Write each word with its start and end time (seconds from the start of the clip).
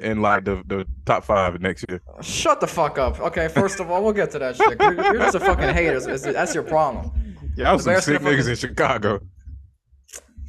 in 0.00 0.20
like 0.22 0.44
the, 0.44 0.62
the 0.66 0.86
top 1.06 1.24
five 1.24 1.60
next 1.60 1.84
year. 1.88 2.00
Shut 2.22 2.60
the 2.60 2.66
fuck 2.66 2.98
up. 2.98 3.20
Okay, 3.20 3.48
first 3.48 3.80
of 3.80 3.90
all, 3.90 4.02
we'll 4.02 4.12
get 4.12 4.30
to 4.32 4.38
that 4.38 4.56
shit. 4.56 4.80
You're, 4.80 4.94
you're 4.94 5.18
just 5.18 5.34
a 5.34 5.40
fucking 5.40 5.74
hater. 5.74 6.00
That's 6.00 6.54
your 6.54 6.64
problem. 6.64 7.36
Yeah, 7.56 7.70
I 7.70 7.72
was 7.74 7.84
some 7.84 8.00
sick 8.00 8.20
niggas 8.22 8.48
in 8.48 8.56
Chicago. 8.56 9.20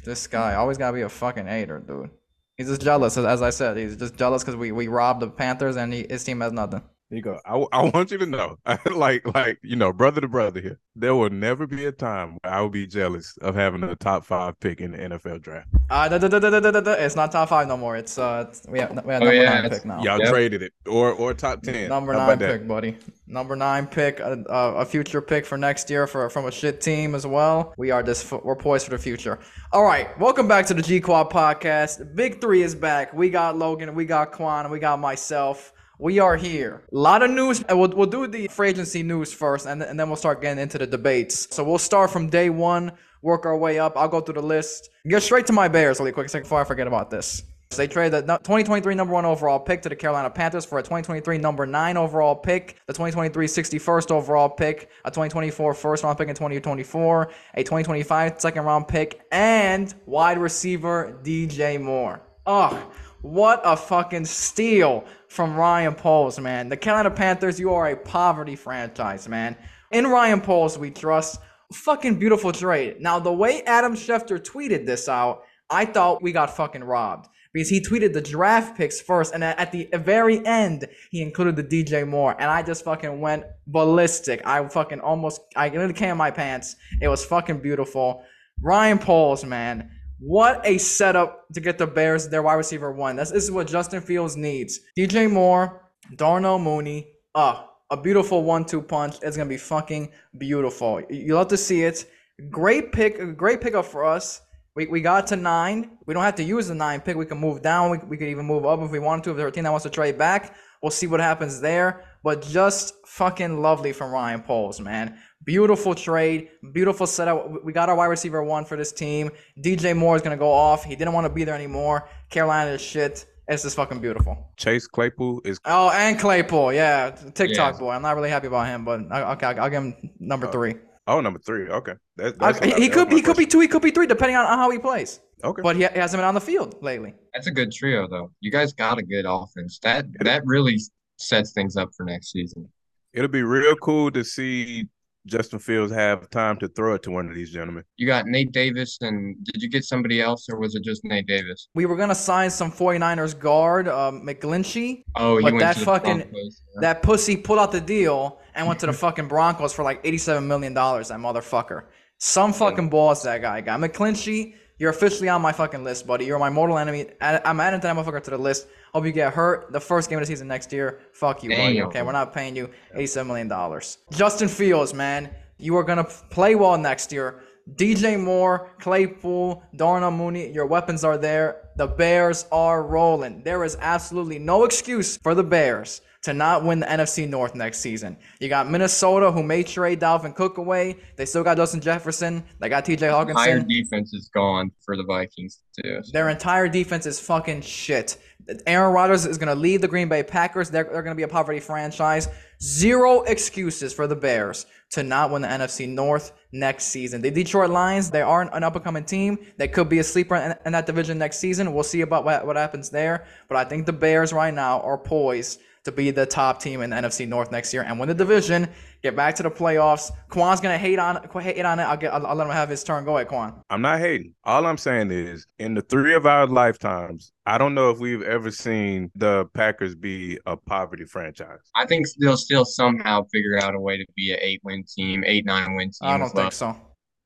This 0.04 0.26
guy 0.26 0.54
always 0.54 0.78
gotta 0.78 0.94
be 0.94 1.02
a 1.02 1.08
fucking 1.08 1.46
hater, 1.46 1.78
dude. 1.78 2.10
He's 2.56 2.68
just 2.68 2.80
jealous, 2.82 3.16
as- 3.16 3.24
as 3.24 3.42
I 3.42 3.50
said. 3.50 3.76
He's 3.76 3.96
just 3.96 4.16
jealous 4.16 4.42
because 4.42 4.56
we, 4.56 4.72
we 4.72 4.88
robbed 4.88 5.20
the 5.20 5.28
Panthers 5.28 5.76
and 5.76 5.92
he, 5.92 6.06
his 6.08 6.24
team 6.24 6.40
has 6.40 6.52
nothing. 6.52 6.82
There 7.12 7.18
you 7.18 7.22
go. 7.24 7.38
I, 7.44 7.78
I 7.78 7.90
want 7.90 8.10
you 8.10 8.16
to 8.16 8.24
know, 8.24 8.56
like, 8.90 9.26
like 9.34 9.58
you 9.62 9.76
know, 9.76 9.92
brother 9.92 10.22
to 10.22 10.28
brother 10.28 10.62
here. 10.62 10.80
There 10.96 11.14
will 11.14 11.28
never 11.28 11.66
be 11.66 11.84
a 11.84 11.92
time 11.92 12.38
where 12.40 12.54
I 12.54 12.62
will 12.62 12.70
be 12.70 12.86
jealous 12.86 13.36
of 13.42 13.54
having 13.54 13.82
a 13.82 13.94
top 13.94 14.24
five 14.24 14.58
pick 14.60 14.80
in 14.80 14.92
the 14.92 14.98
NFL 14.98 15.42
draft. 15.42 15.68
Uh, 15.90 16.08
da, 16.08 16.16
da, 16.16 16.28
da, 16.28 16.38
da, 16.40 16.48
da, 16.60 16.70
da, 16.70 16.80
da. 16.80 16.92
It's 16.92 17.14
not 17.14 17.30
top 17.30 17.50
five 17.50 17.68
no 17.68 17.76
more. 17.76 17.98
It's 17.98 18.16
uh, 18.16 18.46
it's, 18.48 18.66
we 18.66 18.78
have 18.78 18.92
we 19.04 19.12
have 19.12 19.20
Oh, 19.20 19.26
number 19.26 19.34
yeah, 19.34 19.60
nine 19.60 19.68
pick 19.68 19.84
now. 19.84 20.02
Y'all 20.02 20.20
Yep. 20.20 20.30
traded 20.30 20.62
it, 20.62 20.72
or 20.86 21.12
or 21.12 21.34
top 21.34 21.60
ten. 21.60 21.90
Number 21.90 22.14
How 22.14 22.20
nine 22.20 22.28
about 22.28 22.38
that? 22.38 22.60
pick, 22.60 22.66
buddy. 22.66 22.96
Number 23.26 23.56
nine 23.56 23.86
pick, 23.88 24.18
a, 24.20 24.42
a, 24.48 24.74
a 24.76 24.84
future 24.86 25.20
pick 25.20 25.44
for 25.44 25.58
next 25.58 25.90
year 25.90 26.06
for 26.06 26.30
from 26.30 26.46
a 26.46 26.50
shit 26.50 26.80
team 26.80 27.14
as 27.14 27.26
well. 27.26 27.74
We 27.76 27.90
are 27.90 28.02
this 28.02 28.32
we're 28.32 28.56
poised 28.56 28.86
for 28.86 28.90
the 28.92 28.98
future. 28.98 29.38
All 29.70 29.84
right, 29.84 30.18
welcome 30.18 30.48
back 30.48 30.64
to 30.68 30.72
the 30.74 30.82
G 30.82 30.98
Quad 30.98 31.28
podcast. 31.28 32.16
Big 32.16 32.40
three 32.40 32.62
is 32.62 32.74
back. 32.74 33.12
We 33.12 33.28
got 33.28 33.58
Logan, 33.58 33.94
we 33.94 34.06
got 34.06 34.32
Quan, 34.32 34.64
and 34.64 34.72
we 34.72 34.78
got 34.78 34.98
myself. 34.98 35.74
We 36.02 36.18
are 36.18 36.36
here. 36.36 36.82
A 36.90 36.96
lot 36.96 37.22
of 37.22 37.30
news, 37.30 37.62
uh, 37.70 37.76
we'll, 37.76 37.90
we'll 37.90 38.08
do 38.08 38.26
the 38.26 38.48
free 38.48 38.70
agency 38.70 39.04
news 39.04 39.32
first, 39.32 39.66
and, 39.66 39.80
and 39.80 40.00
then 40.00 40.08
we'll 40.08 40.16
start 40.16 40.42
getting 40.42 40.60
into 40.60 40.76
the 40.76 40.86
debates. 40.88 41.46
So 41.54 41.62
we'll 41.62 41.78
start 41.78 42.10
from 42.10 42.28
day 42.28 42.50
one, 42.50 42.90
work 43.22 43.46
our 43.46 43.56
way 43.56 43.78
up. 43.78 43.96
I'll 43.96 44.08
go 44.08 44.20
through 44.20 44.34
the 44.34 44.42
list. 44.42 44.90
Get 45.06 45.22
straight 45.22 45.46
to 45.46 45.52
my 45.52 45.68
Bears 45.68 46.00
really 46.00 46.10
quick 46.10 46.26
before 46.32 46.60
I 46.60 46.64
forget 46.64 46.88
about 46.88 47.08
this. 47.08 47.44
They 47.76 47.86
traded 47.86 48.26
the 48.26 48.36
2023 48.38 48.96
number 48.96 49.14
one 49.14 49.24
overall 49.24 49.60
pick 49.60 49.80
to 49.82 49.88
the 49.88 49.94
Carolina 49.94 50.28
Panthers 50.28 50.64
for 50.64 50.80
a 50.80 50.82
2023 50.82 51.38
number 51.38 51.66
nine 51.66 51.96
overall 51.96 52.34
pick, 52.34 52.80
the 52.88 52.92
2023 52.92 53.46
61st 53.46 54.10
overall 54.10 54.48
pick, 54.48 54.90
a 55.04 55.08
2024 55.08 55.72
first 55.72 56.02
round 56.02 56.18
pick 56.18 56.28
in 56.28 56.34
2024, 56.34 57.30
a 57.54 57.62
2025 57.62 58.40
second 58.40 58.64
round 58.64 58.88
pick, 58.88 59.22
and 59.30 59.94
wide 60.06 60.38
receiver 60.38 61.16
DJ 61.22 61.80
Moore. 61.80 62.20
Ugh, 62.44 62.76
what 63.22 63.60
a 63.64 63.76
fucking 63.76 64.24
steal 64.24 65.04
from 65.28 65.56
Ryan 65.56 65.94
Poles, 65.94 66.38
man. 66.38 66.68
The 66.68 66.76
Carolina 66.76 67.10
Panthers, 67.10 67.58
you 67.58 67.72
are 67.72 67.88
a 67.88 67.96
poverty 67.96 68.56
franchise, 68.56 69.28
man. 69.28 69.56
In 69.92 70.06
Ryan 70.06 70.40
Poles, 70.40 70.76
we 70.78 70.90
trust. 70.90 71.40
Fucking 71.72 72.18
beautiful 72.18 72.52
trade. 72.52 72.96
Now, 73.00 73.18
the 73.18 73.32
way 73.32 73.62
Adam 73.62 73.94
Schefter 73.94 74.38
tweeted 74.38 74.84
this 74.84 75.08
out, 75.08 75.44
I 75.70 75.86
thought 75.86 76.22
we 76.22 76.32
got 76.32 76.54
fucking 76.54 76.84
robbed 76.84 77.28
because 77.52 77.68
he 77.68 77.80
tweeted 77.80 78.12
the 78.12 78.20
draft 78.20 78.76
picks 78.76 79.00
first, 79.00 79.34
and 79.34 79.44
at 79.44 79.72
the 79.72 79.88
very 79.94 80.44
end, 80.44 80.86
he 81.10 81.22
included 81.22 81.56
the 81.56 81.64
DJ 81.64 82.06
Moore, 82.06 82.34
and 82.38 82.50
I 82.50 82.62
just 82.62 82.84
fucking 82.84 83.20
went 83.20 83.44
ballistic. 83.66 84.46
I 84.46 84.66
fucking 84.68 85.00
almost, 85.00 85.40
I 85.54 85.68
literally 85.68 85.94
came 85.94 86.10
in 86.10 86.16
my 86.16 86.30
pants. 86.30 86.76
It 87.00 87.08
was 87.08 87.24
fucking 87.24 87.60
beautiful. 87.60 88.24
Ryan 88.60 88.98
Poles, 88.98 89.44
man, 89.44 89.90
what 90.22 90.60
a 90.64 90.78
setup 90.78 91.46
to 91.52 91.60
get 91.60 91.78
the 91.78 91.86
Bears 91.86 92.28
their 92.28 92.42
wide 92.42 92.54
receiver 92.54 92.92
one. 92.92 93.16
This, 93.16 93.32
this 93.32 93.42
is 93.42 93.50
what 93.50 93.66
Justin 93.66 94.00
Fields 94.00 94.36
needs. 94.36 94.78
DJ 94.96 95.28
Moore, 95.28 95.90
Darnell 96.14 96.60
Mooney, 96.60 97.08
uh, 97.34 97.64
a 97.90 97.96
beautiful 97.96 98.44
one-two 98.44 98.82
punch. 98.82 99.16
It's 99.20 99.36
gonna 99.36 99.48
be 99.48 99.56
fucking 99.56 100.12
beautiful. 100.38 101.02
You 101.10 101.34
love 101.34 101.48
to 101.48 101.56
see 101.56 101.82
it. 101.82 102.08
Great 102.50 102.92
pick, 102.92 103.36
great 103.36 103.60
pickup 103.60 103.84
for 103.84 104.04
us. 104.04 104.42
We, 104.76 104.86
we 104.86 105.00
got 105.00 105.26
to 105.26 105.36
nine. 105.36 105.98
We 106.06 106.14
don't 106.14 106.22
have 106.22 106.36
to 106.36 106.44
use 106.44 106.68
the 106.68 106.74
nine 106.76 107.00
pick. 107.00 107.16
We 107.16 107.26
can 107.26 107.38
move 107.38 107.60
down. 107.60 107.90
We, 107.90 107.98
we 107.98 108.16
could 108.16 108.28
even 108.28 108.46
move 108.46 108.64
up 108.64 108.80
if 108.80 108.92
we 108.92 109.00
wanted 109.00 109.24
to. 109.24 109.30
If 109.32 109.36
there's 109.38 109.48
a 109.48 109.52
team 109.52 109.64
that 109.64 109.70
wants 109.70 109.82
to 109.82 109.90
trade 109.90 110.16
back, 110.16 110.54
we'll 110.82 110.90
see 110.90 111.08
what 111.08 111.20
happens 111.20 111.60
there. 111.60 112.04
But 112.22 112.42
just 112.42 112.94
fucking 113.06 113.60
lovely 113.60 113.92
from 113.92 114.12
Ryan 114.12 114.40
Poles, 114.40 114.80
man. 114.80 115.18
Beautiful 115.44 115.94
trade, 115.94 116.50
beautiful 116.72 117.06
setup. 117.06 117.64
We 117.64 117.72
got 117.72 117.88
our 117.88 117.96
wide 117.96 118.06
receiver 118.06 118.42
one 118.44 118.64
for 118.64 118.76
this 118.76 118.92
team. 118.92 119.30
DJ 119.60 119.96
Moore 119.96 120.14
is 120.14 120.22
gonna 120.22 120.36
go 120.36 120.50
off. 120.52 120.84
He 120.84 120.94
didn't 120.94 121.14
want 121.14 121.24
to 121.26 121.32
be 121.32 121.42
there 121.44 121.54
anymore. 121.54 122.08
Carolina 122.30 122.70
is 122.70 122.80
shit. 122.80 123.26
It's 123.48 123.64
just 123.64 123.74
fucking 123.74 124.00
beautiful. 124.00 124.52
Chase 124.56 124.86
Claypool 124.86 125.42
is 125.44 125.58
Oh, 125.64 125.90
and 125.90 126.18
Claypool, 126.18 126.72
yeah, 126.74 127.10
TikTok 127.10 127.72
Yes. 127.74 127.78
boy. 127.80 127.90
I'm 127.90 128.02
not 128.02 128.14
really 128.14 128.30
happy 128.30 128.46
about 128.46 128.68
him, 128.68 128.84
but 128.84 129.00
okay, 129.10 129.46
I'll 129.46 129.68
give 129.68 129.82
him 129.82 130.10
number 130.20 130.46
oh. 130.46 130.52
three. 130.52 130.74
oh 131.08 131.20
number 131.20 131.40
three. 131.40 131.68
Okay, 131.68 131.94
that, 132.16 132.36
I- 132.40 132.52
that's 132.52 132.64
he, 132.64 132.82
he 132.82 132.88
could 132.88 133.08
was 133.08 133.12
my 133.12 133.16
he 133.16 133.22
could 133.22 133.36
be 133.36 133.46
two, 133.46 133.60
he 133.60 133.68
could 133.68 133.82
be 133.82 133.90
three, 133.90 134.06
depending 134.06 134.36
on, 134.36 134.46
on 134.46 134.58
how 134.58 134.70
he 134.70 134.78
plays. 134.78 135.20
okay. 135.42 135.60
But 135.60 135.74
he, 135.74 135.82
he 135.82 135.98
hasn't 135.98 136.20
been 136.20 136.26
on 136.26 136.34
the 136.34 136.40
field 136.40 136.76
lately. 136.82 137.14
That's 137.34 137.48
a 137.48 137.50
good 137.50 137.72
trio, 137.72 138.06
though. 138.06 138.30
You 138.40 138.52
guys 138.52 138.72
got 138.72 138.98
a 138.98 139.02
good 139.02 139.24
offense. 139.26 139.80
That 139.80 140.06
that 140.20 140.42
really 140.46 140.78
sets 141.16 141.52
things 141.52 141.76
up 141.76 141.90
for 141.96 142.04
next 142.04 142.30
season. 142.30 142.68
It'll 143.12 143.28
be 143.28 143.42
real 143.42 143.74
cool 143.76 144.10
to 144.12 144.22
see 144.24 144.86
Justin 145.26 145.58
Fields 145.60 145.92
have 145.92 146.28
time 146.30 146.56
to 146.58 146.68
throw 146.68 146.94
it 146.94 147.02
to 147.04 147.10
one 147.10 147.28
of 147.28 147.34
these 147.34 147.50
gentlemen. 147.50 147.84
You 147.96 148.06
got 148.06 148.26
Nate 148.26 148.50
Davis, 148.52 148.98
and 149.02 149.36
did 149.44 149.62
you 149.62 149.70
get 149.70 149.84
somebody 149.84 150.20
else, 150.20 150.48
or 150.50 150.58
was 150.58 150.74
it 150.74 150.82
just 150.82 151.04
Nate 151.04 151.26
Davis? 151.26 151.68
We 151.74 151.86
were 151.86 151.96
gonna 151.96 152.14
sign 152.14 152.50
some 152.50 152.72
49ers 152.72 153.38
guard, 153.38 153.86
um, 153.88 154.26
McGlinchey. 154.26 155.04
Oh, 155.16 155.36
you 155.38 155.44
But 155.44 155.52
went 155.52 155.60
that 155.60 155.72
to 155.74 155.78
the 155.80 155.84
fucking- 155.84 156.18
Broncos. 156.18 156.62
yeah. 156.74 156.80
That 156.80 157.02
pussy 157.02 157.36
pulled 157.36 157.60
out 157.60 157.70
the 157.72 157.80
deal 157.80 158.40
and 158.54 158.66
went 158.66 158.80
to 158.80 158.86
the 158.86 158.92
fucking 158.92 159.28
Broncos 159.28 159.72
for 159.72 159.82
like 159.84 160.00
87 160.04 160.46
million 160.46 160.74
dollars. 160.74 161.08
That 161.08 161.18
motherfucker. 161.20 161.84
Some 162.18 162.52
fucking 162.52 162.88
balls 162.88 163.22
that 163.24 163.40
guy 163.42 163.60
got. 163.60 163.80
McGlinchey, 163.80 164.54
you're 164.78 164.90
officially 164.90 165.28
on 165.28 165.40
my 165.42 165.52
fucking 165.52 165.84
list, 165.84 166.06
buddy. 166.06 166.24
You're 166.24 166.38
my 166.38 166.50
mortal 166.50 166.78
enemy. 166.78 167.06
I- 167.20 167.40
I'm 167.44 167.60
adding 167.60 167.80
that 167.80 167.96
motherfucker 167.96 168.22
to 168.24 168.30
the 168.30 168.38
list. 168.38 168.66
Hope 168.94 169.06
you 169.06 169.12
get 169.12 169.32
hurt 169.32 169.72
the 169.72 169.80
first 169.80 170.10
game 170.10 170.18
of 170.18 170.22
the 170.22 170.26
season 170.26 170.48
next 170.48 170.70
year. 170.70 171.00
Fuck 171.12 171.42
you, 171.42 171.48
buddy. 171.50 171.82
Okay, 171.82 172.02
we're 172.02 172.12
not 172.12 172.34
paying 172.34 172.54
you 172.54 172.68
87 172.94 173.26
million 173.26 173.48
dollars. 173.48 173.98
Justin 174.10 174.48
Fields, 174.48 174.92
man, 174.92 175.30
you 175.56 175.74
are 175.76 175.82
gonna 175.82 176.04
play 176.04 176.54
well 176.54 176.76
next 176.76 177.10
year. 177.10 177.42
DJ 177.74 178.22
Moore, 178.22 178.70
Claypool, 178.80 179.62
Darnell 179.76 180.10
Mooney, 180.10 180.52
your 180.52 180.66
weapons 180.66 181.04
are 181.04 181.16
there. 181.16 181.70
The 181.76 181.86
Bears 181.86 182.44
are 182.52 182.82
rolling. 182.82 183.42
There 183.44 183.64
is 183.64 183.78
absolutely 183.80 184.38
no 184.38 184.64
excuse 184.64 185.16
for 185.16 185.34
the 185.34 185.44
Bears 185.44 186.02
to 186.22 186.32
not 186.32 186.64
win 186.64 186.78
the 186.80 186.86
NFC 186.86 187.28
North 187.28 187.54
next 187.54 187.78
season. 187.80 188.16
You 188.40 188.48
got 188.48 188.70
Minnesota, 188.70 189.32
who 189.32 189.42
may 189.42 189.62
trade 189.64 190.00
Dalvin 190.00 190.34
Cook 190.34 190.58
away. 190.58 190.96
They 191.16 191.26
still 191.26 191.42
got 191.42 191.56
Justin 191.56 191.80
Jefferson. 191.80 192.44
They 192.60 192.68
got 192.68 192.84
TJ 192.84 192.98
Hockenson. 193.10 193.30
Entire 193.30 193.60
Hockenson. 193.60 193.68
defense 193.68 194.14
is 194.14 194.30
gone 194.32 194.70
for 194.84 194.96
the 194.96 195.02
Vikings 195.02 195.58
too. 195.82 195.98
so- 196.02 196.12
Their 196.12 196.28
entire 196.28 196.68
defense 196.68 197.06
is 197.06 197.18
fucking 197.18 197.62
shit. 197.62 198.18
Aaron 198.66 198.92
Rodgers 198.92 199.24
is 199.24 199.38
going 199.38 199.54
to 199.54 199.60
leave 199.60 199.80
the 199.80 199.88
Green 199.88 200.08
Bay 200.08 200.22
Packers. 200.24 200.68
They're, 200.68 200.84
they're 200.84 201.02
going 201.02 201.14
to 201.14 201.18
be 201.18 201.22
a 201.22 201.28
poverty 201.28 201.60
franchise. 201.60 202.28
Zero 202.60 203.22
excuses 203.22 203.92
for 203.92 204.06
the 204.08 204.16
Bears 204.16 204.66
to 204.90 205.02
not 205.04 205.30
win 205.30 205.42
the 205.42 205.48
NFC 205.48 205.88
North 205.88 206.32
next 206.52 206.86
season. 206.86 207.22
The 207.22 207.30
Detroit 207.30 207.70
Lions, 207.70 208.10
they 208.10 208.20
are 208.20 208.42
an 208.42 208.62
up 208.64 208.74
and 208.74 208.84
coming 208.84 209.04
team. 209.04 209.38
They 209.58 209.68
could 209.68 209.88
be 209.88 210.00
a 210.00 210.04
sleeper 210.04 210.34
in, 210.36 210.54
in 210.66 210.72
that 210.72 210.86
division 210.86 211.18
next 211.18 211.38
season. 211.38 211.72
We'll 211.72 211.84
see 211.84 212.00
about 212.00 212.24
what, 212.24 212.44
what 212.46 212.56
happens 212.56 212.90
there. 212.90 213.26
But 213.48 213.58
I 213.58 213.64
think 213.64 213.86
the 213.86 213.92
Bears 213.92 214.32
right 214.32 214.52
now 214.52 214.80
are 214.80 214.98
poised 214.98 215.60
to 215.84 215.92
be 215.92 216.10
the 216.10 216.26
top 216.26 216.60
team 216.60 216.80
in 216.82 216.90
the 216.90 216.96
NFC 216.96 217.26
North 217.26 217.50
next 217.50 217.72
year 217.72 217.82
and 217.82 217.98
win 217.98 218.08
the 218.08 218.14
division. 218.14 218.68
Get 219.02 219.16
back 219.16 219.34
to 219.36 219.42
the 219.42 219.50
playoffs. 219.50 220.10
Quan's 220.28 220.60
gonna 220.60 220.78
hate 220.78 220.98
on 220.98 221.28
hate 221.40 221.64
on 221.64 221.80
it. 221.80 221.82
I'll 221.82 221.96
get. 221.96 222.12
I'll, 222.12 222.26
I'll 222.26 222.36
let 222.36 222.46
him 222.46 222.52
have 222.52 222.68
his 222.68 222.84
turn. 222.84 223.04
Go 223.04 223.16
ahead, 223.16 223.28
Quan. 223.28 223.54
I'm 223.68 223.82
not 223.82 223.98
hating. 223.98 224.34
All 224.44 224.64
I'm 224.66 224.78
saying 224.78 225.10
is, 225.10 225.46
in 225.58 225.74
the 225.74 225.82
three 225.82 226.14
of 226.14 226.26
our 226.26 226.46
lifetimes, 226.46 227.32
I 227.46 227.58
don't 227.58 227.74
know 227.74 227.90
if 227.90 227.98
we've 227.98 228.22
ever 228.22 228.50
seen 228.50 229.10
the 229.16 229.46
Packers 229.54 229.94
be 229.94 230.38
a 230.46 230.56
poverty 230.56 231.04
franchise. 231.04 231.58
I 231.74 231.86
think 231.86 232.06
they'll 232.20 232.36
still 232.36 232.64
somehow 232.64 233.24
figure 233.32 233.58
out 233.60 233.74
a 233.74 233.80
way 233.80 233.98
to 233.98 234.06
be 234.16 234.32
an 234.32 234.38
eight-win 234.40 234.84
team, 234.84 235.24
eight-nine 235.26 235.74
win 235.74 235.88
team. 235.90 236.08
I 236.08 236.18
don't 236.18 236.28
as 236.28 236.34
well. 236.34 236.44
think 236.44 236.52
so. 236.52 236.76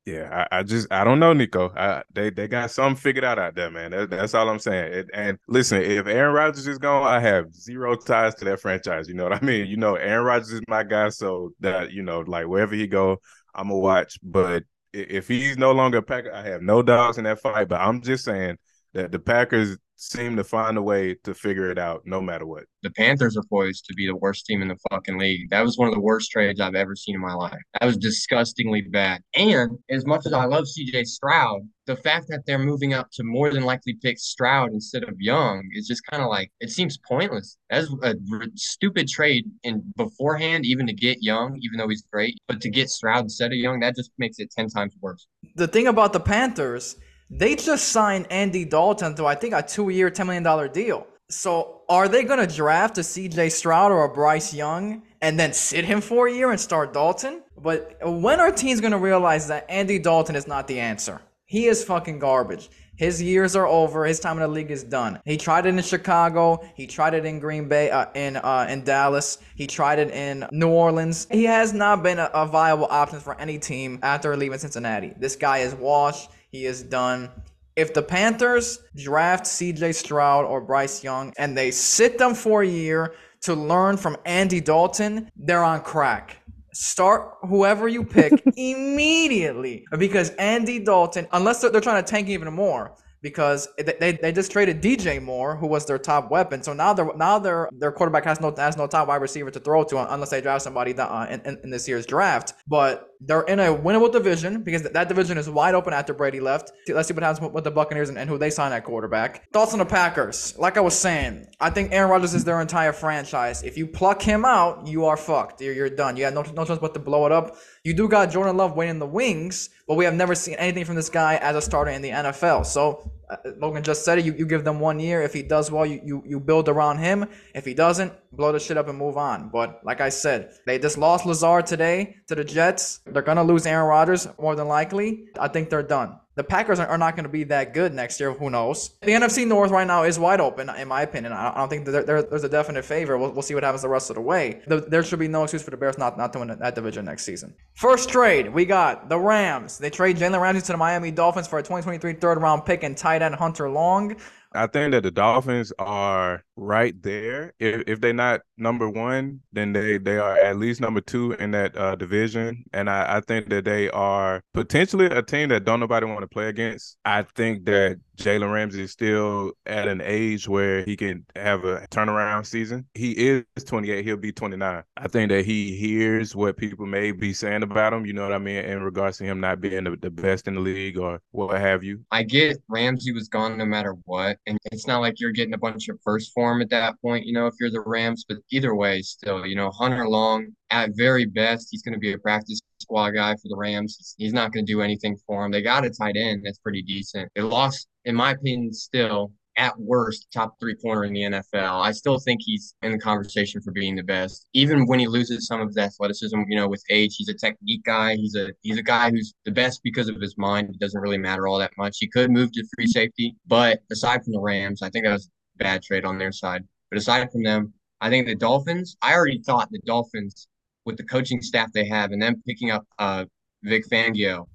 Yeah, 0.07 0.47
I, 0.49 0.59
I 0.59 0.63
just 0.63 0.87
I 0.89 1.03
don't 1.03 1.19
know, 1.19 1.33
Nikko. 1.33 1.73
I, 1.75 2.01
they 2.13 2.29
they 2.29 2.47
got 2.47 2.71
something 2.71 2.95
figured 2.95 3.25
out 3.25 3.37
out 3.37 3.55
there, 3.55 3.69
man. 3.69 3.91
That, 3.91 4.09
that's 4.09 4.33
all 4.33 4.47
I'm 4.47 4.57
saying. 4.57 4.93
It, 4.93 5.09
and 5.13 5.37
listen, 5.49 5.81
if 5.81 6.07
Aaron 6.07 6.33
Rodgers 6.33 6.65
is 6.65 6.77
gone, 6.77 7.05
I 7.05 7.19
have 7.19 7.53
zero 7.53 7.93
ties 7.97 8.33
to 8.35 8.45
that 8.45 8.61
franchise. 8.61 9.09
You 9.09 9.15
know 9.15 9.25
what 9.25 9.33
I 9.33 9.45
mean? 9.45 9.67
You 9.67 9.75
know, 9.75 9.95
Aaron 9.95 10.23
Rodgers 10.23 10.53
is 10.53 10.61
my 10.69 10.83
guy, 10.83 11.09
so 11.09 11.51
that 11.59 11.91
you 11.91 12.03
know, 12.03 12.21
like 12.21 12.47
wherever 12.47 12.73
he 12.73 12.87
go, 12.87 13.17
I'm 13.53 13.67
gonna 13.67 13.79
watch. 13.79 14.17
But 14.23 14.63
if 14.93 15.27
he's 15.27 15.57
no 15.57 15.73
longer 15.73 15.97
a 15.97 16.01
Packer, 16.01 16.31
I 16.33 16.41
have 16.43 16.61
no 16.61 16.81
dogs 16.81 17.17
in 17.17 17.25
that 17.25 17.41
fight. 17.41 17.67
But 17.67 17.81
I'm 17.81 18.01
just 18.01 18.23
saying 18.23 18.59
that 18.93 19.11
the 19.11 19.19
Packers 19.19 19.77
seem 19.97 20.35
to 20.35 20.43
find 20.43 20.77
a 20.77 20.81
way 20.81 21.15
to 21.23 21.33
figure 21.33 21.69
it 21.71 21.77
out, 21.79 22.03
no 22.05 22.21
matter 22.21 22.45
what. 22.45 22.65
The 22.83 22.91
Panthers 22.91 23.35
are 23.35 23.43
poised 23.49 23.85
to 23.85 23.93
be 23.95 24.05
the 24.05 24.15
worst 24.15 24.45
team 24.45 24.61
in 24.61 24.67
the 24.67 24.77
fucking 24.91 25.17
league. 25.17 25.49
That 25.49 25.63
was 25.65 25.77
one 25.77 25.87
of 25.87 25.93
the 25.93 25.99
worst 25.99 26.31
trades 26.31 26.59
I've 26.61 26.75
ever 26.75 26.95
seen 26.95 27.15
in 27.15 27.21
my 27.21 27.33
life. 27.33 27.57
That 27.79 27.85
was 27.87 27.97
disgustingly 27.97 28.83
bad. 28.83 29.21
And 29.35 29.71
as 29.89 30.05
much 30.05 30.25
as 30.27 30.33
I 30.33 30.45
love 30.45 30.65
CJ 30.65 31.05
Stroud, 31.07 31.61
the 31.87 31.95
fact 31.95 32.27
that 32.29 32.41
they're 32.45 32.59
moving 32.59 32.93
up 32.93 33.07
to 33.13 33.23
more 33.23 33.49
than 33.49 33.63
likely 33.63 33.97
pick 34.01 34.19
Stroud 34.19 34.71
instead 34.71 35.03
of 35.03 35.15
Young 35.19 35.67
is 35.73 35.87
just 35.87 36.05
kind 36.05 36.21
of 36.21 36.29
like 36.29 36.51
it 36.59 36.69
seems 36.69 36.97
pointless. 37.07 37.57
That's 37.69 37.87
a 38.03 38.15
r- 38.31 38.43
stupid 38.55 39.07
trade 39.07 39.45
in 39.63 39.81
beforehand, 39.95 40.65
even 40.65 40.85
to 40.87 40.93
get 40.93 41.23
Young, 41.23 41.57
even 41.61 41.77
though 41.79 41.87
he's 41.89 42.03
great, 42.11 42.37
but 42.47 42.61
to 42.61 42.69
get 42.69 42.89
Stroud 42.89 43.23
instead 43.23 43.51
of 43.51 43.57
Young, 43.57 43.79
that 43.79 43.95
just 43.95 44.11
makes 44.19 44.37
it 44.39 44.51
ten 44.51 44.69
times 44.69 44.93
worse. 45.01 45.25
the 45.55 45.67
thing 45.67 45.87
about 45.87 46.13
the 46.13 46.19
Panthers, 46.19 46.97
they 47.29 47.55
just 47.55 47.89
signed 47.89 48.27
Andy 48.31 48.65
Dalton 48.65 49.15
to 49.15 49.25
I 49.25 49.35
think 49.35 49.53
a 49.53 49.61
two-year, 49.61 50.09
ten 50.09 50.27
million 50.27 50.43
dollar 50.43 50.67
deal. 50.67 51.07
So 51.29 51.81
are 51.89 52.07
they 52.07 52.23
going 52.23 52.45
to 52.45 52.53
draft 52.53 52.97
a 52.97 53.01
CJ 53.01 53.51
Stroud 53.51 53.91
or 53.91 54.05
a 54.05 54.09
Bryce 54.09 54.53
Young 54.53 55.03
and 55.21 55.37
then 55.37 55.51
sit 55.51 55.83
him 55.83 55.99
for 55.99 56.27
a 56.27 56.33
year 56.33 56.51
and 56.51 56.59
start 56.59 56.93
Dalton? 56.93 57.43
But 57.57 57.97
when 58.01 58.39
are 58.39 58.51
teams 58.51 58.79
going 58.79 58.91
to 58.91 58.97
realize 58.97 59.47
that 59.49 59.65
Andy 59.69 59.99
Dalton 59.99 60.35
is 60.35 60.47
not 60.47 60.67
the 60.67 60.79
answer? 60.79 61.21
He 61.45 61.65
is 61.65 61.83
fucking 61.83 62.19
garbage. 62.19 62.69
His 62.97 63.21
years 63.21 63.55
are 63.55 63.67
over. 63.67 64.05
His 64.05 64.19
time 64.19 64.37
in 64.37 64.41
the 64.41 64.47
league 64.47 64.71
is 64.71 64.83
done. 64.83 65.19
He 65.23 65.37
tried 65.37 65.65
it 65.65 65.69
in 65.69 65.81
Chicago. 65.81 66.59
He 66.75 66.87
tried 66.87 67.13
it 67.13 67.25
in 67.25 67.39
Green 67.39 67.67
Bay, 67.67 67.91
uh, 67.91 68.07
in 68.15 68.37
uh, 68.37 68.67
in 68.69 68.83
Dallas. 68.83 69.37
He 69.55 69.67
tried 69.67 69.99
it 69.99 70.09
in 70.11 70.47
New 70.51 70.69
Orleans. 70.69 71.27
He 71.29 71.43
has 71.43 71.73
not 71.73 72.01
been 72.01 72.17
a, 72.19 72.29
a 72.33 72.47
viable 72.47 72.87
option 72.89 73.19
for 73.19 73.39
any 73.39 73.59
team 73.59 73.99
after 74.01 74.35
leaving 74.35 74.57
Cincinnati. 74.57 75.13
This 75.17 75.35
guy 75.35 75.59
is 75.59 75.75
washed. 75.75 76.31
He 76.57 76.65
is 76.65 76.81
done. 76.81 77.29
If 77.75 77.93
the 77.93 78.01
Panthers 78.01 78.79
draft 78.95 79.45
CJ 79.45 79.93
Stroud 79.93 80.43
or 80.43 80.59
Bryce 80.59 81.03
Young 81.03 81.31
and 81.37 81.55
they 81.55 81.69
sit 81.69 82.17
them 82.17 82.33
for 82.33 82.63
a 82.63 82.67
year 82.67 83.13
to 83.41 83.53
learn 83.53 83.95
from 83.95 84.17
Andy 84.25 84.59
Dalton, 84.59 85.29
they're 85.35 85.63
on 85.63 85.81
crack. 85.81 86.37
Start 86.73 87.35
whoever 87.43 87.87
you 87.87 88.03
pick 88.03 88.33
immediately 88.57 89.85
because 89.99 90.31
Andy 90.39 90.79
Dalton, 90.79 91.27
unless 91.31 91.61
they're, 91.61 91.69
they're 91.69 91.79
trying 91.79 92.03
to 92.03 92.09
tank 92.09 92.27
even 92.27 92.51
more, 92.51 92.95
because 93.21 93.67
they, 93.77 94.17
they 94.19 94.31
just 94.31 94.51
traded 94.51 94.81
DJ 94.81 95.21
Moore, 95.21 95.55
who 95.55 95.67
was 95.67 95.85
their 95.85 95.99
top 95.99 96.31
weapon. 96.31 96.63
So 96.63 96.73
now 96.73 96.93
their 96.93 97.11
now 97.15 97.39
their 97.39 97.69
their 97.71 97.91
quarterback 97.91 98.23
has 98.25 98.39
no 98.39 98.53
has 98.55 98.77
no 98.77 98.87
top 98.87 99.07
wide 99.07 99.21
receiver 99.21 99.51
to 99.51 99.59
throw 99.59 99.83
to 99.85 100.13
unless 100.13 100.29
they 100.29 100.41
draft 100.41 100.63
somebody 100.63 100.93
that, 100.93 101.07
uh, 101.07 101.27
in, 101.29 101.59
in 101.63 101.69
this 101.69 101.87
year's 101.87 102.05
draft. 102.05 102.53
But 102.67 103.06
they're 103.19 103.41
in 103.41 103.59
a 103.59 103.75
winnable 103.75 104.11
division 104.11 104.63
because 104.63 104.83
that 104.83 105.07
division 105.07 105.37
is 105.37 105.49
wide 105.49 105.75
open 105.75 105.93
after 105.93 106.13
Brady 106.13 106.39
left. 106.39 106.71
Let's 106.87 107.07
see 107.07 107.13
what 107.13 107.23
happens 107.23 107.51
with 107.51 107.63
the 107.63 107.71
Buccaneers 107.71 108.09
and, 108.09 108.17
and 108.17 108.29
who 108.29 108.37
they 108.37 108.49
sign 108.49 108.71
at 108.71 108.83
quarterback. 108.83 109.51
Thoughts 109.51 109.73
on 109.73 109.79
the 109.79 109.85
Packers? 109.85 110.57
Like 110.57 110.77
I 110.77 110.81
was 110.81 110.97
saying, 110.97 111.47
I 111.59 111.69
think 111.69 111.91
Aaron 111.91 112.09
Rodgers 112.09 112.33
is 112.33 112.43
their 112.43 112.61
entire 112.61 112.93
franchise. 112.93 113.63
If 113.63 113.77
you 113.77 113.87
pluck 113.87 114.21
him 114.21 114.45
out, 114.45 114.87
you 114.87 115.05
are 115.05 115.17
fucked. 115.17 115.61
You're, 115.61 115.73
you're 115.73 115.89
done. 115.89 116.17
You 116.17 116.25
have 116.25 116.33
no, 116.33 116.43
no 116.53 116.65
choice 116.65 116.79
but 116.79 116.93
to 116.93 116.99
blow 116.99 117.25
it 117.25 117.31
up. 117.31 117.57
You 117.83 117.93
do 117.93 118.07
got 118.07 118.31
Jordan 118.31 118.57
Love 118.57 118.75
waiting 118.75 118.91
in 118.91 118.99
the 118.99 119.07
wings, 119.07 119.69
but 119.87 119.95
we 119.95 120.05
have 120.05 120.13
never 120.13 120.35
seen 120.35 120.55
anything 120.55 120.85
from 120.85 120.95
this 120.95 121.09
guy 121.09 121.37
as 121.37 121.55
a 121.55 121.61
starter 121.61 121.91
in 121.91 122.01
the 122.01 122.09
NFL. 122.09 122.65
So 122.65 123.11
Uh, 123.29 123.37
Logan 123.57 123.83
just 123.83 124.05
said 124.05 124.19
it. 124.19 124.25
You, 124.25 124.33
you 124.33 124.45
give 124.45 124.63
them 124.63 124.79
one 124.79 124.99
year. 124.99 125.21
If 125.21 125.33
he 125.33 125.43
does 125.43 125.69
well, 125.69 125.85
you, 125.85 125.99
you 126.03 126.23
you 126.25 126.39
build 126.39 126.69
around 126.69 126.99
him. 126.99 127.25
If 127.53 127.65
he 127.65 127.73
doesn't, 127.73 128.13
blow 128.31 128.51
the 128.51 128.59
shit 128.59 128.77
up 128.77 128.87
and 128.87 128.97
move 128.97 129.17
on. 129.17 129.49
But 129.49 129.81
like 129.83 130.01
I 130.01 130.09
said, 130.09 130.53
they 130.65 130.79
just 130.79 130.97
lost 130.97 131.25
Lazard 131.25 131.65
today 131.65 132.15
to 132.27 132.35
the 132.35 132.43
Jets. 132.43 132.99
They're 133.05 133.21
gonna 133.21 133.43
lose 133.43 133.65
Aaron 133.65 133.87
Rodgers 133.87 134.27
more 134.39 134.55
than 134.55 134.67
likely. 134.67 135.25
I 135.39 135.47
think 135.47 135.69
they're 135.69 135.83
done. 135.83 136.19
The 136.37 136.43
Packers 136.43 136.79
are 136.79 136.99
not 136.99 137.15
going 137.15 137.23
to 137.23 137.29
be 137.29 137.45
that 137.45 137.73
good 137.73 137.95
next 137.95 138.19
year. 138.19 138.31
Who 138.31 138.51
knows? 138.51 138.91
The 139.01 139.11
NFC 139.11 139.47
North 139.47 139.71
right 139.71 139.87
now 139.87 140.03
is 140.03 140.19
wide 140.19 140.39
open, 140.39 140.69
in 140.69 140.87
my 140.87 141.01
opinion. 141.01 141.33
I 141.33 141.55
don't 141.55 141.67
think 141.67 141.85
there, 141.85 142.03
there's 142.03 142.43
a 142.43 142.49
definite 142.49 142.85
favor. 142.85 143.17
We'll, 143.17 143.31
we'll, 143.31 143.41
see 143.41 143.55
what 143.55 143.63
happens 143.63 143.81
the 143.81 143.89
rest 143.89 144.11
of 144.11 144.17
the 144.17 144.21
way. 144.21 144.61
there 144.67 145.01
should 145.01 145.17
be 145.17 145.27
no 145.27 145.41
excuse 145.41 145.63
for 145.63 145.71
the 145.71 145.77
Bears 145.77 145.97
not, 145.97 146.15
not 146.15 146.31
to 146.33 146.39
win 146.39 146.55
that 146.59 146.75
division 146.75 147.05
next 147.05 147.23
season. 147.23 147.55
First 147.73 148.09
trade, 148.09 148.53
we 148.53 148.65
got 148.65 149.09
the 149.09 149.17
Rams. 149.17 149.79
They 149.79 149.89
trade 149.89 150.17
Jalen 150.17 150.39
Ramsey 150.39 150.61
to 150.61 150.73
the 150.73 150.77
Miami 150.77 151.09
Dolphins 151.09 151.47
for 151.47 151.57
a 151.57 151.63
2023 151.63 152.13
third 152.13 152.39
round 152.39 152.65
pick 152.65 152.83
and 152.83 152.95
tight 152.95 153.23
end 153.23 153.33
Hunter 153.33 153.67
Long. 153.67 154.15
I 154.53 154.67
think 154.67 154.91
that 154.91 155.03
the 155.03 155.11
Dolphins 155.11 155.73
are 155.79 156.43
right 156.55 156.99
there. 157.01 157.53
If 157.59 157.83
if 157.87 158.01
they're 158.01 158.13
not 158.13 158.41
number 158.57 158.89
one, 158.89 159.41
then 159.51 159.73
they 159.73 159.97
they 159.97 160.17
are 160.17 160.37
at 160.37 160.57
least 160.57 160.81
number 160.81 161.01
two 161.01 161.33
in 161.33 161.51
that 161.51 161.77
uh, 161.77 161.95
division. 161.95 162.63
And 162.73 162.89
I, 162.89 163.17
I 163.17 163.21
think 163.21 163.49
that 163.49 163.65
they 163.65 163.89
are 163.91 164.41
potentially 164.53 165.05
a 165.07 165.21
team 165.21 165.49
that 165.49 165.65
don't 165.65 165.79
nobody 165.79 166.05
want 166.05 166.21
to 166.21 166.27
play 166.27 166.47
against. 166.47 166.97
I 167.05 167.23
think 167.23 167.65
that 167.65 167.99
Jalen 168.17 168.51
Ramsey 168.51 168.83
is 168.83 168.91
still 168.91 169.51
at 169.65 169.87
an 169.87 170.01
age 170.03 170.47
where 170.47 170.83
he 170.83 170.95
can 170.95 171.25
have 171.35 171.63
a 171.65 171.87
turnaround 171.91 172.45
season. 172.45 172.85
He 172.93 173.11
is 173.11 173.43
28, 173.63 174.03
he'll 174.03 174.17
be 174.17 174.31
29. 174.31 174.83
I 174.97 175.07
think 175.07 175.29
that 175.29 175.45
he 175.45 175.75
hears 175.75 176.35
what 176.35 176.57
people 176.57 176.85
may 176.85 177.11
be 177.11 177.33
saying 177.33 177.63
about 177.63 177.93
him, 177.93 178.05
you 178.05 178.13
know 178.13 178.23
what 178.23 178.33
I 178.33 178.39
mean, 178.39 178.65
in 178.65 178.81
regards 178.81 179.17
to 179.19 179.23
him 179.23 179.39
not 179.39 179.61
being 179.61 179.83
the, 179.83 179.95
the 179.95 180.09
best 180.09 180.47
in 180.47 180.55
the 180.55 180.61
league 180.61 180.97
or 180.97 181.21
what 181.31 181.59
have 181.59 181.83
you. 181.83 182.03
I 182.11 182.23
get 182.23 182.57
Ramsey 182.67 183.11
was 183.11 183.27
gone 183.27 183.57
no 183.57 183.65
matter 183.65 183.95
what. 184.05 184.37
And 184.47 184.57
it's 184.71 184.87
not 184.87 184.99
like 184.99 185.19
you're 185.19 185.31
getting 185.31 185.53
a 185.53 185.59
bunch 185.59 185.87
of 185.87 185.99
first 186.03 186.33
form 186.33 186.61
at 186.61 186.69
that 186.71 186.99
point, 187.01 187.25
you 187.25 187.33
know, 187.33 187.47
if 187.47 187.53
you're 187.59 187.71
the 187.71 187.81
Rams. 187.81 188.25
But 188.27 188.37
either 188.51 188.75
way, 188.75 189.01
still, 189.01 189.45
you 189.45 189.55
know, 189.55 189.69
Hunter 189.71 190.07
Long, 190.07 190.47
at 190.69 190.91
very 190.95 191.25
best, 191.25 191.69
he's 191.71 191.81
going 191.81 191.93
to 191.93 191.99
be 191.99 192.13
a 192.13 192.17
practice 192.17 192.59
squad 192.79 193.11
guy 193.11 193.33
for 193.35 193.47
the 193.49 193.55
Rams. 193.57 194.15
He's, 194.17 194.33
not 194.33 194.51
going 194.51 194.65
to 194.65 194.71
do 194.71 194.81
anything 194.81 195.17
for 195.25 195.45
him. 195.45 195.51
They 195.51 195.61
got 195.61 195.85
a 195.85 195.89
tight 195.89 196.15
end 196.17 196.43
that's 196.45 196.59
pretty 196.59 196.81
decent. 196.81 197.29
They 197.35 197.41
lost, 197.41 197.87
in 198.05 198.15
my 198.15 198.31
opinion, 198.31 198.73
still 198.73 199.31
at 199.57 199.77
worst 199.79 200.27
top 200.31 200.59
three 200.59 200.75
corner 200.75 201.03
in 201.03 201.13
the 201.13 201.21
NFL. 201.21 201.81
I 201.81 201.91
still 201.91 202.19
think 202.19 202.41
he's 202.43 202.75
in 202.83 202.91
the 202.91 202.99
conversation 202.99 203.59
for 203.61 203.71
being 203.71 203.95
the 203.95 204.03
best. 204.03 204.47
Even 204.53 204.85
when 204.85 204.99
he 204.99 205.07
loses 205.07 205.47
some 205.47 205.61
of 205.61 205.69
his 205.69 205.77
athleticism, 205.77 206.39
you 206.47 206.55
know, 206.55 206.67
with 206.67 206.83
age, 206.91 207.15
he's 207.17 207.29
a 207.29 207.33
technique 207.33 207.83
guy. 207.83 208.15
He's 208.15 208.35
a 208.35 208.51
he's 208.61 208.77
a 208.77 208.83
guy 208.83 209.09
who's 209.09 209.33
the 209.45 209.51
best 209.51 209.81
because 209.83 210.09
of 210.09 210.21
his 210.21 210.37
mind. 210.37 210.69
It 210.69 210.79
doesn't 210.79 211.01
really 211.01 211.17
matter 211.17 211.47
all 211.47 211.57
that 211.57 211.71
much. 211.77 211.97
He 211.99 212.07
could 212.07 212.29
move 212.29 212.51
to 212.51 212.67
free 212.75 212.87
safety, 212.87 213.35
but 213.47 213.79
aside 213.91 214.23
from 214.23 214.33
the 214.33 214.39
Rams, 214.39 214.83
I 214.83 214.89
think 214.89 215.05
that 215.05 215.13
was 215.13 215.29
bad 215.57 215.81
trade 215.81 216.05
on 216.05 216.19
their 216.19 216.31
side. 216.31 216.63
But 216.91 216.99
aside 216.99 217.31
from 217.31 217.43
them, 217.43 217.73
I 217.99 218.09
think 218.09 218.27
the 218.27 218.35
Dolphins, 218.35 218.95
I 219.01 219.13
already 219.13 219.41
thought 219.43 219.69
the 219.71 219.81
Dolphins, 219.85 220.47
with 220.87 220.95
the 220.95 221.03
coaching 221.03 221.41
staff 221.41 221.69
they 221.73 221.85
have 221.85 222.13
and 222.13 222.21
then 222.21 222.41
picking 222.47 222.71
up 222.71 222.87
uh, 222.97 223.25
Vic 223.63 223.83
Fangio 223.91 224.47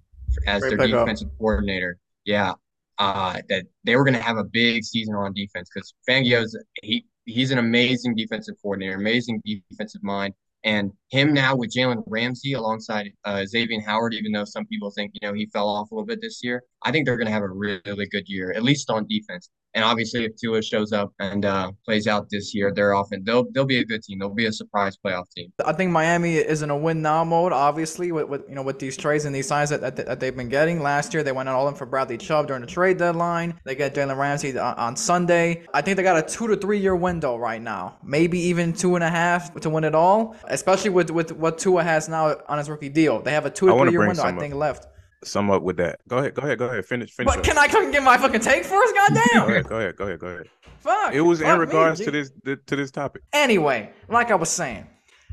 as 0.46 0.62
Great 0.62 0.78
their 0.78 0.88
defensive 0.88 1.28
up. 1.28 1.38
coordinator, 1.38 1.98
yeah, 2.24 2.54
uh, 2.98 3.38
that 3.50 3.66
they 3.84 3.94
were 3.96 4.02
going 4.02 4.16
to 4.16 4.22
have 4.22 4.38
a 4.38 4.44
big 4.44 4.82
season 4.82 5.14
on 5.14 5.34
defense 5.34 5.68
because 5.72 5.92
Fangio's 6.08 6.58
he 6.82 7.04
he's 7.26 7.50
an 7.50 7.58
amazing 7.58 8.16
defensive 8.16 8.54
coordinator, 8.62 8.96
amazing 8.96 9.42
defensive 9.70 10.02
mind. 10.02 10.32
And 10.64 10.92
him 11.10 11.34
now 11.34 11.54
with 11.54 11.74
Jalen 11.74 12.02
Ramsey 12.06 12.54
alongside 12.54 13.12
uh, 13.24 13.44
Xavier 13.44 13.80
Howard, 13.82 14.14
even 14.14 14.32
though 14.32 14.44
some 14.44 14.64
people 14.66 14.90
think 14.90 15.12
you 15.12 15.28
know 15.28 15.34
he 15.34 15.46
fell 15.52 15.68
off 15.68 15.90
a 15.90 15.94
little 15.94 16.06
bit 16.06 16.22
this 16.22 16.42
year, 16.42 16.62
I 16.82 16.90
think 16.90 17.04
they're 17.04 17.18
going 17.18 17.26
to 17.26 17.32
have 17.32 17.42
a 17.42 17.48
really, 17.48 17.82
really 17.84 18.06
good 18.06 18.24
year, 18.26 18.52
at 18.52 18.62
least 18.62 18.88
on 18.88 19.06
defense. 19.06 19.50
And 19.74 19.84
obviously, 19.84 20.24
if 20.24 20.36
Tua 20.36 20.62
shows 20.62 20.92
up 20.92 21.12
and 21.18 21.44
uh, 21.44 21.72
plays 21.84 22.06
out 22.06 22.28
this 22.30 22.54
year, 22.54 22.72
they're 22.74 22.94
often 22.94 23.24
they'll 23.24 23.46
they'll 23.52 23.64
be 23.64 23.78
a 23.78 23.84
good 23.84 24.02
team. 24.02 24.18
They'll 24.18 24.28
be 24.28 24.46
a 24.46 24.52
surprise 24.52 24.98
playoff 25.02 25.30
team. 25.30 25.52
I 25.64 25.72
think 25.72 25.90
Miami 25.90 26.36
is 26.36 26.62
in 26.62 26.70
a 26.70 26.76
win 26.76 27.00
now 27.00 27.24
mode. 27.24 27.52
Obviously, 27.52 28.12
with, 28.12 28.28
with 28.28 28.42
you 28.48 28.54
know 28.54 28.62
with 28.62 28.78
these 28.78 28.96
trades 28.96 29.24
and 29.24 29.34
these 29.34 29.48
signs 29.48 29.70
that, 29.70 29.80
that, 29.80 29.96
that 29.96 30.20
they've 30.20 30.36
been 30.36 30.50
getting. 30.50 30.82
Last 30.82 31.14
year, 31.14 31.22
they 31.22 31.32
went 31.32 31.48
on 31.48 31.54
all 31.54 31.68
in 31.68 31.74
for 31.74 31.86
Bradley 31.86 32.18
Chubb 32.18 32.48
during 32.48 32.60
the 32.60 32.66
trade 32.66 32.98
deadline. 32.98 33.58
They 33.64 33.74
get 33.74 33.94
Jalen 33.94 34.18
Ramsey 34.18 34.58
on, 34.58 34.74
on 34.74 34.96
Sunday. 34.96 35.64
I 35.72 35.80
think 35.80 35.96
they 35.96 36.02
got 36.02 36.18
a 36.18 36.22
two 36.22 36.48
to 36.48 36.56
three 36.56 36.78
year 36.78 36.94
window 36.94 37.36
right 37.36 37.62
now, 37.62 37.96
maybe 38.02 38.38
even 38.40 38.74
two 38.74 38.94
and 38.94 39.04
a 39.04 39.10
half 39.10 39.54
to 39.54 39.70
win 39.70 39.84
it 39.84 39.94
all. 39.94 40.36
Especially 40.48 40.90
with 40.90 41.10
with 41.10 41.32
what 41.32 41.56
Tua 41.58 41.82
has 41.82 42.08
now 42.08 42.36
on 42.46 42.58
his 42.58 42.68
rookie 42.68 42.90
deal, 42.90 43.22
they 43.22 43.32
have 43.32 43.46
a 43.46 43.50
two 43.50 43.66
to 43.66 43.78
three 43.78 43.90
year 43.90 44.06
window. 44.06 44.22
I 44.22 44.32
think 44.32 44.54
left 44.54 44.88
sum 45.24 45.50
up 45.50 45.62
with 45.62 45.76
that. 45.78 46.00
Go 46.08 46.18
ahead, 46.18 46.34
go 46.34 46.42
ahead, 46.42 46.58
go 46.58 46.66
ahead. 46.66 46.84
Finish, 46.84 47.12
finish. 47.12 47.32
But 47.32 47.38
up. 47.38 47.44
can 47.44 47.58
I 47.58 47.68
fucking 47.68 47.90
get 47.90 48.02
my 48.02 48.18
fucking 48.18 48.40
take 48.40 48.64
first? 48.64 48.94
Goddamn. 48.94 49.24
go 49.34 49.48
ahead, 49.48 49.68
go 49.68 49.76
ahead, 49.78 49.96
go 49.96 50.04
ahead, 50.04 50.18
go 50.18 50.26
ahead. 50.28 50.48
Fuck. 50.78 51.14
It 51.14 51.20
was 51.20 51.40
in 51.40 51.58
regards 51.58 52.00
me, 52.00 52.06
to 52.06 52.10
this 52.10 52.32
to 52.66 52.76
this 52.76 52.90
topic. 52.90 53.22
Anyway, 53.32 53.90
like 54.08 54.30
I 54.30 54.34
was 54.34 54.50
saying, 54.50 54.86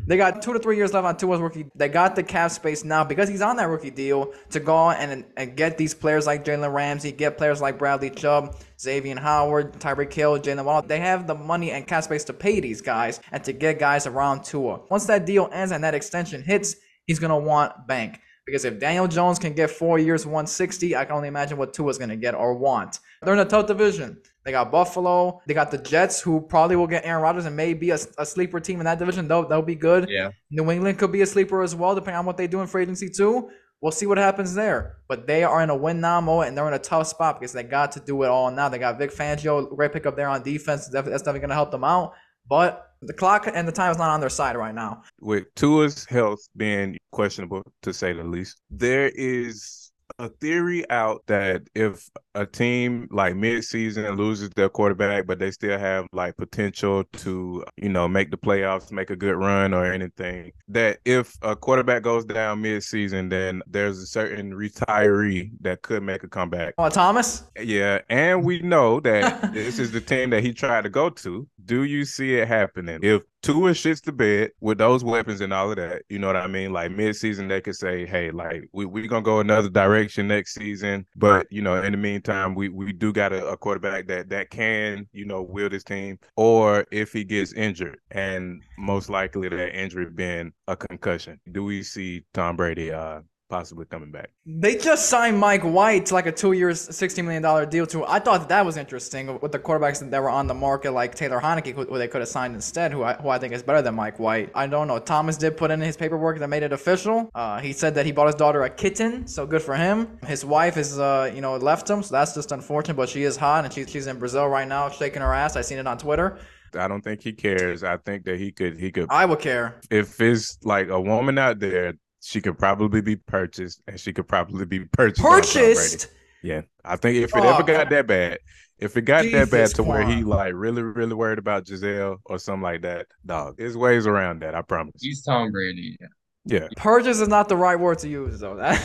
they 0.05 0.17
got 0.17 0.41
two 0.41 0.53
to 0.53 0.59
three 0.59 0.77
years 0.77 0.93
left 0.93 1.05
on 1.05 1.17
Tua's 1.17 1.39
rookie. 1.39 1.65
They 1.75 1.89
got 1.89 2.15
the 2.15 2.23
cap 2.23 2.51
space 2.51 2.83
now 2.83 3.03
because 3.03 3.29
he's 3.29 3.41
on 3.41 3.57
that 3.57 3.65
rookie 3.65 3.89
deal 3.89 4.33
to 4.51 4.59
go 4.59 4.91
and 4.91 5.25
and 5.37 5.55
get 5.55 5.77
these 5.77 5.93
players 5.93 6.25
like 6.25 6.45
Jalen 6.45 6.73
Ramsey, 6.73 7.11
get 7.11 7.37
players 7.37 7.61
like 7.61 7.77
Bradley 7.77 8.09
Chubb, 8.09 8.55
Xavier 8.79 9.19
Howard, 9.19 9.73
Tyreek 9.73 10.13
Hill, 10.13 10.39
Jalen 10.39 10.65
Waddle. 10.65 10.87
They 10.87 10.99
have 10.99 11.27
the 11.27 11.35
money 11.35 11.71
and 11.71 11.85
cap 11.85 12.03
space 12.03 12.23
to 12.25 12.33
pay 12.33 12.59
these 12.59 12.81
guys 12.81 13.19
and 13.31 13.43
to 13.43 13.53
get 13.53 13.79
guys 13.79 14.07
around 14.07 14.43
Tua. 14.43 14.81
Once 14.89 15.05
that 15.05 15.25
deal 15.25 15.49
ends 15.51 15.71
and 15.71 15.83
that 15.83 15.93
extension 15.93 16.41
hits, 16.41 16.75
he's 17.05 17.19
gonna 17.19 17.39
want 17.39 17.87
bank. 17.87 18.19
Because 18.49 18.65
if 18.65 18.79
Daniel 18.79 19.07
Jones 19.07 19.37
can 19.37 19.53
get 19.53 19.69
four 19.69 19.99
years, 19.99 20.25
160, 20.25 20.95
I 20.95 21.05
can 21.05 21.15
only 21.15 21.27
imagine 21.27 21.57
what 21.57 21.71
Tua's 21.71 21.99
going 21.99 22.09
to 22.09 22.15
get 22.15 22.33
or 22.33 22.55
want. 22.55 22.99
They're 23.21 23.33
in 23.33 23.39
a 23.39 23.45
tough 23.45 23.67
division. 23.67 24.17
They 24.43 24.51
got 24.51 24.71
Buffalo. 24.71 25.39
They 25.45 25.53
got 25.53 25.69
the 25.69 25.77
Jets, 25.77 26.19
who 26.19 26.41
probably 26.41 26.75
will 26.75 26.87
get 26.87 27.05
Aaron 27.05 27.21
Rodgers 27.21 27.45
and 27.45 27.55
may 27.55 27.75
be 27.75 27.91
a, 27.91 27.99
a 28.17 28.25
sleeper 28.25 28.59
team 28.59 28.79
in 28.79 28.85
that 28.85 28.97
division. 28.97 29.27
They'll, 29.27 29.47
they'll 29.47 29.61
be 29.61 29.75
good. 29.75 30.09
Yeah. 30.09 30.31
New 30.49 30.71
England 30.71 30.97
could 30.97 31.11
be 31.11 31.21
a 31.21 31.27
sleeper 31.27 31.61
as 31.61 31.75
well, 31.75 31.93
depending 31.93 32.17
on 32.17 32.25
what 32.25 32.37
they 32.37 32.47
do 32.47 32.59
in 32.61 32.65
free 32.65 32.81
agency, 32.81 33.09
too. 33.09 33.51
We'll 33.81 33.91
see 33.91 34.07
what 34.07 34.17
happens 34.17 34.55
there. 34.55 34.97
But 35.07 35.27
they 35.27 35.43
are 35.43 35.61
in 35.61 35.69
a 35.69 35.75
win 35.75 36.01
now 36.01 36.19
mode, 36.19 36.47
and 36.47 36.57
they're 36.57 36.67
in 36.67 36.73
a 36.73 36.79
tough 36.79 37.07
spot 37.07 37.39
because 37.39 37.53
they 37.53 37.61
got 37.61 37.91
to 37.91 37.99
do 37.99 38.23
it 38.23 38.29
all 38.29 38.49
now. 38.49 38.67
They 38.67 38.79
got 38.79 38.97
Vic 38.97 39.13
Fangio, 39.13 39.69
great 39.75 39.93
pickup 39.93 40.15
there 40.15 40.27
on 40.27 40.41
defense. 40.41 40.87
That's 40.87 41.05
definitely 41.05 41.41
going 41.41 41.49
to 41.49 41.55
help 41.55 41.69
them 41.69 41.83
out. 41.83 42.13
But 42.47 42.88
the 43.01 43.13
clock 43.13 43.49
and 43.53 43.67
the 43.67 43.71
time 43.71 43.91
is 43.91 43.97
not 43.97 44.09
on 44.09 44.19
their 44.19 44.29
side 44.29 44.55
right 44.57 44.75
now. 44.75 45.03
With 45.21 45.45
Tua's 45.55 46.05
health 46.05 46.39
being 46.57 46.97
questionable, 47.11 47.63
to 47.83 47.93
say 47.93 48.13
the 48.13 48.23
least, 48.23 48.61
there 48.69 49.09
is 49.15 49.78
a 50.19 50.29
theory 50.29 50.87
out 50.89 51.23
that 51.27 51.63
if 51.73 52.09
a 52.35 52.45
team 52.45 53.07
like 53.09 53.35
mid-season 53.35 54.15
loses 54.15 54.49
their 54.51 54.69
quarterback, 54.69 55.25
but 55.25 55.39
they 55.39 55.49
still 55.49 55.79
have 55.79 56.05
like 56.11 56.37
potential 56.37 57.05
to, 57.13 57.63
you 57.77 57.89
know, 57.89 58.07
make 58.07 58.29
the 58.29 58.37
playoffs, 58.37 58.91
make 58.91 59.09
a 59.09 59.15
good 59.15 59.35
run 59.35 59.73
or 59.73 59.91
anything, 59.91 60.51
that 60.67 60.99
if 61.05 61.35
a 61.41 61.55
quarterback 61.55 62.03
goes 62.03 62.25
down 62.25 62.61
mid-season, 62.61 63.29
then 63.29 63.61
there's 63.65 63.99
a 63.99 64.05
certain 64.05 64.51
retiree 64.51 65.49
that 65.61 65.81
could 65.81 66.03
make 66.03 66.23
a 66.23 66.27
comeback. 66.27 66.73
Oh, 66.77 66.89
Thomas? 66.89 67.43
Yeah, 67.59 67.99
and 68.09 68.43
we 68.43 68.59
know 68.61 68.99
that 68.99 69.53
this 69.53 69.79
is 69.79 69.91
the 69.91 70.01
team 70.01 70.29
that 70.31 70.43
he 70.43 70.53
tried 70.53 70.83
to 70.83 70.89
go 70.89 71.09
to. 71.09 71.47
Do 71.65 71.83
you 71.83 72.03
see 72.03 72.35
it 72.35 72.47
happening? 72.47 72.99
If 73.01 73.23
Tua 73.41 73.71
shits 73.71 74.01
the 74.01 74.11
bed 74.11 74.51
with 74.59 74.79
those 74.79 75.01
weapons 75.03 75.39
and 75.39 75.53
all 75.53 75.69
of 75.71 75.77
that, 75.77 76.03
you 76.09 76.19
know 76.19 76.27
what 76.27 76.35
I 76.35 76.47
mean? 76.47 76.73
Like 76.73 76.91
mid-season, 76.91 77.47
they 77.47 77.61
could 77.61 77.75
say, 77.75 78.05
"Hey, 78.05 78.31
like 78.31 78.67
we 78.73 78.85
we 78.85 79.07
gonna 79.07 79.21
go 79.21 79.39
another 79.39 79.69
direction 79.69 80.27
next 80.27 80.53
season," 80.55 81.05
but 81.15 81.47
you 81.49 81.61
know, 81.61 81.81
in 81.81 81.93
the 81.93 81.97
meantime, 81.97 82.53
we 82.53 82.67
we 82.67 82.91
do 82.91 83.13
got 83.13 83.31
a, 83.31 83.47
a 83.47 83.57
quarterback 83.57 84.07
that 84.07 84.29
that 84.29 84.49
can 84.49 85.07
you 85.13 85.25
know 85.25 85.41
wield 85.41 85.71
his 85.71 85.85
team. 85.85 86.19
Or 86.35 86.85
if 86.91 87.13
he 87.13 87.23
gets 87.23 87.53
injured, 87.53 87.99
and 88.11 88.61
most 88.77 89.09
likely 89.09 89.47
that 89.47 89.73
injury 89.79 90.07
being 90.09 90.51
a 90.67 90.75
concussion, 90.75 91.39
do 91.51 91.63
we 91.63 91.81
see 91.83 92.25
Tom 92.33 92.57
Brady 92.57 92.91
uh 92.91 93.21
possibly 93.49 93.85
coming 93.85 94.11
back. 94.11 94.29
They 94.45 94.75
just 94.75 95.09
signed 95.09 95.37
Mike 95.37 95.63
White 95.63 96.05
to 96.07 96.13
like 96.13 96.27
a 96.27 96.31
two 96.31 96.53
years, 96.53 96.87
$60 96.87 97.23
million 97.23 97.69
deal 97.69 97.85
too. 97.85 98.05
I 98.05 98.19
thought 98.19 98.41
that, 98.41 98.49
that 98.49 98.65
was 98.65 98.77
interesting 98.77 99.39
with 99.41 99.51
the 99.51 99.59
quarterbacks 99.59 100.07
that 100.09 100.21
were 100.21 100.29
on 100.29 100.47
the 100.47 100.53
market, 100.53 100.91
like 100.91 101.15
Taylor 101.15 101.41
Heinicke, 101.41 101.73
who 101.73 101.97
they 101.97 102.07
could 102.07 102.21
have 102.21 102.29
signed 102.29 102.55
instead, 102.55 102.91
who 102.91 103.03
I, 103.03 103.13
who 103.15 103.29
I 103.29 103.39
think 103.39 103.53
is 103.53 103.63
better 103.63 103.81
than 103.81 103.95
Mike 103.95 104.19
White. 104.19 104.51
I 104.55 104.67
don't 104.67 104.87
know. 104.87 104.99
Thomas 104.99 105.35
did 105.35 105.57
put 105.57 105.71
in 105.71 105.81
his 105.81 105.97
paperwork 105.97 106.39
that 106.39 106.47
made 106.47 106.63
it 106.63 106.71
official. 106.71 107.29
Uh, 107.35 107.59
he 107.59 107.73
said 107.73 107.95
that 107.95 108.05
he 108.05 108.11
bought 108.11 108.27
his 108.27 108.35
daughter 108.35 108.63
a 108.63 108.69
kitten, 108.69 109.27
so 109.27 109.45
good 109.45 109.61
for 109.61 109.75
him. 109.75 110.19
His 110.25 110.45
wife 110.45 110.77
is, 110.77 110.99
uh, 110.99 111.31
you 111.33 111.41
know, 111.41 111.57
left 111.57 111.89
him, 111.89 112.03
so 112.03 112.13
that's 112.13 112.35
just 112.35 112.51
unfortunate, 112.51 112.95
but 112.95 113.09
she 113.09 113.23
is 113.23 113.35
hot 113.35 113.65
and 113.65 113.73
she's, 113.73 113.89
she's 113.89 114.07
in 114.07 114.19
Brazil 114.19 114.47
right 114.47 114.67
now 114.67 114.89
shaking 114.89 115.21
her 115.21 115.33
ass. 115.33 115.55
I 115.55 115.61
seen 115.61 115.79
it 115.79 115.87
on 115.87 115.97
Twitter. 115.97 116.39
I 116.75 116.87
don't 116.87 117.01
think 117.01 117.23
he 117.23 117.33
cares. 117.33 117.83
I 117.83 117.97
think 117.97 118.25
that 118.25 118.37
he 118.37 118.51
could 118.51 118.77
he 118.77 118.91
could 118.91 119.07
I 119.09 119.25
would 119.25 119.39
care. 119.39 119.81
If 119.89 120.21
it's 120.21 120.59
like 120.63 120.89
a 120.89 121.01
woman 121.01 121.39
out 121.39 121.59
there 121.59 121.93
she 122.21 122.41
could 122.41 122.57
probably 122.57 123.01
be 123.01 123.15
purchased, 123.15 123.81
and 123.87 123.99
she 123.99 124.13
could 124.13 124.27
probably 124.27 124.65
be 124.65 124.81
purchased. 124.81 125.21
Purchased. 125.21 126.07
Yeah, 126.41 126.61
I 126.85 126.95
think 126.95 127.17
if 127.17 127.35
it 127.35 127.43
oh, 127.43 127.53
ever 127.53 127.63
got 127.63 127.89
that 127.89 128.07
bad, 128.07 128.39
if 128.77 128.95
it 128.95 129.01
got 129.01 129.23
Jesus 129.23 129.49
that 129.49 129.51
bad 129.51 129.75
to 129.75 129.83
where 129.83 130.03
he 130.03 130.23
like 130.23 130.53
really, 130.55 130.81
really 130.81 131.13
worried 131.13 131.39
about 131.39 131.65
Gisele 131.65 132.17
or 132.25 132.39
something 132.39 132.61
like 132.61 132.81
that, 132.83 133.07
dog, 133.25 133.57
there's 133.57 133.75
ways 133.75 134.07
around 134.07 134.41
that. 134.41 134.55
I 134.55 134.61
promise. 134.61 134.95
He's 134.99 135.21
Tom 135.21 135.51
Brady. 135.51 135.97
Yeah. 135.99 136.07
Yeah. 136.45 136.67
Purchase 136.77 137.19
is 137.19 137.27
not 137.27 137.49
the 137.49 137.57
right 137.57 137.79
word 137.79 137.99
to 137.99 138.09
use 138.09 138.39
though. 138.39 138.55
That 138.55 138.81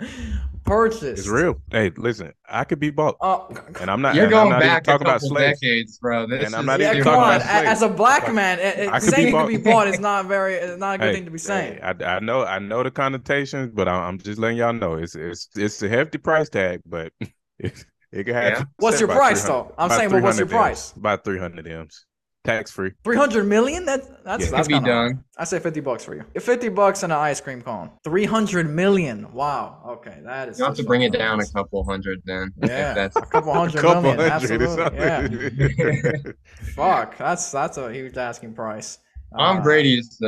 purchase. 0.64 1.20
It's 1.20 1.28
real. 1.28 1.60
Hey, 1.70 1.90
listen, 1.96 2.32
I 2.48 2.64
could 2.64 2.78
be 2.78 2.90
bought. 2.90 3.16
Uh, 3.20 3.46
and 3.80 3.90
I'm 3.90 4.00
not. 4.00 4.14
You're 4.14 4.28
going 4.28 4.50
not 4.50 4.60
back 4.60 4.82
a 4.82 4.98
couple 4.98 5.08
about 5.08 5.22
decades, 5.38 5.98
bro. 5.98 6.26
This 6.26 6.46
and 6.46 6.54
I'm 6.54 6.66
not 6.66 6.80
yeah, 6.80 6.92
even 6.92 7.04
come 7.04 7.14
talking 7.14 7.22
on. 7.22 7.36
about 7.36 7.50
slaves. 7.50 7.68
As 7.68 7.82
a 7.82 7.88
black 7.88 8.32
man, 8.32 8.58
it, 8.58 8.78
it, 8.78 9.02
saying 9.02 9.28
you 9.28 9.34
could 9.34 9.48
be 9.48 9.56
bought 9.56 9.88
is 9.88 10.00
not 10.00 10.26
very. 10.26 10.54
It's 10.54 10.78
not 10.78 10.96
a 10.96 10.98
good 10.98 11.06
hey, 11.08 11.14
thing 11.14 11.24
to 11.24 11.30
be 11.30 11.38
saying. 11.38 11.74
Hey, 11.74 12.04
I, 12.04 12.16
I, 12.16 12.20
know. 12.20 12.44
I 12.44 12.58
know 12.58 12.82
the 12.82 12.90
connotations, 12.90 13.70
but 13.74 13.88
I'm, 13.88 14.18
just 14.18 14.38
letting 14.38 14.58
y'all 14.58 14.72
know 14.72 14.94
it's 14.94 15.14
it's 15.14 15.48
it's 15.56 15.82
a 15.82 15.88
hefty 15.88 16.18
price 16.18 16.48
tag, 16.48 16.82
but 16.86 17.12
it, 17.58 17.84
it 18.12 18.24
can 18.24 18.34
have. 18.34 18.52
Yeah. 18.52 18.64
What's 18.76 19.00
your 19.00 19.08
price 19.08 19.42
though? 19.44 19.74
I'm 19.78 19.90
saying, 19.90 20.10
well, 20.10 20.22
what's 20.22 20.38
your 20.38 20.48
price? 20.48 20.92
About 20.92 21.24
300 21.24 21.66
M's 21.66 22.06
tax 22.44 22.70
free. 22.70 22.92
Three 23.04 23.16
hundred 23.16 23.44
million? 23.44 23.84
That 23.84 24.24
that's 24.24 24.44
yeah, 24.44 24.50
that's 24.50 24.68
be 24.68 24.80
done. 24.80 25.24
I 25.38 25.44
say 25.44 25.58
fifty 25.58 25.80
bucks 25.80 26.04
for 26.04 26.14
you. 26.14 26.24
Fifty 26.40 26.68
bucks 26.68 27.02
and 27.02 27.12
an 27.12 27.18
ice 27.18 27.40
cream 27.40 27.62
cone. 27.62 27.90
Three 28.04 28.24
hundred 28.24 28.68
million. 28.68 29.32
Wow. 29.32 29.82
Okay, 29.86 30.20
that 30.24 30.48
is. 30.48 30.58
You 30.58 30.64
have 30.64 30.74
to 30.76 30.84
bring 30.84 31.02
it 31.02 31.12
down 31.12 31.40
a 31.40 31.46
couple 31.46 31.84
hundred 31.84 32.22
then. 32.24 32.52
Yeah, 32.62 32.94
that's 32.94 33.16
a 33.16 33.22
couple 33.22 33.52
hundred 33.52 33.78
a 33.78 33.82
couple 33.82 34.02
million. 34.02 34.30
Hundred, 34.30 34.62
absolutely. 34.62 34.98
Yeah. 34.98 36.32
Fuck, 36.74 37.18
that's 37.18 37.50
that's 37.50 37.76
a 37.76 37.92
huge 37.92 38.16
asking 38.16 38.54
price. 38.54 38.98
Tom 39.36 39.58
uh, 39.58 39.62
Brady 39.62 39.98
is 39.98 40.20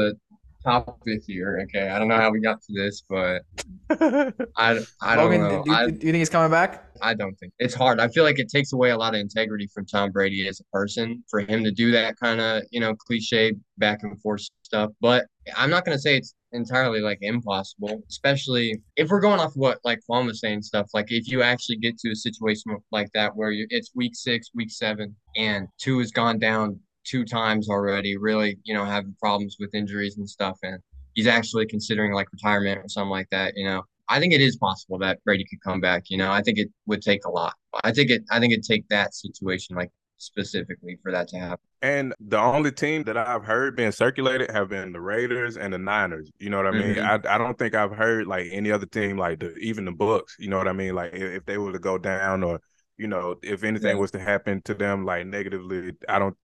the 0.62 0.70
topic 0.70 1.22
here. 1.26 1.60
Okay, 1.64 1.88
I 1.88 1.98
don't 1.98 2.08
know 2.08 2.16
how 2.16 2.30
we 2.30 2.40
got 2.40 2.62
to 2.62 2.72
this, 2.72 3.02
but 3.08 3.42
I, 4.56 4.80
I 5.00 5.16
don't 5.16 5.30
Logan, 5.30 5.42
know. 5.42 5.62
Do, 5.64 5.72
I, 5.72 5.86
do 5.86 5.92
you 5.92 6.12
think 6.12 6.16
he's 6.16 6.28
coming 6.28 6.50
back? 6.50 6.84
I 7.00 7.14
don't 7.14 7.34
think 7.34 7.52
it's 7.58 7.74
hard. 7.74 8.00
I 8.00 8.08
feel 8.08 8.24
like 8.24 8.38
it 8.38 8.48
takes 8.48 8.72
away 8.72 8.90
a 8.90 8.96
lot 8.96 9.14
of 9.14 9.20
integrity 9.20 9.68
from 9.72 9.86
Tom 9.86 10.10
Brady 10.10 10.46
as 10.48 10.60
a 10.60 10.64
person 10.72 11.24
for 11.28 11.40
him 11.40 11.64
to 11.64 11.70
do 11.70 11.90
that 11.92 12.16
kind 12.18 12.40
of 12.40 12.62
you 12.70 12.80
know 12.80 12.94
cliche 12.94 13.54
back 13.78 14.02
and 14.02 14.20
forth 14.20 14.42
stuff. 14.62 14.90
But 15.00 15.26
I'm 15.56 15.70
not 15.70 15.84
gonna 15.84 15.98
say 15.98 16.16
it's 16.16 16.34
entirely 16.52 17.00
like 17.00 17.18
impossible, 17.22 18.02
especially 18.08 18.80
if 18.96 19.08
we're 19.08 19.20
going 19.20 19.40
off 19.40 19.52
what 19.54 19.78
like 19.84 20.00
Quan 20.06 20.26
was 20.26 20.40
saying 20.40 20.62
stuff. 20.62 20.88
Like 20.94 21.10
if 21.10 21.28
you 21.28 21.42
actually 21.42 21.76
get 21.76 21.98
to 21.98 22.10
a 22.10 22.16
situation 22.16 22.76
like 22.90 23.10
that 23.14 23.34
where 23.34 23.50
you 23.50 23.66
it's 23.70 23.90
week 23.94 24.14
six, 24.14 24.50
week 24.54 24.70
seven, 24.70 25.14
and 25.36 25.68
Tua 25.78 26.00
has 26.00 26.12
gone 26.12 26.38
down 26.38 26.78
two 27.04 27.24
times 27.24 27.68
already, 27.68 28.16
really, 28.16 28.58
you 28.64 28.74
know, 28.74 28.84
having 28.84 29.14
problems 29.20 29.56
with 29.58 29.74
injuries 29.74 30.18
and 30.18 30.28
stuff. 30.28 30.58
And 30.62 30.78
he's 31.14 31.26
actually 31.26 31.66
considering 31.66 32.12
like 32.12 32.32
retirement 32.32 32.78
or 32.78 32.88
something 32.88 33.10
like 33.10 33.28
that, 33.30 33.54
you 33.56 33.64
know. 33.64 33.82
I 34.08 34.18
think 34.18 34.34
it 34.34 34.40
is 34.40 34.56
possible 34.56 34.98
that 34.98 35.24
Brady 35.24 35.44
could 35.48 35.62
come 35.62 35.80
back, 35.80 36.04
you 36.08 36.18
know. 36.18 36.30
I 36.30 36.42
think 36.42 36.58
it 36.58 36.68
would 36.86 37.02
take 37.02 37.24
a 37.24 37.30
lot. 37.30 37.54
I 37.82 37.92
think 37.92 38.10
it 38.10 38.22
I 38.30 38.40
think 38.40 38.52
it'd 38.52 38.64
take 38.64 38.86
that 38.88 39.14
situation 39.14 39.76
like 39.76 39.90
specifically 40.22 40.98
for 41.02 41.10
that 41.12 41.28
to 41.28 41.38
happen. 41.38 41.64
And 41.82 42.14
the 42.20 42.38
only 42.38 42.70
team 42.70 43.02
that 43.04 43.16
I've 43.16 43.44
heard 43.44 43.76
being 43.76 43.90
circulated 43.90 44.50
have 44.50 44.68
been 44.68 44.92
the 44.92 45.00
Raiders 45.00 45.56
and 45.56 45.72
the 45.72 45.78
Niners. 45.78 46.30
You 46.38 46.50
know 46.50 46.58
what 46.58 46.68
I 46.68 46.70
mean? 46.70 46.94
Mm-hmm. 46.94 47.26
I, 47.26 47.34
I 47.34 47.38
don't 47.38 47.58
think 47.58 47.74
I've 47.74 47.92
heard 47.92 48.26
like 48.26 48.46
any 48.52 48.70
other 48.70 48.86
team 48.86 49.18
like 49.18 49.40
the 49.40 49.54
even 49.56 49.84
the 49.84 49.92
Bucks. 49.92 50.36
You 50.38 50.48
know 50.48 50.58
what 50.58 50.68
I 50.68 50.72
mean? 50.72 50.94
Like 50.94 51.12
if, 51.14 51.22
if 51.22 51.46
they 51.46 51.58
were 51.58 51.72
to 51.72 51.78
go 51.78 51.98
down 51.98 52.42
or 52.42 52.60
you 52.98 53.08
know 53.08 53.36
if 53.42 53.64
anything 53.64 53.96
yeah. 53.96 54.00
was 54.00 54.12
to 54.12 54.20
happen 54.20 54.62
to 54.64 54.74
them 54.74 55.04
like 55.04 55.26
negatively, 55.26 55.92
I 56.08 56.18
don't. 56.18 56.36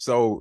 So, 0.00 0.40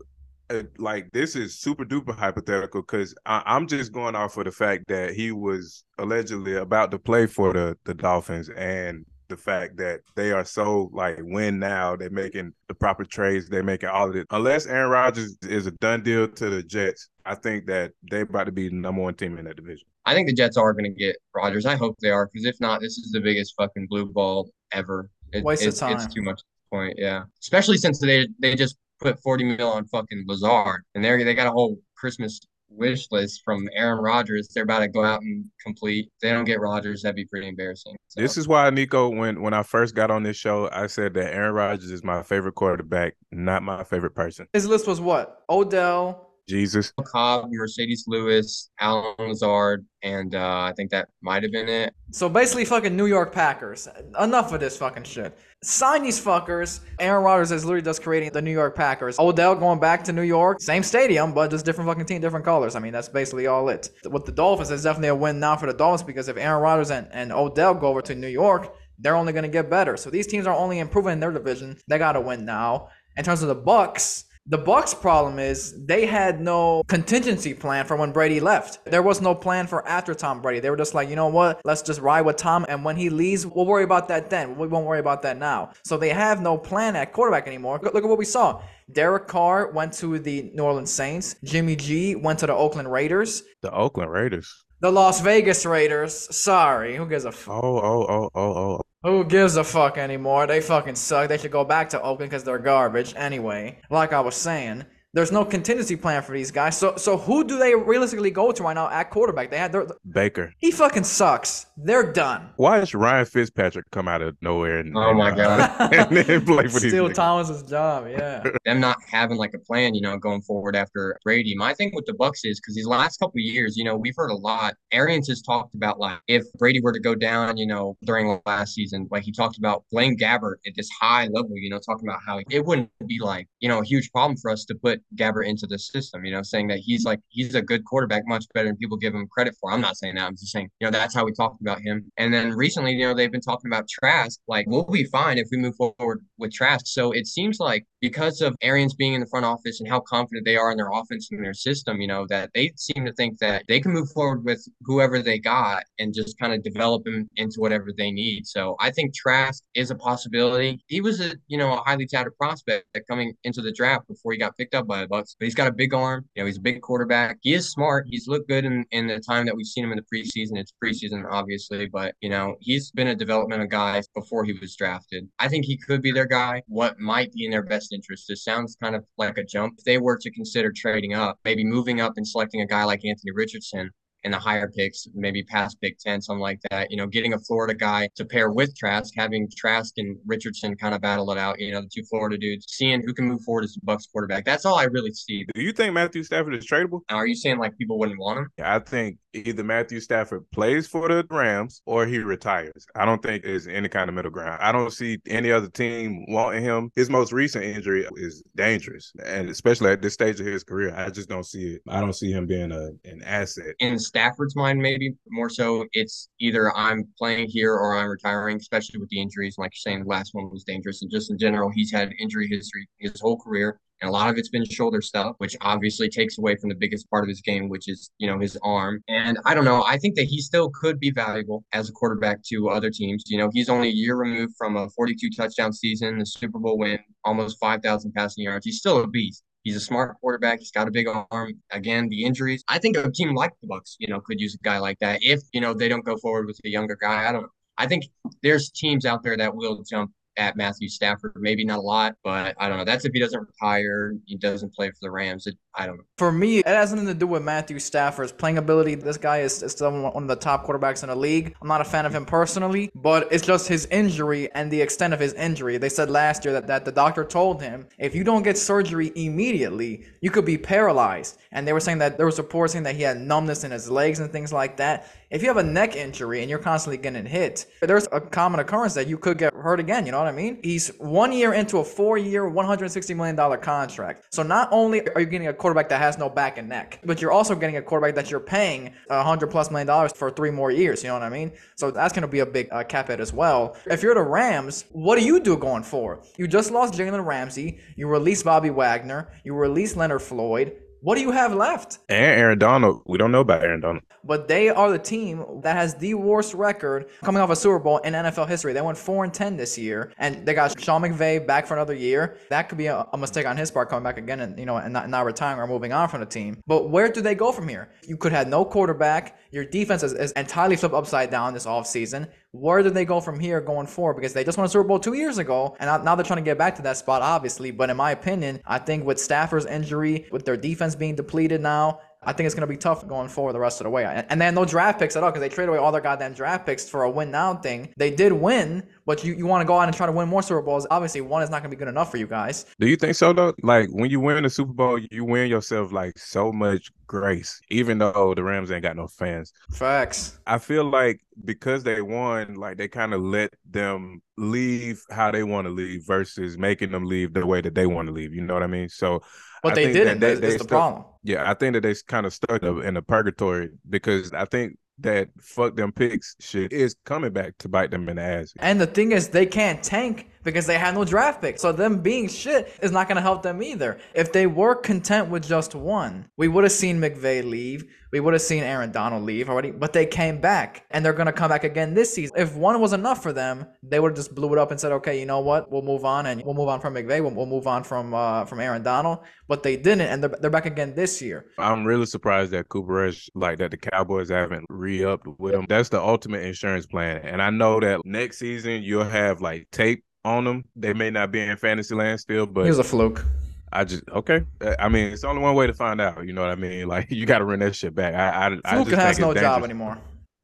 uh, 0.49 0.63
like, 0.77 1.11
this 1.11 1.35
is 1.35 1.59
super 1.59 1.83
duper 1.83 2.15
hypothetical 2.15 2.81
because 2.81 3.13
I'm 3.25 3.67
just 3.67 3.91
going 3.91 4.15
off 4.15 4.37
of 4.37 4.45
the 4.45 4.51
fact 4.51 4.85
that 4.87 5.13
he 5.13 5.31
was 5.33 5.83
allegedly 5.97 6.55
about 6.55 6.91
to 6.91 6.99
play 6.99 7.27
for 7.27 7.53
the 7.53 7.77
the 7.83 7.93
Dolphins 7.93 8.49
and 8.49 9.05
the 9.27 9.37
fact 9.37 9.77
that 9.77 9.99
they 10.15 10.31
are 10.31 10.45
so 10.45 10.89
like 10.93 11.17
win 11.19 11.59
now, 11.59 11.95
they're 11.95 12.09
making 12.09 12.53
the 12.69 12.73
proper 12.73 13.03
trades, 13.03 13.49
they're 13.49 13.61
making 13.61 13.89
all 13.89 14.09
of 14.09 14.15
it. 14.15 14.25
Unless 14.31 14.65
Aaron 14.65 14.89
Rodgers 14.89 15.37
is 15.43 15.67
a 15.67 15.71
done 15.71 16.03
deal 16.03 16.27
to 16.27 16.49
the 16.49 16.63
Jets, 16.63 17.09
I 17.25 17.35
think 17.35 17.67
that 17.67 17.91
they're 18.03 18.21
about 18.21 18.45
to 18.45 18.51
be 18.53 18.69
the 18.69 18.75
number 18.75 19.01
one 19.01 19.13
team 19.13 19.37
in 19.37 19.45
that 19.45 19.57
division. 19.57 19.87
I 20.05 20.15
think 20.15 20.27
the 20.27 20.33
Jets 20.33 20.55
are 20.55 20.73
going 20.73 20.85
to 20.85 20.89
get 20.89 21.17
Rodgers. 21.35 21.65
I 21.65 21.75
hope 21.75 21.97
they 21.99 22.09
are 22.09 22.29
because 22.31 22.45
if 22.45 22.59
not, 22.61 22.79
this 22.79 22.97
is 22.97 23.11
the 23.11 23.19
biggest 23.19 23.53
fucking 23.57 23.87
blue 23.87 24.05
ball 24.05 24.49
ever. 24.71 25.09
It, 25.33 25.43
Waste 25.43 25.65
of 25.65 25.75
time. 25.75 25.97
It's 25.97 26.11
too 26.11 26.21
much 26.21 26.41
point. 26.71 26.95
Yeah, 26.97 27.23
especially 27.41 27.77
since 27.77 27.99
they 27.99 28.27
they 28.39 28.55
just 28.55 28.77
put 28.99 29.21
40 29.21 29.57
mil 29.57 29.69
on 29.69 29.85
fucking 29.85 30.25
Lazard, 30.27 30.83
and 30.95 31.03
they 31.03 31.23
they 31.23 31.35
got 31.35 31.47
a 31.47 31.51
whole 31.51 31.77
Christmas 31.95 32.39
wish 32.69 33.07
list 33.11 33.41
from 33.43 33.67
Aaron 33.73 33.99
Rodgers. 33.99 34.47
They're 34.53 34.63
about 34.63 34.79
to 34.79 34.87
go 34.87 35.03
out 35.03 35.21
and 35.21 35.45
complete. 35.63 36.05
If 36.05 36.19
they 36.21 36.31
don't 36.31 36.45
get 36.45 36.59
Rodgers, 36.59 37.01
that'd 37.01 37.15
be 37.15 37.25
pretty 37.25 37.47
embarrassing. 37.47 37.95
So. 38.07 38.21
This 38.21 38.37
is 38.37 38.47
why 38.47 38.69
Nikko, 38.69 39.09
when 39.09 39.41
when 39.41 39.53
I 39.53 39.63
first 39.63 39.95
got 39.95 40.11
on 40.11 40.23
this 40.23 40.37
show, 40.37 40.69
I 40.71 40.87
said 40.87 41.13
that 41.15 41.33
Aaron 41.33 41.53
Rodgers 41.53 41.91
is 41.91 42.03
my 42.03 42.23
favorite 42.23 42.55
quarterback, 42.55 43.15
not 43.31 43.63
my 43.63 43.83
favorite 43.83 44.15
person. 44.15 44.47
His 44.53 44.67
list 44.67 44.87
was 44.87 45.01
what? 45.01 45.43
Odell, 45.49 46.28
Jesus. 46.49 46.91
Cobb, 47.03 47.51
Marcedes 47.51 48.01
Lewis, 48.07 48.71
Allen 48.79 49.13
Lazard, 49.19 49.85
and 50.01 50.33
uh, 50.33 50.61
I 50.61 50.73
think 50.75 50.89
that 50.89 51.09
might 51.21 51.43
have 51.43 51.51
been 51.51 51.69
it. 51.69 51.93
So 52.11 52.27
basically, 52.27 52.65
fucking 52.65 52.97
New 52.97 53.05
York 53.05 53.31
Packers. 53.31 53.87
Enough 54.19 54.51
of 54.51 54.59
this 54.59 54.75
fucking 54.75 55.03
shit. 55.03 55.37
Sign 55.61 56.03
these 56.03 56.19
fuckers. 56.19 56.79
Aaron 56.99 57.23
Rodgers 57.23 57.51
is 57.51 57.63
literally 57.63 57.83
just 57.83 58.01
creating 58.01 58.31
the 58.31 58.41
New 58.41 58.51
York 58.51 58.75
Packers. 58.75 59.19
Odell 59.19 59.55
going 59.55 59.79
back 59.79 60.03
to 60.05 60.13
New 60.13 60.23
York, 60.23 60.59
same 60.59 60.81
stadium, 60.81 61.33
but 61.33 61.51
just 61.51 61.65
different 61.65 61.87
fucking 61.87 62.05
team, 62.05 62.19
different 62.19 62.45
colors. 62.45 62.75
I 62.75 62.79
mean, 62.79 62.93
that's 62.93 63.09
basically 63.09 63.45
all 63.45 63.69
it. 63.69 63.89
With 64.09 64.25
the 64.25 64.31
Dolphins, 64.31 64.71
it's 64.71 64.83
definitely 64.83 65.09
a 65.09 65.15
win 65.15 65.39
now 65.39 65.55
for 65.55 65.67
the 65.67 65.73
Dolphins 65.73 66.03
because 66.03 66.27
if 66.29 66.37
Aaron 66.37 66.61
Rodgers 66.61 66.89
and, 66.89 67.07
and 67.11 67.31
Odell 67.31 67.75
go 67.75 67.87
over 67.87 68.01
to 68.01 68.15
New 68.15 68.27
York, 68.27 68.75
they're 68.97 69.15
only 69.15 69.33
going 69.33 69.43
to 69.43 69.49
get 69.49 69.69
better. 69.69 69.97
So 69.97 70.09
these 70.09 70.27
teams 70.27 70.47
are 70.47 70.55
only 70.55 70.79
improving 70.79 71.13
in 71.13 71.19
their 71.19 71.31
division. 71.31 71.77
They 71.87 71.99
got 71.99 72.13
to 72.13 72.21
win 72.21 72.43
now. 72.43 72.89
In 73.17 73.23
terms 73.23 73.41
of 73.41 73.49
the 73.49 73.55
Bucks, 73.55 74.25
the 74.49 74.57
Bucks 74.57 74.95
problem 74.95 75.37
is 75.37 75.75
they 75.85 76.07
had 76.07 76.41
no 76.41 76.83
contingency 76.87 77.53
plan 77.53 77.85
for 77.85 77.95
when 77.95 78.11
Brady 78.11 78.39
left. 78.39 78.83
There 78.85 79.03
was 79.03 79.21
no 79.21 79.35
plan 79.35 79.67
for 79.67 79.87
after 79.87 80.15
Tom 80.15 80.41
Brady. 80.41 80.59
They 80.59 80.71
were 80.71 80.77
just 80.77 80.95
like, 80.95 81.07
you 81.07 81.15
know 81.15 81.27
what? 81.27 81.61
Let's 81.63 81.83
just 81.83 82.01
ride 82.01 82.21
with 82.21 82.37
Tom 82.37 82.65
and 82.67 82.83
when 82.83 82.95
he 82.95 83.11
leaves, 83.11 83.45
we'll 83.45 83.67
worry 83.67 83.83
about 83.83 84.07
that 84.07 84.31
then. 84.31 84.57
We 84.57 84.67
won't 84.67 84.87
worry 84.87 84.99
about 84.99 85.21
that 85.21 85.37
now. 85.37 85.73
So 85.85 85.97
they 85.97 86.09
have 86.09 86.41
no 86.41 86.57
plan 86.57 86.95
at 86.95 87.13
quarterback 87.13 87.45
anymore. 87.45 87.79
Look 87.83 87.95
at 87.95 88.03
what 88.03 88.17
we 88.17 88.25
saw. 88.25 88.63
Derek 88.91 89.27
Carr 89.27 89.71
went 89.71 89.93
to 89.93 90.17
the 90.17 90.49
New 90.55 90.63
Orleans 90.63 90.91
Saints. 90.91 91.35
Jimmy 91.43 91.75
G 91.75 92.15
went 92.15 92.39
to 92.39 92.47
the 92.47 92.55
Oakland 92.55 92.91
Raiders. 92.91 93.43
The 93.61 93.71
Oakland 93.71 94.11
Raiders. 94.11 94.65
The 94.81 94.91
Las 94.91 95.19
Vegas 95.19 95.65
Raiders. 95.65 96.33
Sorry, 96.33 96.95
who 96.95 97.05
gives 97.05 97.25
a 97.25 97.33
fuck? 97.33 97.61
Oh, 97.61 97.79
oh, 97.79 98.05
oh, 98.07 98.29
oh, 98.33 98.57
oh. 98.57 98.81
Who 99.03 99.25
gives 99.25 99.57
a 99.57 99.63
fuck 99.65 99.97
anymore? 99.97 100.47
They 100.47 100.61
fucking 100.61 100.95
suck. 100.95 101.27
They 101.27 101.37
should 101.37 101.51
go 101.51 101.65
back 101.65 101.89
to 101.89 102.01
Oakland 102.01 102.31
because 102.31 102.45
they're 102.45 102.59
garbage. 102.59 103.13
Anyway, 103.17 103.81
like 103.89 104.13
I 104.13 104.21
was 104.21 104.35
saying, 104.35 104.85
There's 105.13 105.31
no 105.31 105.43
contingency 105.43 105.95
plan 105.95 106.21
for 106.21 106.33
these 106.33 106.51
guys. 106.51 106.77
So 106.77 106.95
so 106.95 107.17
who 107.17 107.43
do 107.43 107.57
they 107.57 107.73
realistically 107.73 108.29
go 108.29 108.51
to 108.51 108.63
right 108.63 108.73
now 108.75 108.89
at 108.89 109.09
quarterback? 109.09 109.49
They 109.49 109.57
had 109.57 109.71
their 109.71 109.87
Baker. 110.11 110.53
he 110.59 110.69
fucking 110.71 111.03
sucks. 111.03 111.65
They're 111.77 112.11
done. 112.11 112.49
Watch 112.57 112.93
Ryan 112.93 113.25
Fitzpatrick 113.25 113.85
come 113.91 114.07
out 114.07 114.21
of 114.21 114.37
nowhere 114.41 114.79
and, 114.79 114.95
Oh 114.95 115.13
my 115.15 115.29
and, 115.29 115.37
God. 115.37 115.59
uh, 115.61 115.89
and 115.93 116.17
then 116.17 116.45
play 116.45 116.67
for 116.67 116.79
these 116.79 116.91
Steal 116.91 117.09
niggas. 117.09 117.15
Thomas's 117.15 117.63
job. 117.63 118.07
Yeah. 118.07 118.43
them 118.65 118.79
not 118.79 118.97
having 119.09 119.37
like 119.37 119.53
a 119.55 119.59
plan, 119.59 119.95
you 119.95 120.01
know, 120.01 120.17
going 120.17 120.41
forward 120.43 120.75
after 120.75 121.17
Brady. 121.23 121.55
My 121.55 121.73
thing 121.73 121.91
with 121.95 122.05
the 122.05 122.13
Bucks 122.13 122.45
is 122.45 122.59
because 122.59 122.75
these 122.75 122.85
last 122.85 123.17
couple 123.17 123.39
of 123.39 123.43
years, 123.43 123.77
you 123.77 123.83
know, 123.85 123.95
we've 123.95 124.15
heard 124.15 124.29
a 124.29 124.35
lot. 124.35 124.75
Arians 124.91 125.27
has 125.27 125.41
talked 125.41 125.73
about 125.73 125.99
like 125.99 126.19
if 126.27 126.43
Brady 126.59 126.81
were 126.81 126.93
to 126.93 126.99
go 126.99 127.15
down, 127.15 127.57
you 127.57 127.65
know, 127.65 127.97
during 128.03 128.39
last 128.45 128.75
season, 128.75 129.07
like 129.09 129.23
he 129.23 129.31
talked 129.31 129.57
about 129.57 129.85
Blaine 129.91 130.17
Gabbert 130.17 130.55
at 130.67 130.73
this 130.75 130.89
high 131.01 131.25
level, 131.25 131.51
you 131.55 131.69
know, 131.71 131.79
talking 131.79 132.07
about 132.07 132.19
how 132.23 132.39
it 132.47 132.65
wouldn't 132.65 132.91
be 133.07 133.19
like, 133.19 133.47
you 133.59 133.69
know, 133.69 133.79
a 133.79 133.83
huge 133.85 134.11
problem 134.11 134.37
for 134.37 134.51
us 134.51 134.65
to 134.65 134.75
put 134.75 134.98
Gabbert 135.15 135.47
into 135.47 135.67
the 135.67 135.79
system, 135.79 136.25
you 136.25 136.31
know, 136.31 136.43
saying 136.43 136.67
that 136.67 136.79
he's 136.79 137.05
like 137.05 137.19
he's 137.29 137.55
a 137.55 137.61
good 137.61 137.85
quarterback, 137.85 138.23
much 138.25 138.45
better 138.53 138.67
than 138.67 138.77
people 138.77 138.97
give 138.97 139.13
him 139.13 139.27
credit 139.27 139.55
for. 139.59 139.71
I'm 139.71 139.81
not 139.81 139.97
saying 139.97 140.15
that. 140.15 140.25
I'm 140.25 140.33
just 140.35 140.51
saying, 140.51 140.69
you 140.79 140.87
know, 140.87 140.91
that's 140.91 141.15
how 141.15 141.25
we 141.25 141.31
talked 141.31 141.61
about 141.61 141.81
him. 141.81 142.11
And 142.17 142.33
then 142.33 142.51
recently, 142.53 142.93
you 142.93 143.07
know, 143.07 143.13
they've 143.13 143.31
been 143.31 143.41
talking 143.41 143.69
about 143.69 143.87
Trask. 143.87 144.39
Like, 144.47 144.65
we'll 144.67 144.83
be 144.83 145.05
fine 145.05 145.37
if 145.37 145.47
we 145.51 145.57
move 145.57 145.75
forward 145.75 146.23
with 146.37 146.53
Trask. 146.53 146.87
So 146.87 147.11
it 147.11 147.27
seems 147.27 147.59
like 147.59 147.85
because 148.01 148.41
of 148.41 148.55
Arians 148.61 148.93
being 148.93 149.13
in 149.13 149.21
the 149.21 149.27
front 149.27 149.45
office 149.45 149.79
and 149.79 149.89
how 149.89 149.99
confident 149.99 150.45
they 150.45 150.55
are 150.55 150.71
in 150.71 150.77
their 150.77 150.91
offense 150.91 151.29
and 151.31 151.43
their 151.43 151.53
system, 151.53 152.01
you 152.01 152.07
know, 152.07 152.25
that 152.29 152.49
they 152.53 152.71
seem 152.75 153.05
to 153.05 153.13
think 153.13 153.39
that 153.39 153.63
they 153.67 153.79
can 153.79 153.91
move 153.91 154.09
forward 154.11 154.43
with 154.43 154.65
whoever 154.81 155.21
they 155.21 155.39
got 155.39 155.83
and 155.99 156.13
just 156.13 156.39
kind 156.39 156.53
of 156.53 156.63
develop 156.63 157.05
him 157.05 157.29
into 157.35 157.59
whatever 157.59 157.87
they 157.97 158.11
need. 158.11 158.47
So 158.47 158.75
I 158.79 158.91
think 158.91 159.13
Trask 159.13 159.63
is 159.75 159.91
a 159.91 159.95
possibility. 159.95 160.81
He 160.87 161.01
was 161.01 161.19
a, 161.19 161.35
you 161.47 161.57
know, 161.57 161.73
a 161.73 161.83
highly 161.85 162.07
touted 162.07 162.37
prospect 162.37 162.85
coming 163.09 163.33
into 163.43 163.61
the 163.61 163.71
draft 163.71 164.07
before 164.07 164.31
he 164.31 164.37
got 164.37 164.57
picked 164.57 164.75
up 164.75 164.88
by 164.89 164.99
the 165.01 165.07
Bucks. 165.07 165.35
But 165.39 165.45
he's 165.45 165.55
got 165.55 165.67
a 165.67 165.71
big 165.71 165.93
arm. 165.93 166.25
You 166.35 166.43
know, 166.43 166.47
he's 166.47 166.57
a 166.57 166.61
big 166.61 166.81
quarterback. 166.81 167.37
He 167.41 167.53
is 167.53 167.69
smart. 167.69 168.07
He's 168.09 168.27
looked 168.27 168.49
good 168.49 168.65
in, 168.65 168.85
in 168.91 169.07
the 169.07 169.19
time 169.19 169.45
that 169.45 169.55
we've 169.55 169.65
seen 169.65 169.85
him 169.85 169.93
in 169.93 169.99
the 169.99 170.17
preseason. 170.17 170.57
It's 170.57 170.73
preseason, 170.83 171.23
obviously, 171.29 171.87
but 171.87 172.15
you 172.19 172.29
know, 172.29 172.55
he's 172.59 172.91
been 172.91 173.07
a 173.07 173.15
developmental 173.15 173.67
guy 173.67 174.01
before 174.13 174.43
he 174.43 174.53
was 174.53 174.75
drafted. 174.75 175.29
I 175.39 175.47
think 175.47 175.65
he 175.65 175.77
could 175.77 176.01
be 176.01 176.11
their 176.11 176.25
guy. 176.25 176.61
What 176.67 176.99
might 176.99 177.31
be 177.31 177.45
in 177.45 177.51
their 177.51 177.63
best 177.63 177.93
interest? 177.93 178.25
This 178.27 178.43
sounds 178.43 178.75
kind 178.81 178.95
of 178.95 179.05
like 179.17 179.37
a 179.37 179.43
jump. 179.43 179.75
If 179.77 179.85
they 179.85 179.97
were 179.97 180.17
to 180.17 180.31
consider 180.31 180.73
trading 180.75 181.13
up, 181.13 181.39
maybe 181.45 181.63
moving 181.63 182.01
up 182.01 182.13
and 182.17 182.27
selecting 182.27 182.61
a 182.61 182.67
guy 182.67 182.83
like 182.83 183.05
Anthony 183.05 183.31
Richardson, 183.33 183.91
in 184.23 184.31
the 184.31 184.39
higher 184.39 184.69
picks, 184.69 185.07
maybe 185.13 185.43
past 185.43 185.77
Big 185.81 185.97
Ten, 185.97 186.21
something 186.21 186.41
like 186.41 186.59
that. 186.69 186.91
You 186.91 186.97
know, 186.97 187.07
getting 187.07 187.33
a 187.33 187.39
Florida 187.39 187.73
guy 187.73 188.09
to 188.15 188.25
pair 188.25 188.51
with 188.51 188.75
Trask, 188.75 189.13
having 189.15 189.49
Trask 189.55 189.93
and 189.97 190.17
Richardson 190.25 190.75
kind 190.75 190.93
of 190.93 191.01
battle 191.01 191.31
it 191.31 191.37
out. 191.37 191.59
You 191.59 191.71
know, 191.71 191.81
the 191.81 191.89
two 191.93 192.03
Florida 192.03 192.37
dudes, 192.37 192.65
seeing 192.67 193.01
who 193.01 193.13
can 193.13 193.25
move 193.25 193.41
forward 193.41 193.63
as 193.63 193.73
the 193.73 193.81
Bucks 193.83 194.07
quarterback. 194.07 194.45
That's 194.45 194.65
all 194.65 194.75
I 194.75 194.85
really 194.85 195.13
see. 195.13 195.45
Do 195.53 195.61
you 195.61 195.71
think 195.71 195.93
Matthew 195.93 196.23
Stafford 196.23 196.55
is 196.55 196.67
tradable? 196.67 197.01
Now, 197.09 197.17
are 197.17 197.27
you 197.27 197.35
saying 197.35 197.59
like 197.59 197.77
people 197.77 197.97
wouldn't 197.97 198.19
want 198.19 198.39
him? 198.39 198.49
I 198.61 198.79
think 198.79 199.17
either 199.33 199.63
Matthew 199.63 199.99
Stafford 199.99 200.49
plays 200.51 200.87
for 200.87 201.07
the 201.07 201.25
Rams 201.29 201.81
or 201.85 202.05
he 202.05 202.19
retires. 202.19 202.85
I 202.95 203.05
don't 203.05 203.21
think 203.21 203.43
there's 203.43 203.67
any 203.67 203.89
kind 203.89 204.09
of 204.09 204.15
middle 204.15 204.31
ground. 204.31 204.59
I 204.61 204.71
don't 204.71 204.91
see 204.91 205.19
any 205.27 205.51
other 205.51 205.69
team 205.69 206.25
wanting 206.29 206.63
him. 206.63 206.91
His 206.95 207.09
most 207.09 207.31
recent 207.31 207.63
injury 207.63 208.07
is 208.15 208.43
dangerous, 208.55 209.11
and 209.25 209.49
especially 209.49 209.91
at 209.91 210.01
this 210.01 210.13
stage 210.13 210.39
of 210.39 210.45
his 210.45 210.63
career, 210.63 210.93
I 210.95 211.09
just 211.09 211.29
don't 211.29 211.45
see 211.45 211.75
it. 211.75 211.81
I 211.87 211.99
don't 212.01 212.13
see 212.13 212.31
him 212.31 212.47
being 212.47 212.71
a 212.71 212.89
an 213.05 213.21
asset. 213.23 213.75
In 213.79 213.99
Stafford's 213.99 214.55
mind, 214.55 214.81
maybe 214.81 215.15
more 215.29 215.49
so, 215.49 215.85
it's 215.93 216.29
either 216.39 216.75
I'm 216.75 217.07
playing 217.17 217.49
here 217.49 217.73
or 217.73 217.97
I'm 217.97 218.09
retiring, 218.09 218.57
especially 218.57 218.99
with 218.99 219.09
the 219.09 219.21
injuries. 219.21 219.55
Like 219.57 219.71
you're 219.73 219.91
saying, 219.91 220.03
the 220.03 220.09
last 220.09 220.31
one 220.33 220.49
was 220.49 220.63
dangerous. 220.63 221.01
And 221.01 221.11
just 221.11 221.31
in 221.31 221.37
general, 221.37 221.69
he's 221.73 221.91
had 221.91 222.11
injury 222.19 222.47
history 222.47 222.87
his 222.99 223.19
whole 223.19 223.39
career. 223.39 223.79
And 224.01 224.09
a 224.09 224.11
lot 224.11 224.29
of 224.29 224.37
it's 224.37 224.49
been 224.49 224.65
shoulder 224.65 225.01
stuff, 225.01 225.35
which 225.39 225.55
obviously 225.61 226.09
takes 226.09 226.37
away 226.37 226.55
from 226.55 226.69
the 226.69 226.75
biggest 226.75 227.09
part 227.09 227.23
of 227.23 227.29
his 227.29 227.41
game, 227.41 227.69
which 227.69 227.89
is, 227.89 228.11
you 228.17 228.27
know, 228.27 228.39
his 228.39 228.57
arm. 228.63 229.03
And 229.07 229.37
I 229.45 229.53
don't 229.53 229.65
know. 229.65 229.83
I 229.83 229.97
think 229.97 230.15
that 230.15 230.25
he 230.25 230.39
still 230.39 230.69
could 230.69 230.99
be 230.99 231.11
valuable 231.11 231.63
as 231.73 231.89
a 231.89 231.91
quarterback 231.91 232.43
to 232.49 232.69
other 232.69 232.89
teams. 232.89 233.23
You 233.27 233.37
know, 233.37 233.49
he's 233.53 233.69
only 233.69 233.89
a 233.89 233.91
year 233.91 234.15
removed 234.15 234.53
from 234.57 234.77
a 234.77 234.89
42 234.89 235.29
touchdown 235.35 235.73
season, 235.73 236.19
the 236.19 236.25
Super 236.25 236.59
Bowl 236.59 236.77
win, 236.77 236.99
almost 237.25 237.59
5,000 237.59 238.13
passing 238.13 238.43
yards. 238.43 238.65
He's 238.65 238.77
still 238.77 239.03
a 239.03 239.07
beast. 239.07 239.43
He's 239.63 239.75
a 239.75 239.81
smart 239.81 240.15
quarterback. 240.21 240.59
He's 240.59 240.71
got 240.71 240.87
a 240.87 240.91
big 240.91 241.07
arm. 241.31 241.53
Again, 241.71 242.07
the 242.07 242.23
injuries. 242.23 242.63
I 242.69 242.79
think 242.79 242.95
a 242.95 243.11
team 243.11 243.35
like 243.35 243.51
the 243.61 243.67
Bucks, 243.67 243.97
you 243.99 244.07
know, 244.07 244.21
could 244.21 244.39
use 244.39 244.55
a 244.55 244.63
guy 244.63 244.79
like 244.79 244.97
that 244.99 245.19
if, 245.21 245.41
you 245.51 245.59
know, 245.59 245.73
they 245.73 245.89
don't 245.89 246.05
go 246.05 246.15
forward 246.17 246.47
with 246.47 246.59
a 246.63 246.69
younger 246.69 246.97
guy. 246.99 247.27
I 247.27 247.31
don't 247.31 247.43
know. 247.43 247.49
I 247.77 247.87
think 247.87 248.05
there's 248.43 248.69
teams 248.69 249.05
out 249.05 249.23
there 249.23 249.37
that 249.37 249.55
will 249.55 249.83
jump 249.89 250.11
at 250.37 250.55
Matthew 250.55 250.89
Stafford. 250.89 251.33
Maybe 251.35 251.65
not 251.65 251.79
a 251.79 251.81
lot, 251.81 252.15
but 252.23 252.55
I 252.59 252.69
don't 252.69 252.77
know. 252.77 252.85
That's 252.85 253.05
if 253.05 253.13
he 253.13 253.19
doesn't 253.19 253.39
retire, 253.39 254.13
he 254.25 254.37
doesn't 254.37 254.73
play 254.73 254.89
for 254.89 254.97
the 255.01 255.11
Rams. 255.11 255.47
It, 255.47 255.57
I 255.79 255.85
don't 255.85 255.97
know. 255.97 256.03
For 256.17 256.33
me, 256.33 256.57
it 256.59 256.67
has 256.67 256.91
nothing 256.91 257.07
to 257.07 257.13
do 257.13 257.25
with 257.25 257.41
Matthew 257.41 257.79
Stafford's 257.79 258.33
playing 258.33 258.57
ability. 258.57 258.95
This 258.95 259.15
guy 259.15 259.39
is, 259.39 259.63
is 259.63 259.71
still 259.71 259.89
one 259.89 260.23
of 260.23 260.27
the 260.27 260.35
top 260.35 260.67
quarterbacks 260.67 261.03
in 261.03 261.07
the 261.07 261.15
league. 261.15 261.55
I'm 261.61 261.69
not 261.69 261.79
a 261.79 261.85
fan 261.85 262.05
of 262.05 262.13
him 262.13 262.25
personally, 262.25 262.91
but 262.93 263.31
it's 263.31 263.45
just 263.45 263.69
his 263.69 263.85
injury 263.85 264.51
and 264.53 264.69
the 264.69 264.81
extent 264.81 265.13
of 265.13 265.21
his 265.21 265.31
injury. 265.35 265.77
They 265.77 265.87
said 265.87 266.09
last 266.09 266.43
year 266.43 266.53
that, 266.55 266.67
that 266.67 266.83
the 266.83 266.91
doctor 266.91 267.23
told 267.23 267.61
him 267.61 267.87
if 267.97 268.13
you 268.13 268.25
don't 268.25 268.43
get 268.43 268.57
surgery 268.57 269.13
immediately, 269.15 270.03
you 270.19 270.29
could 270.29 270.43
be 270.43 270.57
paralyzed. 270.57 271.37
And 271.53 271.65
they 271.65 271.71
were 271.71 271.79
saying 271.79 271.99
that 271.99 272.17
there 272.17 272.25
was 272.25 272.37
reports 272.37 272.73
saying 272.73 272.83
that 272.83 272.95
he 272.95 273.01
had 273.03 273.21
numbness 273.21 273.63
in 273.63 273.71
his 273.71 273.89
legs 273.89 274.19
and 274.19 274.29
things 274.29 274.51
like 274.51 274.75
that. 274.77 275.07
If 275.29 275.41
you 275.41 275.47
have 275.47 275.57
a 275.57 275.63
neck 275.63 275.95
injury 275.95 276.41
and 276.41 276.49
you're 276.49 276.59
constantly 276.59 276.97
getting 276.97 277.25
hit, 277.25 277.67
there's 277.81 278.07
a 278.11 278.19
common 278.19 278.59
occurrence 278.59 278.93
that 278.95 279.07
you 279.07 279.17
could 279.17 279.37
get 279.37 279.53
hurt 279.53 279.79
again. 279.79 280.05
You 280.05 280.11
know 280.11 280.17
what 280.17 280.27
I 280.27 280.33
mean? 280.33 280.59
He's 280.63 280.89
one 280.97 281.31
year 281.31 281.53
into 281.53 281.77
a 281.77 281.83
four 281.83 282.17
year, 282.17 282.49
$160 282.49 283.15
million 283.15 283.61
contract. 283.61 284.25
So 284.33 284.43
not 284.43 284.67
only 284.71 285.07
are 285.11 285.21
you 285.21 285.27
getting 285.27 285.47
a 285.47 285.53
quarterback 285.53 285.68
that 285.73 286.01
has 286.01 286.17
no 286.17 286.29
back 286.29 286.57
and 286.57 286.67
neck, 286.67 286.99
but 287.03 287.21
you're 287.21 287.31
also 287.31 287.55
getting 287.55 287.77
a 287.77 287.81
quarterback 287.81 288.15
that 288.15 288.31
you're 288.31 288.39
paying 288.39 288.93
a 289.09 289.23
hundred 289.23 289.47
plus 289.47 289.69
million 289.69 289.87
dollars 289.87 290.11
for 290.13 290.31
three 290.31 290.51
more 290.51 290.71
years. 290.71 291.03
You 291.03 291.09
know 291.09 291.13
what 291.13 291.23
I 291.23 291.29
mean? 291.29 291.51
So 291.75 291.91
that's 291.91 292.13
going 292.13 292.23
to 292.23 292.27
be 292.27 292.39
a 292.39 292.45
big 292.45 292.67
uh, 292.71 292.83
cap 292.83 293.07
hit 293.07 293.19
as 293.19 293.31
well. 293.31 293.77
If 293.85 294.03
you're 294.03 294.15
the 294.15 294.21
Rams, 294.21 294.85
what 294.91 295.17
do 295.17 295.25
you 295.25 295.39
do 295.39 295.55
going 295.57 295.83
forward? 295.83 296.19
You 296.37 296.47
just 296.47 296.71
lost 296.71 296.93
Jalen 296.93 297.25
Ramsey. 297.25 297.79
You 297.95 298.07
released 298.07 298.45
Bobby 298.45 298.69
Wagner. 298.69 299.31
You 299.43 299.53
released 299.53 299.95
Leonard 299.95 300.21
Floyd. 300.21 300.75
What 301.01 301.15
do 301.15 301.21
you 301.21 301.31
have 301.31 301.55
left? 301.55 301.99
And 302.09 302.25
Aaron 302.25 302.59
Donald, 302.59 303.03
we 303.05 303.17
don't 303.17 303.31
know 303.31 303.39
about 303.39 303.63
Aaron 303.63 303.79
Donald. 303.79 304.03
But 304.25 304.49
they 304.49 304.67
are 304.67 304.91
the 304.91 304.99
team 304.99 305.61
that 305.61 305.77
has 305.77 305.95
the 305.95 306.13
worst 306.13 306.53
record 306.53 307.09
coming 307.23 307.41
off 307.41 307.49
a 307.49 307.55
Super 307.55 307.79
Bowl 307.79 307.99
in 307.99 308.13
NFL 308.13 308.49
history. 308.49 308.73
They 308.73 308.81
went 308.81 308.97
four 308.97 309.23
and 309.23 309.33
ten 309.33 309.55
this 309.55 309.77
year, 309.77 310.11
and 310.17 310.45
they 310.45 310.53
got 310.53 310.77
Sean 310.77 311.01
McVay 311.01 311.47
back 311.47 311.67
for 311.67 311.75
another 311.75 311.93
year. 311.93 312.37
That 312.49 312.67
could 312.67 312.77
be 312.77 312.87
a, 312.87 313.07
a 313.13 313.17
mistake 313.17 313.45
on 313.45 313.55
his 313.55 313.71
part 313.71 313.89
coming 313.89 314.03
back 314.03 314.17
again, 314.17 314.41
and 314.41 314.59
you 314.59 314.65
know, 314.65 314.75
and 314.75 314.91
not, 314.91 315.09
not 315.09 315.25
retiring 315.25 315.59
or 315.59 315.67
moving 315.67 315.93
on 315.93 316.09
from 316.09 316.19
the 316.19 316.25
team. 316.25 316.61
But 316.67 316.89
where 316.89 317.09
do 317.09 317.21
they 317.21 317.33
go 317.33 317.53
from 317.53 317.69
here? 317.69 317.89
You 318.05 318.17
could 318.17 318.33
have 318.33 318.49
no 318.49 318.65
quarterback. 318.65 319.39
Your 319.51 319.63
defense 319.63 320.03
is, 320.03 320.11
is 320.13 320.33
entirely 320.33 320.75
flipped 320.75 320.95
upside 320.95 321.31
down 321.31 321.53
this 321.53 321.65
offseason. 321.65 322.29
Where 322.51 322.81
do 322.81 322.89
they 322.89 323.05
go 323.05 323.21
from 323.21 323.39
here 323.39 323.61
going 323.61 323.85
forward? 323.85 324.15
Because 324.15 324.33
they 324.33 324.43
just 324.43 324.57
won 324.57 324.65
a 324.65 324.69
Super 324.69 324.87
Bowl 324.87 324.99
two 324.99 325.13
years 325.13 325.37
ago, 325.37 325.75
and 325.79 326.03
now 326.03 326.15
they're 326.15 326.25
trying 326.25 326.37
to 326.37 326.43
get 326.43 326.57
back 326.57 326.75
to 326.77 326.81
that 326.81 326.97
spot, 326.97 327.21
obviously. 327.21 327.69
But 327.69 327.91
in 327.91 327.97
my 327.97 328.09
opinion, 328.09 328.59
I 328.65 328.79
think 328.79 329.05
with 329.05 329.19
Stafford's 329.19 329.67
injury, 329.67 330.27
with 330.31 330.45
their 330.45 330.57
defense 330.57 330.95
being 330.95 331.15
depleted 331.15 331.61
now, 331.61 332.01
I 332.21 332.33
think 332.33 332.47
it's 332.47 332.55
going 332.55 332.67
to 332.67 332.67
be 332.67 332.77
tough 332.77 333.07
going 333.07 333.29
forward 333.29 333.53
the 333.53 333.59
rest 333.59 333.79
of 333.79 333.85
the 333.85 333.89
way. 333.89 334.03
And, 334.03 334.41
they 334.41 334.45
had 334.45 334.55
no 334.55 334.65
draft 334.65 334.99
picks 334.99 335.15
at 335.15 335.23
all 335.23 335.29
because 335.31 335.39
they 335.39 335.47
traded 335.47 335.69
away 335.69 335.77
all 335.77 335.91
their 335.91 336.01
goddamn 336.01 336.33
draft 336.33 336.65
picks 336.65 336.89
for 336.89 337.03
a 337.03 337.09
win 337.09 337.31
now 337.31 337.55
thing. 337.55 337.93
They 337.95 338.11
did 338.11 338.33
win, 338.33 338.83
but 339.05 339.23
you, 339.23 339.33
you 339.33 339.45
want 339.45 339.61
to 339.61 339.65
go 339.65 339.77
out 339.77 339.87
and 339.87 339.95
try 339.95 340.05
to 340.05 340.11
win 340.11 340.27
more 340.27 340.43
Super 340.43 340.61
Bowls. 340.61 340.85
Obviously, 340.91 341.21
one 341.21 341.43
is 341.43 341.49
not 341.49 341.61
going 341.61 341.71
to 341.71 341.75
be 341.75 341.79
good 341.79 341.87
enough 341.87 342.11
for 342.11 342.17
you 342.17 342.27
guys. 342.27 342.65
Do 342.77 342.87
you 342.87 342.97
think 342.97 343.15
so 343.15 343.31
though? 343.31 343.53
Like 343.63 343.89
when 343.91 344.09
you 344.09 344.19
win 344.19 344.43
the 344.43 344.49
Super 344.49 344.73
Bowl, 344.73 344.99
you 345.11 345.23
win 345.23 345.49
yourself 345.49 345.93
like 345.93 346.17
so 346.17 346.51
much 346.51 346.91
grace, 347.07 347.61
even 347.69 347.97
though 347.97 348.33
the 348.35 348.43
Rams 348.43 348.69
ain't 348.69 348.83
got 348.83 348.97
no 348.97 349.07
fans. 349.07 349.53
Facts. 349.71 350.39
I 350.45 350.57
feel 350.57 350.83
like 350.83 351.21
because 351.45 351.83
they 351.83 352.01
won, 352.01 352.55
like 352.55 352.77
they 352.77 352.89
kind 352.89 353.13
of 353.13 353.21
let 353.21 353.53
them 353.69 354.21
leave 354.37 355.03
how 355.09 355.31
they 355.31 355.43
want 355.43 355.67
to 355.67 355.71
leave 355.71 356.05
versus 356.05 356.57
making 356.57 356.91
them 356.91 357.05
leave 357.05 357.33
the 357.33 357.45
way 357.45 357.61
that 357.61 357.75
they 357.75 357.85
want 357.85 358.07
to 358.07 358.13
leave. 358.13 358.33
You 358.33 358.41
know 358.41 358.53
what 358.53 358.63
I 358.63 358.67
mean? 358.67 358.89
So 358.89 359.21
But 359.63 359.73
I 359.73 359.75
they 359.75 359.93
didn't. 359.93 360.19
that 360.19 360.41
That's 360.41 360.53
the 360.53 360.59
still- 360.59 360.67
problem. 360.67 361.05
Yeah, 361.23 361.49
I 361.49 361.53
think 361.53 361.73
that 361.73 361.81
they 361.83 361.93
kind 362.07 362.25
of 362.25 362.33
stuck 362.33 362.63
in 362.63 362.95
a 362.97 363.01
purgatory 363.01 363.69
because 363.89 364.31
I 364.33 364.45
think 364.45 364.77
that 364.99 365.29
fuck 365.39 365.75
them 365.75 365.91
picks 365.91 366.35
shit 366.39 366.71
is 366.73 366.95
coming 367.05 367.31
back 367.31 367.57
to 367.59 367.69
bite 367.69 367.91
them 367.91 368.07
in 368.09 368.17
the 368.17 368.21
ass. 368.21 368.53
And 368.59 368.79
the 368.81 368.87
thing 368.87 369.11
is, 369.11 369.29
they 369.29 369.45
can't 369.45 369.81
tank 369.83 370.27
because 370.43 370.65
they 370.65 370.77
had 370.77 370.95
no 370.95 371.05
draft 371.05 371.41
pick. 371.41 371.59
So 371.59 371.71
them 371.71 371.99
being 372.01 372.27
shit 372.27 372.73
is 372.81 372.91
not 372.91 373.07
going 373.07 373.17
to 373.17 373.21
help 373.21 373.43
them 373.43 373.61
either. 373.61 373.99
If 374.13 374.31
they 374.31 374.47
were 374.47 374.75
content 374.75 375.29
with 375.29 375.47
just 375.47 375.75
one, 375.75 376.29
we 376.37 376.47
would 376.47 376.63
have 376.63 376.73
seen 376.73 376.99
McVay 376.99 377.43
leave. 377.43 377.85
We 378.11 378.19
would 378.19 378.33
have 378.33 378.41
seen 378.41 378.63
Aaron 378.63 378.91
Donald 378.91 379.23
leave 379.23 379.49
already, 379.49 379.69
but 379.69 379.93
they 379.93 380.07
came 380.07 380.41
back 380.41 380.83
and 380.89 381.05
they're 381.05 381.13
going 381.13 381.27
to 381.27 381.31
come 381.31 381.49
back 381.49 381.63
again 381.63 381.93
this 381.93 382.11
season. 382.11 382.35
If 382.39 382.55
one 382.55 382.81
was 382.81 382.91
enough 382.91 383.21
for 383.21 383.31
them, 383.31 383.67
they 383.83 383.99
would 383.99 384.11
have 384.11 384.15
just 384.15 384.33
blew 384.33 384.51
it 384.51 384.57
up 384.57 384.71
and 384.71 384.79
said, 384.79 384.91
okay, 384.93 385.19
you 385.19 385.27
know 385.27 385.41
what? 385.41 385.71
We'll 385.71 385.83
move 385.83 386.05
on 386.05 386.25
and 386.25 386.43
we'll 386.43 386.55
move 386.55 386.69
on 386.69 386.79
from 386.79 386.95
McVay. 386.95 387.21
We'll, 387.21 387.31
we'll 387.31 387.45
move 387.45 387.67
on 387.67 387.83
from 387.83 388.15
uh, 388.15 388.45
from 388.45 388.61
Aaron 388.61 388.81
Donald. 388.81 389.19
But 389.47 389.61
they 389.61 389.77
didn't, 389.77 390.01
and 390.01 390.23
they're, 390.23 390.35
they're 390.41 390.49
back 390.49 390.65
again 390.65 390.95
this 390.95 391.21
year. 391.21 391.45
I'm 391.59 391.85
really 391.85 392.07
surprised 392.07 392.51
that 392.51 392.69
Cooper 392.69 392.93
Rush, 392.93 393.29
like 393.35 393.59
that 393.59 393.69
the 393.71 393.77
Cowboys 393.77 394.29
haven't 394.29 394.65
re-upped 394.69 395.27
with 395.37 395.53
him. 395.53 395.67
That's 395.69 395.89
the 395.89 396.01
ultimate 396.01 396.41
insurance 396.43 396.87
plan. 396.87 397.21
And 397.23 397.41
I 397.43 397.51
know 397.51 397.79
that 397.79 398.01
next 398.05 398.39
season 398.39 398.81
you'll 398.81 399.03
have 399.03 399.39
like 399.41 399.67
tape 399.71 400.03
on 400.25 400.43
them. 400.43 400.63
They 400.75 400.93
may 400.93 401.09
not 401.09 401.31
be 401.31 401.41
in 401.41 401.55
fantasy 401.57 401.95
land 401.95 402.19
still, 402.19 402.45
but 402.45 402.65
he's 402.65 402.79
a 402.79 402.83
fluke. 402.83 403.23
I 403.71 403.83
just 403.83 404.03
okay. 404.09 404.43
Uh, 404.61 404.75
I 404.79 404.89
mean, 404.89 405.11
it's 405.11 405.23
only 405.23 405.41
one 405.41 405.55
way 405.55 405.67
to 405.67 405.73
find 405.73 406.01
out. 406.01 406.25
You 406.25 406.33
know 406.33 406.41
what 406.41 406.51
I 406.51 406.55
mean? 406.55 406.87
Like 406.87 407.11
you 407.11 407.25
got 407.25 407.39
to 407.39 407.45
run 407.45 407.59
that 407.59 407.75
shit 407.75 407.93
back. 407.93 408.15
I 408.15 408.47
I, 408.47 408.59
I 408.65 408.75
Fluke 408.75 408.89
just 408.89 409.01
has 409.01 409.19
no 409.19 409.31
it's 409.31 409.41
job 409.41 409.63
anymore. 409.63 409.97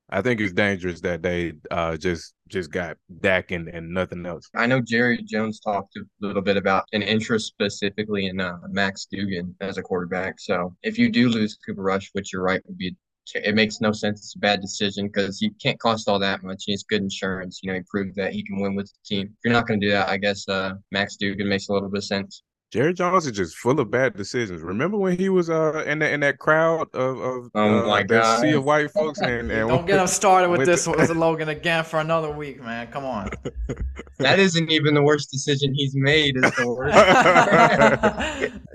I 0.10 0.22
think 0.22 0.40
it's 0.40 0.54
dangerous 0.54 1.02
that 1.02 1.24
they 1.24 1.54
uh 1.72 1.98
just 1.98 2.36
just 2.48 2.72
got 2.72 2.98
Dak 3.22 3.50
and, 3.50 3.68
and 3.68 3.92
nothing 3.92 4.26
else. 4.26 4.48
I 4.56 4.68
know 4.68 4.80
Jerry 4.80 5.24
Jones 5.24 5.60
talked 5.60 5.96
a 5.96 6.02
little 6.22 6.44
bit 6.44 6.58
about 6.58 6.86
an 6.94 7.02
interest 7.02 7.48
specifically 7.48 8.28
in 8.28 8.40
uh, 8.40 8.58
Max 8.70 9.08
Duggan 9.12 9.56
as 9.62 9.80
a 9.80 9.82
quarterback. 9.82 10.40
So 10.40 10.76
if 10.84 11.00
you 11.00 11.10
do 11.10 11.30
lose 11.30 11.58
Cooper 11.66 11.82
Rush, 11.82 12.12
which 12.14 12.32
you're 12.32 12.44
right 12.44 12.62
would 12.68 12.78
be, 12.78 12.96
it 13.34 13.56
makes 13.56 13.82
no 13.82 13.92
sense. 13.92 14.20
It's 14.20 14.36
a 14.36 14.40
bad 14.40 14.62
decision 14.62 15.08
because 15.08 15.40
he 15.40 15.50
can't 15.62 15.80
cost 15.80 16.08
all 16.08 16.20
that 16.20 16.44
much. 16.44 16.64
He's 16.66 16.84
good 16.84 17.02
insurance. 17.02 17.60
You 17.64 17.72
know, 17.72 17.76
he 17.78 17.84
proved 17.90 18.16
that 18.18 18.34
he 18.34 18.44
can 18.44 18.60
win 18.60 18.76
with 18.76 18.88
the 18.88 18.98
team. 19.16 19.28
If 19.28 19.34
you're 19.44 19.54
not 19.54 19.68
going 19.68 19.80
to 19.82 19.88
do 19.88 19.92
that, 19.92 20.10
I 20.10 20.18
guess 20.18 20.48
uh, 20.48 20.74
Max 20.92 21.16
Duggan 21.16 21.50
makes 21.50 21.70
a 21.70 21.74
little 21.74 21.90
bit 21.90 22.00
of 22.00 22.04
sense. 22.04 22.44
Jerry 22.72 22.94
Jones 22.94 23.26
is 23.26 23.32
just 23.32 23.56
full 23.56 23.80
of 23.80 23.90
bad 23.90 24.18
decisions. 24.18 24.62
Remember 24.62 24.98
when 24.98 25.16
he 25.18 25.30
was 25.30 25.50
uh 25.50 25.84
in 25.88 26.00
that 26.00 26.12
in 26.12 26.20
that 26.22 26.40
crowd 26.40 26.88
of 26.94 27.18
of 27.22 27.50
Oh 27.56 27.80
uh, 27.84 27.88
my 27.88 28.02
that 28.02 28.08
God. 28.08 28.42
sea 28.42 28.52
of 28.54 28.66
white 28.66 28.92
folks 28.92 29.20
and, 29.22 29.50
and 29.52 29.70
Don't 29.70 29.86
get 29.86 30.00
him 30.00 30.08
started 30.08 30.50
with 30.50 30.58
went 30.58 30.68
this 30.68 30.84
to- 30.84 30.92
with 30.92 31.10
Logan 31.12 31.48
again 31.48 31.86
for 31.86 32.00
another 32.02 32.32
week, 32.32 32.62
man. 32.62 32.88
Come 32.88 33.06
on. 33.06 33.30
That 34.18 34.40
isn't 34.40 34.72
even 34.72 34.94
the 34.94 35.04
worst 35.04 35.30
decision 35.30 35.74
he's 35.76 35.94
made. 35.94 36.38
Is 36.38 36.44
the 36.56 36.68
worst. 36.70 36.96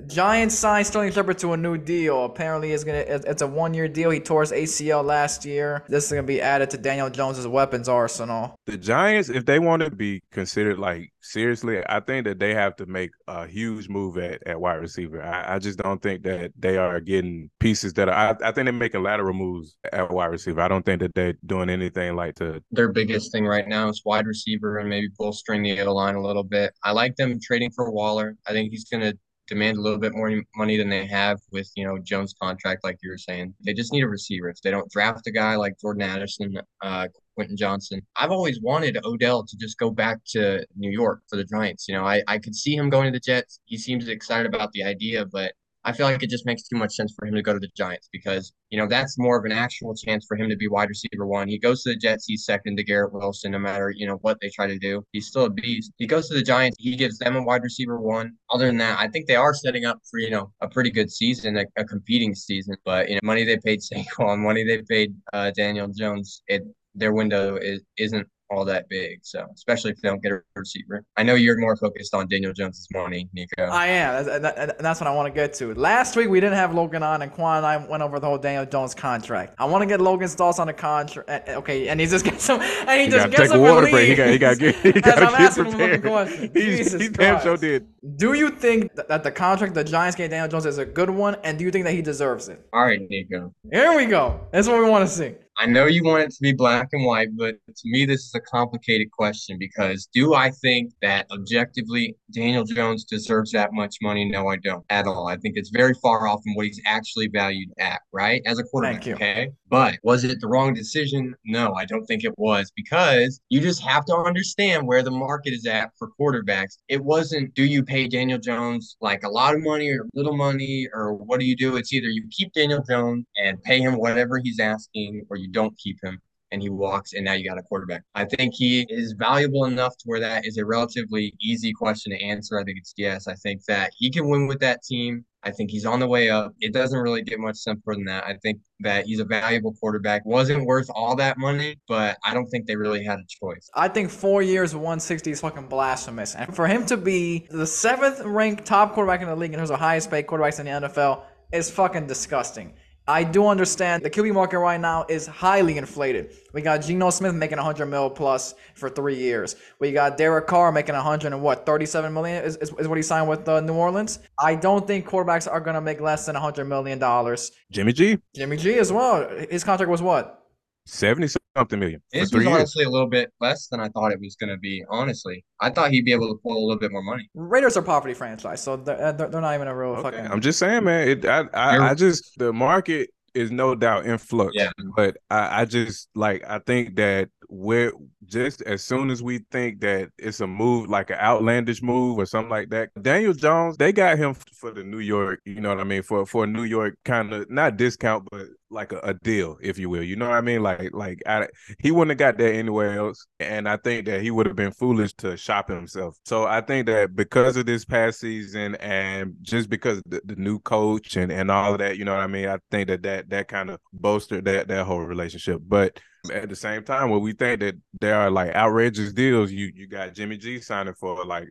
Giants 0.07 0.55
signed 0.55 0.87
Sterling 0.87 1.11
Shepard 1.11 1.37
to 1.39 1.53
a 1.53 1.57
new 1.57 1.77
deal. 1.77 2.25
Apparently, 2.25 2.71
it's 2.71 2.83
gonna 2.83 3.03
it's 3.07 3.41
a 3.41 3.47
one 3.47 3.73
year 3.73 3.87
deal. 3.87 4.09
He 4.09 4.19
tore 4.19 4.41
his 4.41 4.51
ACL 4.51 5.03
last 5.03 5.45
year. 5.45 5.83
This 5.87 6.05
is 6.05 6.11
gonna 6.11 6.23
be 6.23 6.41
added 6.41 6.69
to 6.71 6.77
Daniel 6.77 7.09
Jones's 7.09 7.47
weapons 7.47 7.87
arsenal. 7.89 8.55
the 8.65 8.77
Giants, 8.77 9.29
if 9.29 9.45
they 9.45 9.59
want 9.59 9.81
to 9.83 9.91
be 9.91 10.21
considered 10.31 10.79
like 10.79 11.11
seriously, 11.21 11.81
I 11.87 11.99
think 11.99 12.25
that 12.25 12.39
they 12.39 12.53
have 12.53 12.75
to 12.77 12.85
make 12.85 13.11
a 13.27 13.47
huge 13.47 13.89
move 13.89 14.17
at, 14.17 14.45
at 14.45 14.59
wide 14.59 14.75
receiver. 14.75 15.21
I, 15.21 15.55
I 15.55 15.59
just 15.59 15.79
don't 15.79 16.01
think 16.01 16.23
that 16.23 16.51
they 16.57 16.77
are 16.77 16.99
getting 16.99 17.49
pieces 17.59 17.93
that 17.93 18.09
are. 18.09 18.13
I, 18.13 18.29
I 18.31 18.51
think 18.51 18.65
they're 18.65 18.73
making 18.73 19.03
lateral 19.03 19.33
moves 19.33 19.77
at 19.91 20.11
wide 20.11 20.27
receiver. 20.27 20.61
I 20.61 20.67
don't 20.67 20.85
think 20.85 21.01
that 21.01 21.15
they're 21.15 21.35
doing 21.45 21.69
anything 21.69 22.15
like 22.15 22.35
to. 22.35 22.61
their 22.71 22.91
biggest 22.91 23.31
thing 23.31 23.45
right 23.45 23.67
now 23.67 23.89
is 23.89 24.01
wide 24.05 24.25
receiver 24.25 24.79
and 24.79 24.89
maybe 24.89 25.09
bolstering 25.17 25.63
the 25.63 25.79
O 25.81 25.93
line 25.93 26.15
a 26.15 26.21
little 26.21 26.43
bit. 26.43 26.73
I 26.83 26.91
like 26.91 27.15
them 27.15 27.39
trading 27.41 27.71
for 27.71 27.91
Waller. 27.91 28.37
I 28.47 28.51
think 28.51 28.71
he's 28.71 28.85
going 28.85 29.01
to 29.01 29.17
demand 29.51 29.77
a 29.77 29.81
little 29.81 29.99
bit 29.99 30.13
more 30.15 30.41
money 30.55 30.77
than 30.77 30.87
they 30.87 31.05
have 31.05 31.37
with 31.51 31.69
you 31.75 31.85
know 31.85 31.99
Jones' 31.99 32.33
contract, 32.41 32.85
like 32.85 32.97
you 33.03 33.09
were 33.09 33.17
saying. 33.17 33.53
They 33.65 33.73
just 33.73 33.91
need 33.91 34.03
a 34.03 34.07
receiver. 34.07 34.49
If 34.49 34.61
they 34.61 34.71
don't 34.71 34.89
draft 34.89 35.27
a 35.27 35.31
guy 35.31 35.55
like 35.57 35.73
Jordan 35.79 36.03
Addison, 36.03 36.57
uh, 36.81 37.07
Quentin 37.35 37.57
Johnson, 37.57 38.01
I've 38.15 38.31
always 38.31 38.61
wanted 38.61 38.97
Odell 39.03 39.45
to 39.45 39.57
just 39.57 39.77
go 39.77 39.91
back 39.91 40.19
to 40.27 40.65
New 40.77 40.89
York 40.89 41.21
for 41.29 41.35
the 41.35 41.43
Giants. 41.43 41.87
You 41.89 41.95
know, 41.95 42.05
I 42.05 42.23
I 42.27 42.39
could 42.39 42.55
see 42.55 42.75
him 42.75 42.89
going 42.89 43.11
to 43.11 43.11
the 43.11 43.19
Jets. 43.19 43.59
He 43.65 43.77
seems 43.77 44.07
excited 44.07 44.47
about 44.53 44.71
the 44.71 44.83
idea, 44.83 45.25
but 45.25 45.51
I 45.83 45.93
feel 45.93 46.05
like 46.05 46.21
it 46.21 46.29
just 46.29 46.45
makes 46.45 46.63
too 46.63 46.77
much 46.77 46.93
sense 46.93 47.13
for 47.17 47.25
him 47.25 47.33
to 47.35 47.41
go 47.41 47.53
to 47.53 47.59
the 47.59 47.69
Giants 47.75 48.07
because, 48.11 48.53
you 48.69 48.77
know, 48.77 48.87
that's 48.87 49.17
more 49.17 49.37
of 49.37 49.45
an 49.45 49.51
actual 49.51 49.95
chance 49.95 50.25
for 50.27 50.37
him 50.37 50.47
to 50.49 50.55
be 50.55 50.67
wide 50.67 50.89
receiver 50.89 51.25
one. 51.25 51.47
He 51.47 51.57
goes 51.57 51.81
to 51.83 51.89
the 51.89 51.95
Jets, 51.95 52.25
he's 52.27 52.45
second 52.45 52.77
to 52.77 52.83
Garrett 52.83 53.13
Wilson, 53.13 53.51
no 53.51 53.59
matter, 53.59 53.91
you 53.95 54.05
know, 54.05 54.17
what 54.17 54.37
they 54.41 54.49
try 54.49 54.67
to 54.67 54.77
do. 54.77 55.03
He's 55.11 55.27
still 55.27 55.45
a 55.45 55.49
beast. 55.49 55.91
He 55.97 56.05
goes 56.05 56.27
to 56.29 56.35
the 56.35 56.43
Giants, 56.43 56.77
he 56.79 56.95
gives 56.95 57.17
them 57.17 57.35
a 57.35 57.41
wide 57.41 57.63
receiver 57.63 57.99
one. 57.99 58.33
Other 58.51 58.67
than 58.67 58.77
that, 58.77 58.99
I 58.99 59.07
think 59.07 59.27
they 59.27 59.35
are 59.35 59.53
setting 59.53 59.85
up 59.85 59.99
for, 60.09 60.19
you 60.19 60.29
know, 60.29 60.51
a 60.61 60.67
pretty 60.67 60.91
good 60.91 61.11
season, 61.11 61.57
a, 61.57 61.65
a 61.77 61.83
competing 61.85 62.35
season. 62.35 62.75
But, 62.85 63.09
you 63.09 63.15
know, 63.15 63.21
money 63.23 63.43
they 63.43 63.57
paid 63.57 63.79
Saquon, 63.93 64.39
money 64.39 64.63
they 64.63 64.83
paid 64.83 65.15
uh, 65.33 65.51
Daniel 65.51 65.87
Jones, 65.87 66.43
it 66.47 66.63
their 66.93 67.13
window 67.13 67.55
is, 67.55 67.81
isn't 67.97 68.27
all 68.51 68.65
that 68.65 68.89
big. 68.89 69.19
So, 69.23 69.45
especially 69.55 69.91
if 69.91 70.01
they 70.01 70.09
don't 70.09 70.21
get 70.21 70.33
a 70.33 70.41
receiver. 70.55 71.03
I 71.17 71.23
know 71.23 71.35
you're 71.35 71.57
more 71.57 71.75
focused 71.77 72.13
on 72.13 72.27
Daniel 72.27 72.51
Jones's 72.53 72.87
money, 72.93 73.29
Nikko. 73.33 73.63
I 73.63 73.87
am, 73.87 74.27
and 74.27 74.43
that- 74.45 74.79
that's 74.79 74.99
what 74.99 75.07
I 75.07 75.13
want 75.15 75.27
to 75.27 75.33
get 75.33 75.53
to. 75.55 75.73
Last 75.73 76.15
week 76.15 76.29
we 76.29 76.39
didn't 76.39 76.57
have 76.57 76.73
Logan 76.75 77.01
on, 77.03 77.21
and 77.21 77.31
Quan 77.31 77.57
and 77.57 77.65
I 77.65 77.77
went 77.77 78.03
over 78.03 78.19
the 78.19 78.27
whole 78.27 78.37
Daniel 78.37 78.65
Jones 78.65 78.93
contract. 78.93 79.55
I 79.57 79.65
want 79.65 79.81
to 79.83 79.85
get 79.85 80.01
Logan's 80.01 80.35
thoughts 80.35 80.59
on 80.59 80.67
the 80.67 80.73
contract. 80.73 81.47
Okay, 81.49 81.87
and 81.87 81.99
he 81.99 82.05
just 82.07 82.25
gets 82.25 82.43
some, 82.43 82.61
and 82.61 82.99
he, 82.99 83.05
He 83.05 83.11
just 83.11 83.25
gets 83.29 83.37
take 83.41 83.45
a 83.49 83.51
some 83.53 83.61
water 83.61 83.87
break. 83.89 84.09
He 84.09 84.15
got 84.15 84.29
he 84.29 84.37
got 84.37 84.57
get 84.59 84.75
he 84.75 84.91
got 85.01 85.17
I'm 85.19 85.31
to 85.31 85.31
get 85.31 85.41
asking 85.41 85.65
him 85.65 85.73
a 85.73 85.77
prepared. 85.77 86.01
question. 86.03 86.51
He's, 86.53 86.77
Jesus 86.77 87.01
he 87.01 87.09
damn 87.09 87.35
sure 87.41 87.57
Christ. 87.57 87.61
did. 87.61 87.87
Do 88.17 88.33
you 88.33 88.49
think 88.49 88.93
that 88.95 89.23
the 89.23 89.31
contract 89.31 89.73
the 89.75 89.83
Giants 89.83 90.15
gave 90.15 90.29
Daniel 90.29 90.47
Jones 90.49 90.65
is 90.65 90.77
a 90.77 90.85
good 90.85 91.09
one, 91.09 91.37
and 91.43 91.57
do 91.57 91.63
you 91.63 91.71
think 91.71 91.85
that 91.85 91.93
he 91.93 92.01
deserves 92.01 92.49
it? 92.49 92.65
All 92.73 92.83
right, 92.83 92.99
Nikko. 93.09 93.53
Here 93.71 93.95
we 93.95 94.05
go. 94.05 94.41
That's 94.51 94.67
what 94.67 94.79
we 94.83 94.89
want 94.89 95.07
to 95.07 95.13
see. 95.13 95.35
I 95.57 95.65
know 95.65 95.85
you 95.85 96.03
want 96.03 96.23
it 96.23 96.31
to 96.31 96.41
be 96.41 96.53
black 96.53 96.89
and 96.93 97.05
white, 97.05 97.29
but 97.35 97.55
to 97.67 97.81
me, 97.85 98.05
this 98.05 98.21
is 98.21 98.33
a 98.33 98.39
complicated 98.39 99.11
question 99.11 99.57
because 99.59 100.07
do 100.13 100.33
I 100.33 100.49
think 100.49 100.93
that 101.01 101.27
objectively 101.31 102.15
Daniel 102.33 102.63
Jones 102.63 103.03
deserves 103.03 103.51
that 103.51 103.73
much 103.73 103.97
money? 104.01 104.25
No, 104.29 104.47
I 104.47 104.55
don't 104.55 104.83
at 104.89 105.07
all. 105.07 105.27
I 105.27 105.35
think 105.37 105.57
it's 105.57 105.69
very 105.69 105.93
far 106.01 106.27
off 106.27 106.41
from 106.43 106.55
what 106.55 106.65
he's 106.65 106.81
actually 106.85 107.27
valued 107.27 107.69
at, 107.79 108.01
right? 108.11 108.41
As 108.45 108.59
a 108.59 108.63
quarterback, 108.63 109.03
Thank 109.03 109.05
you. 109.07 109.13
okay? 109.15 109.49
But 109.71 109.99
was 110.03 110.25
it 110.25 110.41
the 110.41 110.49
wrong 110.49 110.73
decision? 110.73 111.33
No, 111.45 111.73
I 111.75 111.85
don't 111.85 112.05
think 112.05 112.25
it 112.25 112.37
was 112.37 112.73
because 112.75 113.39
you 113.47 113.61
just 113.61 113.81
have 113.81 114.03
to 114.07 114.15
understand 114.17 114.85
where 114.85 115.01
the 115.01 115.11
market 115.11 115.53
is 115.53 115.65
at 115.65 115.91
for 115.97 116.09
quarterbacks. 116.19 116.77
It 116.89 117.01
wasn't 117.01 117.53
do 117.53 117.63
you 117.63 117.81
pay 117.81 118.09
Daniel 118.09 118.37
Jones 118.37 118.97
like 118.99 119.23
a 119.23 119.29
lot 119.29 119.55
of 119.55 119.61
money 119.63 119.89
or 119.89 120.05
little 120.13 120.35
money 120.35 120.89
or 120.93 121.13
what 121.13 121.39
do 121.39 121.45
you 121.45 121.55
do? 121.55 121.77
It's 121.77 121.93
either 121.93 122.09
you 122.09 122.27
keep 122.31 122.51
Daniel 122.51 122.83
Jones 122.83 123.25
and 123.37 123.63
pay 123.63 123.79
him 123.79 123.95
whatever 123.95 124.39
he's 124.39 124.59
asking 124.59 125.25
or 125.29 125.37
you 125.37 125.47
don't 125.49 125.77
keep 125.77 125.97
him 126.03 126.19
and 126.51 126.61
he 126.61 126.69
walks 126.69 127.13
and 127.13 127.23
now 127.23 127.31
you 127.31 127.47
got 127.47 127.57
a 127.57 127.63
quarterback. 127.63 128.03
I 128.13 128.25
think 128.25 128.53
he 128.53 128.85
is 128.89 129.13
valuable 129.13 129.63
enough 129.63 129.95
to 129.99 130.03
where 130.03 130.19
that 130.19 130.45
is 130.45 130.57
a 130.57 130.65
relatively 130.65 131.33
easy 131.41 131.71
question 131.71 132.11
to 132.11 132.21
answer. 132.21 132.59
I 132.59 132.65
think 132.65 132.77
it's 132.77 132.93
yes. 132.97 133.25
I 133.25 133.35
think 133.35 133.63
that 133.69 133.91
he 133.97 134.11
can 134.11 134.27
win 134.27 134.47
with 134.47 134.59
that 134.59 134.83
team. 134.83 135.23
I 135.43 135.51
think 135.51 135.71
he's 135.71 135.85
on 135.85 135.99
the 135.99 136.07
way 136.07 136.29
up. 136.29 136.53
It 136.59 136.71
doesn't 136.71 136.99
really 136.99 137.23
get 137.23 137.39
much 137.39 137.55
simpler 137.55 137.95
than 137.95 138.05
that. 138.05 138.25
I 138.25 138.35
think 138.43 138.59
that 138.81 139.05
he's 139.05 139.19
a 139.19 139.25
valuable 139.25 139.73
quarterback. 139.73 140.23
Wasn't 140.25 140.65
worth 140.65 140.87
all 140.93 141.15
that 141.15 141.37
money, 141.37 141.77
but 141.87 142.17
I 142.23 142.33
don't 142.33 142.45
think 142.47 142.67
they 142.67 142.75
really 142.75 143.03
had 143.03 143.19
a 143.19 143.25
choice. 143.27 143.69
I 143.75 143.87
think 143.87 144.11
four 144.11 144.43
years, 144.43 144.75
160 144.75 145.31
is 145.31 145.41
fucking 145.41 145.67
blasphemous. 145.67 146.35
And 146.35 146.55
for 146.55 146.67
him 146.67 146.85
to 146.87 146.97
be 146.97 147.47
the 147.49 147.65
seventh 147.65 148.21
ranked 148.21 148.65
top 148.65 148.93
quarterback 148.93 149.21
in 149.21 149.27
the 149.27 149.35
league 149.35 149.53
and 149.53 149.59
who's 149.59 149.69
the 149.69 149.77
highest 149.77 150.11
paid 150.11 150.27
quarterbacks 150.27 150.59
in 150.59 150.65
the 150.65 150.87
NFL 150.87 151.23
is 151.51 151.71
fucking 151.71 152.07
disgusting. 152.07 152.73
I 153.07 153.23
do 153.23 153.47
understand 153.47 154.03
the 154.03 154.09
QB 154.09 154.33
market 154.33 154.59
right 154.59 154.79
now 154.79 155.05
is 155.09 155.25
highly 155.25 155.77
inflated. 155.77 156.33
We 156.53 156.61
got 156.61 156.83
Geno 156.83 157.09
Smith 157.09 157.33
making 157.33 157.57
100 157.57 157.87
mil 157.87 158.09
plus 158.09 158.53
for 158.75 158.89
three 158.89 159.15
years. 159.17 159.55
We 159.79 159.91
got 159.91 160.17
Derek 160.17 160.45
Carr 160.47 160.71
making 160.71 160.95
100 160.95 161.33
and 161.33 161.41
what 161.41 161.65
37 161.65 162.13
million 162.13 162.43
is, 162.43 162.57
is, 162.57 162.71
is 162.77 162.87
what 162.87 162.97
he 162.97 163.01
signed 163.01 163.27
with 163.27 163.47
uh, 163.49 163.59
New 163.59 163.73
Orleans. 163.73 164.19
I 164.39 164.55
don't 164.55 164.85
think 164.85 165.07
quarterbacks 165.07 165.51
are 165.51 165.59
gonna 165.59 165.81
make 165.81 165.99
less 165.99 166.27
than 166.27 166.35
100 166.35 166.65
million 166.65 166.99
dollars. 166.99 167.51
Jimmy 167.71 167.91
G, 167.91 168.19
Jimmy 168.35 168.57
G 168.57 168.77
as 168.77 168.91
well. 168.91 169.27
His 169.49 169.63
contract 169.63 169.89
was 169.89 170.01
what? 170.01 170.40
Seventy 170.85 171.27
something 171.55 171.79
million 171.79 172.01
for 172.13 172.19
This 172.19 172.29
three 172.29 172.39
was 172.39 172.45
years. 172.47 172.57
honestly 172.59 172.83
a 172.85 172.89
little 172.89 173.07
bit 173.09 173.31
less 173.39 173.67
than 173.67 173.79
I 173.79 173.89
thought 173.89 174.11
it 174.11 174.19
was 174.19 174.35
going 174.35 174.49
to 174.49 174.57
be. 174.57 174.83
Honestly, 174.89 175.43
I 175.59 175.69
thought 175.69 175.91
he'd 175.91 176.05
be 176.05 176.11
able 176.13 176.29
to 176.33 176.39
pull 176.41 176.57
a 176.57 176.63
little 176.65 176.79
bit 176.79 176.91
more 176.91 177.03
money. 177.03 177.29
Raiders 177.33 177.77
are 177.77 177.81
a 177.81 177.83
poverty 177.83 178.13
franchise, 178.13 178.61
so 178.63 178.77
they're, 178.77 179.01
uh, 179.01 179.11
they're 179.11 179.29
they're 179.29 179.41
not 179.41 179.55
even 179.55 179.67
a 179.67 179.75
real 179.75 179.91
Okay, 179.91 180.01
fucking. 180.01 180.27
I'm 180.27 180.41
just 180.41 180.59
saying, 180.59 180.83
man. 180.83 181.07
It, 181.07 181.25
I, 181.25 181.45
I, 181.53 181.89
I 181.89 181.93
just 181.93 182.37
the 182.37 182.51
market 182.53 183.09
is 183.33 183.49
no 183.51 183.75
doubt 183.75 184.05
in 184.05 184.17
flux. 184.17 184.53
Yeah. 184.55 184.71
But 184.95 185.17
I, 185.29 185.61
I 185.61 185.65
just 185.65 186.09
like 186.15 186.43
I 186.47 186.59
think 186.59 186.95
that 186.97 187.29
we're 187.49 187.91
just 188.25 188.61
as 188.63 188.83
soon 188.83 189.09
as 189.09 189.21
we 189.21 189.39
think 189.51 189.81
that 189.81 190.09
it's 190.17 190.39
a 190.41 190.47
move 190.47 190.89
like 190.89 191.09
an 191.09 191.17
outlandish 191.17 191.81
move 191.81 192.17
or 192.17 192.25
something 192.25 192.49
like 192.49 192.69
that. 192.69 192.89
Daniel 193.01 193.33
Jones, 193.33 193.77
they 193.77 193.91
got 193.93 194.17
him 194.17 194.35
for 194.53 194.71
the 194.71 194.83
New 194.83 194.99
York, 194.99 195.39
you 195.45 195.61
know 195.61 195.69
what 195.69 195.79
I 195.79 195.83
mean, 195.83 196.01
for 196.03 196.25
for 196.25 196.43
a 196.45 196.47
New 196.47 196.63
York 196.63 196.95
kind 197.05 197.33
of 197.33 197.49
not 197.49 197.77
discount, 197.77 198.27
but 198.31 198.47
like 198.71 198.91
a, 198.93 198.99
a 198.99 199.13
deal, 199.13 199.57
if 199.61 199.77
you 199.77 199.89
will. 199.89 200.03
You 200.03 200.15
know 200.15 200.29
what 200.29 200.37
I 200.37 200.41
mean? 200.41 200.63
Like 200.63 200.89
like 200.93 201.21
I, 201.25 201.47
he 201.79 201.91
wouldn't 201.91 202.11
have 202.11 202.17
got 202.17 202.37
that 202.39 202.53
anywhere 202.53 202.97
else, 202.97 203.27
and 203.39 203.67
I 203.67 203.77
think 203.77 204.05
that 204.07 204.21
he 204.21 204.31
would 204.31 204.45
have 204.45 204.55
been 204.55 204.71
foolish 204.71 205.13
to 205.15 205.37
shop 205.37 205.69
himself. 205.69 206.17
So 206.25 206.45
I 206.45 206.61
think 206.61 206.87
that 206.87 207.15
because 207.15 207.57
of 207.57 207.65
this 207.65 207.85
past 207.85 208.19
season 208.19 208.75
and 208.75 209.35
just 209.41 209.69
because 209.69 210.01
the, 210.05 210.21
the 210.25 210.35
new 210.35 210.59
coach 210.59 211.15
and 211.15 211.31
and 211.31 211.51
all 211.51 211.73
of 211.73 211.79
that, 211.79 211.97
you 211.97 212.05
know 212.05 212.13
what 212.13 212.21
I 212.23 212.27
mean. 212.27 212.47
I 212.47 212.57
think 212.71 212.87
that 212.87 213.03
that 213.03 213.29
that 213.29 213.47
kind 213.47 213.69
of 213.69 213.79
bolstered 213.93 214.45
that 214.45 214.67
that 214.67 214.85
whole 214.85 215.01
relationship, 215.01 215.61
but. 215.65 215.99
At 216.31 216.49
the 216.49 216.55
same 216.55 216.83
time, 216.83 217.09
when 217.09 217.21
we 217.21 217.33
think 217.33 217.61
that 217.61 217.77
there 217.99 218.15
are 218.15 218.29
like 218.29 218.53
outrageous 218.53 219.11
deals, 219.11 219.51
you 219.51 219.71
you 219.73 219.87
got 219.87 220.13
Jimmy 220.13 220.37
G 220.37 220.59
signing 220.59 220.93
for 220.93 221.25
like 221.25 221.47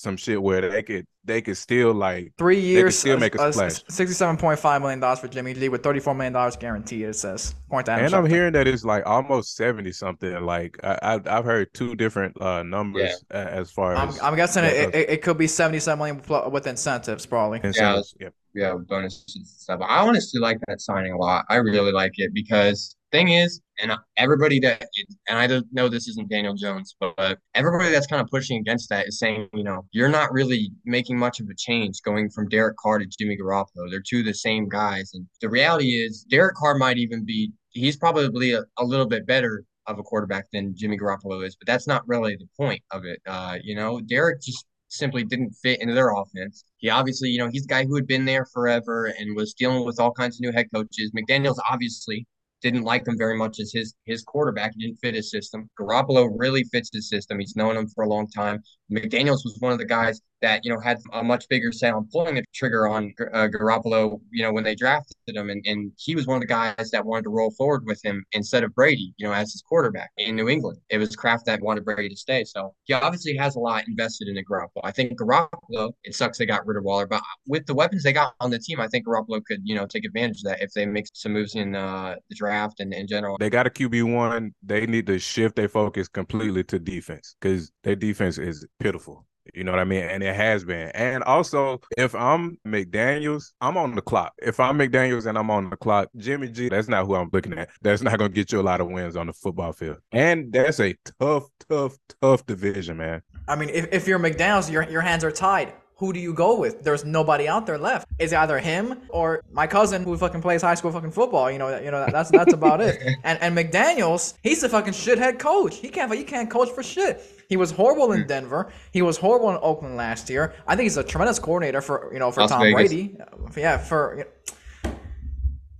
some 0.00 0.16
shit 0.16 0.42
where 0.42 0.60
they 0.70 0.82
could 0.82 1.06
they 1.24 1.40
could 1.42 1.56
still 1.56 1.94
like 1.94 2.32
Three 2.38 2.56
could 2.56 2.64
years, 2.64 2.98
still 2.98 3.18
make 3.18 3.34
a 3.36 3.40
uh, 3.42 3.52
splash. 3.52 3.82
sixty-seven 3.88 4.36
point 4.38 4.58
five 4.58 4.80
million 4.82 4.98
dollars 5.00 5.20
for 5.20 5.28
Jimmy 5.28 5.54
G 5.54 5.68
with 5.68 5.82
thirty-four 5.82 6.14
million 6.14 6.32
dollars 6.32 6.56
guaranteed. 6.56 7.02
It 7.06 7.14
says. 7.14 7.54
Point 7.70 7.86
to 7.86 7.92
Adam 7.92 8.06
And 8.06 8.14
I'm 8.14 8.24
Schefter. 8.24 8.28
hearing 8.28 8.52
that 8.54 8.66
it's 8.66 8.84
like 8.84 9.06
almost 9.06 9.54
seventy 9.56 9.92
something. 9.92 10.44
Like 10.44 10.78
I, 10.82 10.98
I've 11.02 11.26
I've 11.28 11.44
heard 11.44 11.72
two 11.74 11.94
different 11.94 12.40
uh, 12.40 12.62
numbers 12.62 13.22
a- 13.30 13.36
as 13.36 13.70
far 13.70 13.94
I'm, 13.94 14.08
as 14.08 14.20
I'm 14.20 14.34
guessing 14.36 14.64
it, 14.64 14.94
it, 14.94 15.10
it 15.10 15.22
could 15.22 15.38
be 15.38 15.46
seventy-seven 15.46 15.98
million 15.98 16.20
pl- 16.20 16.50
with 16.50 16.66
incentives, 16.66 17.24
probably. 17.26 17.60
incentives. 17.62 18.14
Yeah, 18.18 18.28
Yeah, 18.54 18.74
bonuses 18.74 19.36
and 19.36 19.46
stuff. 19.46 19.80
I 19.82 19.98
honestly 20.06 20.40
like 20.40 20.58
that 20.66 20.80
signing 20.80 21.12
a 21.12 21.16
lot. 21.18 21.44
I 21.48 21.56
really 21.56 21.92
like 21.92 22.12
it 22.16 22.34
because 22.34 22.96
Thing 23.12 23.28
is, 23.28 23.60
and 23.82 23.92
everybody 24.16 24.58
that, 24.60 24.86
and 25.28 25.38
I 25.38 25.46
don't 25.46 25.66
know 25.70 25.86
this 25.88 26.08
isn't 26.08 26.30
Daniel 26.30 26.54
Jones, 26.54 26.96
but 26.98 27.38
everybody 27.54 27.90
that's 27.90 28.06
kind 28.06 28.22
of 28.22 28.28
pushing 28.28 28.58
against 28.58 28.88
that 28.88 29.06
is 29.06 29.18
saying, 29.18 29.48
you 29.52 29.64
know, 29.64 29.84
you're 29.92 30.08
not 30.08 30.32
really 30.32 30.70
making 30.86 31.18
much 31.18 31.38
of 31.38 31.46
a 31.50 31.54
change 31.54 32.00
going 32.02 32.30
from 32.30 32.48
Derek 32.48 32.76
Carr 32.78 33.00
to 33.00 33.06
Jimmy 33.06 33.36
Garoppolo. 33.36 33.90
They're 33.90 34.00
two 34.00 34.20
of 34.20 34.24
the 34.24 34.32
same 34.32 34.66
guys. 34.66 35.10
And 35.12 35.26
the 35.42 35.50
reality 35.50 35.88
is, 35.88 36.24
Derek 36.30 36.54
Carr 36.54 36.76
might 36.76 36.96
even 36.96 37.22
be, 37.24 37.52
he's 37.68 37.98
probably 37.98 38.54
a, 38.54 38.62
a 38.78 38.84
little 38.84 39.06
bit 39.06 39.26
better 39.26 39.64
of 39.86 39.98
a 39.98 40.02
quarterback 40.02 40.46
than 40.52 40.74
Jimmy 40.74 40.98
Garoppolo 40.98 41.46
is, 41.46 41.54
but 41.54 41.66
that's 41.66 41.86
not 41.86 42.08
really 42.08 42.36
the 42.36 42.48
point 42.56 42.82
of 42.92 43.04
it. 43.04 43.20
Uh, 43.26 43.58
you 43.62 43.74
know, 43.74 44.00
Derek 44.00 44.40
just 44.40 44.64
simply 44.88 45.24
didn't 45.24 45.52
fit 45.62 45.80
into 45.80 45.94
their 45.94 46.10
offense. 46.14 46.64
He 46.78 46.88
obviously, 46.88 47.30
you 47.30 47.38
know, 47.38 47.48
he's 47.50 47.64
a 47.64 47.68
guy 47.68 47.84
who 47.84 47.96
had 47.96 48.06
been 48.06 48.24
there 48.24 48.46
forever 48.52 49.12
and 49.18 49.36
was 49.36 49.54
dealing 49.54 49.84
with 49.84 49.98
all 50.00 50.12
kinds 50.12 50.36
of 50.36 50.40
new 50.40 50.52
head 50.52 50.68
coaches. 50.72 51.12
McDaniels 51.12 51.58
obviously 51.70 52.26
didn't 52.62 52.82
like 52.82 53.06
him 53.06 53.18
very 53.18 53.36
much 53.36 53.60
as 53.60 53.72
his 53.72 53.94
his 54.04 54.22
quarterback. 54.22 54.72
He 54.76 54.86
didn't 54.86 55.00
fit 55.00 55.14
his 55.14 55.30
system. 55.30 55.68
Garoppolo 55.78 56.28
really 56.34 56.64
fits 56.64 56.90
his 56.92 57.08
system. 57.08 57.38
He's 57.38 57.56
known 57.56 57.76
him 57.76 57.88
for 57.88 58.04
a 58.04 58.08
long 58.08 58.28
time. 58.28 58.62
McDaniels 58.90 59.44
was 59.44 59.56
one 59.60 59.72
of 59.72 59.78
the 59.78 59.84
guys 59.84 60.20
that 60.42 60.64
you 60.64 60.72
know 60.72 60.80
had 60.80 60.98
a 61.12 61.22
much 61.22 61.48
bigger 61.48 61.72
say 61.72 61.88
on 61.88 62.08
pulling 62.12 62.38
a 62.38 62.42
trigger 62.54 62.86
on 62.86 63.12
uh, 63.32 63.48
Garoppolo. 63.48 64.20
You 64.30 64.42
know 64.44 64.52
when 64.52 64.64
they 64.64 64.74
drafted 64.74 65.16
him, 65.36 65.50
and, 65.50 65.62
and 65.66 65.92
he 65.96 66.14
was 66.14 66.26
one 66.26 66.36
of 66.36 66.40
the 66.42 66.46
guys 66.46 66.90
that 66.90 67.04
wanted 67.04 67.24
to 67.24 67.30
roll 67.30 67.50
forward 67.52 67.84
with 67.86 68.04
him 68.04 68.24
instead 68.32 68.64
of 68.64 68.74
Brady. 68.74 69.14
You 69.16 69.26
know 69.26 69.32
as 69.32 69.52
his 69.52 69.62
quarterback 69.62 70.10
in 70.18 70.36
New 70.36 70.48
England. 70.48 70.78
It 70.90 70.98
was 70.98 71.16
Kraft 71.16 71.46
that 71.46 71.60
wanted 71.60 71.84
Brady 71.84 72.08
to 72.10 72.16
stay. 72.16 72.44
So 72.44 72.74
he 72.84 72.92
obviously 72.92 73.36
has 73.36 73.56
a 73.56 73.60
lot 73.60 73.84
invested 73.88 74.28
in 74.28 74.42
Garoppolo. 74.44 74.82
I 74.84 74.90
think 74.92 75.18
Garoppolo. 75.18 75.92
It 76.04 76.14
sucks 76.14 76.38
they 76.38 76.46
got 76.46 76.66
rid 76.66 76.76
of 76.76 76.84
Waller, 76.84 77.06
but 77.06 77.22
with 77.46 77.66
the 77.66 77.74
weapons 77.74 78.02
they 78.02 78.12
got 78.12 78.34
on 78.40 78.50
the 78.50 78.58
team, 78.58 78.80
I 78.80 78.88
think 78.88 79.06
Garoppolo 79.06 79.42
could 79.44 79.60
you 79.64 79.74
know 79.74 79.86
take 79.86 80.04
advantage 80.04 80.38
of 80.38 80.44
that 80.44 80.62
if 80.62 80.72
they 80.72 80.86
make 80.86 81.06
some 81.14 81.32
moves 81.32 81.54
in 81.54 81.74
uh, 81.74 82.16
the 82.28 82.34
draft 82.34 82.51
and 82.78 82.92
in 82.92 83.06
general. 83.06 83.36
They 83.38 83.50
got 83.50 83.66
a 83.66 83.70
QB 83.70 84.14
one. 84.14 84.54
They 84.62 84.86
need 84.86 85.06
to 85.06 85.18
shift 85.18 85.56
their 85.56 85.68
focus 85.68 86.08
completely 86.08 86.64
to 86.64 86.78
defense 86.78 87.36
because 87.40 87.70
their 87.82 87.96
defense 87.96 88.38
is 88.38 88.66
pitiful. 88.78 89.26
You 89.54 89.64
know 89.64 89.72
what 89.72 89.80
I 89.80 89.84
mean? 89.84 90.04
And 90.04 90.22
it 90.22 90.36
has 90.36 90.64
been. 90.64 90.90
And 90.90 91.24
also, 91.24 91.80
if 91.98 92.14
I'm 92.14 92.58
McDaniels, 92.66 93.52
I'm 93.60 93.76
on 93.76 93.94
the 93.94 94.00
clock. 94.00 94.32
If 94.38 94.60
I'm 94.60 94.78
McDaniels 94.78 95.26
and 95.26 95.36
I'm 95.36 95.50
on 95.50 95.68
the 95.68 95.76
clock, 95.76 96.08
Jimmy 96.16 96.48
G, 96.48 96.68
that's 96.68 96.88
not 96.88 97.06
who 97.06 97.16
I'm 97.16 97.28
looking 97.32 97.58
at. 97.58 97.70
That's 97.82 98.02
not 98.02 98.18
going 98.18 98.30
to 98.30 98.34
get 98.34 98.52
you 98.52 98.60
a 98.60 98.62
lot 98.62 98.80
of 98.80 98.88
wins 98.88 99.16
on 99.16 99.26
the 99.26 99.32
football 99.32 99.72
field. 99.72 99.98
And 100.12 100.52
that's 100.52 100.78
a 100.78 100.94
tough, 101.20 101.44
tough, 101.68 101.96
tough 102.20 102.46
division, 102.46 102.98
man. 102.98 103.22
I 103.48 103.56
mean, 103.56 103.68
if, 103.70 103.88
if 103.92 104.06
you're 104.06 104.20
McDaniels, 104.20 104.70
your, 104.70 104.88
your 104.88 105.00
hands 105.00 105.24
are 105.24 105.32
tied 105.32 105.72
who 106.02 106.12
do 106.12 106.18
you 106.18 106.34
go 106.34 106.58
with? 106.58 106.82
There's 106.82 107.04
nobody 107.04 107.46
out 107.46 107.64
there 107.64 107.78
left. 107.78 108.08
It's 108.18 108.32
either 108.32 108.58
him 108.58 109.02
or 109.10 109.40
my 109.52 109.68
cousin 109.68 110.02
who 110.02 110.16
fucking 110.16 110.42
plays 110.42 110.60
high 110.60 110.74
school 110.74 110.90
fucking 110.90 111.12
football. 111.12 111.48
You 111.48 111.58
know, 111.58 111.78
you 111.78 111.92
know 111.92 112.04
that's 112.10 112.28
that's 112.28 112.52
about 112.52 112.80
it. 112.80 112.98
And 113.22 113.40
and 113.40 113.56
McDaniel's, 113.56 114.34
he's 114.42 114.64
a 114.64 114.68
fucking 114.68 114.94
shithead 114.94 115.38
coach. 115.38 115.76
He 115.76 115.88
can't 115.90 116.12
he 116.12 116.24
can't 116.24 116.50
coach 116.50 116.70
for 116.70 116.82
shit. 116.82 117.22
He 117.48 117.56
was 117.56 117.70
horrible 117.70 118.10
in 118.10 118.22
hmm. 118.22 118.26
Denver. 118.26 118.72
He 118.90 119.00
was 119.00 119.16
horrible 119.16 119.50
in 119.50 119.58
Oakland 119.62 119.96
last 119.96 120.28
year. 120.28 120.54
I 120.66 120.74
think 120.74 120.86
he's 120.86 120.96
a 120.96 121.04
tremendous 121.04 121.38
coordinator 121.38 121.80
for 121.80 122.10
you 122.12 122.18
know 122.18 122.32
for 122.32 122.40
Las 122.40 122.50
Tom 122.50 122.62
Vegas. 122.62 122.74
Brady. 122.74 123.16
Yeah, 123.56 123.78
for. 123.78 124.16
You 124.18 124.24
know. 124.24 124.92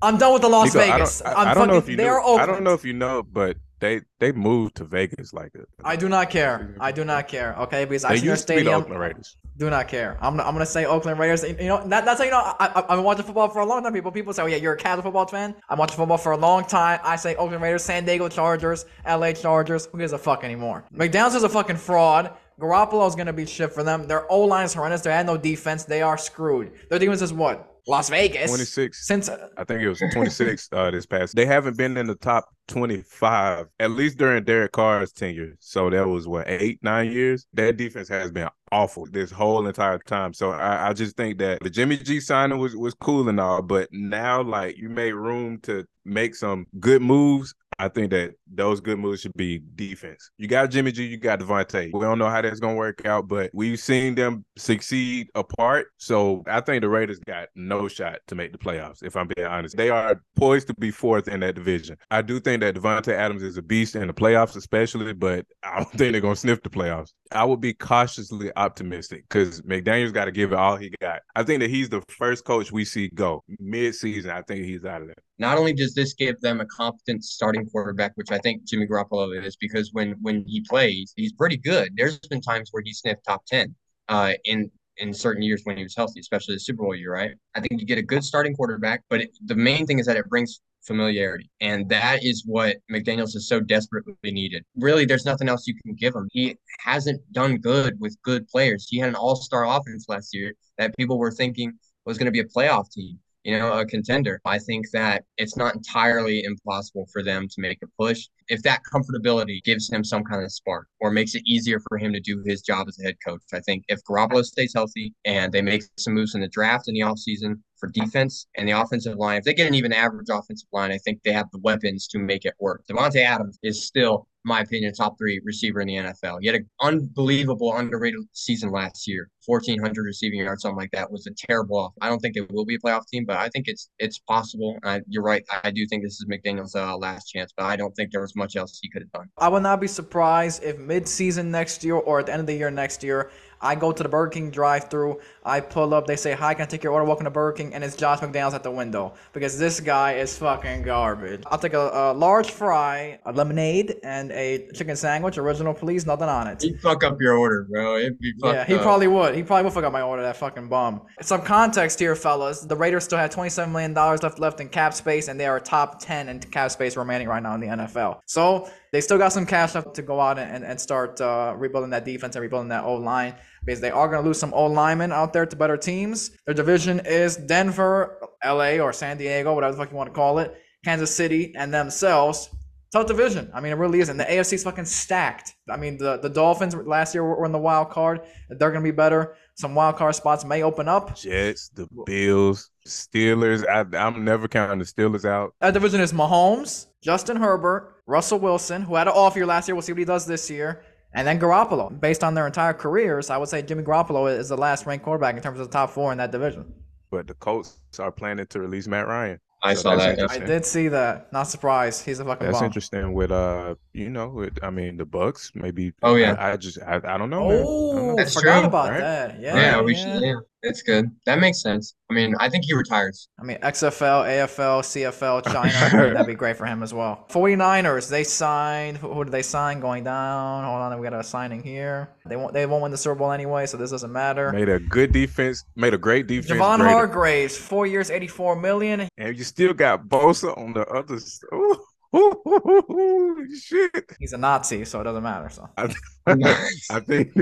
I'm 0.02 0.18
done 0.18 0.32
with 0.34 0.42
the 0.42 0.48
Las 0.48 0.72
Nikko, 0.72 0.86
Vegas. 0.86 1.22
I 1.22 1.30
don't, 1.30 1.36
I, 1.36 1.50
I 1.50 1.54
don't 1.54 1.68
know 1.68 1.76
if 1.78 1.88
you 1.88 1.96
know. 1.96 2.36
I 2.36 2.46
don't 2.46 2.62
know 2.62 2.74
if 2.74 2.84
you 2.84 2.92
know, 2.92 3.24
but 3.24 3.56
they 3.82 4.00
they 4.20 4.30
moved 4.30 4.76
to 4.76 4.84
Vegas 4.84 5.34
like 5.34 5.54
it. 5.56 5.68
I 5.84 5.96
do 5.96 6.08
not 6.08 6.30
care. 6.30 6.76
I 6.78 6.92
do 6.92 7.04
not 7.04 7.26
care. 7.26 7.54
Okay, 7.58 7.84
because 7.84 8.04
I 8.04 8.14
see 8.14 8.28
their 8.28 8.36
stadium. 8.36 8.66
The 8.66 8.72
Oakland 8.74 9.00
Raiders. 9.00 9.36
Do 9.58 9.68
not 9.68 9.88
care. 9.88 10.16
I'm, 10.20 10.40
I'm 10.40 10.54
gonna 10.54 10.64
say 10.64 10.84
Oakland 10.86 11.18
Raiders. 11.18 11.42
You 11.42 11.66
know 11.66 11.84
that, 11.88 12.04
that's 12.04 12.20
how 12.20 12.24
you 12.24 12.30
know 12.30 12.38
I, 12.38 12.54
I, 12.60 12.78
have 12.78 12.88
been 12.88 13.02
watching 13.02 13.24
football 13.24 13.48
for 13.48 13.60
a 13.60 13.66
long 13.66 13.82
time. 13.82 13.92
People 13.92 14.12
people 14.12 14.32
say, 14.32 14.42
oh 14.42 14.46
yeah, 14.46 14.56
you're 14.56 14.74
a 14.74 14.76
casual 14.76 15.02
football 15.02 15.26
fan. 15.26 15.56
I'm 15.68 15.78
watching 15.78 15.96
football 15.96 16.16
for 16.16 16.30
a 16.30 16.36
long 16.36 16.64
time. 16.64 17.00
I 17.02 17.16
say 17.16 17.34
Oakland 17.34 17.60
Raiders, 17.60 17.82
San 17.82 18.04
Diego 18.04 18.28
Chargers, 18.28 18.86
L.A. 19.04 19.32
Chargers. 19.34 19.86
Who 19.86 19.98
gives 19.98 20.12
a 20.12 20.18
fuck 20.18 20.44
anymore? 20.44 20.84
McDaniels 20.94 21.34
is 21.34 21.42
a 21.42 21.48
fucking 21.48 21.76
fraud. 21.76 22.32
Garoppolo's 22.60 23.16
gonna 23.16 23.32
be 23.32 23.46
shit 23.46 23.72
for 23.72 23.82
them. 23.82 24.06
Their 24.06 24.30
O 24.30 24.42
line 24.42 24.64
is 24.64 24.74
horrendous. 24.74 25.00
They 25.00 25.10
had 25.10 25.26
no 25.26 25.36
defense. 25.36 25.82
They 25.84 26.02
are 26.02 26.16
screwed. 26.16 26.70
Their 26.88 27.00
defense 27.00 27.20
is 27.20 27.32
what? 27.32 27.71
Las 27.86 28.10
Vegas. 28.10 28.48
26. 28.48 29.06
Since 29.06 29.28
uh, 29.28 29.48
I 29.56 29.64
think 29.64 29.80
it 29.82 29.88
was 29.88 30.02
26 30.12 30.68
uh, 30.72 30.90
this 30.90 31.06
past. 31.06 31.34
They 31.34 31.46
haven't 31.46 31.76
been 31.76 31.96
in 31.96 32.06
the 32.06 32.14
top 32.14 32.48
25 32.68 33.66
at 33.80 33.90
least 33.90 34.18
during 34.18 34.44
Derek 34.44 34.72
Carr's 34.72 35.12
tenure. 35.12 35.56
So 35.58 35.90
that 35.90 36.06
was 36.06 36.28
what 36.28 36.48
eight, 36.48 36.78
nine 36.82 37.10
years. 37.10 37.46
That 37.54 37.76
defense 37.76 38.08
has 38.08 38.30
been 38.30 38.48
awful 38.70 39.06
this 39.10 39.30
whole 39.30 39.66
entire 39.66 39.98
time. 39.98 40.32
So 40.32 40.52
I, 40.52 40.88
I 40.88 40.92
just 40.92 41.16
think 41.16 41.38
that 41.38 41.60
the 41.60 41.70
Jimmy 41.70 41.96
G 41.96 42.20
signing 42.20 42.58
was 42.58 42.76
was 42.76 42.94
cool 42.94 43.28
and 43.28 43.40
all, 43.40 43.62
but 43.62 43.88
now 43.92 44.42
like 44.42 44.78
you 44.78 44.88
made 44.88 45.12
room 45.12 45.58
to 45.62 45.84
make 46.04 46.34
some 46.34 46.66
good 46.78 47.02
moves 47.02 47.54
I 47.78 47.88
think 47.88 48.10
that 48.10 48.34
those 48.46 48.80
good 48.80 48.98
moves 48.98 49.20
should 49.20 49.34
be 49.34 49.62
defense. 49.74 50.30
You 50.38 50.48
got 50.48 50.70
Jimmy 50.70 50.92
G, 50.92 51.04
you 51.04 51.16
got 51.16 51.40
Davante. 51.40 51.90
We 51.92 52.00
don't 52.00 52.18
know 52.18 52.28
how 52.28 52.42
that's 52.42 52.60
gonna 52.60 52.74
work 52.74 53.04
out, 53.06 53.28
but 53.28 53.50
we've 53.54 53.78
seen 53.78 54.14
them 54.14 54.44
succeed 54.56 55.28
apart. 55.34 55.88
So 55.98 56.42
I 56.46 56.60
think 56.60 56.82
the 56.82 56.88
Raiders 56.88 57.18
got 57.20 57.48
no 57.54 57.88
shot 57.88 58.18
to 58.28 58.34
make 58.34 58.52
the 58.52 58.58
playoffs. 58.58 59.02
If 59.02 59.16
I'm 59.16 59.28
being 59.34 59.46
honest, 59.46 59.76
they 59.76 59.90
are 59.90 60.20
poised 60.36 60.68
to 60.68 60.74
be 60.74 60.90
fourth 60.90 61.28
in 61.28 61.40
that 61.40 61.54
division. 61.54 61.96
I 62.10 62.22
do 62.22 62.40
think 62.40 62.60
that 62.60 62.74
Davante 62.74 63.12
Adams 63.12 63.42
is 63.42 63.56
a 63.56 63.62
beast 63.62 63.96
in 63.96 64.06
the 64.06 64.14
playoffs, 64.14 64.56
especially, 64.56 65.12
but 65.12 65.46
I 65.62 65.78
don't 65.78 65.90
think 65.90 66.12
they're 66.12 66.20
gonna 66.20 66.36
sniff 66.36 66.62
the 66.62 66.70
playoffs. 66.70 67.12
I 67.30 67.44
would 67.44 67.60
be 67.60 67.72
cautiously 67.72 68.50
optimistic 68.56 69.24
because 69.28 69.62
McDaniel's 69.62 70.12
got 70.12 70.26
to 70.26 70.32
give 70.32 70.52
it 70.52 70.58
all 70.58 70.76
he 70.76 70.92
got. 71.00 71.20
I 71.34 71.42
think 71.42 71.60
that 71.60 71.70
he's 71.70 71.88
the 71.88 72.02
first 72.08 72.44
coach 72.44 72.70
we 72.70 72.84
see 72.84 73.08
go 73.08 73.42
mid-season. 73.58 74.30
I 74.30 74.42
think 74.42 74.64
he's 74.64 74.84
out 74.84 75.02
of 75.02 75.08
there. 75.08 75.16
Not 75.42 75.58
only 75.58 75.72
does 75.72 75.92
this 75.92 76.14
give 76.14 76.40
them 76.40 76.60
a 76.60 76.66
competent 76.66 77.24
starting 77.24 77.68
quarterback, 77.68 78.12
which 78.14 78.30
I 78.30 78.38
think 78.38 78.62
Jimmy 78.64 78.86
Garoppolo 78.86 79.44
is, 79.44 79.56
because 79.56 79.92
when 79.92 80.12
when 80.22 80.44
he 80.46 80.60
plays, 80.60 81.12
he's 81.16 81.32
pretty 81.32 81.56
good. 81.56 81.90
There's 81.96 82.16
been 82.20 82.40
times 82.40 82.68
where 82.70 82.80
he 82.86 82.92
sniffed 82.92 83.24
top 83.24 83.44
ten 83.46 83.74
uh, 84.08 84.34
in 84.44 84.70
in 84.98 85.12
certain 85.12 85.42
years 85.42 85.62
when 85.64 85.76
he 85.76 85.82
was 85.82 85.96
healthy, 85.96 86.20
especially 86.20 86.54
the 86.54 86.60
Super 86.60 86.84
Bowl 86.84 86.94
year, 86.94 87.12
right? 87.12 87.32
I 87.56 87.60
think 87.60 87.80
you 87.80 87.86
get 87.88 87.98
a 87.98 88.02
good 88.02 88.22
starting 88.22 88.54
quarterback, 88.54 89.02
but 89.10 89.22
it, 89.22 89.30
the 89.44 89.56
main 89.56 89.84
thing 89.84 89.98
is 89.98 90.06
that 90.06 90.16
it 90.16 90.28
brings 90.28 90.60
familiarity. 90.82 91.50
And 91.60 91.88
that 91.88 92.22
is 92.22 92.44
what 92.46 92.76
McDaniels 92.88 93.34
is 93.34 93.48
so 93.48 93.58
desperately 93.58 94.30
needed. 94.30 94.64
Really, 94.76 95.06
there's 95.06 95.24
nothing 95.24 95.48
else 95.48 95.66
you 95.66 95.74
can 95.84 95.96
give 95.96 96.14
him. 96.14 96.28
He 96.30 96.56
hasn't 96.78 97.20
done 97.32 97.56
good 97.56 97.98
with 97.98 98.16
good 98.22 98.46
players. 98.46 98.86
He 98.88 98.98
had 98.98 99.08
an 99.08 99.16
all 99.16 99.34
star 99.34 99.66
offense 99.66 100.04
last 100.08 100.32
year 100.32 100.52
that 100.78 100.96
people 100.96 101.18
were 101.18 101.32
thinking 101.32 101.72
was 102.04 102.16
going 102.16 102.26
to 102.26 102.30
be 102.30 102.40
a 102.40 102.44
playoff 102.44 102.92
team 102.92 103.18
you 103.44 103.58
know, 103.58 103.72
a 103.72 103.84
contender. 103.84 104.40
I 104.44 104.58
think 104.58 104.90
that 104.92 105.24
it's 105.36 105.56
not 105.56 105.74
entirely 105.74 106.44
impossible 106.44 107.06
for 107.12 107.22
them 107.22 107.48
to 107.48 107.54
make 107.60 107.78
a 107.82 107.86
push 107.98 108.28
if 108.48 108.62
that 108.62 108.82
comfortability 108.92 109.62
gives 109.64 109.90
him 109.90 110.04
some 110.04 110.24
kind 110.24 110.44
of 110.44 110.52
spark 110.52 110.86
or 111.00 111.10
makes 111.10 111.34
it 111.34 111.42
easier 111.46 111.80
for 111.88 111.98
him 111.98 112.12
to 112.12 112.20
do 112.20 112.42
his 112.44 112.62
job 112.62 112.88
as 112.88 112.98
a 113.00 113.04
head 113.04 113.16
coach. 113.26 113.40
I 113.52 113.60
think 113.60 113.84
if 113.88 114.00
Garoppolo 114.04 114.44
stays 114.44 114.72
healthy 114.74 115.14
and 115.24 115.52
they 115.52 115.62
make 115.62 115.82
some 115.98 116.14
moves 116.14 116.34
in 116.34 116.40
the 116.40 116.48
draft 116.48 116.88
in 116.88 116.94
the 116.94 117.00
offseason 117.00 117.60
for 117.78 117.88
defense 117.88 118.46
and 118.56 118.68
the 118.68 118.72
offensive 118.72 119.16
line, 119.16 119.38
if 119.38 119.44
they 119.44 119.54
get 119.54 119.68
an 119.68 119.74
even 119.74 119.92
average 119.92 120.28
offensive 120.30 120.68
line, 120.72 120.92
I 120.92 120.98
think 120.98 121.22
they 121.22 121.32
have 121.32 121.50
the 121.50 121.60
weapons 121.60 122.06
to 122.08 122.18
make 122.18 122.44
it 122.44 122.54
work. 122.60 122.84
Davante 122.88 123.22
Adams 123.22 123.58
is 123.62 123.84
still 123.84 124.28
my 124.44 124.60
opinion, 124.60 124.92
top 124.92 125.16
three 125.18 125.40
receiver 125.44 125.80
in 125.80 125.88
the 125.88 125.94
NFL. 125.94 126.38
He 126.40 126.46
had 126.46 126.56
an 126.56 126.68
unbelievable, 126.80 127.76
underrated 127.76 128.20
season 128.32 128.70
last 128.70 129.06
year. 129.06 129.28
1,400 129.46 130.02
receiving 130.02 130.40
yards, 130.40 130.62
something 130.62 130.76
like 130.76 130.90
that, 130.92 131.10
was 131.10 131.26
a 131.26 131.30
terrible 131.46 131.76
off. 131.76 131.92
I 132.00 132.08
don't 132.08 132.20
think 132.20 132.36
it 132.36 132.50
will 132.52 132.64
be 132.64 132.76
a 132.76 132.78
playoff 132.78 133.06
team, 133.06 133.24
but 133.24 133.36
I 133.36 133.48
think 133.48 133.66
it's 133.68 133.90
it's 133.98 134.18
possible. 134.18 134.78
Uh, 134.84 135.00
you're 135.08 135.22
right. 135.22 135.42
I 135.64 135.70
do 135.70 135.86
think 135.86 136.02
this 136.02 136.14
is 136.14 136.26
McDaniel's 136.30 136.74
uh, 136.74 136.96
last 136.96 137.26
chance, 137.26 137.52
but 137.56 137.66
I 137.66 137.76
don't 137.76 137.92
think 137.92 138.12
there 138.12 138.20
was 138.20 138.36
much 138.36 138.56
else 138.56 138.78
he 138.80 138.88
could 138.88 139.02
have 139.02 139.12
done. 139.12 139.28
I 139.38 139.48
would 139.48 139.62
not 139.62 139.80
be 139.80 139.88
surprised 139.88 140.62
if 140.62 140.78
mid-season 140.78 141.50
next 141.50 141.82
year 141.82 141.96
or 141.96 142.20
at 142.20 142.26
the 142.26 142.32
end 142.32 142.40
of 142.40 142.46
the 142.46 142.54
year 142.54 142.70
next 142.70 143.02
year, 143.02 143.30
I 143.62 143.74
go 143.76 143.92
to 143.92 144.02
the 144.02 144.08
Burger 144.08 144.30
King 144.30 144.50
drive-through. 144.50 145.20
I 145.44 145.60
pull 145.60 145.94
up. 145.94 146.06
They 146.06 146.16
say, 146.16 146.32
"Hi, 146.32 146.52
can 146.54 146.64
I 146.64 146.66
take 146.66 146.82
your 146.82 146.92
order?" 146.92 147.04
Welcome 147.04 147.24
to 147.24 147.30
Burger 147.30 147.56
King, 147.56 147.74
and 147.74 147.84
it's 147.84 147.96
Josh 147.96 148.18
McDaniels 148.20 148.54
at 148.54 148.62
the 148.64 148.70
window 148.70 149.14
because 149.32 149.58
this 149.58 149.78
guy 149.80 150.14
is 150.14 150.36
fucking 150.36 150.82
garbage. 150.82 151.42
I'll 151.46 151.58
take 151.58 151.74
a, 151.74 151.90
a 151.92 152.12
large 152.12 152.50
fry, 152.50 153.18
a 153.24 153.32
lemonade, 153.32 153.96
and 154.02 154.32
a 154.32 154.68
chicken 154.74 154.96
sandwich. 154.96 155.38
Original, 155.38 155.74
please. 155.74 156.06
Nothing 156.06 156.28
on 156.28 156.48
it. 156.48 156.60
He'd 156.62 156.80
fuck 156.80 157.04
up 157.04 157.20
your 157.20 157.36
order, 157.38 157.66
bro. 157.70 157.96
It'd 157.98 158.18
be 158.18 158.32
Yeah, 158.38 158.64
he 158.64 158.74
up. 158.74 158.82
probably 158.82 159.06
would. 159.06 159.34
He 159.34 159.42
probably 159.42 159.64
would 159.64 159.72
fuck 159.72 159.84
up 159.84 159.92
my 159.92 160.02
order. 160.02 160.22
That 160.22 160.36
fucking 160.36 160.68
bum. 160.68 161.02
Some 161.20 161.42
context 161.42 161.98
here, 162.00 162.16
fellas. 162.16 162.62
The 162.62 162.76
Raiders 162.76 163.04
still 163.04 163.18
have 163.18 163.30
27 163.30 163.72
million 163.72 163.94
dollars 163.94 164.22
left 164.22 164.38
left 164.40 164.60
in 164.60 164.68
cap 164.68 164.92
space, 164.94 165.28
and 165.28 165.38
they 165.38 165.46
are 165.46 165.60
top 165.60 166.00
10 166.00 166.28
in 166.28 166.40
cap 166.40 166.70
space 166.72 166.96
remaining 166.96 167.28
right 167.28 167.42
now 167.42 167.54
in 167.54 167.60
the 167.60 167.68
NFL. 167.68 168.20
So 168.26 168.68
they 168.92 169.00
still 169.00 169.16
got 169.16 169.32
some 169.32 169.46
cash 169.46 169.74
left 169.74 169.94
to 169.94 170.02
go 170.02 170.20
out 170.20 170.38
and, 170.38 170.64
and 170.64 170.78
start 170.78 171.18
uh, 171.20 171.54
rebuilding 171.56 171.90
that 171.90 172.04
defense 172.04 172.36
and 172.36 172.42
rebuilding 172.42 172.68
that 172.68 172.84
O 172.84 172.94
line 172.94 173.34
because 173.64 173.80
they 173.80 173.90
are 173.90 174.06
going 174.06 174.22
to 174.22 174.26
lose 174.26 174.38
some 174.38 174.52
O 174.52 174.66
linemen 174.66 175.12
out 175.12 175.32
there 175.32 175.46
to 175.46 175.56
better 175.56 175.78
teams. 175.78 176.30
Their 176.44 176.54
division 176.54 177.00
is 177.06 177.36
Denver, 177.36 178.18
LA, 178.44 178.76
or 178.76 178.92
San 178.92 179.16
Diego, 179.16 179.54
whatever 179.54 179.72
the 179.72 179.78
fuck 179.78 179.90
you 179.90 179.96
want 179.96 180.10
to 180.10 180.14
call 180.14 180.38
it, 180.38 180.54
Kansas 180.84 181.14
City, 181.14 181.54
and 181.56 181.72
themselves. 181.72 182.50
Tough 182.92 183.06
division. 183.06 183.50
I 183.54 183.62
mean, 183.62 183.72
it 183.72 183.76
really 183.76 184.00
is. 184.00 184.10
And 184.10 184.20
the 184.20 184.24
AFC 184.24 184.52
is 184.52 184.64
fucking 184.64 184.84
stacked. 184.84 185.54
I 185.70 185.78
mean, 185.78 185.96
the, 185.96 186.18
the 186.18 186.28
Dolphins 186.28 186.74
last 186.74 187.14
year 187.14 187.24
were 187.24 187.46
in 187.46 187.52
the 187.52 187.58
wild 187.58 187.88
card. 187.88 188.20
They're 188.50 188.70
going 188.70 188.84
to 188.84 188.86
be 188.86 188.94
better. 188.94 189.34
some 189.54 189.74
wild 189.74 189.96
card 189.96 190.14
spots 190.14 190.44
may 190.44 190.62
open 190.62 190.88
up. 190.88 191.16
Jets, 191.16 191.70
the 191.70 191.88
Bills, 192.04 192.68
Steelers. 192.86 193.66
I, 193.66 193.96
I'm 193.96 194.26
never 194.26 194.46
counting 194.46 194.78
the 194.78 194.84
Steelers 194.84 195.24
out. 195.24 195.54
That 195.62 195.72
division 195.72 196.02
is 196.02 196.12
Mahomes, 196.12 196.88
Justin 197.00 197.38
Herbert, 197.38 197.91
Russell 198.12 198.38
Wilson, 198.38 198.82
who 198.82 198.94
had 198.94 199.08
an 199.08 199.14
off 199.14 199.34
year 199.36 199.46
last 199.46 199.66
year. 199.68 199.74
We'll 199.74 199.82
see 199.82 199.92
what 199.92 199.98
he 199.98 200.04
does 200.04 200.26
this 200.26 200.50
year. 200.50 200.82
And 201.14 201.26
then 201.26 201.38
Garoppolo. 201.40 201.98
Based 202.00 202.22
on 202.24 202.34
their 202.34 202.46
entire 202.46 202.72
careers, 202.74 203.30
I 203.30 203.36
would 203.38 203.48
say 203.48 203.62
Jimmy 203.62 203.82
Garoppolo 203.82 204.22
is 204.38 204.48
the 204.48 204.56
last 204.56 204.86
ranked 204.86 205.04
quarterback 205.04 205.36
in 205.36 205.42
terms 205.42 205.58
of 205.60 205.66
the 205.66 205.72
top 205.72 205.90
four 205.90 206.12
in 206.12 206.18
that 206.18 206.30
division. 206.30 206.72
But 207.10 207.26
the 207.26 207.34
Colts 207.34 207.78
are 207.98 208.10
planning 208.12 208.46
to 208.46 208.60
release 208.60 208.86
Matt 208.86 209.06
Ryan. 209.06 209.38
I 209.64 209.74
So 209.74 209.82
saw 209.82 209.96
that. 209.96 210.30
I 210.30 210.38
did 210.38 210.64
see 210.64 210.88
that. 210.88 211.32
Not 211.32 211.44
surprised. 211.44 212.04
He's 212.04 212.18
a 212.18 212.24
fucking 212.24 212.46
That's 212.46 212.58
bomb. 212.58 212.66
interesting. 212.66 213.12
With 213.12 213.30
uh, 213.30 213.76
you 213.92 214.10
know, 214.10 214.28
with 214.28 214.58
I 214.62 214.70
mean 214.70 214.96
the 214.96 215.04
Bucks. 215.06 215.52
Maybe. 215.54 215.92
Oh, 216.02 216.16
yeah. 216.16 216.32
I, 216.34 216.52
I 216.52 216.56
just 216.56 216.78
I, 216.82 216.96
I 217.04 217.16
don't 217.18 217.30
know. 217.30 217.48
man. 217.48 217.58
I 217.58 217.62
don't 217.62 217.66
Oh, 217.68 218.06
know. 218.08 218.16
That's 218.16 218.34
forgot 218.34 218.58
true, 218.60 218.68
about 218.68 218.90
right? 218.90 219.00
that. 219.00 219.40
Yeah, 219.40 219.54
Yeah, 219.56 219.80
we 219.82 219.94
yeah. 219.94 220.02
should. 220.14 220.22
Yeah, 220.22 220.34
it's 220.62 220.82
good. 220.82 221.10
That 221.26 221.40
makes 221.40 221.60
sense. 221.62 221.94
I 222.10 222.14
mean, 222.14 222.34
I 222.38 222.48
think 222.48 222.64
he 222.64 222.74
retires. 222.74 223.28
I 223.40 223.44
mean, 223.44 223.58
XFL, 223.58 224.24
AFL, 224.26 224.82
CFL, 224.82 225.44
China. 225.52 226.12
that'd 226.14 226.26
be 226.26 226.34
great 226.34 226.56
for 226.56 226.66
him 226.66 226.82
as 226.82 226.92
well. 226.94 227.26
49ers, 227.30 228.08
they 228.10 228.22
signed. 228.24 228.98
Who, 228.98 229.12
who 229.12 229.24
did 229.24 229.32
they 229.32 229.42
sign 229.42 229.80
going 229.80 230.04
down? 230.04 230.64
Hold 230.64 230.76
on, 230.80 230.98
we 231.00 231.08
got 231.08 231.18
a 231.18 231.24
signing 231.24 231.62
here. 231.62 232.10
They 232.26 232.36
won't. 232.36 232.52
They 232.52 232.66
won't 232.66 232.82
win 232.82 232.92
the 232.92 232.98
Super 232.98 233.14
Bowl 233.16 233.32
anyway, 233.32 233.66
so 233.66 233.76
this 233.76 233.90
doesn't 233.90 234.12
matter. 234.12 234.52
Made 234.52 234.68
a 234.68 234.78
good 234.78 235.12
defense. 235.12 235.64
Made 235.76 235.94
a 235.94 235.98
great 235.98 236.26
defense. 236.26 236.52
Javon 236.60 236.78
greater. 236.78 236.90
Hargraves, 236.92 237.56
four 237.56 237.86
years, 237.86 238.10
84 238.10 238.56
million. 238.56 239.08
and 239.18 239.36
you 239.36 239.44
still 239.44 239.72
got 239.74 240.04
Bosa 240.06 240.56
on 240.56 240.72
the 240.74 240.86
other. 240.86 241.16
s- 241.16 241.40
Ooh, 241.52 241.76
ooh, 242.14 242.42
ooh, 242.46 242.92
ooh, 242.92 243.56
shit. 243.56 244.04
He's 244.18 244.34
a 244.34 244.38
Nazi, 244.38 244.84
so 244.84 245.00
it 245.00 245.04
doesn't 245.04 245.22
matter. 245.22 245.48
So 245.48 245.68
I 245.76 247.00
think. 247.00 247.32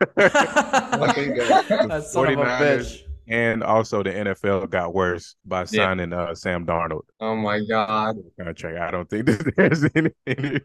that 0.16 2.04
son 2.08 2.26
of 2.32 2.38
a 2.38 2.42
bitch. 2.44 3.02
and 3.26 3.62
also 3.62 4.02
the 4.02 4.10
NFL 4.10 4.70
got 4.70 4.94
worse 4.94 5.34
by 5.44 5.64
signing 5.64 6.12
uh, 6.12 6.34
Sam 6.34 6.64
Darnold 6.66 7.02
Oh 7.20 7.34
my 7.36 7.60
god. 7.68 8.16
contract. 8.40 8.78
I 8.78 8.90
don't 8.90 9.08
think 9.10 9.26
that 9.26 9.52
there's 9.56 9.84
any. 9.94 10.10
any 10.26 10.60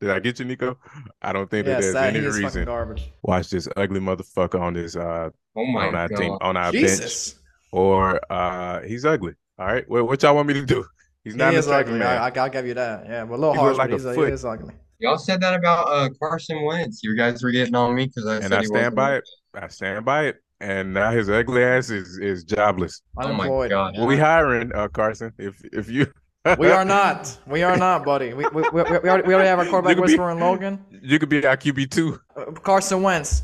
Did 0.00 0.10
I 0.10 0.18
get 0.18 0.38
you, 0.38 0.44
Nico? 0.46 0.78
I 1.22 1.32
don't 1.32 1.50
think 1.50 1.66
that 1.66 1.82
there's 1.82 1.94
any 1.94 2.20
he 2.20 2.26
reason 2.26 2.64
garbage. 2.64 3.12
watch 3.22 3.50
this 3.50 3.68
ugly 3.76 4.00
motherfucker 4.00 4.60
on 4.60 4.74
this 4.74 4.96
uh 4.96 5.30
Oh 5.56 5.66
my 5.66 5.88
on 5.88 5.94
our 5.94 6.08
god. 6.08 6.16
team 6.18 6.32
on 6.40 6.56
our 6.56 6.72
bench 6.72 7.32
or 7.72 8.20
uh 8.32 8.80
he's 8.82 9.04
ugly. 9.04 9.34
All 9.58 9.66
right, 9.66 9.88
what, 9.90 10.06
what 10.06 10.22
y'all 10.22 10.34
want 10.34 10.48
me 10.48 10.54
to 10.54 10.64
do? 10.64 10.84
He's 11.22 11.36
not 11.36 11.52
is 11.52 11.66
attractive 11.66 11.94
ugly. 11.96 11.98
man. 11.98 12.16
I, 12.16 12.28
I, 12.28 12.42
I'll 12.42 12.48
give 12.48 12.66
you 12.66 12.72
that. 12.74 13.04
Yeah, 13.06 13.24
but 13.26 13.34
a 13.34 13.36
little 13.36 13.52
He 13.52 13.58
harsh, 13.60 13.76
like 13.76 13.90
but 13.90 14.00
a 14.00 14.02
he's, 14.06 14.14
foot. 14.14 14.28
he 14.28 14.32
is 14.34 14.44
ugly. 14.44 14.74
Y'all 15.00 15.18
said 15.18 15.40
that 15.40 15.54
about 15.54 15.88
uh 15.88 16.08
Carson 16.18 16.62
Wentz. 16.64 17.02
You 17.02 17.16
guys 17.16 17.42
were 17.42 17.50
getting 17.50 17.74
on 17.74 17.94
me 17.94 18.06
because 18.06 18.26
I 18.26 18.34
and 18.36 18.44
said 18.44 18.52
I 18.52 18.60
he 18.60 18.66
stand 18.66 18.94
by 18.94 19.10
good. 19.10 19.18
it. 19.18 19.62
I 19.64 19.68
stand 19.68 20.04
by 20.04 20.24
it. 20.26 20.36
And 20.60 20.92
now 20.92 21.10
his 21.10 21.30
ugly 21.30 21.62
ass 21.64 21.90
is 21.90 22.18
is 22.18 22.44
jobless. 22.44 23.02
Oh 23.18 23.22
my 23.32 23.44
Unemployed. 23.44 23.70
God. 23.70 23.98
We 23.98 24.16
hiring 24.18 24.72
uh 24.74 24.88
Carson. 24.88 25.32
If 25.38 25.62
if 25.72 25.88
you 25.90 26.06
We 26.58 26.68
are 26.70 26.84
not. 26.86 27.36
We 27.46 27.62
are 27.62 27.76
not, 27.76 28.02
buddy. 28.04 28.32
We, 28.32 28.46
we, 28.54 28.62
we, 28.62 28.68
we, 28.72 28.80
already, 28.80 29.26
we 29.28 29.34
already 29.34 29.48
have 29.48 29.58
our 29.58 29.66
quarterback 29.66 29.96
You 29.96 30.02
could 30.02 30.06
be- 30.06 30.12
whisperer 30.12 30.30
in 30.30 30.38
Logan. 30.40 30.84
you 31.02 31.18
could 31.18 31.28
be 31.28 31.44
our 31.44 31.56
QB 31.56 31.90
two. 31.90 32.18
Uh, 32.34 32.46
Carson 32.52 33.02
Wentz. 33.02 33.42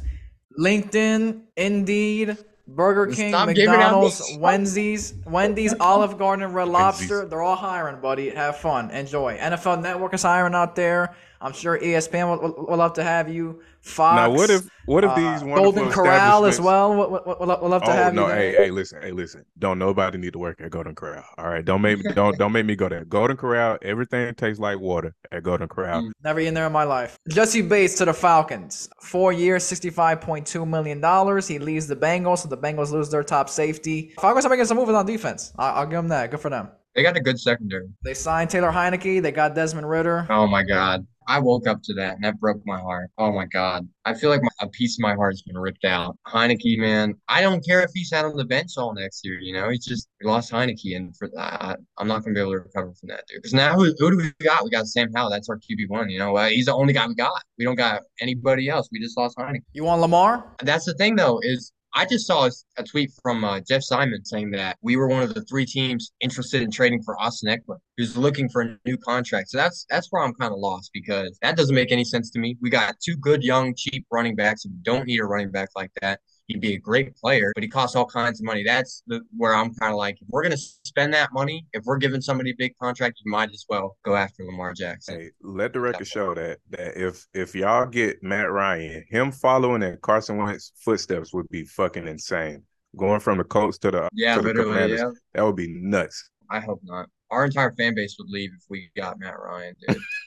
LinkedIn, 0.58 1.42
Indeed, 1.56 2.38
Burger 2.66 3.12
King, 3.12 3.28
Stop 3.30 3.48
McDonald's, 3.48 4.22
Wendy's, 4.38 5.12
Wendy's, 5.26 5.74
Olive 5.78 6.16
Garden, 6.18 6.50
Red 6.52 6.68
Lobster. 6.68 7.16
Wendy's. 7.18 7.30
They're 7.30 7.42
all 7.42 7.56
hiring, 7.56 8.00
buddy. 8.00 8.30
Have 8.30 8.56
fun. 8.56 8.90
Enjoy. 8.90 9.36
NFL 9.36 9.82
Network 9.82 10.14
is 10.14 10.22
hiring 10.22 10.54
out 10.54 10.74
there. 10.74 11.14
I'm 11.40 11.52
sure 11.52 11.78
ESPN 11.78 12.28
will, 12.28 12.48
will, 12.52 12.66
will 12.66 12.76
love 12.76 12.94
to 12.94 13.02
have 13.04 13.28
you. 13.28 13.60
Fox. 13.80 14.16
Now 14.16 14.30
what 14.30 14.50
if 14.50 14.68
what 14.86 15.04
if 15.04 15.10
uh, 15.10 15.14
these 15.14 15.44
wonderful 15.44 15.72
Golden 15.72 15.92
Corral 15.92 16.44
as 16.44 16.60
well? 16.60 16.90
We'll, 16.96 17.10
we'll, 17.10 17.36
we'll, 17.38 17.58
we'll 17.60 17.70
love 17.70 17.82
to 17.84 17.90
Oh 17.90 17.92
have 17.92 18.14
no! 18.14 18.22
you. 18.22 18.32
No, 18.32 18.34
hey, 18.34 18.52
hey, 18.56 18.70
listen, 18.72 19.00
hey, 19.00 19.12
listen. 19.12 19.44
Don't 19.60 19.78
nobody 19.78 20.18
need 20.18 20.32
to 20.32 20.40
work 20.40 20.60
at 20.60 20.70
Golden 20.70 20.94
Corral. 20.96 21.24
All 21.38 21.48
right, 21.48 21.64
don't 21.64 21.82
make 21.82 22.04
me 22.04 22.12
don't 22.12 22.36
don't 22.36 22.50
make 22.50 22.66
me 22.66 22.74
go 22.74 22.88
there. 22.88 23.04
Golden 23.04 23.36
Corral, 23.36 23.78
everything 23.82 24.34
tastes 24.34 24.58
like 24.58 24.80
water 24.80 25.14
at 25.30 25.44
Golden 25.44 25.68
Corral. 25.68 26.02
Mm. 26.02 26.10
Never 26.24 26.40
in 26.40 26.54
there 26.54 26.66
in 26.66 26.72
my 26.72 26.82
life. 26.82 27.16
Jessie 27.28 27.62
Bates 27.62 27.94
to 27.96 28.04
the 28.06 28.12
Falcons. 28.14 28.88
Four 29.02 29.32
years, 29.32 29.62
$65.2 29.64 30.66
million. 30.66 31.42
He 31.42 31.58
leaves 31.64 31.86
the 31.86 31.96
Bengals, 31.96 32.38
so 32.38 32.48
the 32.48 32.58
Bengals 32.58 32.90
lose 32.90 33.08
their 33.10 33.22
top 33.22 33.48
safety. 33.48 34.14
Falcons 34.20 34.44
are 34.46 34.48
making 34.48 34.64
some 34.66 34.78
moves 34.78 34.90
on 34.90 35.06
defense. 35.06 35.52
I- 35.58 35.70
I'll 35.70 35.86
give 35.86 35.98
them 35.98 36.08
that. 36.08 36.30
Good 36.32 36.40
for 36.40 36.50
them. 36.50 36.70
They 36.94 37.02
got 37.02 37.16
a 37.16 37.20
good 37.20 37.38
secondary. 37.38 37.88
They 38.02 38.14
signed 38.14 38.48
Taylor 38.50 38.72
Heinicke. 38.72 39.20
They 39.22 39.30
got 39.30 39.54
Desmond 39.54 39.88
Ridder. 39.88 40.26
Oh 40.30 40.46
my 40.46 40.62
god. 40.62 41.06
I 41.26 41.38
woke 41.40 41.66
up 41.66 41.82
to 41.84 41.94
that 41.94 42.14
and 42.14 42.24
that 42.24 42.38
broke 42.38 42.60
my 42.64 42.78
heart. 42.78 43.10
Oh 43.18 43.32
my 43.32 43.46
god. 43.46 43.88
I 44.04 44.14
feel 44.14 44.30
like 44.30 44.42
my, 44.42 44.48
a 44.60 44.68
piece 44.68 44.96
of 44.96 45.02
my 45.02 45.14
heart's 45.14 45.42
been 45.42 45.58
ripped 45.58 45.84
out. 45.84 46.16
Heinicke, 46.26 46.78
man. 46.78 47.14
I 47.28 47.40
don't 47.40 47.64
care 47.64 47.82
if 47.82 47.90
he's 47.92 48.12
out 48.12 48.24
on 48.24 48.36
the 48.36 48.44
bench 48.44 48.72
all 48.76 48.94
next 48.94 49.24
year. 49.24 49.38
You 49.40 49.52
know, 49.52 49.68
he's 49.68 49.84
just 49.84 50.08
we 50.20 50.28
lost 50.28 50.52
Heinicke, 50.52 50.96
and 50.96 51.16
for 51.16 51.28
that, 51.34 51.62
I, 51.62 51.74
I'm 51.98 52.06
not 52.06 52.22
gonna 52.22 52.34
be 52.34 52.40
able 52.40 52.52
to 52.52 52.58
recover 52.58 52.92
from 52.94 53.08
that, 53.08 53.24
dude. 53.28 53.38
Because 53.38 53.54
now 53.54 53.74
who, 53.74 53.92
who 53.98 54.10
do 54.10 54.16
we 54.16 54.32
got? 54.44 54.64
We 54.64 54.70
got 54.70 54.86
Sam 54.86 55.12
Howell. 55.14 55.30
That's 55.30 55.48
our 55.48 55.58
QB 55.58 55.88
one. 55.88 56.10
You 56.10 56.18
know, 56.18 56.36
uh, 56.36 56.48
he's 56.48 56.66
the 56.66 56.74
only 56.74 56.92
guy 56.92 57.06
we 57.06 57.14
got. 57.14 57.42
We 57.58 57.64
don't 57.64 57.74
got 57.74 58.02
anybody 58.20 58.68
else. 58.68 58.88
We 58.92 59.00
just 59.00 59.16
lost 59.18 59.36
Heinicke. 59.36 59.62
You 59.72 59.84
want 59.84 60.00
Lamar? 60.00 60.54
That's 60.62 60.84
the 60.84 60.94
thing, 60.94 61.16
though, 61.16 61.40
is 61.42 61.72
I 61.96 62.04
just 62.04 62.26
saw 62.26 62.46
a, 62.76 62.82
tweet 62.82 63.10
from 63.22 63.42
uh, 63.42 63.60
Jeff 63.66 63.82
Simon 63.82 64.22
saying 64.22 64.50
that 64.50 64.76
we 64.82 64.96
were 64.96 65.08
one 65.08 65.22
of 65.22 65.32
the 65.32 65.42
three 65.46 65.64
teams 65.64 66.12
interested 66.20 66.60
in 66.60 66.70
trading 66.70 67.02
for 67.02 67.18
Austin 67.18 67.48
Ekeler, 67.48 67.78
who's 67.96 68.18
looking 68.18 68.50
for 68.50 68.60
a 68.60 68.76
new 68.84 68.98
contract. 68.98 69.48
So 69.48 69.56
that's 69.56 69.86
that's 69.88 70.08
where 70.10 70.22
I'm 70.22 70.34
kind 70.34 70.52
of 70.52 70.58
lost 70.58 70.90
because 70.92 71.38
that 71.40 71.56
doesn't 71.56 71.74
make 71.74 71.92
any 71.92 72.04
sense 72.04 72.30
to 72.32 72.38
me. 72.38 72.58
We 72.60 72.68
got 72.68 72.96
two 73.02 73.16
good, 73.16 73.42
young, 73.42 73.74
cheap 73.74 74.04
running 74.12 74.36
backs. 74.36 74.66
We 74.66 74.72
don't 74.82 75.06
need 75.06 75.20
a 75.20 75.24
running 75.24 75.50
back 75.50 75.70
like 75.74 75.90
that. 76.02 76.20
He'd 76.46 76.60
be 76.60 76.74
a 76.74 76.78
great 76.78 77.16
player, 77.16 77.52
but 77.54 77.64
he 77.64 77.68
costs 77.68 77.96
all 77.96 78.06
kinds 78.06 78.40
of 78.40 78.46
money. 78.46 78.62
That's 78.64 79.02
the, 79.06 79.20
where 79.36 79.54
I'm 79.54 79.74
kind 79.74 79.92
of 79.92 79.98
like, 79.98 80.16
if 80.20 80.28
we're 80.28 80.42
gonna 80.42 80.56
spend 80.56 81.12
that 81.14 81.32
money, 81.32 81.66
if 81.72 81.84
we're 81.84 81.96
giving 81.96 82.20
somebody 82.20 82.50
a 82.50 82.54
big 82.56 82.76
contract, 82.80 83.20
you 83.24 83.30
might 83.30 83.50
as 83.50 83.64
well 83.68 83.96
go 84.04 84.14
after 84.14 84.44
Lamar 84.44 84.72
Jackson. 84.72 85.20
Hey, 85.20 85.30
let 85.42 85.72
the 85.72 85.80
record 85.80 86.06
show 86.06 86.34
that 86.34 86.58
that 86.70 86.96
if 86.96 87.26
if 87.34 87.54
y'all 87.54 87.86
get 87.86 88.22
Matt 88.22 88.50
Ryan, 88.50 89.04
him 89.08 89.32
following 89.32 89.82
in 89.82 89.98
Carson 90.02 90.36
Wentz's 90.36 90.72
footsteps 90.76 91.34
would 91.34 91.48
be 91.48 91.64
fucking 91.64 92.06
insane. 92.06 92.62
Going 92.96 93.20
from 93.20 93.38
the 93.38 93.44
Colts 93.44 93.78
to 93.78 93.90
the 93.90 94.08
Yeah, 94.12 94.36
to 94.36 94.42
the. 94.42 94.54
Commanders, 94.54 95.00
Yeah, 95.00 95.10
that 95.34 95.42
would 95.44 95.56
be 95.56 95.68
nuts. 95.68 96.30
I 96.48 96.60
hope 96.60 96.80
not. 96.84 97.08
Our 97.30 97.44
entire 97.44 97.72
fan 97.72 97.94
base 97.94 98.16
would 98.18 98.30
leave 98.30 98.50
if 98.56 98.64
we 98.68 98.88
got 98.96 99.18
Matt 99.18 99.34
Ryan, 99.38 99.74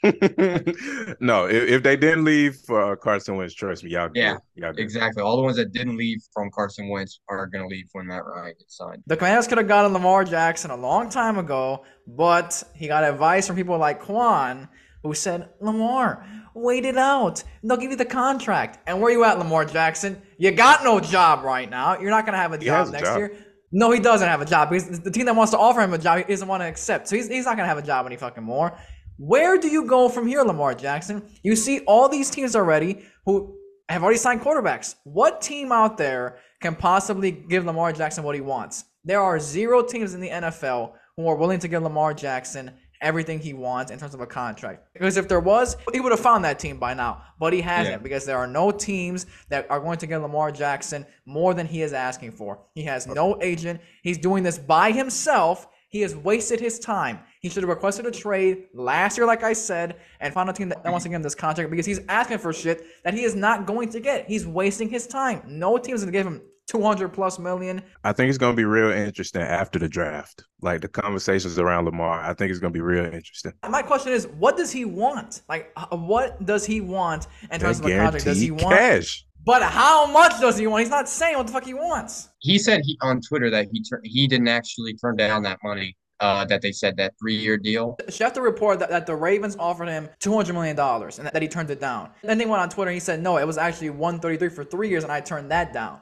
dude. 0.02 1.16
no, 1.20 1.46
if, 1.46 1.68
if 1.68 1.82
they 1.82 1.96
didn't 1.96 2.24
leave 2.24 2.56
for 2.56 2.92
uh, 2.92 2.96
Carson 2.96 3.36
Wentz, 3.36 3.54
trust 3.54 3.84
me, 3.84 3.90
y'all 3.90 4.08
good. 4.08 4.18
Yeah, 4.18 4.36
y'all 4.54 4.72
good. 4.72 4.82
Exactly. 4.82 5.22
All 5.22 5.36
the 5.36 5.42
ones 5.42 5.56
that 5.56 5.72
didn't 5.72 5.96
leave 5.96 6.18
from 6.32 6.50
Carson 6.50 6.88
Wentz 6.88 7.20
are 7.28 7.46
going 7.46 7.62
to 7.62 7.68
leave 7.68 7.88
when 7.92 8.06
Matt 8.06 8.26
Ryan 8.26 8.54
gets 8.58 8.76
signed. 8.76 9.02
The 9.06 9.16
Commanders 9.16 9.46
could 9.46 9.56
have 9.56 9.68
gotten 9.68 9.94
Lamar 9.94 10.24
Jackson 10.24 10.70
a 10.70 10.76
long 10.76 11.08
time 11.08 11.38
ago, 11.38 11.84
but 12.06 12.62
he 12.74 12.86
got 12.86 13.02
advice 13.02 13.46
from 13.46 13.56
people 13.56 13.78
like 13.78 14.00
Quan, 14.00 14.68
who 15.02 15.14
said, 15.14 15.48
Lamar, 15.60 16.26
wait 16.54 16.84
it 16.84 16.98
out. 16.98 17.42
They'll 17.62 17.78
give 17.78 17.90
you 17.90 17.96
the 17.96 18.04
contract. 18.04 18.78
And 18.86 19.00
where 19.00 19.10
you 19.10 19.24
at, 19.24 19.38
Lamar 19.38 19.64
Jackson? 19.64 20.20
You 20.36 20.50
got 20.50 20.84
no 20.84 21.00
job 21.00 21.44
right 21.44 21.68
now. 21.68 21.98
You're 21.98 22.10
not 22.10 22.26
going 22.26 22.34
to 22.34 22.38
have 22.38 22.52
a 22.52 22.58
job 22.58 22.66
has 22.66 22.88
a 22.90 22.92
next 22.92 23.08
job. 23.08 23.18
year. 23.18 23.36
No, 23.72 23.92
he 23.92 24.00
doesn't 24.00 24.26
have 24.26 24.40
a 24.40 24.44
job 24.44 24.70
because 24.70 25.00
the 25.00 25.10
team 25.10 25.26
that 25.26 25.36
wants 25.36 25.52
to 25.52 25.58
offer 25.58 25.80
him 25.80 25.94
a 25.94 25.98
job, 25.98 26.18
he 26.18 26.24
doesn't 26.24 26.48
want 26.48 26.62
to 26.62 26.66
accept. 26.66 27.08
So 27.08 27.16
he's, 27.16 27.28
he's 27.28 27.44
not 27.44 27.56
going 27.56 27.64
to 27.64 27.68
have 27.68 27.78
a 27.78 27.86
job 27.86 28.06
any 28.06 28.16
fucking 28.16 28.42
more. 28.42 28.76
Where 29.16 29.58
do 29.58 29.68
you 29.68 29.84
go 29.84 30.08
from 30.08 30.26
here, 30.26 30.42
Lamar 30.42 30.74
Jackson? 30.74 31.22
You 31.42 31.54
see 31.54 31.80
all 31.80 32.08
these 32.08 32.30
teams 32.30 32.56
already 32.56 33.04
who 33.26 33.56
have 33.88 34.02
already 34.02 34.18
signed 34.18 34.40
quarterbacks. 34.40 34.94
What 35.04 35.40
team 35.40 35.72
out 35.72 35.98
there 35.98 36.38
can 36.60 36.74
possibly 36.74 37.30
give 37.30 37.64
Lamar 37.64 37.92
Jackson 37.92 38.24
what 38.24 38.34
he 38.34 38.40
wants? 38.40 38.84
There 39.04 39.20
are 39.20 39.38
zero 39.38 39.82
teams 39.82 40.14
in 40.14 40.20
the 40.20 40.30
NFL 40.30 40.94
who 41.16 41.28
are 41.28 41.36
willing 41.36 41.58
to 41.60 41.68
give 41.68 41.82
Lamar 41.82 42.14
Jackson 42.14 42.72
everything 43.00 43.38
he 43.40 43.52
wants 43.54 43.90
in 43.90 43.98
terms 43.98 44.14
of 44.14 44.20
a 44.20 44.26
contract. 44.26 44.88
Because 44.92 45.16
if 45.16 45.28
there 45.28 45.40
was, 45.40 45.76
he 45.92 46.00
would 46.00 46.12
have 46.12 46.20
found 46.20 46.44
that 46.44 46.58
team 46.58 46.78
by 46.78 46.94
now. 46.94 47.22
But 47.38 47.52
he 47.52 47.60
hasn't 47.60 47.94
Yeah. 47.94 48.02
because 48.02 48.24
there 48.26 48.38
are 48.38 48.46
no 48.46 48.70
teams 48.70 49.26
that 49.48 49.66
are 49.70 49.80
going 49.80 49.98
to 49.98 50.06
get 50.06 50.18
Lamar 50.20 50.50
Jackson 50.52 51.06
more 51.26 51.54
than 51.54 51.66
he 51.66 51.82
is 51.82 51.92
asking 51.92 52.32
for. 52.32 52.60
He 52.74 52.82
has 52.84 53.06
no 53.06 53.40
agent. 53.42 53.80
He's 54.02 54.18
doing 54.18 54.42
this 54.42 54.58
by 54.58 54.92
himself. 54.92 55.66
He 55.88 56.02
has 56.02 56.14
wasted 56.14 56.60
his 56.60 56.78
time. 56.78 57.18
He 57.40 57.48
should 57.48 57.64
have 57.64 57.68
requested 57.70 58.06
a 58.06 58.12
trade 58.12 58.66
last 58.74 59.16
year, 59.18 59.26
like 59.26 59.42
I 59.42 59.54
said, 59.54 59.96
and 60.20 60.32
found 60.32 60.48
a 60.48 60.52
team 60.52 60.68
that, 60.68 60.84
that 60.84 60.90
wants 60.90 61.02
to 61.02 61.08
give 61.08 61.16
him 61.16 61.22
this 61.22 61.34
contract 61.34 61.68
because 61.68 61.86
he's 61.86 61.98
asking 62.08 62.38
for 62.38 62.52
shit 62.52 62.84
that 63.02 63.12
he 63.14 63.24
is 63.24 63.34
not 63.34 63.66
going 63.66 63.88
to 63.90 63.98
get. 63.98 64.26
He's 64.28 64.46
wasting 64.46 64.88
his 64.88 65.08
time. 65.08 65.42
No 65.46 65.78
team 65.78 65.96
is 65.96 66.02
going 66.02 66.12
to 66.12 66.18
give 66.18 66.26
him 66.26 66.42
200 66.74 67.08
plus 67.08 67.38
million. 67.40 67.82
I 68.04 68.12
think 68.12 68.28
it's 68.28 68.38
gonna 68.38 68.54
be 68.54 68.64
real 68.64 68.90
interesting 68.92 69.42
after 69.42 69.78
the 69.80 69.88
draft. 69.88 70.44
Like 70.62 70.82
the 70.82 70.88
conversations 70.88 71.58
around 71.58 71.86
Lamar, 71.86 72.20
I 72.20 72.32
think 72.32 72.50
it's 72.50 72.60
gonna 72.60 72.70
be 72.70 72.80
real 72.80 73.06
interesting. 73.06 73.52
My 73.68 73.82
question 73.82 74.12
is, 74.12 74.28
what 74.38 74.56
does 74.56 74.70
he 74.70 74.84
want? 74.84 75.42
Like, 75.48 75.72
uh, 75.76 75.96
what 75.96 76.46
does 76.46 76.64
he 76.64 76.80
want 76.80 77.26
in 77.42 77.48
That 77.50 77.60
terms 77.60 77.80
of 77.80 77.86
a 77.86 77.88
contract? 77.90 78.24
Does 78.24 78.40
he 78.40 78.46
guaranteed 78.48 78.64
want? 78.64 78.78
cash. 78.78 79.26
But 79.44 79.62
how 79.64 80.06
much 80.06 80.40
does 80.40 80.58
he 80.58 80.68
want? 80.68 80.82
He's 80.82 80.90
not 80.90 81.08
saying 81.08 81.36
what 81.36 81.46
the 81.48 81.52
fuck 81.52 81.64
he 81.64 81.74
wants. 81.74 82.28
He 82.38 82.56
said 82.58 82.82
he 82.84 82.96
on 83.02 83.20
Twitter 83.20 83.50
that 83.50 83.66
he 83.72 83.82
tur- 83.82 84.02
he 84.04 84.28
didn't 84.28 84.48
actually 84.48 84.94
turn 84.94 85.16
down 85.16 85.42
that 85.42 85.58
money. 85.64 85.96
uh, 86.22 86.44
that 86.44 86.60
they 86.60 86.70
said 86.70 86.94
that 86.98 87.14
three 87.18 87.34
year 87.34 87.56
deal. 87.56 87.96
Schefter 88.08 88.42
reported 88.42 88.78
that, 88.78 88.90
that 88.90 89.06
the 89.06 89.16
Ravens 89.16 89.56
offered 89.58 89.88
him 89.88 90.06
$200 90.20 90.52
million 90.52 90.78
and 90.78 91.26
that, 91.26 91.32
that 91.32 91.40
he 91.40 91.48
turned 91.48 91.70
it 91.70 91.80
down. 91.80 92.10
Then 92.22 92.36
they 92.36 92.44
went 92.44 92.60
on 92.60 92.68
Twitter 92.68 92.90
and 92.90 92.94
he 92.94 93.00
said, 93.00 93.22
no, 93.22 93.38
it 93.38 93.46
was 93.46 93.56
actually 93.56 93.88
133 93.88 94.50
for 94.50 94.62
three 94.62 94.90
years 94.90 95.02
and 95.02 95.10
I 95.10 95.20
turned 95.22 95.50
that 95.50 95.72
down. 95.72 95.98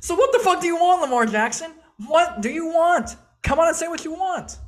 So 0.00 0.14
what 0.14 0.32
the 0.32 0.38
fuck 0.38 0.60
do 0.60 0.66
you 0.66 0.76
want, 0.76 1.02
Lamar 1.02 1.26
Jackson? 1.26 1.72
What 2.06 2.40
do 2.40 2.50
you 2.50 2.66
want? 2.66 3.16
Come 3.42 3.58
on 3.58 3.68
and 3.68 3.76
say 3.76 3.88
what 3.88 4.04
you 4.04 4.12
want. 4.12 4.58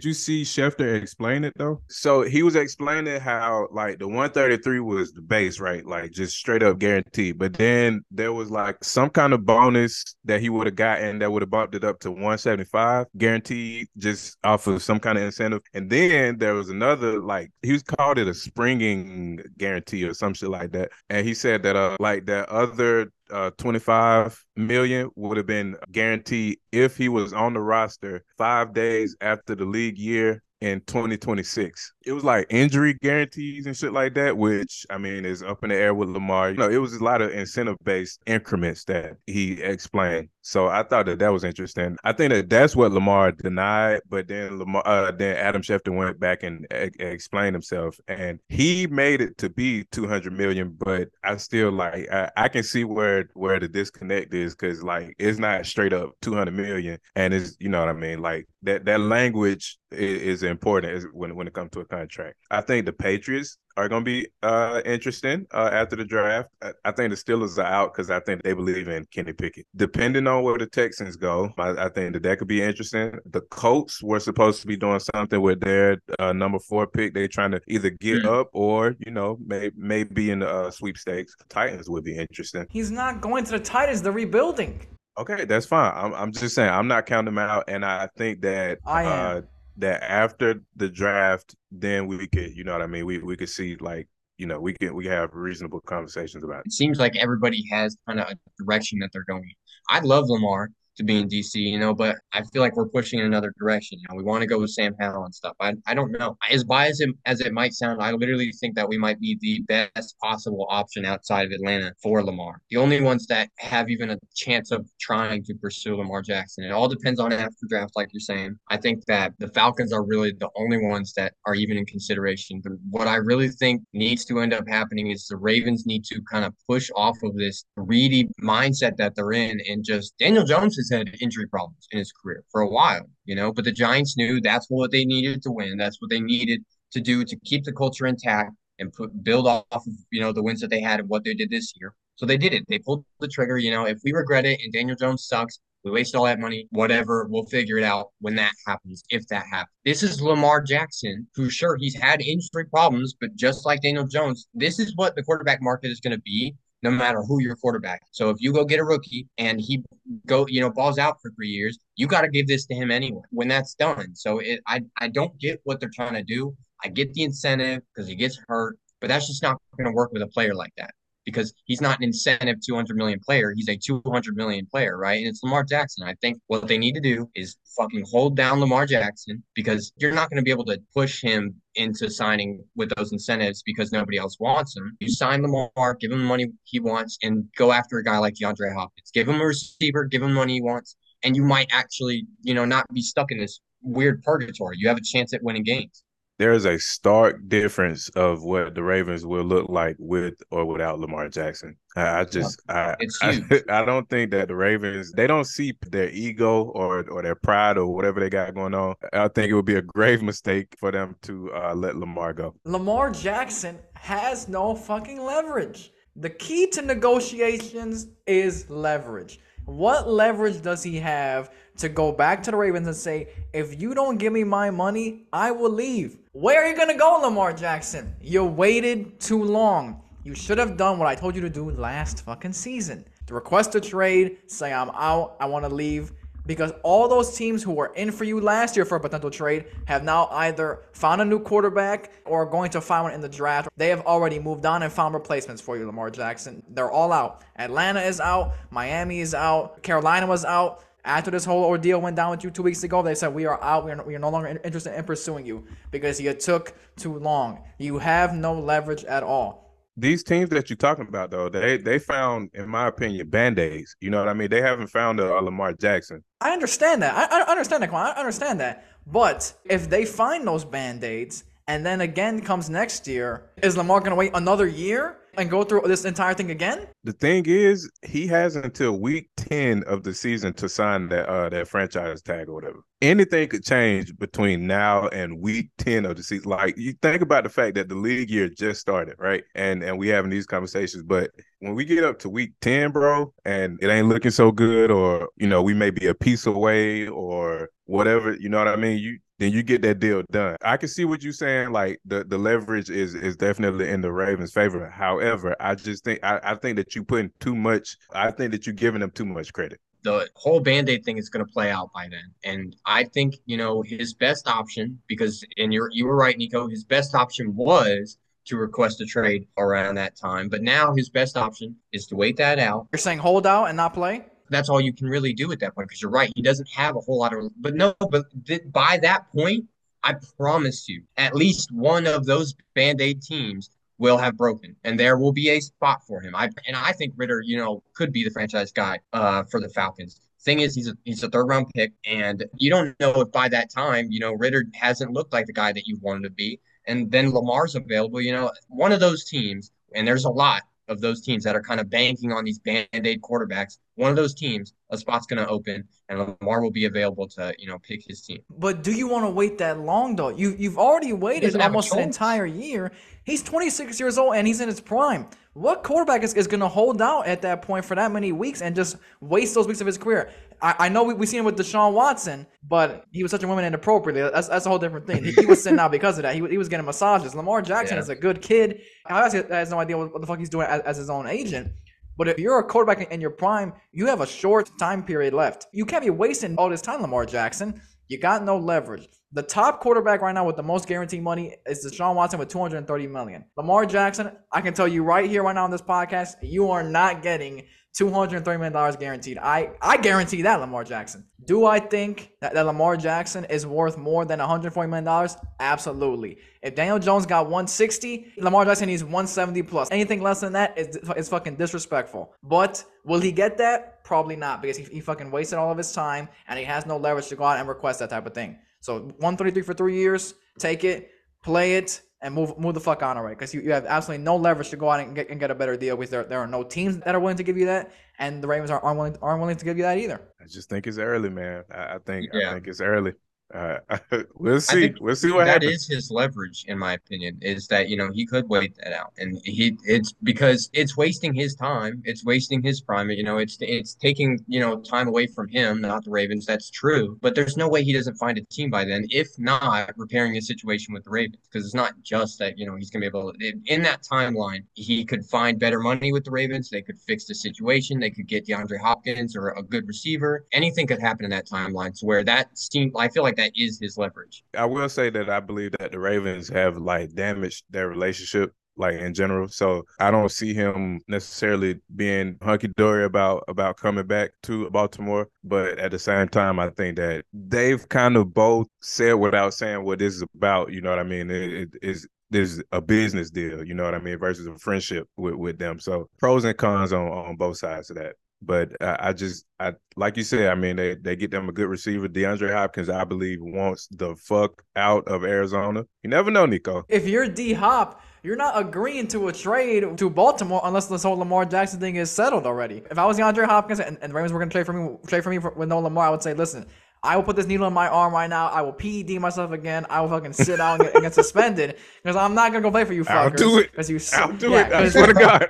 Did 0.00 0.06
you 0.06 0.14
see 0.14 0.44
Schefter 0.44 0.94
explain 0.94 1.44
it 1.44 1.52
though? 1.58 1.82
So 1.90 2.22
he 2.22 2.42
was 2.42 2.56
explaining 2.56 3.20
how 3.20 3.68
like 3.70 3.98
the 3.98 4.06
133 4.06 4.80
was 4.80 5.12
the 5.12 5.20
base, 5.20 5.60
right? 5.60 5.84
Like 5.84 6.10
just 6.12 6.38
straight 6.38 6.62
up 6.62 6.78
guaranteed. 6.78 7.38
But 7.38 7.52
then 7.52 8.00
there 8.10 8.32
was 8.32 8.50
like 8.50 8.82
some 8.82 9.10
kind 9.10 9.34
of 9.34 9.44
bonus 9.44 10.02
that 10.24 10.40
he 10.40 10.48
would 10.48 10.66
have 10.68 10.76
gotten 10.76 11.18
that 11.18 11.30
would 11.30 11.42
have 11.42 11.50
bumped 11.50 11.74
it 11.74 11.84
up 11.84 12.00
to 12.00 12.10
175 12.10 13.08
guaranteed 13.18 13.88
just 13.98 14.38
off 14.42 14.66
of 14.66 14.82
some 14.82 15.00
kind 15.00 15.18
of 15.18 15.24
incentive. 15.24 15.60
And 15.74 15.90
then 15.90 16.38
there 16.38 16.54
was 16.54 16.70
another 16.70 17.20
like 17.20 17.50
he 17.60 17.72
was 17.72 17.82
called 17.82 18.16
it 18.16 18.26
a 18.26 18.32
springing 18.32 19.42
guarantee 19.58 20.04
or 20.04 20.14
some 20.14 20.32
shit 20.32 20.48
like 20.48 20.72
that. 20.72 20.92
And 21.10 21.26
he 21.26 21.34
said 21.34 21.62
that 21.64 21.76
uh 21.76 21.98
like 22.00 22.24
that 22.24 22.48
other 22.48 23.12
uh, 23.32 23.50
25 23.58 24.44
million 24.56 25.10
would 25.16 25.36
have 25.36 25.46
been 25.46 25.76
guaranteed 25.90 26.58
if 26.72 26.96
he 26.96 27.08
was 27.08 27.32
on 27.32 27.54
the 27.54 27.60
roster 27.60 28.24
five 28.38 28.72
days 28.72 29.16
after 29.20 29.54
the 29.54 29.64
league 29.64 29.98
year 29.98 30.42
in 30.60 30.80
2026. 30.86 31.92
It 32.06 32.12
was 32.12 32.24
like 32.24 32.46
injury 32.50 32.94
guarantees 32.94 33.66
and 33.66 33.76
shit 33.76 33.92
like 33.92 34.14
that, 34.14 34.36
which 34.36 34.86
I 34.88 34.98
mean 34.98 35.24
is 35.24 35.42
up 35.42 35.62
in 35.62 35.70
the 35.70 35.76
air 35.76 35.94
with 35.94 36.08
Lamar. 36.08 36.50
You 36.50 36.56
know, 36.56 36.70
it 36.70 36.78
was 36.78 36.94
a 36.94 37.04
lot 37.04 37.20
of 37.20 37.30
incentive 37.30 37.76
based 37.84 38.20
increments 38.26 38.84
that 38.84 39.16
he 39.26 39.60
explained. 39.60 40.28
So 40.42 40.68
I 40.68 40.82
thought 40.82 41.06
that 41.06 41.18
that 41.18 41.28
was 41.28 41.44
interesting. 41.44 41.96
I 42.02 42.12
think 42.12 42.32
that 42.32 42.48
that's 42.48 42.74
what 42.74 42.92
Lamar 42.92 43.32
denied, 43.32 44.00
but 44.08 44.26
then 44.26 44.58
Lamar, 44.58 44.82
uh, 44.86 45.10
then 45.10 45.36
Adam 45.36 45.60
Schefter 45.60 45.94
went 45.94 46.18
back 46.18 46.42
and 46.42 46.66
e- 46.72 46.90
explained 46.98 47.54
himself, 47.54 48.00
and 48.08 48.40
he 48.48 48.86
made 48.86 49.20
it 49.20 49.36
to 49.38 49.50
be 49.50 49.84
200 49.92 50.32
million. 50.32 50.74
But 50.78 51.08
I 51.22 51.36
still 51.36 51.70
like 51.70 52.10
I, 52.10 52.30
I 52.36 52.48
can 52.48 52.62
see 52.62 52.84
where 52.84 53.28
where 53.34 53.60
the 53.60 53.68
disconnect 53.68 54.32
is 54.32 54.54
because 54.54 54.82
like 54.82 55.14
it's 55.18 55.38
not 55.38 55.66
straight 55.66 55.92
up 55.92 56.12
200 56.22 56.52
million, 56.52 56.98
and 57.14 57.34
it's 57.34 57.56
you 57.60 57.68
know 57.68 57.80
what 57.80 57.90
I 57.90 57.92
mean. 57.92 58.20
Like 58.22 58.48
that 58.62 58.86
that 58.86 59.00
language 59.00 59.78
is, 59.90 60.22
is 60.22 60.42
important 60.42 61.14
when 61.14 61.34
when 61.36 61.46
it 61.46 61.52
comes 61.52 61.70
to 61.72 61.80
a 61.80 61.84
contract. 61.90 62.36
I 62.50 62.60
think 62.60 62.86
the 62.86 62.92
Patriots 62.92 63.58
are 63.76 63.88
going 63.88 64.04
to 64.04 64.10
be 64.10 64.28
uh, 64.42 64.80
interesting 64.84 65.46
uh, 65.52 65.70
after 65.72 65.96
the 65.96 66.04
draft. 66.04 66.48
I, 66.62 66.72
I, 66.84 66.92
think 66.92 67.10
the 67.10 67.16
Steelers 67.16 67.58
are 67.58 67.66
out 67.66 67.92
because 67.92 68.10
I 68.10 68.20
think 68.20 68.42
they 68.42 68.52
believe 68.52 68.88
in 68.88 69.06
Kenny 69.12 69.32
Pickett. 69.32 69.66
Depending 69.76 70.26
on 70.26 70.42
where 70.42 70.58
the 70.58 70.66
Texans 70.66 71.16
go, 71.16 71.52
I, 71.58 71.70
I, 71.70 71.88
think 71.88 72.14
that 72.14 72.22
that 72.22 72.38
could 72.38 72.48
be 72.48 72.62
interesting. 72.62 73.18
The 73.30 73.40
Colts 73.42 74.02
were 74.02 74.20
supposed 74.20 74.60
to 74.60 74.66
be 74.66 74.76
doing 74.76 75.00
something 75.14 75.40
with 75.40 75.60
their 75.60 75.98
uh, 76.18 76.32
number 76.32 76.58
four 76.58 76.86
pick. 76.86 77.14
They're 77.14 77.28
trying 77.28 77.52
to 77.52 77.60
either 77.68 77.90
get 77.90 78.22
mm. 78.22 78.40
up 78.40 78.48
or 78.52 78.96
you 79.04 79.12
know 79.12 79.38
may 79.44 79.70
maybe 79.76 80.30
in 80.30 80.40
the 80.40 80.48
uh, 80.48 80.70
sweepstakes. 80.70 81.34
Titans 81.48 81.88
would 81.88 82.04
be 82.04 82.16
interesting. 82.16 82.66
He's 82.70 82.90
not 82.90 83.20
going 83.20 83.44
to 83.44 83.52
the 83.52 83.60
Titans. 83.60 84.02
They're 84.02 84.12
rebuilding. 84.12 84.80
Okay, 85.18 85.44
that's 85.44 85.66
fine. 85.66 85.92
I'm, 85.94 86.14
I'm 86.14 86.32
just 86.32 86.54
saying 86.54 86.70
I'm 86.70 86.88
not 86.88 87.06
counting 87.06 87.34
them 87.34 87.38
out, 87.38 87.64
and 87.68 87.84
I 87.84 88.08
think 88.16 88.40
that 88.42 88.78
I 88.86 89.02
am 89.02 89.36
uh, 89.38 89.40
that 89.80 90.02
after 90.02 90.62
the 90.76 90.88
draft, 90.88 91.54
then 91.70 92.06
we 92.06 92.26
could, 92.26 92.56
you 92.56 92.64
know 92.64 92.72
what 92.72 92.82
I 92.82 92.86
mean? 92.86 93.06
We 93.06 93.18
we 93.18 93.36
could 93.36 93.48
see 93.48 93.76
like, 93.76 94.08
you 94.38 94.46
know, 94.46 94.60
we 94.60 94.74
can 94.74 94.94
we 94.94 95.06
have 95.06 95.30
reasonable 95.34 95.80
conversations 95.80 96.44
about 96.44 96.60
it. 96.60 96.66
It 96.66 96.72
seems 96.72 96.98
like 96.98 97.16
everybody 97.16 97.64
has 97.70 97.96
kind 98.06 98.20
of 98.20 98.28
a 98.28 98.36
direction 98.62 98.98
that 99.00 99.10
they're 99.12 99.24
going. 99.24 99.52
I 99.88 100.00
love 100.00 100.28
Lamar 100.28 100.70
to 101.00 101.04
be 101.04 101.16
in 101.16 101.28
mm-hmm. 101.28 101.38
DC, 101.38 101.54
you 101.54 101.78
know, 101.78 101.94
but 101.94 102.16
I 102.32 102.42
feel 102.44 102.62
like 102.62 102.76
we're 102.76 102.88
pushing 102.88 103.18
in 103.18 103.26
another 103.26 103.52
direction. 103.58 103.98
You 103.98 104.06
know, 104.08 104.16
we 104.16 104.22
want 104.22 104.42
to 104.42 104.46
go 104.46 104.58
with 104.58 104.70
Sam 104.70 104.94
Howell 105.00 105.24
and 105.24 105.34
stuff. 105.34 105.56
I, 105.60 105.74
I 105.86 105.94
don't 105.94 106.12
know. 106.12 106.36
As 106.48 106.62
biased 106.62 107.04
as 107.26 107.40
it 107.40 107.52
might 107.52 107.72
sound, 107.72 108.02
I 108.02 108.12
literally 108.12 108.52
think 108.52 108.76
that 108.76 108.88
we 108.88 108.98
might 108.98 109.18
be 109.18 109.38
the 109.40 109.60
best 109.66 110.16
possible 110.22 110.66
option 110.70 111.04
outside 111.04 111.46
of 111.46 111.52
Atlanta 111.52 111.92
for 112.02 112.22
Lamar. 112.22 112.60
The 112.70 112.76
only 112.76 113.00
ones 113.00 113.26
that 113.28 113.48
have 113.58 113.88
even 113.90 114.10
a 114.10 114.18
chance 114.34 114.70
of 114.70 114.86
trying 115.00 115.42
to 115.44 115.54
pursue 115.54 115.96
Lamar 115.96 116.22
Jackson. 116.22 116.64
It 116.64 116.70
all 116.70 116.88
depends 116.88 117.18
on 117.18 117.32
after 117.32 117.66
draft, 117.68 117.92
like 117.96 118.10
you're 118.12 118.20
saying. 118.20 118.56
I 118.68 118.76
think 118.76 119.04
that 119.06 119.32
the 119.38 119.48
Falcons 119.48 119.92
are 119.92 120.04
really 120.04 120.32
the 120.38 120.50
only 120.56 120.78
ones 120.86 121.14
that 121.14 121.32
are 121.46 121.54
even 121.54 121.78
in 121.78 121.86
consideration. 121.86 122.60
But 122.62 122.72
what 122.90 123.08
I 123.08 123.16
really 123.16 123.48
think 123.48 123.82
needs 123.94 124.24
to 124.26 124.40
end 124.40 124.52
up 124.52 124.68
happening 124.68 125.10
is 125.10 125.26
the 125.26 125.36
Ravens 125.36 125.86
need 125.86 126.04
to 126.04 126.20
kind 126.30 126.44
of 126.44 126.52
push 126.68 126.90
off 126.94 127.16
of 127.22 127.36
this 127.36 127.64
greedy 127.76 128.28
mindset 128.42 128.96
that 128.98 129.14
they're 129.14 129.32
in 129.32 129.60
and 129.68 129.84
just 129.84 130.16
Daniel 130.18 130.44
Jones 130.44 130.76
is 130.76 130.89
had 130.90 131.16
injury 131.20 131.46
problems 131.48 131.86
in 131.90 131.98
his 131.98 132.12
career 132.12 132.44
for 132.50 132.60
a 132.60 132.68
while, 132.68 133.06
you 133.24 133.34
know, 133.34 133.52
but 133.52 133.64
the 133.64 133.72
Giants 133.72 134.16
knew 134.16 134.40
that's 134.40 134.66
what 134.68 134.90
they 134.90 135.04
needed 135.04 135.42
to 135.42 135.50
win. 135.50 135.76
That's 135.76 136.00
what 136.00 136.10
they 136.10 136.20
needed 136.20 136.64
to 136.92 137.00
do 137.00 137.24
to 137.24 137.36
keep 137.44 137.64
the 137.64 137.72
culture 137.72 138.06
intact 138.06 138.52
and 138.78 138.92
put 138.92 139.22
build 139.22 139.46
off 139.46 139.64
of, 139.70 139.84
you 140.10 140.20
know, 140.20 140.32
the 140.32 140.42
wins 140.42 140.60
that 140.60 140.70
they 140.70 140.80
had 140.80 141.00
and 141.00 141.08
what 141.08 141.24
they 141.24 141.34
did 141.34 141.50
this 141.50 141.72
year. 141.76 141.94
So 142.16 142.26
they 142.26 142.36
did 142.36 142.52
it. 142.52 142.64
They 142.68 142.78
pulled 142.78 143.04
the 143.20 143.28
trigger. 143.28 143.56
You 143.56 143.70
know, 143.70 143.86
if 143.86 143.98
we 144.04 144.12
regret 144.12 144.44
it 144.44 144.60
and 144.62 144.72
Daniel 144.72 144.96
Jones 144.96 145.26
sucks, 145.26 145.60
we 145.84 145.90
wasted 145.90 146.16
all 146.16 146.26
that 146.26 146.38
money, 146.38 146.68
whatever, 146.70 147.26
we'll 147.30 147.46
figure 147.46 147.78
it 147.78 147.84
out 147.84 148.08
when 148.20 148.34
that 148.36 148.52
happens, 148.66 149.02
if 149.08 149.26
that 149.28 149.46
happens. 149.46 149.70
This 149.84 150.02
is 150.02 150.20
Lamar 150.20 150.62
Jackson, 150.62 151.26
who, 151.34 151.48
sure, 151.48 151.76
he's 151.80 151.94
had 151.94 152.20
injury 152.20 152.66
problems, 152.70 153.14
but 153.18 153.34
just 153.34 153.64
like 153.64 153.80
Daniel 153.80 154.06
Jones, 154.06 154.48
this 154.52 154.78
is 154.78 154.94
what 154.96 155.16
the 155.16 155.22
quarterback 155.22 155.62
market 155.62 155.90
is 155.90 156.00
going 156.00 156.14
to 156.14 156.20
be 156.20 156.54
no 156.82 156.90
matter 156.90 157.22
who 157.22 157.40
your 157.40 157.56
quarterback. 157.56 158.02
So 158.10 158.30
if 158.30 158.36
you 158.40 158.52
go 158.52 158.64
get 158.64 158.80
a 158.80 158.84
rookie 158.84 159.28
and 159.38 159.60
he 159.60 159.84
go, 160.26 160.46
you 160.48 160.60
know, 160.60 160.70
balls 160.70 160.98
out 160.98 161.18
for 161.20 161.30
three 161.32 161.48
years, 161.48 161.78
you 161.96 162.06
got 162.06 162.22
to 162.22 162.28
give 162.28 162.46
this 162.46 162.66
to 162.66 162.74
him 162.74 162.90
anyway 162.90 163.20
when 163.30 163.48
that's 163.48 163.74
done. 163.74 164.14
So 164.14 164.38
it, 164.38 164.60
I, 164.66 164.82
I 164.98 165.08
don't 165.08 165.38
get 165.38 165.60
what 165.64 165.80
they're 165.80 165.90
trying 165.94 166.14
to 166.14 166.22
do. 166.22 166.56
I 166.82 166.88
get 166.88 167.12
the 167.12 167.22
incentive 167.22 167.82
because 167.94 168.08
he 168.08 168.14
gets 168.14 168.40
hurt, 168.48 168.78
but 169.00 169.08
that's 169.08 169.26
just 169.26 169.42
not 169.42 169.56
going 169.76 169.90
to 169.90 169.94
work 169.94 170.12
with 170.12 170.22
a 170.22 170.28
player 170.28 170.54
like 170.54 170.72
that 170.78 170.92
because 171.24 171.52
he's 171.64 171.80
not 171.80 171.98
an 171.98 172.04
incentive 172.04 172.56
200 172.64 172.96
million 172.96 173.20
player. 173.20 173.52
He's 173.54 173.68
a 173.68 173.76
200 173.76 174.36
million 174.36 174.66
player, 174.66 174.96
right? 174.96 175.18
And 175.18 175.26
it's 175.26 175.42
Lamar 175.42 175.64
Jackson. 175.64 176.06
I 176.06 176.14
think 176.20 176.40
what 176.46 176.66
they 176.66 176.78
need 176.78 176.94
to 176.94 177.00
do 177.00 177.28
is 177.34 177.56
fucking 177.76 178.04
hold 178.10 178.36
down 178.36 178.60
Lamar 178.60 178.86
Jackson 178.86 179.42
because 179.54 179.92
you're 179.96 180.12
not 180.12 180.30
going 180.30 180.38
to 180.38 180.42
be 180.42 180.50
able 180.50 180.64
to 180.66 180.80
push 180.94 181.22
him 181.22 181.54
into 181.74 182.10
signing 182.10 182.64
with 182.74 182.90
those 182.96 183.12
incentives 183.12 183.62
because 183.64 183.92
nobody 183.92 184.18
else 184.18 184.36
wants 184.40 184.76
him. 184.76 184.96
You 185.00 185.08
sign 185.08 185.42
Lamar, 185.42 185.96
give 186.00 186.12
him 186.12 186.20
the 186.20 186.24
money 186.24 186.46
he 186.64 186.80
wants, 186.80 187.18
and 187.22 187.44
go 187.56 187.72
after 187.72 187.98
a 187.98 188.04
guy 188.04 188.18
like 188.18 188.34
DeAndre 188.34 188.74
Hopkins. 188.74 189.10
Give 189.12 189.28
him 189.28 189.40
a 189.40 189.46
receiver, 189.46 190.04
give 190.04 190.22
him 190.22 190.34
money 190.34 190.54
he 190.54 190.62
wants, 190.62 190.96
and 191.22 191.36
you 191.36 191.42
might 191.42 191.68
actually, 191.70 192.26
you 192.42 192.54
know, 192.54 192.64
not 192.64 192.86
be 192.92 193.02
stuck 193.02 193.30
in 193.30 193.38
this 193.38 193.60
weird 193.82 194.22
purgatory. 194.22 194.76
You 194.78 194.88
have 194.88 194.98
a 194.98 195.02
chance 195.02 195.32
at 195.32 195.42
winning 195.42 195.64
games 195.64 196.04
there 196.40 196.54
is 196.54 196.64
a 196.64 196.78
stark 196.78 197.46
difference 197.48 198.08
of 198.16 198.42
what 198.42 198.74
the 198.74 198.82
Ravens 198.82 199.26
will 199.26 199.44
look 199.44 199.68
like 199.68 199.96
with 199.98 200.42
or 200.50 200.64
without 200.64 200.98
Lamar 200.98 201.28
Jackson. 201.28 201.76
I, 201.94 202.20
I 202.20 202.24
just 202.24 202.62
I, 202.66 202.96
I, 203.20 203.42
I 203.68 203.84
don't 203.84 204.08
think 204.08 204.30
that 204.30 204.48
the 204.48 204.56
Ravens 204.56 205.12
they 205.12 205.26
don't 205.26 205.44
see 205.44 205.74
their 205.90 206.08
ego 206.08 206.62
or 206.62 207.06
or 207.10 207.20
their 207.20 207.34
pride 207.34 207.76
or 207.76 207.94
whatever 207.94 208.20
they 208.20 208.30
got 208.30 208.54
going 208.54 208.72
on. 208.72 208.94
I 209.12 209.28
think 209.28 209.50
it 209.50 209.54
would 209.54 209.66
be 209.66 209.74
a 209.74 209.82
grave 209.82 210.22
mistake 210.22 210.74
for 210.80 210.90
them 210.90 211.14
to 211.24 211.52
uh, 211.52 211.74
let 211.74 211.96
Lamar 211.96 212.32
go. 212.32 212.54
Lamar 212.64 213.10
Jackson 213.10 213.78
has 213.92 214.48
no 214.48 214.74
fucking 214.74 215.20
leverage. 215.20 215.92
The 216.16 216.30
key 216.30 216.68
to 216.68 216.80
negotiations 216.80 218.06
is 218.26 218.70
leverage. 218.70 219.40
What 219.66 220.08
leverage 220.08 220.62
does 220.62 220.82
he 220.82 220.98
have 221.00 221.52
to 221.76 221.90
go 221.90 222.12
back 222.12 222.42
to 222.44 222.50
the 222.50 222.56
Ravens 222.56 222.86
and 222.86 222.96
say, 222.96 223.28
if 223.52 223.80
you 223.80 223.94
don't 223.94 224.16
give 224.16 224.32
me 224.32 224.42
my 224.42 224.70
money, 224.70 225.26
I 225.34 225.50
will 225.50 225.70
leave? 225.70 226.16
Where 226.32 226.62
are 226.62 226.68
you 226.68 226.76
going 226.76 226.86
to 226.86 226.94
go, 226.94 227.18
Lamar 227.20 227.52
Jackson? 227.52 228.14
You 228.20 228.44
waited 228.44 229.18
too 229.18 229.42
long. 229.42 230.00
You 230.22 230.36
should 230.36 230.58
have 230.58 230.76
done 230.76 231.00
what 231.00 231.08
I 231.08 231.16
told 231.16 231.34
you 231.34 231.40
to 231.40 231.50
do 231.50 231.68
last 231.72 232.24
fucking 232.24 232.52
season. 232.52 233.04
To 233.26 233.34
request 233.34 233.74
a 233.74 233.80
trade, 233.80 234.38
say 234.46 234.72
I'm 234.72 234.90
out, 234.90 235.34
I 235.40 235.46
want 235.46 235.64
to 235.64 235.68
leave, 235.68 236.12
because 236.46 236.70
all 236.84 237.08
those 237.08 237.36
teams 237.36 237.64
who 237.64 237.72
were 237.72 237.92
in 237.96 238.12
for 238.12 238.22
you 238.22 238.40
last 238.40 238.76
year 238.76 238.84
for 238.84 238.94
a 238.96 239.00
potential 239.00 239.28
trade 239.28 239.64
have 239.86 240.04
now 240.04 240.28
either 240.30 240.82
found 240.92 241.20
a 241.20 241.24
new 241.24 241.40
quarterback 241.40 242.12
or 242.24 242.42
are 242.42 242.46
going 242.46 242.70
to 242.70 242.80
find 242.80 243.02
one 243.02 243.12
in 243.12 243.20
the 243.20 243.28
draft. 243.28 243.68
They 243.76 243.88
have 243.88 244.06
already 244.06 244.38
moved 244.38 244.64
on 244.64 244.84
and 244.84 244.92
found 244.92 245.14
replacements 245.14 245.60
for 245.60 245.76
you, 245.76 245.84
Lamar 245.84 246.10
Jackson. 246.10 246.62
They're 246.68 246.92
all 246.92 247.12
out. 247.12 247.42
Atlanta 247.56 248.02
is 248.02 248.20
out. 248.20 248.52
Miami 248.70 249.18
is 249.18 249.34
out. 249.34 249.82
Carolina 249.82 250.28
was 250.28 250.44
out. 250.44 250.84
After 251.04 251.30
this 251.30 251.44
whole 251.44 251.64
ordeal 251.64 252.00
went 252.00 252.16
down 252.16 252.30
with 252.30 252.44
you 252.44 252.50
two 252.50 252.62
weeks 252.62 252.82
ago, 252.82 253.02
they 253.02 253.14
said 253.14 253.34
we 253.34 253.46
are 253.46 253.62
out. 253.62 253.84
We 253.84 253.92
are, 253.92 254.04
we 254.04 254.14
are 254.14 254.18
no 254.18 254.30
longer 254.30 254.60
interested 254.64 254.96
in 254.96 255.04
pursuing 255.04 255.46
you 255.46 255.64
because 255.90 256.20
you 256.20 256.32
took 256.34 256.74
too 256.96 257.18
long. 257.18 257.64
You 257.78 257.98
have 257.98 258.34
no 258.34 258.54
leverage 258.54 259.04
at 259.04 259.22
all 259.22 259.70
these 260.00 260.22
teams 260.22 260.50
that 260.50 260.70
you're 260.70 260.76
talking 260.76 261.06
about 261.06 261.30
though, 261.30 261.48
they 261.48 261.76
they 261.76 261.98
found, 261.98 262.50
in 262.54 262.68
my 262.68 262.88
opinion, 262.88 263.28
band 263.28 263.58
aids. 263.58 263.96
You 264.00 264.10
know 264.10 264.18
what 264.18 264.28
I 264.28 264.34
mean? 264.34 264.48
They 264.48 264.62
haven't 264.62 264.88
found 264.88 265.20
a, 265.20 265.38
a 265.38 265.40
Lamar 265.40 265.72
Jackson. 265.74 266.24
I 266.40 266.52
understand 266.52 267.02
that. 267.02 267.14
I, 267.14 267.42
I 267.42 267.50
understand 267.50 267.82
that. 267.82 267.92
I 267.92 268.12
understand 268.12 268.60
that. 268.60 268.86
But 269.06 269.52
if 269.64 269.90
they 269.90 270.04
find 270.04 270.46
those 270.46 270.64
band 270.64 271.04
aids 271.04 271.44
and 271.68 271.84
then 271.84 272.00
again 272.00 272.40
comes 272.40 272.70
next 272.70 273.06
year, 273.06 273.50
is 273.62 273.76
Lamar 273.76 274.00
gonna 274.00 274.16
wait 274.16 274.32
another 274.34 274.66
year 274.66 275.18
and 275.36 275.50
go 275.50 275.64
through 275.64 275.82
this 275.86 276.04
entire 276.04 276.34
thing 276.34 276.50
again? 276.50 276.86
The 277.04 277.12
thing 277.12 277.46
is, 277.46 277.90
he 278.04 278.26
has 278.28 278.56
until 278.56 278.98
week 278.98 279.30
ten 279.36 279.82
of 279.84 280.02
the 280.02 280.14
season 280.14 280.52
to 280.54 280.68
sign 280.68 281.08
that 281.08 281.28
uh 281.28 281.48
that 281.50 281.68
franchise 281.68 282.22
tag 282.22 282.48
or 282.48 282.54
whatever. 282.54 282.80
Anything 283.02 283.48
could 283.48 283.64
change 283.64 284.16
between 284.18 284.66
now 284.66 285.08
and 285.08 285.40
week 285.40 285.70
10 285.78 286.04
of 286.04 286.16
the 286.16 286.22
season. 286.22 286.50
Like 286.50 286.76
you 286.76 286.94
think 287.02 287.22
about 287.22 287.44
the 287.44 287.50
fact 287.50 287.74
that 287.76 287.88
the 287.88 287.94
league 287.94 288.30
year 288.30 288.48
just 288.48 288.80
started, 288.80 289.16
right? 289.18 289.44
And 289.54 289.82
and 289.82 289.98
we 289.98 290.08
having 290.08 290.30
these 290.30 290.46
conversations, 290.46 291.02
but 291.02 291.30
when 291.60 291.74
we 291.74 291.84
get 291.84 292.04
up 292.04 292.18
to 292.20 292.28
week 292.28 292.52
10, 292.60 292.90
bro, 292.90 293.32
and 293.44 293.78
it 293.82 293.88
ain't 293.88 294.08
looking 294.08 294.30
so 294.30 294.50
good, 294.50 294.90
or 294.90 295.28
you 295.36 295.46
know, 295.48 295.62
we 295.62 295.74
may 295.74 295.90
be 295.90 296.06
a 296.06 296.14
piece 296.14 296.46
away 296.46 297.06
or 297.08 297.68
whatever, 297.84 298.34
you 298.34 298.48
know 298.48 298.58
what 298.58 298.68
I 298.68 298.76
mean? 298.76 298.98
You 298.98 299.18
then 299.38 299.52
you 299.52 299.62
get 299.62 299.80
that 299.82 300.00
deal 300.00 300.22
done. 300.30 300.56
I 300.62 300.76
can 300.76 300.88
see 300.88 301.06
what 301.06 301.22
you're 301.22 301.32
saying. 301.32 301.72
Like 301.72 301.98
the, 302.04 302.24
the 302.24 302.36
leverage 302.36 302.90
is 302.90 303.14
is 303.14 303.36
definitely 303.36 303.88
in 303.88 304.02
the 304.02 304.12
Ravens' 304.12 304.52
favor. 304.52 304.88
However, 304.90 305.56
I 305.58 305.74
just 305.74 306.04
think 306.04 306.20
I, 306.22 306.40
I 306.42 306.54
think 306.56 306.76
that 306.76 306.94
you 306.94 307.04
putting 307.04 307.30
too 307.40 307.56
much. 307.56 307.96
I 308.14 308.30
think 308.32 308.52
that 308.52 308.66
you're 308.66 308.74
giving 308.74 309.00
them 309.00 309.10
too 309.10 309.24
much 309.24 309.52
credit. 309.54 309.80
The 310.02 310.28
whole 310.34 310.60
band-aid 310.60 311.04
thing 311.04 311.18
is 311.18 311.28
going 311.28 311.44
to 311.44 311.52
play 311.52 311.70
out 311.70 311.92
by 311.92 312.08
then, 312.08 312.32
and 312.42 312.76
I 312.86 313.04
think 313.04 313.36
you 313.46 313.56
know 313.56 313.82
his 313.82 314.14
best 314.14 314.48
option 314.48 315.00
because 315.06 315.44
and 315.58 315.72
you're 315.72 315.90
you 315.92 316.06
were 316.06 316.16
right, 316.16 316.36
Nico. 316.36 316.68
His 316.68 316.84
best 316.84 317.14
option 317.14 317.54
was 317.54 318.18
to 318.46 318.56
request 318.56 319.00
a 319.00 319.04
trade 319.04 319.46
around 319.58 319.96
that 319.96 320.16
time, 320.16 320.48
but 320.48 320.62
now 320.62 320.94
his 320.94 321.10
best 321.10 321.36
option 321.36 321.76
is 321.92 322.06
to 322.06 322.16
wait 322.16 322.36
that 322.38 322.58
out. 322.58 322.88
You're 322.92 322.98
saying 322.98 323.18
hold 323.18 323.46
out 323.46 323.66
and 323.66 323.76
not 323.76 323.94
play? 323.94 324.24
that's 324.50 324.68
all 324.68 324.80
you 324.80 324.92
can 324.92 325.06
really 325.06 325.32
do 325.32 325.50
at 325.52 325.60
that 325.60 325.74
point 325.74 325.88
because 325.88 326.02
you're 326.02 326.10
right. 326.10 326.30
He 326.34 326.42
doesn't 326.42 326.68
have 326.70 326.96
a 326.96 327.00
whole 327.00 327.18
lot 327.18 327.32
of, 327.32 327.50
but 327.56 327.74
no, 327.74 327.94
but 328.10 328.24
th- 328.46 328.62
by 328.66 328.98
that 329.02 329.30
point, 329.32 329.64
I 330.02 330.14
promise 330.36 330.88
you, 330.88 331.02
at 331.16 331.34
least 331.34 331.70
one 331.72 332.06
of 332.06 332.26
those 332.26 332.54
band 332.74 333.00
aid 333.00 333.22
teams 333.22 333.70
will 334.00 334.16
have 334.18 334.36
broken, 334.36 334.74
and 334.82 334.98
there 334.98 335.18
will 335.18 335.32
be 335.32 335.50
a 335.50 335.60
spot 335.60 336.00
for 336.08 336.20
him. 336.20 336.34
I 336.34 336.48
and 336.66 336.74
I 336.74 336.92
think 336.92 337.12
Ridder, 337.16 337.42
you 337.44 337.56
know, 337.58 337.84
could 337.94 338.12
be 338.12 338.24
the 338.24 338.30
franchise 338.30 338.72
guy 338.72 338.98
uh, 339.12 339.44
for 339.44 339.60
the 339.60 339.68
Falcons. 339.68 340.20
Thing 340.42 340.60
is, 340.60 340.74
he's 340.74 340.88
a 340.88 340.96
he's 341.04 341.22
a 341.22 341.28
third 341.28 341.44
round 341.44 341.66
pick, 341.74 341.92
and 342.04 342.44
you 342.56 342.70
don't 342.70 342.98
know 342.98 343.12
if 343.20 343.30
by 343.30 343.48
that 343.50 343.70
time, 343.70 344.08
you 344.10 344.18
know, 344.18 344.32
Ridder 344.32 344.64
hasn't 344.74 345.12
looked 345.12 345.32
like 345.32 345.46
the 345.46 345.52
guy 345.52 345.72
that 345.72 345.86
you 345.86 345.98
wanted 346.00 346.24
to 346.24 346.30
be, 346.30 346.58
and 346.86 347.10
then 347.10 347.30
Lamar's 347.30 347.74
available. 347.74 348.20
You 348.20 348.32
know, 348.32 348.50
one 348.68 348.90
of 348.90 349.00
those 349.00 349.24
teams, 349.24 349.70
and 349.94 350.08
there's 350.08 350.24
a 350.24 350.30
lot 350.30 350.62
of 350.90 351.00
those 351.00 351.22
teams 351.22 351.44
that 351.44 351.56
are 351.56 351.62
kind 351.62 351.80
of 351.80 351.88
banking 351.88 352.32
on 352.32 352.44
these 352.44 352.58
band-aid 352.58 353.22
quarterbacks, 353.22 353.78
one 353.94 354.10
of 354.10 354.16
those 354.16 354.34
teams, 354.34 354.74
a 354.90 354.98
spot's 354.98 355.26
going 355.26 355.42
to 355.42 355.48
open 355.48 355.84
and 356.08 356.18
Lamar 356.18 356.60
will 356.60 356.72
be 356.72 356.86
available 356.86 357.28
to, 357.28 357.54
you 357.58 357.68
know, 357.68 357.78
pick 357.78 358.02
his 358.06 358.20
team. 358.20 358.40
But 358.58 358.82
do 358.82 358.92
you 358.92 359.08
want 359.08 359.24
to 359.24 359.30
wait 359.30 359.58
that 359.58 359.78
long 359.78 360.16
though? 360.16 360.30
You 360.30 360.56
you've 360.58 360.78
already 360.78 361.12
waited 361.12 361.56
almost 361.56 361.92
an 361.92 362.00
entire 362.00 362.46
year. 362.46 362.90
He's 363.24 363.42
26 363.42 364.00
years 364.00 364.18
old 364.18 364.34
and 364.34 364.46
he's 364.46 364.60
in 364.60 364.68
his 364.68 364.80
prime. 364.80 365.28
What 365.52 365.84
quarterback 365.84 366.22
is, 366.22 366.34
is 366.34 366.46
going 366.46 366.60
to 366.60 366.68
hold 366.68 367.00
out 367.00 367.26
at 367.26 367.42
that 367.42 367.62
point 367.62 367.84
for 367.84 367.94
that 367.94 368.10
many 368.12 368.32
weeks 368.32 368.60
and 368.60 368.74
just 368.74 368.96
waste 369.20 369.54
those 369.54 369.66
weeks 369.66 369.80
of 369.80 369.86
his 369.86 369.98
career? 369.98 370.30
I, 370.62 370.74
I 370.78 370.88
know 370.88 371.04
we, 371.04 371.14
we 371.14 371.26
seen 371.26 371.40
him 371.40 371.44
with 371.44 371.56
Deshaun 371.56 371.92
Watson, 371.92 372.46
but 372.68 373.04
he 373.12 373.22
was 373.22 373.30
such 373.30 373.42
a 373.42 373.48
woman 373.48 373.64
inappropriately. 373.64 374.22
That's, 374.30 374.48
that's 374.48 374.66
a 374.66 374.68
whole 374.68 374.78
different 374.78 375.06
thing. 375.06 375.24
He, 375.24 375.32
he 375.32 375.46
was 375.46 375.62
sitting 375.62 375.78
out 375.78 375.90
because 375.90 376.18
of 376.18 376.22
that. 376.22 376.34
He, 376.34 376.46
he 376.48 376.58
was 376.58 376.68
getting 376.68 376.86
massages. 376.86 377.34
Lamar 377.34 377.62
Jackson 377.62 377.96
yeah. 377.96 378.02
is 378.02 378.08
a 378.08 378.14
good 378.14 378.42
kid. 378.42 378.82
I 379.06 379.22
has 379.22 379.70
no 379.70 379.78
idea 379.78 379.96
what, 379.96 380.12
what 380.12 380.20
the 380.20 380.26
fuck 380.26 380.38
he's 380.38 380.50
doing 380.50 380.66
as, 380.66 380.80
as 380.82 380.96
his 380.96 381.10
own 381.10 381.26
agent. 381.26 381.72
But 382.16 382.28
if 382.28 382.38
you're 382.38 382.58
a 382.58 382.64
quarterback 382.64 383.10
in 383.10 383.20
your 383.20 383.30
prime, 383.30 383.72
you 383.92 384.06
have 384.06 384.20
a 384.20 384.26
short 384.26 384.70
time 384.78 385.02
period 385.02 385.32
left. 385.32 385.66
You 385.72 385.86
can't 385.86 386.04
be 386.04 386.10
wasting 386.10 386.56
all 386.56 386.68
this 386.68 386.82
time, 386.82 387.00
Lamar 387.00 387.24
Jackson. 387.24 387.80
You 388.08 388.18
got 388.18 388.44
no 388.44 388.58
leverage. 388.58 389.08
The 389.32 389.42
top 389.42 389.80
quarterback 389.80 390.20
right 390.20 390.34
now 390.34 390.44
with 390.44 390.56
the 390.56 390.62
most 390.62 390.88
guaranteed 390.88 391.22
money 391.22 391.54
is 391.64 391.86
Deshaun 391.86 392.16
Watson 392.16 392.40
with 392.40 392.48
230 392.48 393.06
million. 393.06 393.44
Lamar 393.56 393.86
Jackson, 393.86 394.32
I 394.52 394.60
can 394.60 394.74
tell 394.74 394.88
you 394.88 395.04
right 395.04 395.30
here, 395.30 395.44
right 395.44 395.54
now 395.54 395.62
on 395.62 395.70
this 395.70 395.80
podcast, 395.80 396.34
you 396.42 396.68
are 396.70 396.82
not 396.82 397.22
getting 397.22 397.68
$230 397.98 398.44
million 398.60 399.00
guaranteed. 399.00 399.38
I, 399.38 399.70
I 399.82 399.96
guarantee 399.96 400.42
that, 400.42 400.60
Lamar 400.60 400.84
Jackson. 400.84 401.26
Do 401.44 401.66
I 401.66 401.80
think 401.80 402.32
that, 402.40 402.54
that 402.54 402.66
Lamar 402.66 402.96
Jackson 402.96 403.44
is 403.46 403.66
worth 403.66 403.98
more 403.98 404.24
than 404.24 404.38
$140 404.38 404.88
million? 404.88 405.28
Absolutely. 405.58 406.38
If 406.62 406.74
Daniel 406.74 406.98
Jones 406.98 407.26
got 407.26 407.46
160, 407.46 408.34
Lamar 408.38 408.64
Jackson 408.64 408.86
needs 408.86 409.02
170 409.02 409.62
plus. 409.64 409.88
Anything 409.90 410.22
less 410.22 410.40
than 410.40 410.52
that 410.52 410.78
is, 410.78 410.96
is 411.16 411.28
fucking 411.28 411.56
disrespectful. 411.56 412.32
But 412.42 412.84
will 413.04 413.20
he 413.20 413.32
get 413.32 413.58
that? 413.58 414.04
Probably 414.04 414.36
not 414.36 414.62
because 414.62 414.76
he, 414.76 414.84
he 414.84 415.00
fucking 415.00 415.30
wasted 415.30 415.58
all 415.58 415.72
of 415.72 415.78
his 415.78 415.92
time 415.92 416.28
and 416.46 416.58
he 416.58 416.64
has 416.64 416.86
no 416.86 416.96
leverage 416.96 417.28
to 417.28 417.36
go 417.36 417.44
out 417.44 417.58
and 417.58 417.68
request 417.68 417.98
that 417.98 418.10
type 418.10 418.26
of 418.26 418.34
thing. 418.34 418.58
So 418.80 419.00
133 419.00 419.62
for 419.62 419.74
three 419.74 419.96
years, 419.96 420.34
take 420.58 420.84
it, 420.84 421.10
play 421.42 421.74
it, 421.74 422.00
and 422.22 422.34
move 422.34 422.58
move 422.58 422.74
the 422.74 422.80
fuck 422.80 423.02
on 423.02 423.16
already 423.16 423.34
because 423.34 423.54
you, 423.54 423.60
you 423.60 423.72
have 423.72 423.86
absolutely 423.86 424.22
no 424.24 424.36
leverage 424.36 424.70
to 424.70 424.76
go 424.76 424.90
out 424.90 425.00
and 425.00 425.14
get, 425.14 425.30
and 425.30 425.40
get 425.40 425.50
a 425.50 425.54
better 425.54 425.76
deal 425.76 425.96
because 425.96 426.10
there, 426.10 426.24
there 426.24 426.38
are 426.38 426.46
no 426.46 426.62
teams 426.62 426.98
that 426.98 427.14
are 427.14 427.20
willing 427.20 427.36
to 427.36 427.42
give 427.42 427.56
you 427.56 427.66
that 427.66 427.92
and 428.18 428.42
the 428.42 428.48
Ravens 428.48 428.70
aren't, 428.70 428.84
aren't 428.84 428.98
willing 428.98 429.16
aren't 429.22 429.40
willing 429.40 429.56
to 429.56 429.64
give 429.64 429.76
you 429.76 429.84
that 429.84 429.98
either. 429.98 430.20
I 430.40 430.46
just 430.46 430.68
think 430.68 430.86
it's 430.86 430.98
early, 430.98 431.30
man. 431.30 431.64
I, 431.70 431.94
I 431.94 431.98
think 431.98 432.28
yeah. 432.32 432.50
I 432.50 432.54
think 432.54 432.66
it's 432.66 432.80
early. 432.80 433.14
Uh, 433.54 433.78
we'll 434.34 434.60
see. 434.60 434.94
We'll 435.00 435.16
see 435.16 435.32
what 435.32 435.46
that 435.46 435.62
happens. 435.62 435.70
That 435.70 435.74
is 435.74 435.86
his 435.88 436.10
leverage, 436.10 436.64
in 436.68 436.78
my 436.78 436.92
opinion, 436.92 437.38
is 437.42 437.66
that 437.68 437.88
you 437.88 437.96
know 437.96 438.10
he 438.12 438.26
could 438.26 438.48
wait 438.48 438.76
that 438.76 438.92
out, 438.92 439.12
and 439.18 439.40
he 439.44 439.76
it's 439.84 440.12
because 440.22 440.70
it's 440.72 440.96
wasting 440.96 441.34
his 441.34 441.54
time, 441.54 442.02
it's 442.04 442.24
wasting 442.24 442.62
his 442.62 442.80
prime. 442.80 443.10
You 443.10 443.24
know, 443.24 443.38
it's 443.38 443.58
it's 443.60 443.94
taking 443.94 444.38
you 444.46 444.60
know 444.60 444.80
time 444.80 445.08
away 445.08 445.26
from 445.26 445.48
him, 445.48 445.80
not 445.80 446.04
the 446.04 446.10
Ravens. 446.10 446.46
That's 446.46 446.70
true, 446.70 447.18
but 447.20 447.34
there's 447.34 447.56
no 447.56 447.68
way 447.68 447.82
he 447.82 447.92
doesn't 447.92 448.16
find 448.16 448.38
a 448.38 448.42
team 448.42 448.70
by 448.70 448.84
then, 448.84 449.06
if 449.10 449.28
not 449.38 449.92
repairing 449.96 450.34
his 450.34 450.46
situation 450.46 450.94
with 450.94 451.04
the 451.04 451.10
Ravens, 451.10 451.36
because 451.50 451.64
it's 451.64 451.74
not 451.74 451.94
just 452.02 452.38
that 452.38 452.58
you 452.58 452.66
know 452.66 452.76
he's 452.76 452.90
gonna 452.90 453.02
be 453.02 453.06
able 453.06 453.32
to 453.32 453.52
in 453.66 453.82
that 453.82 454.02
timeline 454.02 454.64
he 454.74 455.04
could 455.04 455.24
find 455.24 455.58
better 455.58 455.80
money 455.80 456.12
with 456.12 456.24
the 456.24 456.30
Ravens. 456.30 456.70
They 456.70 456.82
could 456.82 456.98
fix 456.98 457.24
the 457.24 457.34
situation. 457.34 458.00
They 458.00 458.10
could 458.10 458.26
get 458.26 458.46
DeAndre 458.46 458.78
Hopkins 458.80 459.36
or 459.36 459.50
a 459.50 459.62
good 459.62 459.86
receiver. 459.86 460.46
Anything 460.52 460.86
could 460.86 461.00
happen 461.00 461.24
in 461.24 461.30
that 461.30 461.48
timeline. 461.48 461.96
So 461.96 462.06
where 462.06 462.24
that 462.24 462.56
seemed, 462.56 462.92
I 462.96 463.08
feel 463.08 463.22
like 463.22 463.36
that 463.40 463.52
is 463.56 463.78
his 463.80 463.96
leverage. 463.98 464.44
I 464.56 464.64
will 464.66 464.88
say 464.88 465.10
that 465.10 465.28
I 465.30 465.40
believe 465.40 465.72
that 465.78 465.92
the 465.92 465.98
Ravens 465.98 466.48
have 466.48 466.76
like 466.76 467.14
damaged 467.14 467.64
their 467.70 467.88
relationship 467.88 468.52
like 468.76 468.94
in 468.94 469.14
general. 469.14 469.48
So 469.48 469.84
I 469.98 470.10
don't 470.10 470.30
see 470.30 470.54
him 470.54 471.00
necessarily 471.06 471.80
being 471.94 472.36
hunky 472.42 472.68
dory 472.76 473.04
about 473.04 473.44
about 473.48 473.76
coming 473.76 474.06
back 474.06 474.32
to 474.44 474.70
Baltimore. 474.70 475.28
But 475.44 475.78
at 475.78 475.90
the 475.90 475.98
same 475.98 476.28
time, 476.28 476.58
I 476.58 476.70
think 476.70 476.96
that 476.96 477.24
they've 477.32 477.86
kind 477.88 478.16
of 478.16 478.32
both 478.32 478.68
said 478.80 479.14
without 479.14 479.54
saying 479.54 479.84
what 479.84 479.98
this 479.98 480.14
is 480.14 480.24
about. 480.34 480.72
You 480.72 480.80
know 480.80 480.90
what 480.90 480.98
I 480.98 481.04
mean? 481.04 481.30
It, 481.30 481.52
it, 481.52 481.68
it's 481.82 482.06
there's 482.30 482.62
a 482.70 482.80
business 482.80 483.28
deal, 483.28 483.64
you 483.64 483.74
know 483.74 483.84
what 483.84 483.94
I 483.94 483.98
mean, 483.98 484.16
versus 484.16 484.46
a 484.46 484.56
friendship 484.56 485.08
with, 485.16 485.34
with 485.34 485.58
them. 485.58 485.80
So 485.80 486.08
pros 486.18 486.44
and 486.44 486.56
cons 486.56 486.92
on, 486.92 487.08
on 487.08 487.36
both 487.36 487.58
sides 487.58 487.90
of 487.90 487.96
that. 487.96 488.14
But 488.42 488.70
I, 488.80 488.96
I 489.00 489.12
just, 489.12 489.44
I 489.58 489.74
like 489.96 490.16
you 490.16 490.22
said, 490.22 490.48
I 490.48 490.54
mean, 490.54 490.76
they 490.76 490.94
they 490.94 491.14
get 491.14 491.30
them 491.30 491.48
a 491.48 491.52
good 491.52 491.68
receiver. 491.68 492.08
DeAndre 492.08 492.52
Hopkins, 492.52 492.88
I 492.88 493.04
believe, 493.04 493.38
wants 493.40 493.86
the 493.88 494.16
fuck 494.16 494.62
out 494.76 495.06
of 495.08 495.24
Arizona. 495.24 495.84
You 496.02 496.10
never 496.10 496.30
know, 496.30 496.46
Nico. 496.46 496.84
If 496.88 497.06
you're 497.06 497.28
D 497.28 497.52
Hop, 497.52 498.02
you're 498.22 498.36
not 498.36 498.58
agreeing 498.58 499.08
to 499.08 499.28
a 499.28 499.32
trade 499.32 499.98
to 499.98 500.10
Baltimore 500.10 500.62
unless 500.64 500.86
this 500.86 501.02
whole 501.02 501.16
Lamar 501.16 501.44
Jackson 501.44 501.80
thing 501.80 501.96
is 501.96 502.10
settled 502.10 502.46
already. 502.46 502.82
If 502.90 502.98
I 502.98 503.04
was 503.04 503.18
DeAndre 503.18 503.46
Hopkins 503.46 503.80
and, 503.80 503.98
and 504.00 504.14
Ravens 504.14 504.32
were 504.32 504.38
gonna 504.38 504.50
trade 504.50 504.66
for 504.66 504.72
me, 504.72 504.96
trade 505.06 505.22
for 505.22 505.30
me 505.30 505.38
for, 505.38 505.50
with 505.50 505.68
no 505.68 505.78
Lamar, 505.78 506.06
I 506.06 506.10
would 506.10 506.22
say, 506.22 506.32
listen, 506.32 506.66
I 507.02 507.16
will 507.16 507.22
put 507.22 507.36
this 507.36 507.46
needle 507.46 507.66
in 507.66 507.72
my 507.72 507.88
arm 507.88 508.12
right 508.12 508.28
now. 508.28 508.48
I 508.48 508.60
will 508.60 508.72
PED 508.72 509.20
myself 509.20 509.52
again. 509.52 509.86
I 509.88 510.00
will 510.02 510.08
fucking 510.08 510.34
sit 510.34 510.58
down 510.58 510.80
and 510.80 510.82
get, 510.84 510.94
and 510.94 511.02
get 511.02 511.14
suspended 511.14 511.76
because 512.02 512.16
I'm 512.16 512.34
not 512.34 512.52
gonna 512.52 512.62
go 512.62 512.70
play 512.70 512.84
for 512.84 512.92
you 512.92 513.04
fuckers. 513.04 513.14
I'll 513.14 513.30
do 513.30 513.58
it. 513.58 513.70
Because 513.70 513.90
you. 513.90 514.00
I'll 514.12 514.32
do 514.32 514.50
yeah, 514.50 514.66
it. 514.66 514.72
I 514.72 514.88
swear 514.90 515.06
to 515.06 515.14
God. 515.14 515.48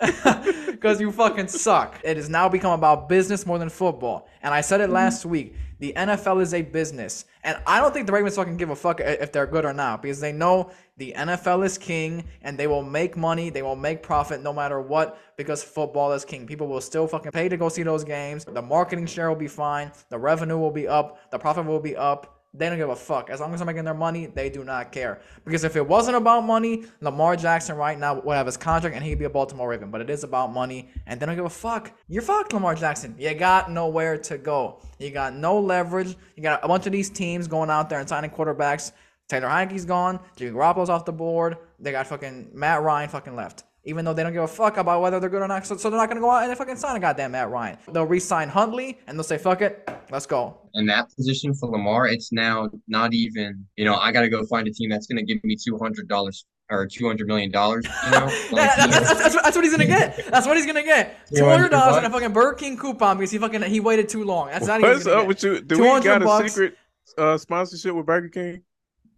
because 0.66 1.00
you 1.00 1.10
fucking 1.10 1.48
suck. 1.48 1.98
It 2.04 2.16
has 2.16 2.28
now 2.28 2.48
become 2.48 2.72
about 2.72 3.08
business 3.08 3.44
more 3.44 3.58
than 3.58 3.68
football. 3.68 4.28
And 4.42 4.54
I 4.54 4.60
said 4.60 4.80
it 4.80 4.90
last 4.90 5.26
mm. 5.26 5.30
week. 5.30 5.54
The 5.80 5.92
NFL 5.96 6.42
is 6.42 6.54
a 6.54 6.62
business. 6.62 7.24
And 7.44 7.56
I 7.66 7.80
don't 7.80 7.94
think 7.94 8.06
the 8.06 8.12
Ravens 8.12 8.36
fucking 8.36 8.56
give 8.56 8.70
a 8.70 8.76
fuck 8.76 9.00
if 9.00 9.30
they're 9.30 9.46
good 9.46 9.64
or 9.64 9.72
not 9.72 10.02
because 10.02 10.20
they 10.20 10.32
know 10.32 10.70
the 10.96 11.14
NFL 11.16 11.64
is 11.64 11.78
king 11.78 12.24
and 12.42 12.58
they 12.58 12.66
will 12.66 12.82
make 12.82 13.16
money, 13.16 13.48
they 13.50 13.62
will 13.62 13.76
make 13.76 14.02
profit 14.02 14.42
no 14.42 14.52
matter 14.52 14.80
what 14.80 15.18
because 15.36 15.62
football 15.62 16.12
is 16.12 16.24
king. 16.24 16.46
People 16.46 16.66
will 16.66 16.80
still 16.80 17.06
fucking 17.06 17.30
pay 17.30 17.48
to 17.48 17.56
go 17.56 17.68
see 17.68 17.84
those 17.84 18.02
games. 18.02 18.44
The 18.44 18.62
marketing 18.62 19.06
share 19.06 19.28
will 19.28 19.36
be 19.36 19.48
fine, 19.48 19.92
the 20.08 20.18
revenue 20.18 20.58
will 20.58 20.72
be 20.72 20.88
up, 20.88 21.30
the 21.30 21.38
profit 21.38 21.64
will 21.64 21.80
be 21.80 21.96
up 21.96 22.37
they 22.54 22.68
don't 22.68 22.78
give 22.78 22.88
a 22.88 22.96
fuck. 22.96 23.30
As 23.30 23.40
long 23.40 23.52
as 23.52 23.60
they're 23.60 23.66
making 23.66 23.84
their 23.84 23.94
money, 23.94 24.26
they 24.26 24.48
do 24.48 24.64
not 24.64 24.90
care. 24.90 25.20
Because 25.44 25.64
if 25.64 25.76
it 25.76 25.86
wasn't 25.86 26.16
about 26.16 26.44
money, 26.44 26.84
Lamar 27.00 27.36
Jackson 27.36 27.76
right 27.76 27.98
now 27.98 28.20
would 28.20 28.34
have 28.34 28.46
his 28.46 28.56
contract 28.56 28.96
and 28.96 29.04
he'd 29.04 29.18
be 29.18 29.26
a 29.26 29.30
Baltimore 29.30 29.68
Raven. 29.68 29.90
But 29.90 30.00
it 30.00 30.10
is 30.10 30.24
about 30.24 30.52
money, 30.52 30.88
and 31.06 31.20
they 31.20 31.26
don't 31.26 31.36
give 31.36 31.44
a 31.44 31.50
fuck. 31.50 31.92
You're 32.08 32.22
fucked, 32.22 32.52
Lamar 32.52 32.74
Jackson. 32.74 33.14
You 33.18 33.34
got 33.34 33.70
nowhere 33.70 34.16
to 34.18 34.38
go. 34.38 34.80
You 34.98 35.10
got 35.10 35.34
no 35.34 35.60
leverage. 35.60 36.16
You 36.36 36.42
got 36.42 36.64
a 36.64 36.68
bunch 36.68 36.86
of 36.86 36.92
these 36.92 37.10
teams 37.10 37.46
going 37.46 37.70
out 37.70 37.90
there 37.90 38.00
and 38.00 38.08
signing 38.08 38.30
quarterbacks. 38.30 38.92
Taylor 39.28 39.48
Heinicke's 39.48 39.84
gone. 39.84 40.18
Jimmy 40.36 40.52
Garoppolo's 40.52 40.88
off 40.88 41.04
the 41.04 41.12
board. 41.12 41.58
They 41.78 41.92
got 41.92 42.06
fucking 42.06 42.50
Matt 42.54 42.82
Ryan 42.82 43.10
fucking 43.10 43.36
left 43.36 43.64
even 43.84 44.04
though 44.04 44.12
they 44.12 44.22
don't 44.22 44.32
give 44.32 44.42
a 44.42 44.48
fuck 44.48 44.76
about 44.76 45.00
whether 45.02 45.20
they're 45.20 45.30
good 45.30 45.42
or 45.42 45.48
not. 45.48 45.66
So, 45.66 45.76
so 45.76 45.90
they're 45.90 45.98
not 45.98 46.08
going 46.08 46.16
to 46.16 46.20
go 46.20 46.30
out 46.30 46.42
and 46.42 46.50
they 46.50 46.54
fucking 46.54 46.76
sign 46.76 46.96
a 46.96 47.00
goddamn 47.00 47.32
Matt 47.32 47.50
Ryan. 47.50 47.78
They'll 47.92 48.06
re-sign 48.06 48.48
Huntley 48.48 48.98
and 49.06 49.18
they'll 49.18 49.24
say, 49.24 49.38
"Fuck 49.38 49.62
it, 49.62 49.88
let's 50.10 50.26
go." 50.26 50.58
In 50.74 50.86
that 50.86 51.14
position 51.14 51.54
for 51.54 51.68
Lamar, 51.68 52.06
it's 52.06 52.32
now 52.32 52.68
not 52.86 53.14
even. 53.14 53.66
You 53.76 53.84
know, 53.84 53.96
I 53.96 54.12
got 54.12 54.22
to 54.22 54.28
go 54.28 54.44
find 54.46 54.66
a 54.68 54.72
team 54.72 54.90
that's 54.90 55.06
going 55.06 55.24
to 55.24 55.24
give 55.24 55.42
me 55.44 55.56
two 55.56 55.78
hundred 55.78 56.08
dollars 56.08 56.44
or 56.70 56.86
two 56.86 57.06
hundred 57.06 57.28
million 57.28 57.50
dollars. 57.50 57.86
You 58.04 58.10
know, 58.10 58.26
that's, 58.52 58.76
that's, 58.76 59.08
that's, 59.08 59.34
that's, 59.42 59.56
what 59.56 59.64
he's 59.64 59.72
gonna 59.72 59.86
get. 59.86 60.26
That's 60.28 60.46
what 60.46 60.56
he's 60.56 60.66
gonna 60.66 60.82
get. 60.82 61.26
Two 61.34 61.46
hundred 61.46 61.70
dollars 61.70 61.96
and 61.96 62.06
a 62.06 62.10
fucking 62.10 62.32
Burger 62.32 62.56
King 62.56 62.76
coupon 62.76 63.16
because 63.16 63.30
he 63.30 63.38
fucking 63.38 63.62
he 63.62 63.80
waited 63.80 64.08
too 64.08 64.24
long. 64.24 64.48
That's 64.48 64.66
not 64.66 64.80
even. 64.80 64.92
What's 64.92 65.06
up 65.06 65.26
with 65.26 65.42
you? 65.42 65.60
Do 65.60 65.80
we 65.80 66.00
got 66.00 66.22
a 66.22 66.24
bucks. 66.24 66.52
secret? 66.52 66.76
uh, 67.16 67.38
sponsorship 67.38 67.94
with 67.94 68.06
Burger 68.06 68.28
King? 68.28 68.62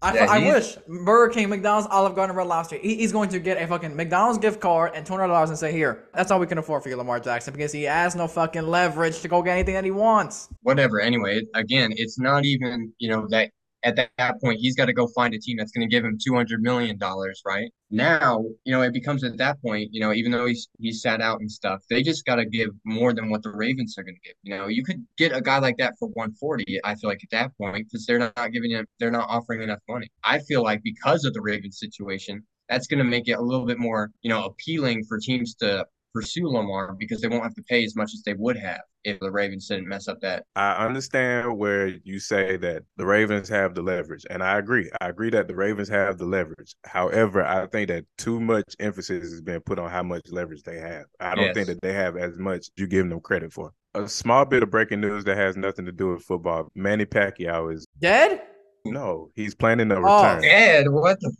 I, 0.03 0.15
Yeah, 0.15 0.27
I 0.31 0.39
wish 0.39 0.77
Burger 1.05 1.33
King, 1.33 1.51
McDonald's, 1.51 1.87
Olive 1.91 2.15
Garden, 2.15 2.35
Red 2.35 2.47
Lobster. 2.47 2.77
He, 2.77 2.97
he's 2.97 3.13
going 3.13 3.29
to 3.31 3.39
get 3.39 3.63
a 3.63 3.67
fucking 3.67 3.95
McDonald's 3.95 4.39
gift 4.39 4.59
card 4.61 4.93
and 4.95 5.05
two 5.05 5.13
hundred 5.13 5.29
dollars 5.29 5.51
and 5.51 5.59
say, 5.59 5.73
"Here, 5.73 6.05
that's 6.15 6.31
all 6.31 6.41
we 6.41 6.47
can 6.47 6.57
afford 6.59 6.83
for 6.83 6.89
you, 6.89 6.97
Lamar 6.97 7.21
Jackson," 7.21 7.53
because 7.53 7.71
he 7.73 7.83
has 7.83 8.15
no 8.15 8.27
fucking 8.27 8.63
leverage 8.63 9.21
to 9.21 9.29
go 9.29 9.43
get 9.43 9.53
anything 9.53 9.75
that 9.75 9.85
he 9.85 9.91
wants. 9.91 10.49
whatever. 10.63 11.01
Anyway, 11.01 11.43
again, 11.55 11.93
it's 11.97 12.19
not 12.19 12.45
even, 12.47 12.93
you 12.99 13.11
know, 13.11 13.27
that 13.29 13.51
at 13.83 13.97
that, 13.97 14.41
point 14.41 14.61
he's 14.61 14.77
got 14.77 14.87
to 14.87 14.93
go 14.93 15.07
find 15.09 15.35
a 15.35 15.39
team 15.39 15.57
that's 15.57 15.73
going 15.73 15.89
to 15.89 15.91
give 15.95 16.05
him 16.05 16.19
two 16.23 16.35
hundred 16.35 16.63
million 16.63 16.99
dollars, 16.99 17.43
right? 17.47 17.73
Now, 17.91 18.45
you 18.65 18.73
know, 18.73 18.83
it 18.83 18.93
becomes 18.93 19.25
at 19.25 19.37
that 19.39 19.61
point, 19.63 19.89
you 19.93 20.01
know, 20.01 20.13
even 20.13 20.33
though 20.33 20.47
he's 20.47 20.69
he's 20.79 21.03
sat 21.03 21.21
out 21.21 21.41
and 21.41 21.51
stuff, 21.51 21.83
they 21.89 22.03
just 22.03 22.25
got 22.25 22.37
to 22.37 22.45
give 22.45 22.71
more 22.85 23.13
than 23.13 23.31
what 23.31 23.43
the 23.43 23.51
Ravens 23.51 23.97
are 23.99 24.03
going 24.03 24.17
to 24.17 24.29
give. 24.29 24.37
You 24.43 24.57
know, 24.57 24.67
you 24.69 24.85
could 24.85 25.05
get 25.17 25.35
a 25.35 25.41
guy 25.41 25.59
like 25.59 25.77
that 25.79 25.95
for 25.99 26.09
one 26.09 26.33
forty. 26.35 26.79
I 26.85 26.95
feel 26.95 27.11
like 27.11 27.23
at 27.23 27.31
that 27.31 27.57
point 27.57 27.89
because 27.89 28.07
they're 28.07 28.19
not 28.19 28.53
giving 28.53 28.71
him, 28.71 28.87
they're 28.99 29.11
not 29.11 29.29
offering 29.29 29.63
enough 29.63 29.81
money. 29.89 30.09
I 30.25 30.41
feel 30.41 30.63
like 30.63 30.83
because 30.83 31.25
of 31.25 31.35
the 31.35 31.41
Ravens 31.41 31.79
situation, 31.79 32.45
that's 32.69 32.87
going 32.87 32.99
to 32.99 33.05
make 33.05 33.29
it 33.29 33.33
a 33.33 33.43
little 33.43 33.67
bit 33.67 33.79
more, 33.79 34.11
you 34.23 34.31
know, 34.31 34.45
appealing 34.45 35.05
for 35.05 35.19
teams 35.19 35.55
to 35.57 35.87
pursue 36.13 36.47
Lamar 36.49 36.95
because 36.99 37.21
they 37.21 37.29
won't 37.29 37.43
have 37.43 37.55
to 37.55 37.63
pay 37.63 37.85
as 37.85 37.95
much 37.97 38.11
as 38.15 38.23
they 38.25 38.35
would 38.35 38.57
have 38.57 38.81
if 39.05 39.19
the 39.21 39.31
Ravens 39.31 39.69
didn't 39.69 39.89
mess 39.89 40.09
up 40.09 40.21
that 40.21 40.45
I 40.57 40.85
understand 40.85 41.57
where 41.57 41.87
you 41.87 42.19
say 42.19 42.57
that 42.59 42.83
the 42.97 43.07
Ravens 43.07 43.49
have 43.49 43.75
the 43.75 43.83
leverage, 43.83 44.27
and 44.29 44.43
I 44.43 44.59
agree. 44.59 44.91
I 45.01 45.09
agree 45.09 45.31
that 45.31 45.49
the 45.49 45.55
Ravens 45.55 45.89
have 45.89 46.19
the 46.19 46.27
leverage. 46.27 46.75
However, 46.85 47.45
I 47.45 47.67
think 47.67 47.89
that 47.89 48.05
too 48.19 48.41
much 48.41 48.75
emphasis 48.79 49.31
has 49.31 49.41
been 49.41 49.61
put 49.61 49.79
on 49.79 49.91
how 49.91 50.03
much 50.03 50.23
leverage 50.31 50.63
they 50.63 50.79
have. 50.79 51.05
I 51.21 51.35
don't 51.35 51.47
Yes. 51.47 51.55
think 51.55 51.67
that 51.69 51.81
they 51.81 51.93
have 51.95 52.17
as 52.17 52.37
much 52.39 52.69
you 52.77 52.87
give 52.87 53.09
them 53.09 53.21
credit 53.21 53.53
for. 53.53 53.73
A 53.95 54.09
small 54.09 54.45
bit 54.45 54.63
of 54.63 54.71
breaking 54.71 55.01
news 55.01 55.25
that 55.25 55.37
has 55.37 55.57
nothing 55.57 55.85
to 55.87 55.93
do 55.93 56.13
with 56.13 56.23
football. 56.23 56.71
Manny 56.75 57.07
Pacquiao 57.07 57.73
is 57.73 57.87
Dead? 58.01 58.43
no, 58.85 59.29
he's 59.35 59.55
planning 59.55 59.91
a 59.93 59.97
Oh. 59.97 60.03
return. 60.03 60.45
Ed, 60.45 60.89
what 60.91 61.19
the 61.21 61.33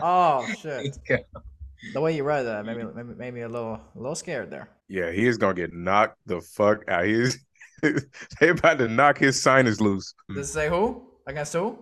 Oh 0.00 0.46
shit! 0.58 0.96
Fuck? 1.84 1.92
The 1.94 2.00
way 2.00 2.16
you 2.16 2.24
read 2.24 2.42
that 2.44 2.64
made 2.66 2.76
me 2.76 2.84
made 2.94 3.06
me, 3.06 3.14
made 3.14 3.34
me 3.34 3.40
a 3.42 3.48
little 3.48 3.74
a 3.74 3.98
little 3.98 4.14
scared 4.14 4.50
there. 4.50 4.68
Yeah, 4.88 5.10
he 5.10 5.26
is 5.26 5.38
gonna 5.38 5.54
get 5.54 5.72
knocked 5.72 6.18
the 6.26 6.40
fuck 6.40 6.88
out. 6.88 7.04
He's 7.04 7.38
they 8.40 8.48
about 8.48 8.78
to 8.78 8.88
knock 8.88 9.18
his 9.18 9.40
sinus 9.42 9.80
loose. 9.80 10.14
Does 10.34 10.48
it 10.50 10.52
say 10.52 10.68
who 10.68 11.02
against 11.26 11.52
who? 11.52 11.78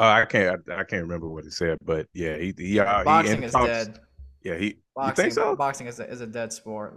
Uh, 0.00 0.02
I 0.04 0.24
can't. 0.26 0.60
I, 0.70 0.74
I 0.80 0.84
can't 0.84 1.02
remember 1.02 1.28
what 1.28 1.44
it 1.44 1.52
said, 1.52 1.78
but 1.84 2.06
yeah, 2.14 2.36
he 2.36 2.54
he, 2.56 2.78
uh, 2.80 3.04
Boxing 3.04 3.38
in 3.38 3.44
is 3.44 3.52
talks- 3.52 3.66
dead. 3.68 4.00
Yeah, 4.42 4.56
he. 4.56 4.76
Boxing, 4.94 5.24
you 5.26 5.30
think 5.30 5.34
so? 5.34 5.56
boxing 5.56 5.86
is 5.88 5.98
a, 6.00 6.08
is 6.08 6.20
a 6.20 6.26
dead 6.26 6.52
sport. 6.52 6.96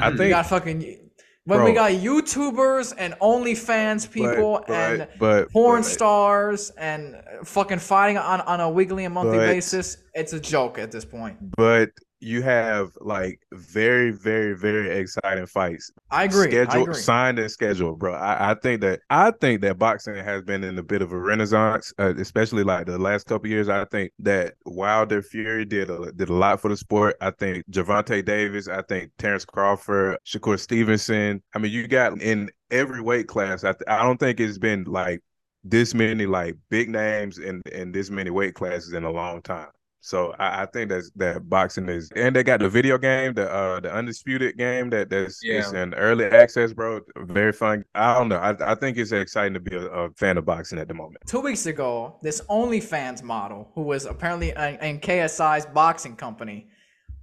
I 0.00 0.10
We 0.10 0.16
think- 0.18 0.30
got 0.30 0.46
fucking 0.46 1.10
when 1.44 1.62
we 1.64 1.72
got 1.72 1.92
YouTubers 1.92 2.94
and 2.96 3.14
OnlyFans 3.14 4.10
people 4.10 4.64
but, 4.66 4.74
and 4.74 5.08
but 5.18 5.50
porn 5.50 5.82
but- 5.82 5.88
stars 5.88 6.70
and 6.78 7.16
fucking 7.44 7.78
fighting 7.78 8.16
on, 8.16 8.40
on 8.42 8.60
a 8.60 8.70
weekly 8.70 9.04
and 9.04 9.14
monthly 9.14 9.38
But- 9.38 9.46
basis. 9.46 9.98
It's 10.14 10.32
a 10.32 10.40
joke 10.40 10.78
at 10.78 10.90
this 10.90 11.04
point. 11.04 11.36
But 11.56 11.90
you 12.24 12.42
have 12.42 12.90
like 13.00 13.38
very, 13.52 14.10
very, 14.10 14.56
very 14.56 14.98
exciting 14.98 15.46
fights. 15.46 15.92
I 16.10 16.24
agree. 16.24 16.58
I 16.58 16.62
agree. 16.62 16.94
signed 16.94 17.38
and 17.38 17.50
scheduled, 17.50 17.98
bro. 17.98 18.14
I, 18.14 18.52
I 18.52 18.54
think 18.54 18.80
that 18.80 19.00
I 19.10 19.30
think 19.30 19.60
that 19.60 19.78
boxing 19.78 20.16
has 20.16 20.42
been 20.42 20.64
in 20.64 20.78
a 20.78 20.82
bit 20.82 21.02
of 21.02 21.12
a 21.12 21.18
renaissance, 21.18 21.92
uh, 21.98 22.14
especially 22.16 22.64
like 22.64 22.86
the 22.86 22.98
last 22.98 23.26
couple 23.26 23.48
years. 23.48 23.68
I 23.68 23.84
think 23.86 24.12
that 24.20 24.54
Wilder 24.64 25.20
Fury 25.22 25.66
did 25.66 25.90
a, 25.90 26.12
did 26.12 26.30
a 26.30 26.34
lot 26.34 26.60
for 26.60 26.68
the 26.68 26.76
sport. 26.76 27.16
I 27.20 27.30
think 27.30 27.64
Gervonta 27.70 28.24
Davis, 28.24 28.68
I 28.68 28.80
think 28.82 29.10
Terrence 29.18 29.44
Crawford, 29.44 30.16
Shakur 30.26 30.58
Stevenson. 30.58 31.42
I 31.54 31.58
mean, 31.58 31.72
you 31.72 31.86
got 31.86 32.20
in 32.22 32.50
every 32.70 33.02
weight 33.02 33.28
class. 33.28 33.64
I 33.64 33.72
th- 33.72 33.82
I 33.86 34.02
don't 34.02 34.18
think 34.18 34.40
it's 34.40 34.58
been 34.58 34.84
like 34.84 35.20
this 35.62 35.94
many 35.94 36.24
like 36.24 36.56
big 36.70 36.88
names 36.88 37.38
in 37.38 37.60
in 37.70 37.92
this 37.92 38.10
many 38.10 38.30
weight 38.30 38.54
classes 38.54 38.94
in 38.94 39.04
a 39.04 39.10
long 39.10 39.42
time. 39.42 39.68
So 40.06 40.34
I, 40.38 40.64
I 40.64 40.66
think 40.66 40.90
that's 40.90 41.10
that 41.16 41.48
boxing 41.48 41.88
is, 41.88 42.10
and 42.14 42.36
they 42.36 42.42
got 42.42 42.60
the 42.60 42.68
video 42.68 42.98
game, 42.98 43.32
the 43.32 43.50
uh 43.50 43.80
the 43.80 43.90
undisputed 43.90 44.58
game 44.58 44.90
that 44.90 45.08
that's 45.08 45.40
it's 45.42 45.72
Yeah. 45.72 45.82
in 45.82 45.94
early 45.94 46.26
access, 46.26 46.74
bro. 46.74 47.00
Very 47.16 47.52
fun. 47.52 47.86
I 47.94 48.12
don't 48.12 48.28
know. 48.28 48.36
I, 48.36 48.72
I 48.72 48.74
think 48.74 48.98
it's 48.98 49.12
exciting 49.12 49.54
to 49.54 49.60
be 49.60 49.74
a, 49.76 49.86
a 49.86 50.10
fan 50.10 50.36
of 50.36 50.44
boxing 50.44 50.78
at 50.78 50.88
the 50.88 50.94
moment. 50.94 51.22
Two 51.26 51.40
weeks 51.40 51.64
ago, 51.64 52.18
this 52.20 52.42
OnlyFans 52.50 53.22
model, 53.22 53.70
who 53.74 53.80
was 53.80 54.04
apparently 54.04 54.50
in, 54.50 54.76
in 54.82 55.00
KSI's 55.00 55.64
boxing 55.64 56.16
company, 56.16 56.68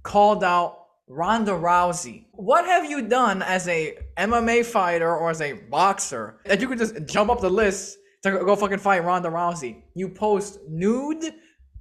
called 0.02 0.42
out 0.42 0.86
Ronda 1.06 1.52
Rousey. 1.52 2.24
What 2.32 2.64
have 2.66 2.90
you 2.90 3.02
done 3.02 3.42
as 3.42 3.68
a 3.68 3.96
MMA 4.18 4.64
fighter 4.66 5.16
or 5.16 5.30
as 5.30 5.40
a 5.40 5.52
boxer 5.70 6.40
that 6.46 6.60
you 6.60 6.66
could 6.66 6.78
just 6.78 7.06
jump 7.06 7.30
up 7.30 7.40
the 7.40 7.48
list 7.50 7.98
to 8.24 8.32
go 8.32 8.56
fucking 8.56 8.78
fight 8.78 9.04
Ronda 9.04 9.28
Rousey? 9.28 9.82
You 9.94 10.08
post 10.08 10.58
nude 10.68 11.32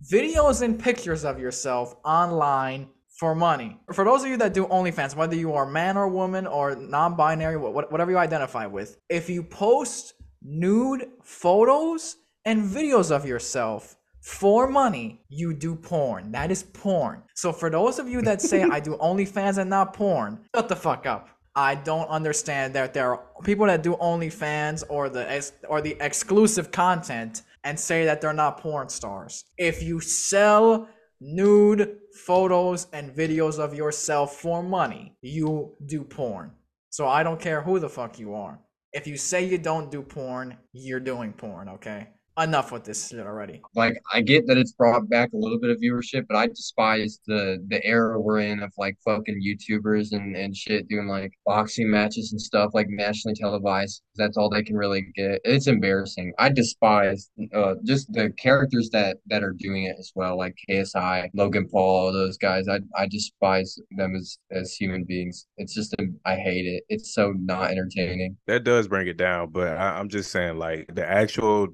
videos 0.09 0.61
and 0.61 0.79
pictures 0.79 1.23
of 1.23 1.39
yourself 1.39 1.95
online 2.03 2.87
for 3.19 3.35
money. 3.35 3.79
For 3.93 4.03
those 4.03 4.23
of 4.23 4.29
you 4.29 4.37
that 4.37 4.53
do 4.53 4.65
OnlyFans, 4.65 5.15
whether 5.15 5.35
you 5.35 5.53
are 5.53 5.65
man 5.65 5.95
or 5.97 6.07
woman 6.07 6.47
or 6.47 6.75
non-binary, 6.75 7.57
wha- 7.57 7.69
wha- 7.69 7.85
whatever 7.89 8.09
you 8.11 8.17
identify 8.17 8.65
with, 8.65 8.97
if 9.09 9.29
you 9.29 9.43
post 9.43 10.13
nude 10.41 11.07
photos 11.23 12.15
and 12.45 12.63
videos 12.63 13.11
of 13.11 13.25
yourself 13.25 13.95
for 14.21 14.67
money, 14.67 15.21
you 15.29 15.53
do 15.53 15.75
porn. 15.75 16.31
That 16.31 16.49
is 16.51 16.63
porn. 16.63 17.21
So 17.35 17.51
for 17.53 17.69
those 17.69 17.99
of 17.99 18.07
you 18.07 18.21
that 18.23 18.41
say 18.41 18.63
I 18.71 18.79
do 18.79 18.95
OnlyFans 18.97 19.59
and 19.59 19.69
not 19.69 19.93
porn, 19.93 20.39
shut 20.55 20.67
the 20.69 20.75
fuck 20.75 21.05
up. 21.05 21.29
I 21.55 21.75
don't 21.75 22.07
understand 22.07 22.73
that 22.75 22.93
there 22.93 23.11
are 23.13 23.23
people 23.43 23.65
that 23.67 23.83
do 23.83 23.95
OnlyFans 23.97 24.83
or 24.89 25.09
the 25.09 25.29
ex- 25.29 25.51
or 25.67 25.81
the 25.81 25.97
exclusive 25.99 26.71
content 26.71 27.41
and 27.63 27.79
say 27.79 28.05
that 28.05 28.21
they're 28.21 28.33
not 28.33 28.59
porn 28.59 28.89
stars. 28.89 29.45
If 29.57 29.83
you 29.83 29.99
sell 29.99 30.87
nude 31.19 31.97
photos 32.25 32.87
and 32.93 33.11
videos 33.11 33.59
of 33.59 33.73
yourself 33.73 34.35
for 34.37 34.63
money, 34.63 35.15
you 35.21 35.75
do 35.85 36.03
porn. 36.03 36.51
So 36.89 37.07
I 37.07 37.23
don't 37.23 37.39
care 37.39 37.61
who 37.61 37.79
the 37.79 37.89
fuck 37.89 38.19
you 38.19 38.33
are. 38.33 38.59
If 38.91 39.07
you 39.07 39.17
say 39.17 39.45
you 39.45 39.57
don't 39.57 39.91
do 39.91 40.01
porn, 40.01 40.57
you're 40.73 40.99
doing 40.99 41.31
porn, 41.33 41.69
okay? 41.69 42.09
Enough 42.37 42.71
with 42.71 42.85
this 42.85 43.09
shit 43.09 43.19
already. 43.19 43.61
Like 43.75 44.01
I 44.13 44.21
get 44.21 44.47
that 44.47 44.57
it's 44.57 44.71
brought 44.71 45.09
back 45.09 45.33
a 45.33 45.37
little 45.37 45.59
bit 45.59 45.69
of 45.69 45.77
viewership, 45.79 46.27
but 46.29 46.37
I 46.37 46.47
despise 46.47 47.19
the 47.27 47.63
the 47.67 47.85
era 47.85 48.19
we're 48.19 48.39
in 48.39 48.63
of 48.63 48.71
like 48.77 48.97
fucking 49.03 49.41
YouTubers 49.45 50.13
and 50.13 50.37
and 50.37 50.55
shit 50.55 50.87
doing 50.87 51.07
like 51.07 51.33
boxing 51.45 51.91
matches 51.91 52.31
and 52.31 52.39
stuff 52.39 52.71
like 52.73 52.87
nationally 52.89 53.35
televised. 53.35 54.01
That's 54.15 54.37
all 54.37 54.49
they 54.49 54.63
can 54.63 54.77
really 54.77 55.07
get. 55.13 55.41
It's 55.43 55.67
embarrassing. 55.67 56.31
I 56.39 56.49
despise 56.49 57.29
uh 57.53 57.75
just 57.83 58.11
the 58.13 58.29
characters 58.37 58.89
that 58.91 59.17
that 59.27 59.43
are 59.43 59.53
doing 59.53 59.83
it 59.83 59.97
as 59.99 60.13
well, 60.15 60.37
like 60.37 60.55
KSI, 60.69 61.29
Logan 61.33 61.67
Paul, 61.69 62.05
all 62.07 62.13
those 62.13 62.37
guys. 62.37 62.69
I 62.69 62.79
I 62.95 63.07
despise 63.07 63.77
them 63.97 64.15
as 64.15 64.37
as 64.51 64.73
human 64.73 65.03
beings. 65.03 65.47
It's 65.57 65.73
just 65.73 65.93
I 66.25 66.35
hate 66.37 66.65
it. 66.65 66.85
It's 66.87 67.13
so 67.13 67.33
not 67.37 67.71
entertaining. 67.71 68.37
That 68.47 68.63
does 68.63 68.87
bring 68.87 69.07
it 69.07 69.17
down, 69.17 69.49
but 69.51 69.75
I, 69.75 69.99
I'm 69.99 70.07
just 70.07 70.31
saying, 70.31 70.57
like 70.57 70.93
the 70.95 71.05
actual 71.05 71.67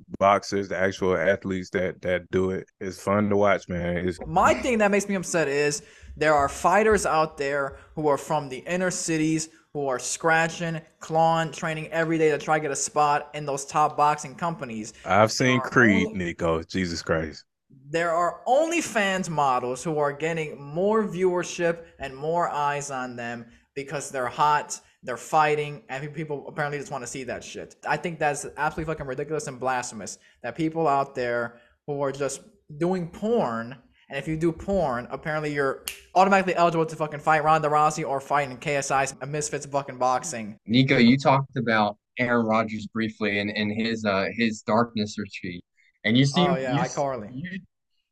boxers, 0.47 0.69
the 0.69 0.77
actual 0.77 1.17
athletes 1.17 1.69
that 1.71 2.01
that 2.01 2.29
do 2.31 2.51
it, 2.51 2.67
it's 2.79 3.01
fun 3.01 3.29
to 3.29 3.35
watch, 3.37 3.67
man. 3.67 4.07
It's 4.07 4.19
My 4.25 4.53
thing 4.53 4.77
that 4.79 4.91
makes 4.91 5.07
me 5.07 5.15
upset 5.15 5.47
is 5.47 5.81
there 6.15 6.33
are 6.33 6.49
fighters 6.49 7.05
out 7.05 7.37
there 7.37 7.77
who 7.95 8.07
are 8.07 8.17
from 8.17 8.49
the 8.49 8.59
inner 8.59 8.91
cities 8.91 9.49
who 9.73 9.87
are 9.87 9.99
scratching, 9.99 10.81
clawing, 10.99 11.51
training 11.51 11.87
every 11.89 12.17
day 12.17 12.31
to 12.31 12.37
try 12.37 12.57
to 12.57 12.61
get 12.61 12.71
a 12.71 12.75
spot 12.75 13.29
in 13.33 13.45
those 13.45 13.65
top 13.65 13.95
boxing 13.97 14.33
companies. 14.35 14.93
I've 15.05 15.31
seen 15.31 15.59
Creed, 15.59 16.07
only- 16.07 16.17
Nico. 16.17 16.63
Jesus 16.63 17.01
Christ. 17.01 17.43
There 17.89 18.11
are 18.11 18.41
OnlyFans 18.47 19.29
models 19.29 19.83
who 19.83 19.97
are 19.97 20.11
getting 20.11 20.59
more 20.61 21.03
viewership 21.03 21.85
and 21.99 22.15
more 22.15 22.49
eyes 22.49 22.91
on 22.91 23.15
them 23.15 23.45
because 23.75 24.09
they're 24.09 24.27
hot, 24.27 24.79
they're 25.03 25.17
fighting, 25.17 25.83
and 25.89 26.13
people 26.13 26.45
apparently 26.47 26.79
just 26.79 26.91
want 26.91 27.03
to 27.03 27.07
see 27.07 27.23
that 27.25 27.43
shit. 27.43 27.75
I 27.87 27.97
think 27.97 28.19
that's 28.19 28.45
absolutely 28.57 28.91
fucking 28.93 29.05
ridiculous 29.07 29.47
and 29.47 29.59
blasphemous 29.59 30.17
that 30.43 30.55
people 30.55 30.87
out 30.87 31.15
there 31.15 31.59
who 31.85 32.01
are 32.01 32.11
just 32.11 32.41
doing 32.77 33.07
porn, 33.07 33.77
and 34.09 34.17
if 34.17 34.27
you 34.27 34.35
do 34.37 34.51
porn, 34.51 35.07
apparently 35.11 35.53
you're 35.53 35.83
automatically 36.15 36.55
eligible 36.55 36.85
to 36.85 36.95
fucking 36.95 37.19
fight 37.19 37.43
Ronda 37.43 37.69
Rousey 37.69 38.07
or 38.07 38.19
fight 38.19 38.49
in 38.49 38.57
KSI's 38.57 39.13
Misfits 39.27 39.65
fucking 39.65 39.97
boxing. 39.97 40.57
Nico, 40.65 40.97
you 40.97 41.17
talked 41.17 41.55
about 41.57 41.97
Aaron 42.17 42.45
Rodgers 42.45 42.87
briefly 42.87 43.39
and, 43.39 43.49
and 43.51 43.71
his 43.71 44.03
uh 44.03 44.25
his 44.35 44.61
darkness 44.63 45.17
retreat. 45.19 45.63
And 46.03 46.17
you 46.17 46.25
seem 46.25 46.49
Oh, 46.49 46.57
yeah, 46.57 46.73
you, 46.73 46.79
iCarly. 46.81 47.29
you 47.33 47.59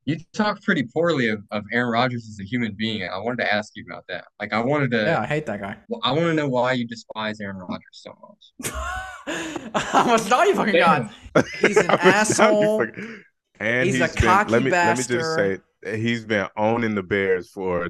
you 0.06 0.18
talked 0.34 0.64
pretty 0.64 0.84
poorly 0.84 1.30
of, 1.30 1.42
of 1.52 1.64
Aaron 1.74 1.90
Rodgers 1.92 2.28
as 2.30 2.40
a 2.40 2.44
human 2.44 2.74
being. 2.78 3.04
I 3.04 3.18
wanted 3.18 3.38
to 3.44 3.52
ask 3.54 3.72
you 3.76 3.84
about 3.90 4.06
that. 4.10 4.26
Like 4.40 4.54
I 4.54 4.60
wanted 4.62 4.92
to 4.92 4.98
Yeah, 5.04 5.22
I 5.22 5.26
hate 5.26 5.46
that 5.48 5.60
guy. 5.62 5.78
well, 5.90 6.00
I 6.04 6.12
want 6.12 6.26
to 6.26 6.34
know 6.34 6.48
why 6.48 6.74
you 6.74 6.86
despise 6.88 7.40
Aaron 7.42 7.58
Rodgers 7.58 7.82
so 7.92 8.14
much. 8.22 8.72
How 9.76 10.06
much 10.06 10.24
time 10.26 10.48
you 10.48 10.56
fucking 10.56 10.76
got? 10.76 11.12
He's 11.60 11.78
an 11.78 11.86
How 11.90 11.96
much 11.96 12.02
time 12.02 12.06
you 12.06 12.12
asshole. 12.12 12.86
fucking- 12.86 13.24
And 13.60 13.86
He's 13.86 13.96
he's 13.96 14.10
a 14.12 14.14
been, 14.14 14.24
cocky 14.24 14.52
let 14.52 14.64
me 14.64 14.70
let 14.72 14.98
me 14.98 15.04
just 15.04 15.36
say 15.36 15.58
he's 15.98 16.26
been 16.26 16.48
owning 16.58 16.94
the 16.96 17.04
Bears 17.04 17.50
for 17.50 17.90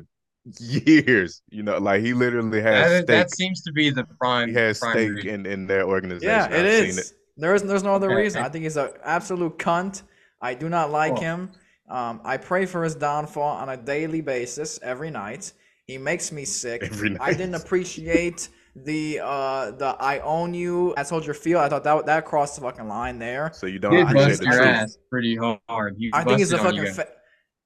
years. 0.60 1.42
You 1.50 1.64
know, 1.64 1.78
like 1.80 2.02
he 2.02 2.14
literally 2.14 2.62
has 2.62 2.90
That, 2.90 2.98
stake. 3.04 3.08
that 3.08 3.32
seems 3.32 3.62
to 3.64 3.72
be 3.74 3.90
the 3.90 4.06
prime 4.20 4.50
he 4.50 4.54
has 4.56 4.80
prime 4.80 4.94
stake 4.94 5.12
reason. 5.12 5.30
in 5.30 5.46
in 5.46 5.68
their 5.68 5.84
organization. 5.84 6.30
Yeah, 6.30 6.46
it 6.46 6.60
I've 6.60 6.66
is. 6.66 6.96
Seen 6.96 7.00
it. 7.00 7.12
There 7.38 7.54
is 7.56 7.64
there's 7.64 7.84
no 7.84 7.96
other 7.96 8.12
Okay. 8.12 8.22
reason. 8.22 8.44
I 8.44 8.50
think 8.50 8.64
he's 8.64 8.78
an 8.78 8.90
absolute 9.04 9.58
cunt. 9.58 10.04
I 10.42 10.54
do 10.54 10.70
not 10.70 10.92
like 10.92 11.14
Cool. 11.14 11.22
him. 11.22 11.52
Um, 11.90 12.22
I 12.24 12.38
pray 12.38 12.66
for 12.66 12.84
his 12.84 12.96
downfall 12.96 13.58
on 13.58 13.70
a 13.70 13.78
daily 13.78 14.22
basis 14.22 14.80
every 14.82 15.12
night. 15.12 15.54
He 15.86 15.98
makes 15.98 16.32
me 16.32 16.46
sick. 16.46 16.82
Every 16.92 17.12
night. 17.12 17.22
I 17.22 17.32
didn't 17.34 17.56
appreciate 17.56 18.50
the 18.76 19.22
uh 19.24 19.72
the 19.72 19.96
I 20.00 20.20
own 20.20 20.54
you 20.54 20.94
at 20.96 21.08
Soldier 21.08 21.34
Field. 21.34 21.62
I 21.62 21.70
thought 21.70 21.84
that 21.84 22.06
that 22.08 22.26
crossed 22.26 22.56
the 22.56 22.62
fucking 22.62 22.88
line 22.88 23.20
there. 23.20 23.52
So 23.54 23.68
you 23.68 23.80
don't 23.80 23.94
Did 23.94 24.08
appreciate 24.08 24.28
bust 24.28 24.40
the 24.40 24.46
your 24.48 24.64
ass 24.64 24.98
pretty 25.10 25.36
hard. 25.36 25.96
He 25.98 26.10
I 26.12 26.24
think 26.24 26.40
he's 26.40 26.52
a 26.52 26.58
busted 26.58 26.68
on 26.68 26.76
you 26.76 26.92
fucking. 26.92 27.06
Fa- 27.06 27.12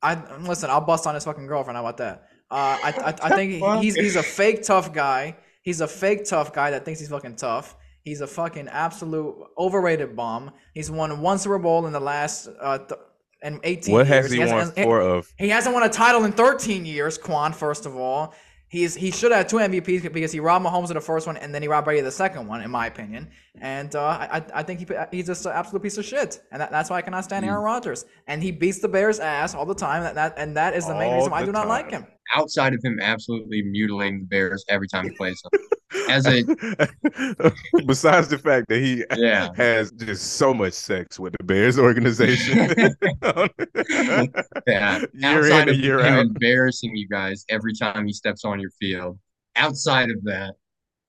I 0.02 0.38
listen. 0.40 0.70
I'll 0.70 0.82
bust 0.82 1.08
on 1.08 1.16
his 1.16 1.24
fucking 1.24 1.48
girlfriend. 1.48 1.78
How 1.78 1.84
about 1.84 1.98
that? 1.98 2.28
Uh, 2.52 2.78
I, 2.84 2.94
I 3.24 3.32
I 3.32 3.36
think 3.36 3.64
he's 3.82 3.96
he's 3.96 4.16
a 4.16 4.24
fake 4.24 4.64
tough 4.64 4.94
guy. 4.94 5.38
He's 5.62 5.82
a 5.82 5.88
fake 5.88 6.26
tough 6.26 6.54
guy 6.54 6.72
that 6.72 6.86
thinks 6.86 7.00
he's 7.00 7.10
fucking 7.10 7.38
tough. 7.38 7.76
He's 8.04 8.22
a 8.22 8.28
fucking 8.28 8.68
absolute 8.68 9.36
overrated 9.58 10.16
bum. 10.16 10.52
He's 10.74 10.90
won 10.92 11.22
one 11.22 11.38
Super 11.38 11.60
Bowl 11.60 11.86
in 11.86 11.94
the 11.94 12.00
last 12.00 12.50
uh 12.60 12.80
th- 12.80 13.00
in 13.44 13.60
18 13.64 13.94
What 13.94 14.08
years. 14.08 14.24
has 14.26 14.32
he 14.32 14.40
hasn't- 14.40 14.76
won 14.78 14.86
four 14.86 15.02
of? 15.02 15.32
He 15.38 15.50
hasn't 15.50 15.74
won 15.74 15.84
a 15.84 15.90
title 15.90 16.24
in 16.26 16.32
13 16.32 16.86
years, 16.86 17.18
Quan, 17.18 17.54
first 17.54 17.86
of 17.86 17.96
all. 17.96 18.34
He's 18.72 18.94
he 18.94 19.10
should 19.10 19.32
have 19.32 19.48
two 19.48 19.56
MVPs 19.58 20.14
because 20.14 20.32
he 20.32 20.40
robbed 20.40 20.64
Mahomes 20.64 20.90
in 20.90 20.94
the 20.94 21.02
first 21.02 21.26
one 21.26 21.38
and 21.38 21.56
then 21.56 21.64
he 21.64 21.68
robbed 21.68 21.86
Brady 21.86 22.02
the 22.02 22.12
second 22.12 22.48
one, 22.48 22.62
in 22.62 22.70
my 22.70 22.86
opinion. 22.86 23.32
And 23.60 23.96
uh, 23.96 24.00
I 24.04 24.44
I 24.54 24.62
think 24.62 24.80
he 24.82 24.88
he's 25.12 25.26
just 25.26 25.44
an 25.48 25.54
absolute 25.54 25.82
piece 25.82 25.98
of 25.98 26.06
shit, 26.06 26.40
and 26.52 26.62
that, 26.62 26.70
that's 26.70 26.88
why 26.92 26.98
I 26.98 27.02
cannot 27.02 27.24
stand 27.24 27.44
Hmm. 27.46 27.50
Aaron 27.50 27.64
Rodgers. 27.64 28.06
And 28.28 28.44
he 28.44 28.52
beats 28.52 28.78
the 28.78 28.88
Bears' 28.88 29.20
ass 29.20 29.56
all 29.56 29.66
the 29.66 29.74
time. 29.74 30.04
That, 30.04 30.14
that 30.16 30.36
and 30.38 30.56
that 30.56 30.76
is 30.76 30.86
the 30.86 30.94
main 30.94 31.10
All 31.10 31.16
reason 31.16 31.32
why 31.32 31.40
I 31.42 31.46
do 31.46 31.52
not 31.52 31.68
like 31.68 31.90
him. 31.90 32.06
Outside 32.36 32.74
of 32.74 32.82
him 32.84 33.00
absolutely 33.02 33.62
mutilating 33.64 34.20
the 34.22 34.26
Bears 34.28 34.64
every 34.70 34.88
time 34.88 35.06
he 35.10 35.16
plays 35.16 35.42
them. 35.42 35.62
As 36.10 36.26
a 36.28 36.44
Besides 37.86 38.28
the 38.28 38.38
fact 38.38 38.68
that 38.70 38.80
he 38.80 39.04
Yeah. 39.18 39.50
has 39.56 39.92
just 39.92 40.34
so 40.34 40.54
much 40.54 40.74
sex 40.74 41.20
with 41.20 41.34
the 41.40 41.44
Bears 41.44 41.80
organization. 41.80 42.70
Yeah. 44.68 45.00
year 45.14 45.38
outside 45.40 45.62
in 45.64 45.70
of 45.70 45.76
and 45.76 45.84
year 45.84 46.00
him 46.00 46.14
out. 46.14 46.20
embarrassing 46.26 46.96
you 46.96 47.08
guys 47.08 47.46
every 47.50 47.74
time 47.74 48.06
he 48.06 48.14
steps 48.14 48.46
on 48.46 48.60
your 48.60 48.72
field. 48.80 49.18
Outside 49.56 50.10
of 50.12 50.24
that, 50.24 50.56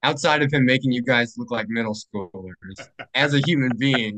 outside 0.02 0.42
of 0.42 0.52
him 0.52 0.64
making 0.64 0.92
you 0.92 1.02
guys 1.02 1.34
look 1.36 1.50
like 1.50 1.68
middle 1.68 1.94
schoolers, 1.94 2.88
as 3.14 3.34
a 3.34 3.40
human 3.40 3.76
being, 3.76 4.16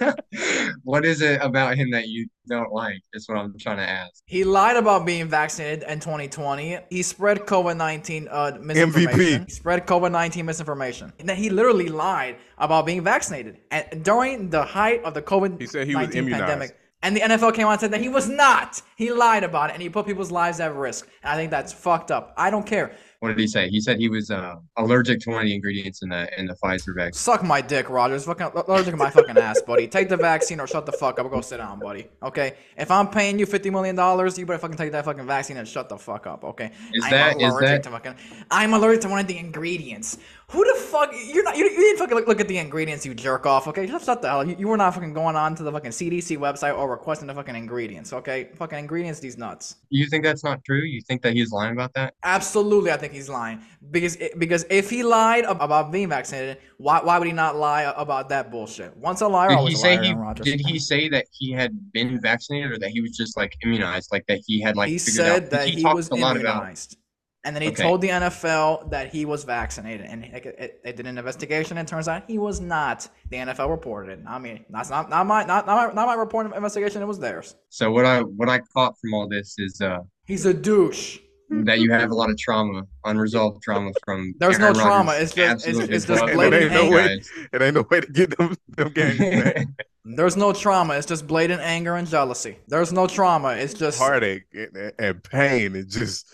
what 0.84 1.04
is 1.04 1.20
it 1.20 1.40
about 1.42 1.76
him 1.76 1.90
that 1.90 2.08
you 2.08 2.28
don't 2.48 2.72
like? 2.72 3.00
Is 3.12 3.28
what 3.28 3.38
I'm 3.38 3.56
trying 3.58 3.78
to 3.78 3.88
ask. 3.88 4.22
He 4.26 4.44
lied 4.44 4.76
about 4.76 5.04
being 5.04 5.28
vaccinated 5.28 5.84
in 5.88 6.00
2020. 6.00 6.78
He 6.90 7.02
spread 7.02 7.40
COVID 7.40 7.76
19 7.76 8.28
uh, 8.30 8.58
misinformation. 8.60 9.20
MVP. 9.20 9.44
He 9.46 9.50
spread 9.50 9.86
COVID 9.86 10.12
19 10.12 10.46
misinformation. 10.46 11.12
And 11.18 11.28
then 11.28 11.36
he 11.36 11.50
literally 11.50 11.88
lied 11.88 12.36
about 12.58 12.86
being 12.86 13.02
vaccinated 13.02 13.58
and 13.70 14.04
during 14.04 14.50
the 14.50 14.62
height 14.62 15.02
of 15.04 15.14
the 15.14 15.22
covid-19 15.22 15.60
He 15.60 15.66
said 15.66 15.86
he 15.86 15.94
was 15.94 16.06
19 16.06 16.18
immunized. 16.18 16.44
pandemic. 16.44 16.78
And 17.02 17.14
the 17.14 17.20
NFL 17.20 17.54
came 17.54 17.66
out 17.66 17.72
and 17.72 17.80
said 17.80 17.90
that 17.92 18.00
he 18.00 18.08
was 18.08 18.28
not. 18.28 18.82
He 18.96 19.12
lied 19.12 19.44
about 19.44 19.70
it 19.70 19.74
and 19.74 19.82
he 19.82 19.88
put 19.88 20.06
people's 20.06 20.30
lives 20.32 20.60
at 20.60 20.74
risk. 20.74 21.08
And 21.22 21.30
I 21.30 21.36
think 21.36 21.50
that's 21.50 21.72
fucked 21.72 22.10
up. 22.10 22.34
I 22.36 22.50
don't 22.50 22.66
care. 22.66 22.96
What 23.20 23.28
did 23.28 23.38
he 23.38 23.46
say? 23.46 23.68
He 23.68 23.80
said 23.80 23.98
he 23.98 24.08
was 24.08 24.30
uh, 24.30 24.56
allergic 24.76 25.20
to 25.20 25.30
one 25.30 25.40
of 25.40 25.46
the 25.46 25.54
ingredients 25.54 26.02
in 26.02 26.10
the 26.10 26.28
in 26.38 26.46
the 26.46 26.54
Pfizer 26.54 26.94
vaccine. 26.94 27.18
Suck 27.18 27.42
my 27.42 27.60
dick, 27.60 27.88
Rodgers. 27.88 28.24
Fucking 28.26 28.46
allergic 28.54 28.92
to 28.92 28.96
my 28.96 29.10
fucking 29.10 29.38
ass, 29.38 29.60
buddy. 29.62 29.88
Take 29.88 30.08
the 30.08 30.16
vaccine 30.16 30.60
or 30.60 30.66
shut 30.66 30.84
the 30.86 30.92
fuck 30.92 31.18
up 31.18 31.30
go 31.30 31.40
sit 31.40 31.56
down, 31.58 31.78
buddy. 31.78 32.08
Okay? 32.22 32.54
If 32.76 32.90
I'm 32.90 33.08
paying 33.08 33.38
you 33.38 33.46
fifty 33.46 33.70
million 33.70 33.96
dollars, 33.96 34.38
you 34.38 34.44
better 34.46 34.58
fucking 34.58 34.76
take 34.76 34.92
that 34.92 35.04
fucking 35.04 35.26
vaccine 35.26 35.56
and 35.56 35.66
shut 35.66 35.88
the 35.88 35.96
fuck 35.96 36.26
up, 36.26 36.44
okay? 36.44 36.70
Is 36.92 37.04
I'm 37.04 37.10
that- 37.10 37.36
is 37.40 37.52
allergic 37.52 37.68
that- 37.68 37.82
to 37.84 37.90
fucking 37.90 38.14
I'm 38.50 38.74
allergic 38.74 39.00
to 39.02 39.08
one 39.08 39.20
of 39.20 39.26
the 39.26 39.38
ingredients. 39.38 40.18
Who 40.52 40.64
the 40.64 40.78
fuck 40.80 41.10
you're 41.12 41.42
not 41.42 41.56
you, 41.56 41.64
you 41.64 41.76
didn't 41.76 41.98
fucking 41.98 42.16
look, 42.16 42.28
look 42.28 42.40
at 42.40 42.46
the 42.46 42.58
ingredients, 42.58 43.04
you 43.04 43.14
jerk 43.14 43.46
off, 43.46 43.66
okay? 43.66 43.84
Just 43.84 44.06
shut 44.06 44.22
the 44.22 44.28
hell. 44.28 44.46
You, 44.46 44.54
you 44.56 44.68
were 44.68 44.76
not 44.76 44.94
fucking 44.94 45.12
going 45.12 45.34
on 45.34 45.56
to 45.56 45.64
the 45.64 45.72
fucking 45.72 45.90
CDC 45.90 46.38
website 46.38 46.78
or 46.78 46.88
requesting 46.88 47.26
the 47.26 47.34
fucking 47.34 47.56
ingredients, 47.56 48.12
okay? 48.12 48.50
Fucking 48.54 48.78
ingredients, 48.78 49.18
these 49.18 49.36
nuts. 49.36 49.74
You 49.90 50.06
think 50.06 50.22
that's 50.22 50.44
not 50.44 50.64
true? 50.64 50.82
You 50.82 51.00
think 51.00 51.22
that 51.22 51.32
he's 51.32 51.50
lying 51.50 51.72
about 51.72 51.92
that? 51.94 52.14
Absolutely, 52.22 52.92
I 52.92 52.96
think 52.96 53.12
he's 53.12 53.28
lying 53.28 53.60
because 53.90 54.16
because 54.38 54.64
if 54.70 54.88
he 54.88 55.02
lied 55.02 55.44
about 55.44 55.90
being 55.90 56.08
vaccinated, 56.08 56.58
why 56.78 57.00
why 57.02 57.18
would 57.18 57.26
he 57.26 57.32
not 57.32 57.56
lie 57.56 57.92
about 57.96 58.28
that 58.28 58.52
bullshit? 58.52 58.96
Once 58.96 59.22
a 59.22 59.28
liar, 59.28 59.48
Did 59.48 59.58
always 59.58 59.82
he 59.82 59.88
a 59.88 59.96
liar. 60.14 60.34
he 60.36 60.42
did 60.42 60.60
he 60.60 60.78
say 60.78 61.08
that 61.08 61.26
he 61.32 61.50
had 61.50 61.92
been 61.92 62.20
vaccinated 62.20 62.70
or 62.70 62.78
that 62.78 62.90
he 62.90 63.00
was 63.00 63.16
just 63.16 63.36
like 63.36 63.56
immunized, 63.64 64.10
like 64.12 64.24
that 64.28 64.40
he 64.46 64.60
had 64.60 64.76
like 64.76 64.90
he 64.90 64.98
figured 64.98 65.26
said 65.26 65.42
out? 65.44 65.50
that 65.50 65.68
he 65.68 65.82
talked 65.82 65.96
was 65.96 66.08
a 66.10 66.14
lot 66.14 66.36
about 66.36 66.56
immunized, 66.58 66.98
and 67.46 67.54
then 67.56 67.62
he 67.62 67.68
Okay. 67.68 67.82
told 67.82 68.00
the 68.02 68.08
NFL 68.08 68.90
that 68.90 69.10
he 69.12 69.24
was 69.24 69.44
vaccinated, 69.44 70.04
and 70.06 70.24
it, 70.24 70.44
it, 70.44 70.80
it 70.84 70.96
did 70.96 71.06
an 71.06 71.16
investigation, 71.16 71.78
and 71.78 71.88
it 71.88 71.90
turns 71.90 72.08
out 72.08 72.24
he 72.26 72.36
was 72.38 72.60
not. 72.60 73.08
The 73.30 73.36
NFL 73.38 73.70
reported 73.70 74.18
it. 74.18 74.24
I 74.26 74.38
mean, 74.38 74.64
that's 74.68 74.90
not 74.90 75.08
not 75.08 75.26
my 75.26 75.44
not 75.44 75.66
not 75.66 75.76
my, 75.88 75.94
not 75.94 76.06
my 76.08 76.14
report 76.14 76.44
of 76.46 76.52
investigation. 76.52 77.00
It 77.00 77.06
was 77.06 77.18
theirs. 77.18 77.54
So 77.70 77.90
what 77.90 78.04
I 78.04 78.20
what 78.22 78.48
I 78.48 78.58
caught 78.74 78.98
from 79.00 79.14
all 79.14 79.28
this 79.28 79.54
is 79.58 79.80
uh 79.80 80.00
He's 80.26 80.44
a 80.44 80.52
douche. 80.52 81.18
that 81.50 81.78
you 81.78 81.92
have 81.92 82.10
a 82.10 82.14
lot 82.14 82.28
of 82.28 82.36
trauma, 82.36 82.82
unresolved 83.04 83.62
trauma 83.62 83.92
from. 84.04 84.34
There's 84.40 84.58
no 84.58 84.66
Aaron 84.66 84.78
trauma. 84.80 85.12
It's 85.12 85.32
just- 85.32 85.66
it's- 85.68 85.88
it's 85.88 86.04
just 86.04 86.24
blatant 86.24 86.50
There 86.50 86.62
ain't 86.64 86.72
no 86.72 86.90
way. 86.90 87.22
It 87.52 87.62
ain't 87.62 87.74
no 87.74 87.84
way 87.88 88.00
to 88.00 88.06
get 88.08 88.36
them 88.36 88.56
them 88.76 88.90
games. 88.92 89.66
There's 90.08 90.36
no 90.36 90.52
trauma. 90.52 90.94
It's 90.94 91.06
just 91.06 91.26
blatant 91.26 91.60
anger 91.62 91.96
and 91.96 92.06
jealousy. 92.06 92.58
There's 92.68 92.92
no 92.92 93.06
trauma. 93.08 93.50
It's 93.50 93.74
just 93.74 93.98
Heartache 93.98 94.44
and, 94.54 94.92
and 95.00 95.22
pain 95.24 95.74
and 95.74 95.88
just 95.90 96.32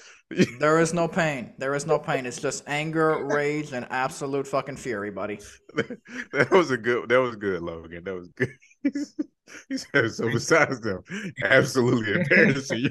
There 0.59 0.79
is 0.81 0.95
no 0.95 1.09
pain. 1.09 1.53
There 1.59 1.75
is 1.75 1.87
no 1.87 1.99
pain. 1.99 2.27
It's 2.27 2.41
just 2.41 2.65
anger, 2.67 3.25
rage, 3.25 3.73
and 3.73 3.87
absolute 3.91 4.47
fucking 4.47 4.77
fury, 4.77 5.11
buddy. 5.11 5.41
that 6.33 6.51
was 6.51 6.71
a 6.71 6.77
good 6.77 7.09
that 7.09 7.21
was 7.21 7.37
good, 7.37 7.63
Logan. 7.63 8.05
That 8.05 8.15
was 8.15 8.29
good. 8.29 8.51
he 9.69 9.77
said 9.77 10.13
so 10.13 10.31
besides 10.31 10.81
them, 10.81 11.03
absolutely 11.43 12.13
embarrassing. 12.21 12.91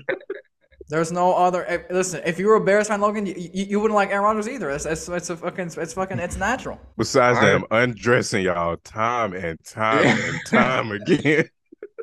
There's 0.89 1.11
no 1.11 1.33
other. 1.33 1.65
eh, 1.67 1.83
Listen, 1.89 2.21
if 2.25 2.37
you 2.37 2.47
were 2.47 2.55
a 2.55 2.63
Bears 2.63 2.89
fan, 2.89 2.99
Logan, 2.99 3.25
you, 3.25 3.33
you, 3.37 3.65
you 3.65 3.79
wouldn't 3.79 3.95
like 3.95 4.09
Aaron 4.09 4.23
Rodgers 4.25 4.49
either. 4.49 4.69
It's, 4.71 4.85
it's, 4.85 5.07
it's 5.07 5.29
a 5.29 5.37
fucking, 5.37 5.71
it's 5.77 5.93
fucking, 5.93 6.19
it's 6.19 6.35
natural. 6.35 6.79
Besides 6.97 7.39
All 7.39 7.45
right. 7.45 7.51
them 7.53 7.65
undressing 7.71 8.43
y'all 8.43 8.75
time 8.77 9.33
and 9.33 9.57
time 9.63 10.05
and 10.05 10.45
time 10.45 10.91
again. 10.91 11.49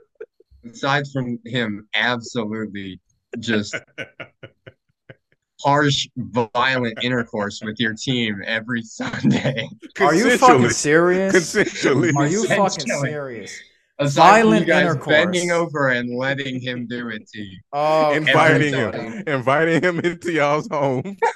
Aside 0.73 1.05
from 1.13 1.39
him, 1.45 1.87
absolutely 1.95 3.01
just 3.39 3.75
harsh, 5.61 6.07
violent 6.17 6.99
intercourse 7.03 7.61
with 7.65 7.79
your 7.81 7.95
team 7.95 8.43
every 8.47 8.83
Sunday. 8.85 9.69
Are 10.01 10.15
you 10.15 10.37
fucking 10.39 10.71
serious? 10.71 11.35
Consensually. 11.55 12.15
Are 12.17 12.27
you 12.27 12.45
fucking 12.47 12.87
serious? 13.01 13.59
Aside 14.01 14.43
from 14.43 14.51
Violent 14.51 14.61
you 14.61 14.67
guys 14.73 14.83
intercourse. 14.83 15.07
bending 15.09 15.51
over 15.51 15.89
and 15.89 16.17
letting 16.17 16.61
him 16.61 16.87
do 16.87 17.09
it 17.09 17.27
to 17.31 17.41
you. 17.41 17.59
Oh, 17.73 18.13
inviting 18.13 18.73
him, 18.73 19.25
inviting 19.27 19.83
him 19.83 19.99
into 19.99 20.31
y'all's 20.33 20.69
home. 20.69 21.17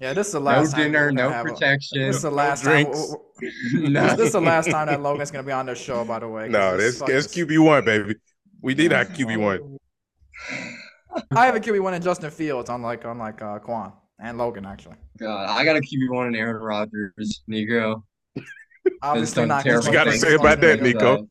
Yeah, 0.00 0.14
this 0.14 0.26
is 0.28 0.32
the 0.32 0.40
No 0.40 0.44
last 0.46 0.72
time. 0.72 0.80
dinner, 0.82 1.12
no 1.12 1.30
have 1.30 1.46
a- 1.46 1.50
protection. 1.50 2.00
This 2.00 2.16
is 2.16 2.22
the 2.22 2.30
no 2.30 2.34
last 2.36 2.64
time. 2.64 2.84
drinks. 2.86 3.14
no. 3.72 4.06
This 4.16 4.26
is 4.26 4.32
the 4.32 4.40
last 4.40 4.68
time 4.68 4.88
that 4.88 5.00
Logan's 5.00 5.30
gonna 5.30 5.44
be 5.44 5.52
on 5.52 5.66
the 5.66 5.76
show. 5.76 6.04
By 6.04 6.18
the 6.18 6.28
way, 6.28 6.48
No, 6.48 6.76
this 6.76 6.98
that's 6.98 6.98
fucking- 6.98 7.14
that's 7.14 7.26
QB 7.28 7.64
one, 7.64 7.84
baby. 7.84 8.16
We 8.62 8.74
need 8.74 8.92
our 8.92 9.04
QB 9.04 9.36
one. 9.38 9.78
I 11.32 11.46
have 11.46 11.54
a 11.56 11.60
QB 11.60 11.80
one 11.80 11.94
in 11.94 12.02
Justin 12.02 12.30
Fields, 12.30 12.70
unlike 12.70 13.04
unlike 13.04 13.42
uh, 13.42 13.58
Quan 13.58 13.92
and 14.20 14.38
Logan 14.38 14.64
actually. 14.64 14.96
God, 15.18 15.48
I 15.48 15.64
got 15.64 15.74
to 15.74 15.80
QB 15.80 16.10
one 16.14 16.28
in 16.28 16.34
Aaron 16.36 16.62
Rodgers, 16.62 17.42
Negro. 17.50 18.02
Obviously 19.02 19.42
not. 19.46 19.48
not. 19.48 19.56
'cause 19.56 19.64
terrible 19.64 19.86
You 19.88 19.92
gotta 19.92 20.12
say 20.12 20.34
about 20.34 20.60
that, 20.60 20.80
Nico. 20.82 21.28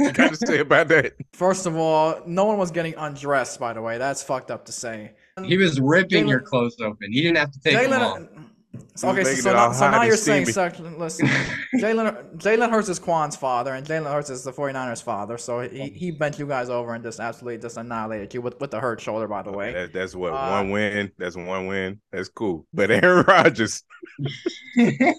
You 0.00 0.12
got 0.12 0.30
to 0.34 0.46
say 0.46 0.58
about 0.58 0.88
that. 0.88 1.12
First 1.34 1.66
of 1.66 1.76
all, 1.76 2.20
no 2.26 2.46
one 2.46 2.58
was 2.58 2.70
getting 2.72 2.94
undressed. 2.96 3.60
By 3.60 3.72
the 3.74 3.80
way, 3.82 3.96
that's 3.98 4.22
fucked 4.22 4.50
up 4.50 4.64
to 4.66 4.72
say. 4.72 5.12
He 5.44 5.56
was 5.56 5.80
ripping 5.80 6.24
Jalen- 6.24 6.28
your 6.30 6.40
clothes 6.40 6.76
open. 6.80 7.12
He 7.12 7.22
didn't 7.22 7.38
have 7.38 7.52
to 7.52 7.60
take 7.60 7.88
them 7.88 8.02
off. 8.02 8.20
Okay, 9.04 9.24
so, 9.24 9.34
so 9.34 9.52
now, 9.52 9.72
so 9.72 9.90
now 9.90 10.02
you're 10.02 10.16
saying, 10.16 10.46
so, 10.46 10.70
listen, 10.96 11.26
Jalen 11.74 12.36
Jalen 12.36 12.70
Hurts 12.70 12.88
is 12.88 12.98
Quan's 12.98 13.36
father, 13.36 13.74
and 13.74 13.86
Jalen 13.86 14.10
Hurts 14.10 14.30
is 14.30 14.44
the 14.44 14.52
49ers' 14.52 15.02
father. 15.02 15.36
So 15.38 15.60
he, 15.60 15.90
he 15.90 16.10
bent 16.10 16.38
you 16.38 16.46
guys 16.46 16.68
over 16.70 16.94
and 16.94 17.02
just 17.02 17.20
absolutely 17.20 17.58
just 17.58 17.76
annihilated 17.76 18.32
you 18.34 18.40
with, 18.42 18.60
with 18.60 18.70
the 18.70 18.80
hurt 18.80 19.00
shoulder. 19.00 19.28
By 19.28 19.42
the 19.42 19.52
way, 19.52 19.72
That, 19.72 19.92
that's 19.92 20.14
what 20.14 20.32
Uh, 20.32 20.48
one 20.50 20.70
win. 20.70 21.12
That's 21.18 21.36
one 21.36 21.66
win. 21.66 22.00
That's 22.12 22.28
cool. 22.28 22.66
But 22.74 22.90
Aaron 22.90 23.24
Rodgers, 23.26 23.82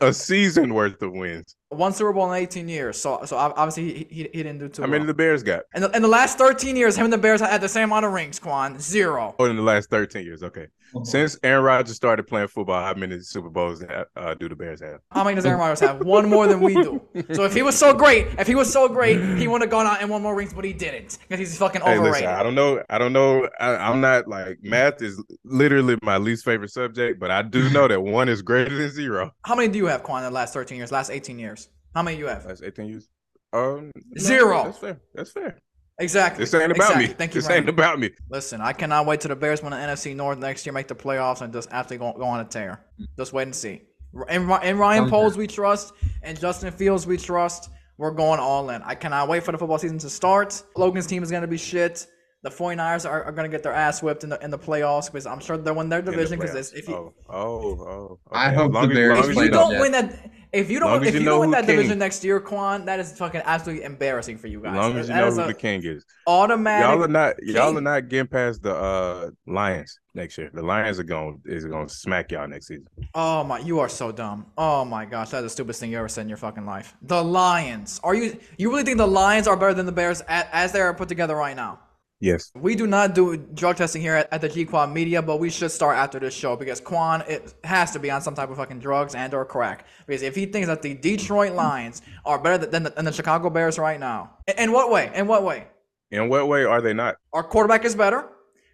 A 0.00 0.12
season 0.12 0.74
worth 0.74 1.00
of 1.02 1.12
wins. 1.12 1.54
One 1.70 1.92
Super 1.92 2.12
Bowl 2.12 2.32
in 2.32 2.42
18 2.42 2.68
years. 2.68 2.98
So 3.00 3.20
so 3.26 3.36
obviously 3.36 3.84
he, 3.84 4.06
he, 4.10 4.22
he 4.32 4.42
didn't 4.42 4.58
do 4.58 4.68
too 4.68 4.82
How 4.82 4.88
well. 4.88 4.92
many 4.92 5.04
the 5.06 5.14
Bears 5.14 5.42
got? 5.42 5.62
in, 5.74 5.82
the, 5.82 5.90
in 5.90 6.02
the 6.02 6.08
last 6.08 6.38
13 6.38 6.76
years, 6.76 6.96
him 6.96 7.04
and 7.04 7.12
the 7.12 7.18
Bears 7.18 7.40
had 7.40 7.60
the 7.60 7.68
same 7.68 7.84
amount 7.84 8.06
of 8.06 8.12
rings, 8.12 8.38
Quan. 8.38 8.78
Zero. 8.78 9.34
Oh, 9.38 9.44
in 9.44 9.56
the 9.56 9.62
last 9.62 9.90
13 9.90 10.24
years. 10.24 10.42
Okay. 10.42 10.66
Since 11.04 11.38
Aaron 11.42 11.64
Rodgers 11.64 11.96
started 11.96 12.26
playing 12.26 12.48
football, 12.48 12.82
how 12.82 12.94
many 12.94 13.20
Super 13.20 13.50
Bowls 13.50 13.84
uh, 13.84 14.34
do 14.40 14.48
the 14.48 14.56
Bears 14.56 14.80
have? 14.80 15.00
How 15.10 15.22
many 15.22 15.34
does 15.36 15.44
Aaron 15.44 15.60
Rodgers 15.60 15.80
have? 15.80 16.00
One 16.02 16.30
more 16.30 16.46
than 16.46 16.60
we 16.60 16.72
do. 16.72 17.02
So 17.34 17.44
if 17.44 17.52
he 17.52 17.60
was 17.60 17.76
so 17.78 17.92
great, 17.92 18.26
if 18.38 18.46
he 18.46 18.54
was 18.54 18.72
so 18.72 18.88
great, 18.88 19.20
he 19.38 19.46
would 19.48 19.60
have 19.60 19.68
gone 19.68 19.84
out 19.86 20.00
and 20.00 20.08
won 20.08 20.22
more 20.22 20.34
rings, 20.34 20.54
but 20.54 20.64
he 20.64 20.72
didn't 20.72 21.18
because 21.28 21.38
he's 21.38 21.58
fucking 21.58 21.82
Hey, 21.82 21.98
overrated. 21.98 22.12
listen, 22.12 22.26
I 22.28 22.42
don't 22.42 22.54
know. 22.54 22.82
I 22.88 22.96
don't 22.96 23.12
know. 23.12 23.46
I, 23.60 23.76
I'm 23.76 24.00
not 24.00 24.28
like 24.28 24.60
math 24.62 25.02
is 25.02 25.22
literally 25.44 25.98
my 26.02 26.16
least 26.16 26.46
favorite 26.46 26.70
subject, 26.70 27.20
but 27.20 27.30
I 27.30 27.42
do 27.42 27.68
know 27.68 27.86
that 27.86 27.97
one 28.00 28.28
is 28.28 28.42
greater 28.42 28.74
than 28.74 28.90
zero. 28.90 29.32
How 29.44 29.54
many 29.54 29.68
do 29.68 29.78
you 29.78 29.86
have, 29.86 30.02
Quan, 30.02 30.24
in 30.24 30.30
the 30.30 30.34
last 30.34 30.54
13 30.54 30.78
years, 30.78 30.92
last 30.92 31.10
18 31.10 31.38
years? 31.38 31.68
How 31.94 32.02
many 32.02 32.16
do 32.16 32.22
you 32.22 32.28
have? 32.28 32.46
That's 32.46 32.62
18 32.62 32.86
years. 32.86 33.08
Um, 33.52 33.90
no, 33.94 34.20
Zero. 34.22 34.64
That's 34.64 34.78
fair. 34.78 35.00
That's 35.14 35.30
fair. 35.32 35.58
Exactly. 36.00 36.44
This 36.44 36.54
ain't 36.54 36.70
about 36.70 36.76
exactly. 36.76 37.06
me. 37.08 37.12
Thank 37.14 37.34
you. 37.34 37.40
This 37.40 37.48
very 37.48 37.60
ain't 37.60 37.68
about 37.68 37.98
me. 37.98 38.10
Listen, 38.30 38.60
I 38.60 38.72
cannot 38.72 39.06
wait 39.06 39.20
till 39.20 39.30
the 39.30 39.36
Bears 39.36 39.62
win 39.62 39.72
the 39.72 39.78
NFC 39.78 40.14
North 40.14 40.38
next 40.38 40.64
year, 40.64 40.72
make 40.72 40.86
the 40.86 40.94
playoffs, 40.94 41.40
and 41.40 41.52
just 41.52 41.68
actually 41.72 41.98
go, 41.98 42.12
go 42.12 42.24
on 42.24 42.40
a 42.40 42.44
tear. 42.44 42.84
Just 43.16 43.32
wait 43.32 43.44
and 43.44 43.54
see. 43.54 43.82
In, 44.28 44.46
Ry- 44.46 44.62
in 44.62 44.78
Ryan 44.78 45.02
Sounds 45.02 45.10
Poles, 45.10 45.36
we 45.36 45.46
trust, 45.46 45.92
and 46.22 46.38
Justin 46.38 46.72
Fields, 46.72 47.06
we 47.06 47.16
trust. 47.16 47.70
We're 47.96 48.12
going 48.12 48.38
all 48.38 48.70
in. 48.70 48.80
I 48.82 48.94
cannot 48.94 49.28
wait 49.28 49.42
for 49.42 49.50
the 49.50 49.58
football 49.58 49.78
season 49.78 49.98
to 49.98 50.10
start. 50.10 50.62
Logan's 50.76 51.06
team 51.06 51.24
is 51.24 51.30
going 51.32 51.42
to 51.42 51.48
be 51.48 51.58
shit. 51.58 52.06
The 52.42 52.50
49ers 52.50 53.08
are, 53.08 53.24
are 53.24 53.32
going 53.32 53.50
to 53.50 53.54
get 53.54 53.64
their 53.64 53.72
ass 53.72 54.00
whipped 54.00 54.22
in 54.22 54.30
the 54.30 54.42
in 54.44 54.52
the 54.52 54.58
playoffs 54.58 55.06
because 55.06 55.26
I'm 55.26 55.40
sure 55.40 55.56
they'll 55.56 55.74
win 55.74 55.88
their 55.88 56.00
division. 56.00 56.38
Because 56.38 56.54
playoffs. 56.54 56.74
if 56.74 56.88
you 56.88 56.94
oh, 56.94 57.12
oh, 57.28 57.80
oh. 57.82 58.18
I 58.30 58.52
hope 58.52 58.72
long 58.72 58.88
the 58.88 58.94
Bears 58.94 59.26
if 59.26 59.34
play 59.34 59.46
you 59.46 59.50
don't 59.50 59.80
win 59.80 59.90
that, 59.90 60.30
if 60.52 60.70
you 60.70 60.78
don't 60.78 61.04
if 61.04 61.14
you 61.14 61.18
you 61.18 61.26
know 61.26 61.32
don't 61.32 61.40
win 61.40 61.48
who 61.48 61.54
that 61.56 61.66
king. 61.66 61.76
division 61.76 61.98
next 61.98 62.22
year, 62.22 62.38
Quan, 62.38 62.84
that 62.84 63.00
is 63.00 63.10
fucking 63.18 63.42
absolutely 63.44 63.84
embarrassing 63.84 64.38
for 64.38 64.46
you 64.46 64.60
guys. 64.60 64.74
As 64.74 64.78
long 64.78 64.96
as 64.98 65.08
you 65.08 65.14
That 65.14 65.34
know 65.34 65.42
who 65.42 65.48
the 65.48 65.54
king 65.54 65.84
is. 65.84 66.04
automatic. 66.28 66.86
Y'all 66.86 67.02
are 67.02 67.08
not 67.08 67.42
y'all 67.42 67.76
are 67.76 67.80
not 67.80 68.08
getting 68.08 68.28
past 68.28 68.62
the 68.62 68.72
uh 68.72 69.30
Lions 69.48 69.98
next 70.14 70.38
year. 70.38 70.48
The 70.54 70.62
Lions 70.62 71.00
are 71.00 71.04
going 71.04 71.42
is 71.44 71.64
going 71.64 71.88
to 71.88 71.92
smack 71.92 72.30
y'all 72.30 72.46
next 72.46 72.68
season. 72.68 72.86
Oh 73.14 73.42
my, 73.42 73.58
you 73.58 73.80
are 73.80 73.88
so 73.88 74.12
dumb. 74.12 74.46
Oh 74.56 74.84
my 74.84 75.06
gosh, 75.06 75.30
that's 75.30 75.42
the 75.42 75.50
stupidest 75.50 75.80
thing 75.80 75.90
you 75.90 75.98
ever 75.98 76.08
said 76.08 76.20
in 76.20 76.28
your 76.28 76.38
fucking 76.38 76.66
life. 76.66 76.96
The 77.02 77.20
Lions. 77.20 77.98
Are 78.04 78.14
you 78.14 78.38
you 78.58 78.70
really 78.70 78.84
think 78.84 78.98
the 78.98 79.08
Lions 79.08 79.48
are 79.48 79.56
better 79.56 79.74
than 79.74 79.86
the 79.86 79.92
Bears 79.92 80.20
as, 80.28 80.46
as 80.52 80.70
they 80.70 80.80
are 80.80 80.94
put 80.94 81.08
together 81.08 81.34
right 81.34 81.56
now? 81.56 81.80
Yes. 82.20 82.50
We 82.56 82.74
do 82.74 82.86
not 82.86 83.14
do 83.14 83.36
drug 83.36 83.76
testing 83.76 84.02
here 84.02 84.14
at, 84.14 84.32
at 84.32 84.40
the 84.40 84.48
G 84.48 84.64
Quad 84.64 84.90
Media, 84.90 85.22
but 85.22 85.38
we 85.38 85.50
should 85.50 85.70
start 85.70 85.96
after 85.96 86.18
this 86.18 86.34
show 86.34 86.56
because 86.56 86.80
Quan 86.80 87.22
it 87.28 87.54
has 87.62 87.92
to 87.92 88.00
be 88.00 88.10
on 88.10 88.22
some 88.22 88.34
type 88.34 88.50
of 88.50 88.56
fucking 88.56 88.80
drugs 88.80 89.14
and 89.14 89.32
or 89.34 89.44
crack. 89.44 89.86
Because 90.06 90.22
if 90.22 90.34
he 90.34 90.46
thinks 90.46 90.66
that 90.66 90.82
the 90.82 90.94
Detroit 90.94 91.52
Lions 91.52 92.02
are 92.24 92.38
better 92.38 92.66
than 92.66 92.82
the, 92.82 92.90
than 92.90 93.04
the 93.04 93.12
Chicago 93.12 93.50
Bears 93.50 93.78
right 93.78 94.00
now, 94.00 94.32
in, 94.48 94.58
in 94.58 94.72
what 94.72 94.90
way? 94.90 95.12
In 95.14 95.28
what 95.28 95.44
way? 95.44 95.68
In 96.10 96.28
what 96.28 96.48
way 96.48 96.64
are 96.64 96.80
they 96.80 96.92
not? 96.92 97.16
Our 97.32 97.44
quarterback 97.44 97.84
is 97.84 97.94
better. 97.94 98.28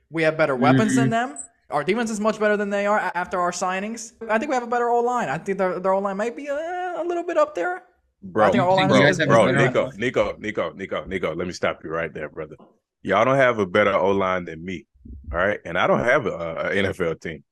We 0.09 0.22
have 0.22 0.38
better 0.38 0.57
weapons 0.57 0.95
than 0.95 1.11
mm-hmm. 1.11 1.32
them. 1.32 1.38
Our 1.70 1.82
defense 1.82 2.11
is 2.11 2.20
much 2.20 2.38
better 2.38 2.57
than 2.57 2.70
they 2.70 2.86
are 2.86 2.99
after 3.14 3.40
our 3.40 3.51
signings. 3.51 4.12
I 4.30 4.38
think 4.38 4.51
we 4.51 4.55
have 4.55 4.62
a 4.62 4.68
better 4.68 4.88
O 4.88 5.01
line. 5.01 5.28
I 5.28 5.38
think 5.38 5.59
their, 5.59 5.80
their 5.80 5.92
O 5.92 5.99
line 5.99 6.16
might 6.16 6.36
be 6.36 6.47
a, 6.47 6.55
a 6.55 7.05
little 7.05 7.24
bit 7.24 7.36
up 7.36 7.55
there. 7.55 7.82
Bro, 8.22 8.47
I 8.47 8.51
think 8.53 8.62
our 8.62 8.70
O-line 8.70 8.88
bro, 8.88 9.01
guys 9.01 9.18
have 9.18 9.28
bro, 9.28 9.47
better 9.47 9.66
Nico. 9.66 9.90
Nico, 9.99 10.36
Nico, 10.38 10.72
Nico, 10.72 11.05
Nico. 11.05 11.34
Let 11.34 11.47
me 11.47 11.53
stop 11.53 11.84
you 11.84 11.90
right 11.90 12.12
there, 12.12 12.30
brother. 12.30 12.57
Y'all 13.05 13.24
don't 13.24 13.36
have 13.36 13.59
a 13.59 13.66
better 13.66 13.92
O 13.94 14.11
line 14.12 14.44
than 14.46 14.64
me. 14.64 14.86
All 15.32 15.38
right, 15.38 15.61
and 15.64 15.76
I 15.78 15.86
don't 15.86 16.00
have 16.00 16.26
a, 16.26 16.30
a 16.30 16.70
NFL 16.72 17.20
team. 17.20 17.44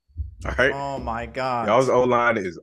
All 0.46 0.52
right, 0.58 0.72
Oh 0.74 0.98
my 0.98 1.26
god. 1.26 1.68
y'all's 1.68 1.88
O 1.90 2.02
line 2.04 2.38
is 2.38 2.58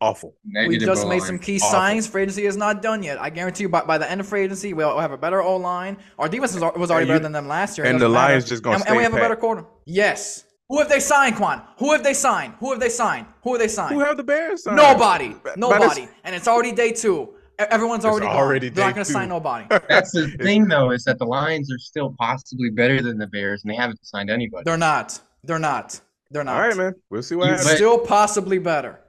awful. 0.00 0.34
we 0.66 0.78
just 0.78 1.02
O-line. 1.04 1.18
made 1.18 1.22
some 1.22 1.38
key 1.38 1.58
Awful. 1.62 1.78
signings. 1.78 2.08
Free 2.08 2.22
agency 2.22 2.46
is 2.46 2.56
not 2.56 2.80
done 2.80 3.02
yet. 3.02 3.20
I 3.20 3.28
guarantee 3.28 3.64
you, 3.64 3.68
by, 3.68 3.82
by 3.84 3.98
the 3.98 4.10
end 4.10 4.20
of 4.22 4.26
free 4.26 4.40
agency, 4.42 4.72
we'll 4.72 4.98
have 4.98 5.12
a 5.12 5.18
better 5.18 5.42
O 5.42 5.56
line. 5.56 5.98
Our 6.18 6.28
defense 6.28 6.54
was, 6.54 6.62
was 6.76 6.90
already 6.90 7.06
you- 7.06 7.12
better 7.12 7.22
than 7.22 7.32
them 7.32 7.46
last 7.46 7.76
year. 7.76 7.86
And 7.86 7.98
doesn't 7.98 8.08
the 8.10 8.14
matter. 8.14 8.32
Lions 8.32 8.48
just 8.48 8.62
gonna 8.62 8.76
and, 8.76 8.86
and 8.86 8.96
we 8.96 9.02
stay 9.04 9.10
have 9.10 9.18
a 9.18 9.22
better 9.22 9.36
quarter. 9.36 9.66
Yes. 9.84 10.44
Who 10.70 10.78
have 10.78 10.88
they 10.88 11.00
signed, 11.00 11.36
Quan? 11.36 11.62
Who 11.78 11.92
have 11.92 12.02
they 12.02 12.14
signed? 12.14 12.54
Who 12.60 12.70
have 12.70 12.80
they 12.80 12.88
signed? 12.88 13.26
Who 13.42 13.52
have 13.52 13.60
they 13.60 13.68
signed? 13.68 13.94
Who 13.94 14.00
have 14.00 14.16
the 14.16 14.22
Bears? 14.22 14.62
signed? 14.64 14.76
Nobody. 14.78 15.30
But- 15.34 15.42
but 15.44 15.58
Nobody. 15.58 16.08
and 16.24 16.34
it's 16.34 16.48
already 16.48 16.72
day 16.72 16.92
two. 16.92 17.34
Everyone's 17.70 18.04
already, 18.04 18.26
gone. 18.26 18.36
already 18.36 18.68
They're 18.68 18.86
not 18.86 18.94
going 18.94 19.04
to 19.04 19.12
sign 19.12 19.28
nobody. 19.28 19.66
That's 19.88 20.12
the 20.12 20.28
thing, 20.42 20.66
though, 20.68 20.90
is 20.90 21.04
that 21.04 21.18
the 21.18 21.26
Lions 21.26 21.70
are 21.72 21.78
still 21.78 22.14
possibly 22.18 22.70
better 22.70 23.02
than 23.02 23.18
the 23.18 23.26
Bears, 23.26 23.62
and 23.64 23.70
they 23.70 23.76
haven't 23.76 24.04
signed 24.04 24.30
anybody. 24.30 24.62
They're 24.64 24.76
not. 24.76 25.20
They're 25.44 25.58
not. 25.58 26.00
They're 26.30 26.44
not. 26.44 26.54
All 26.60 26.68
right, 26.68 26.76
man. 26.76 26.94
We'll 27.10 27.22
see 27.22 27.34
what 27.34 27.48
happens. 27.48 27.66
but- 27.68 27.76
Still 27.76 27.98
possibly 27.98 28.58
better. 28.58 29.00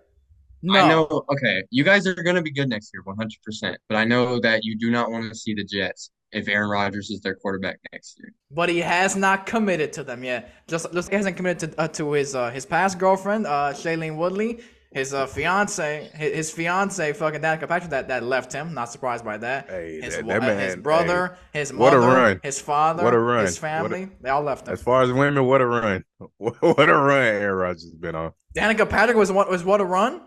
No. 0.64 0.80
I 0.80 0.88
know. 0.89 1.24
Okay, 1.32 1.64
you 1.72 1.84
guys 1.84 2.06
are 2.06 2.14
going 2.14 2.36
to 2.36 2.41
be 2.43 2.52
good 2.52 2.70
next 2.70 2.91
year, 2.93 3.02
100%. 3.04 3.76
But 3.89 3.97
I 3.97 4.06
know 4.06 4.39
that 4.41 4.64
you 4.64 4.78
do 4.78 4.91
not 4.91 5.10
want 5.10 5.28
to 5.32 5.36
see 5.36 5.56
the 5.56 5.64
Jets 5.64 6.12
if 6.32 6.47
Aaron 6.47 6.70
Rodgers 6.70 7.10
is 7.10 7.20
their 7.22 7.34
quarterback 7.36 7.80
next 7.91 8.18
year. 8.20 8.32
but 8.52 8.70
he 8.70 8.78
has 8.80 9.16
not 9.16 9.45
committed 9.47 9.91
to 9.93 10.04
them 10.04 10.24
yet. 10.24 10.54
Just, 10.68 10.93
just 10.93 11.10
he 11.10 11.16
hasn't 11.16 11.36
committed 11.36 11.72
to 11.74 11.82
uh, 11.82 11.88
to 11.89 12.12
his 12.14 12.36
uh, 12.36 12.52
his 12.52 12.66
past 12.66 12.99
girlfriend, 12.99 13.47
uh, 13.47 13.74
Shailene 13.74 14.16
Woodley, 14.18 14.60
his 14.94 15.14
uh, 15.14 15.26
fiance, 15.26 16.10
his, 16.14 16.34
his 16.36 16.52
fiance, 16.52 17.14
fucking 17.14 17.39
Danica 17.42 17.68
Patrick, 17.68 17.92
that, 17.92 18.10
that 18.10 18.24
left 18.24 18.52
him. 18.52 18.74
Not 18.74 18.92
surprised 18.92 19.24
by 19.24 19.38
that. 19.38 19.70
Hey, 19.70 20.02
his, 20.02 20.18
that- 20.18 20.28
that 20.28 20.44
uh, 20.44 20.58
his 20.58 20.76
man- 20.76 20.82
brother, 20.82 21.38
his 21.54 21.74
what 21.74 21.94
a 21.94 21.98
mother, 21.98 22.08
run. 22.08 22.39
his 22.44 22.60
father, 22.60 23.04
What 23.04 23.14
a 23.14 23.20
run. 23.20 23.46
his 23.46 23.56
What 23.56 23.58
a- 23.58 23.62
family, 23.62 24.10
they 24.22 24.30
all 24.30 24.44
left 24.44 24.68
him. 24.68 24.74
As 24.74 24.82
far 24.84 25.02
as 25.04 25.12
women, 25.12 25.46
what 25.46 25.62
a 25.62 25.66
run! 25.68 26.04
What 26.38 26.89
a 26.89 26.94
run 26.96 27.24
Aaron 27.24 27.56
Rodgers 27.56 27.84
has 27.84 27.94
been 27.94 28.16
on. 28.16 28.32
Danica 28.56 28.88
Patrick 28.89 29.18
was 29.18 29.32
what 29.32 29.50
was 29.50 29.64
what 29.64 29.80
a 29.82 29.86
run. 29.86 30.22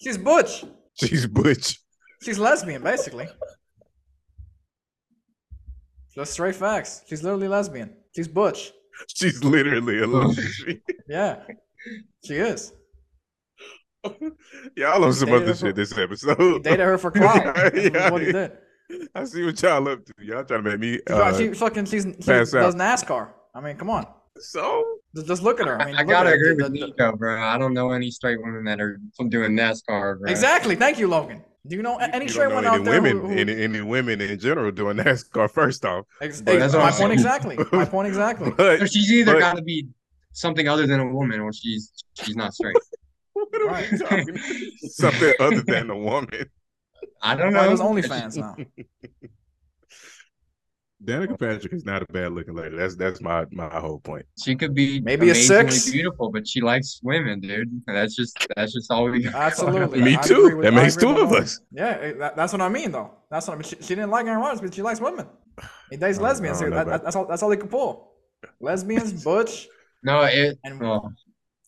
She's 0.00 0.16
butch. 0.18 0.64
She's 0.94 1.26
butch. 1.26 1.78
She's 2.22 2.38
lesbian, 2.38 2.82
basically. 2.82 3.26
Just 6.14 6.32
straight 6.32 6.54
facts. 6.56 7.02
She's 7.08 7.22
literally 7.22 7.48
lesbian. 7.48 7.94
She's 8.14 8.28
butch. 8.28 8.72
She's 9.14 9.42
literally 9.44 10.00
a 10.02 10.06
lesbian. 10.06 10.82
Yeah, 11.08 11.42
she 12.24 12.34
is. 12.34 12.72
y'all 14.76 15.04
on 15.04 15.12
some 15.12 15.32
other 15.32 15.46
her 15.46 15.54
for- 15.54 15.66
shit 15.66 15.76
this 15.76 15.96
episode. 15.96 16.64
Dated 16.64 16.80
her 16.80 16.98
for 16.98 17.10
clout. 17.10 17.54
That's 17.54 17.76
Yeah, 17.94 18.10
what 18.10 18.22
he 18.22 18.32
did. 18.32 18.52
I 19.14 19.24
see 19.24 19.44
what 19.44 19.60
y'all 19.62 19.86
up 19.88 20.04
to. 20.04 20.12
Y'all 20.20 20.44
trying 20.44 20.64
to 20.64 20.70
make 20.70 20.80
me. 20.80 20.92
She, 20.94 21.02
Uh, 21.14 21.36
she 21.38 21.52
fucking 21.54 21.84
she's, 21.86 22.02
she 22.04 22.12
pass 22.12 22.50
does 22.50 22.54
out. 22.54 22.74
NASCAR. 22.74 23.28
I 23.54 23.60
mean, 23.60 23.76
come 23.76 23.90
on. 23.90 24.06
so 24.38 24.84
Just, 25.14 25.26
just 25.28 25.42
look 25.42 25.60
at 25.60 25.66
her. 25.68 25.80
I 25.80 25.86
mean, 25.86 25.94
I 25.96 26.02
gotta 26.04 26.30
her. 26.30 26.34
agree 26.34 26.56
The- 26.56 26.62
with 26.64 26.72
the- 26.80 26.86
Nico, 26.86 27.16
bro. 27.16 27.40
I 27.40 27.56
don't 27.58 27.74
know 27.74 27.90
any 27.92 28.10
straight 28.10 28.40
women 28.42 28.64
that 28.64 28.80
are 28.80 28.98
doing 29.28 29.52
NASCAR, 29.52 30.18
bro. 30.20 30.30
Exactly. 30.30 30.74
Thank 30.76 30.98
you, 30.98 31.06
Logan. 31.08 31.42
Do 31.66 31.76
you 31.76 31.82
know 31.82 31.98
any 31.98 32.24
you 32.24 32.30
straight 32.30 32.44
don't 32.46 32.54
one 32.54 32.64
out 32.66 32.76
any 32.76 32.84
there 32.84 33.02
women, 33.02 33.20
who, 33.20 33.28
who 33.28 33.36
any, 33.38 33.62
any 33.62 33.80
women 33.82 34.20
in 34.22 34.38
general 34.38 34.72
doing 34.72 34.96
NASCAR. 35.04 35.50
First 35.50 35.84
off, 35.84 36.06
ex- 36.20 36.40
But- 36.40 36.58
That's 36.58 36.72
my 36.74 36.90
point 36.90 37.12
exactly. 37.12 37.58
My 37.72 37.84
point 37.84 38.08
exactly. 38.08 38.50
but 38.56 38.80
So 38.80 38.86
she's 38.86 39.12
either 39.12 39.34
But- 39.34 39.40
got 39.40 39.56
to 39.56 39.62
be 39.62 39.86
something 40.32 40.66
other 40.68 40.86
than 40.86 41.00
a 41.00 41.08
woman, 41.14 41.38
or 41.40 41.52
she's 41.52 41.92
she's 42.14 42.34
not 42.36 42.54
straight. 42.54 42.76
What 43.50 43.62
are 43.62 43.66
Right. 43.66 43.90
we 43.92 43.98
talking? 43.98 44.38
Something 44.78 45.34
other 45.40 45.62
than 45.62 45.90
a 45.90 45.96
woman. 45.96 46.48
I 47.22 47.34
don't 47.34 47.52
Why 47.54 47.64
know. 47.64 47.70
does 47.70 47.80
OnlyFans 47.80 48.36
now? 48.36 48.56
Danica 51.02 51.38
Patrick 51.38 51.72
is 51.72 51.86
not 51.86 52.02
a 52.02 52.06
bad 52.12 52.32
looking 52.32 52.54
lady. 52.54 52.76
That's 52.76 52.94
that's 52.94 53.22
my 53.22 53.46
my 53.52 53.70
whole 53.80 54.00
point. 54.00 54.26
She 54.44 54.54
could 54.54 54.74
be 54.74 55.00
Maybe 55.00 55.28
a 55.28 55.30
amazingly 55.32 55.70
six? 55.72 55.90
beautiful, 55.90 56.30
but 56.30 56.46
she 56.46 56.60
likes 56.60 57.00
women, 57.02 57.40
dude. 57.40 57.70
That's 57.86 58.14
just 58.14 58.46
that's 58.54 58.74
just 58.74 58.90
all 58.92 59.04
we 59.08 59.22
got. 59.22 59.34
Absolutely. 59.34 60.02
Me 60.02 60.16
I 60.16 60.20
too. 60.20 60.56
with- 60.56 60.64
That 60.64 60.74
I 60.74 60.76
makes 60.82 60.96
agree 60.96 61.14
two 61.14 61.20
of 61.22 61.30
Logan. 61.30 61.42
us. 61.44 61.58
Yeah, 61.72 61.96
eh, 62.02 62.12
that, 62.18 62.36
that's 62.36 62.52
what 62.52 62.60
I 62.60 62.68
mean, 62.68 62.92
though. 62.92 63.12
That's 63.30 63.48
what 63.48 63.54
I 63.54 63.56
mean. 63.56 63.64
She, 63.64 63.76
she 63.76 63.94
didn't 63.94 64.10
like 64.10 64.26
Aaron 64.26 64.40
Rodgers, 64.40 64.60
but 64.60 64.74
she 64.74 64.82
likes 64.82 65.00
women. 65.00 65.26
He 65.90 65.96
dates 65.96 66.20
lesbians. 66.20 66.60
I 66.60 66.68
That- 66.68 67.02
that's 67.02 67.16
all. 67.16 67.24
That's 67.26 67.42
all 67.42 67.50
he 67.50 67.56
could 67.56 67.70
pull. 67.70 68.12
Lesbians, 68.60 69.24
butch. 69.24 69.68
No, 70.02 70.20
it. 70.24 70.58
And- 70.64 70.80
well, 70.80 71.14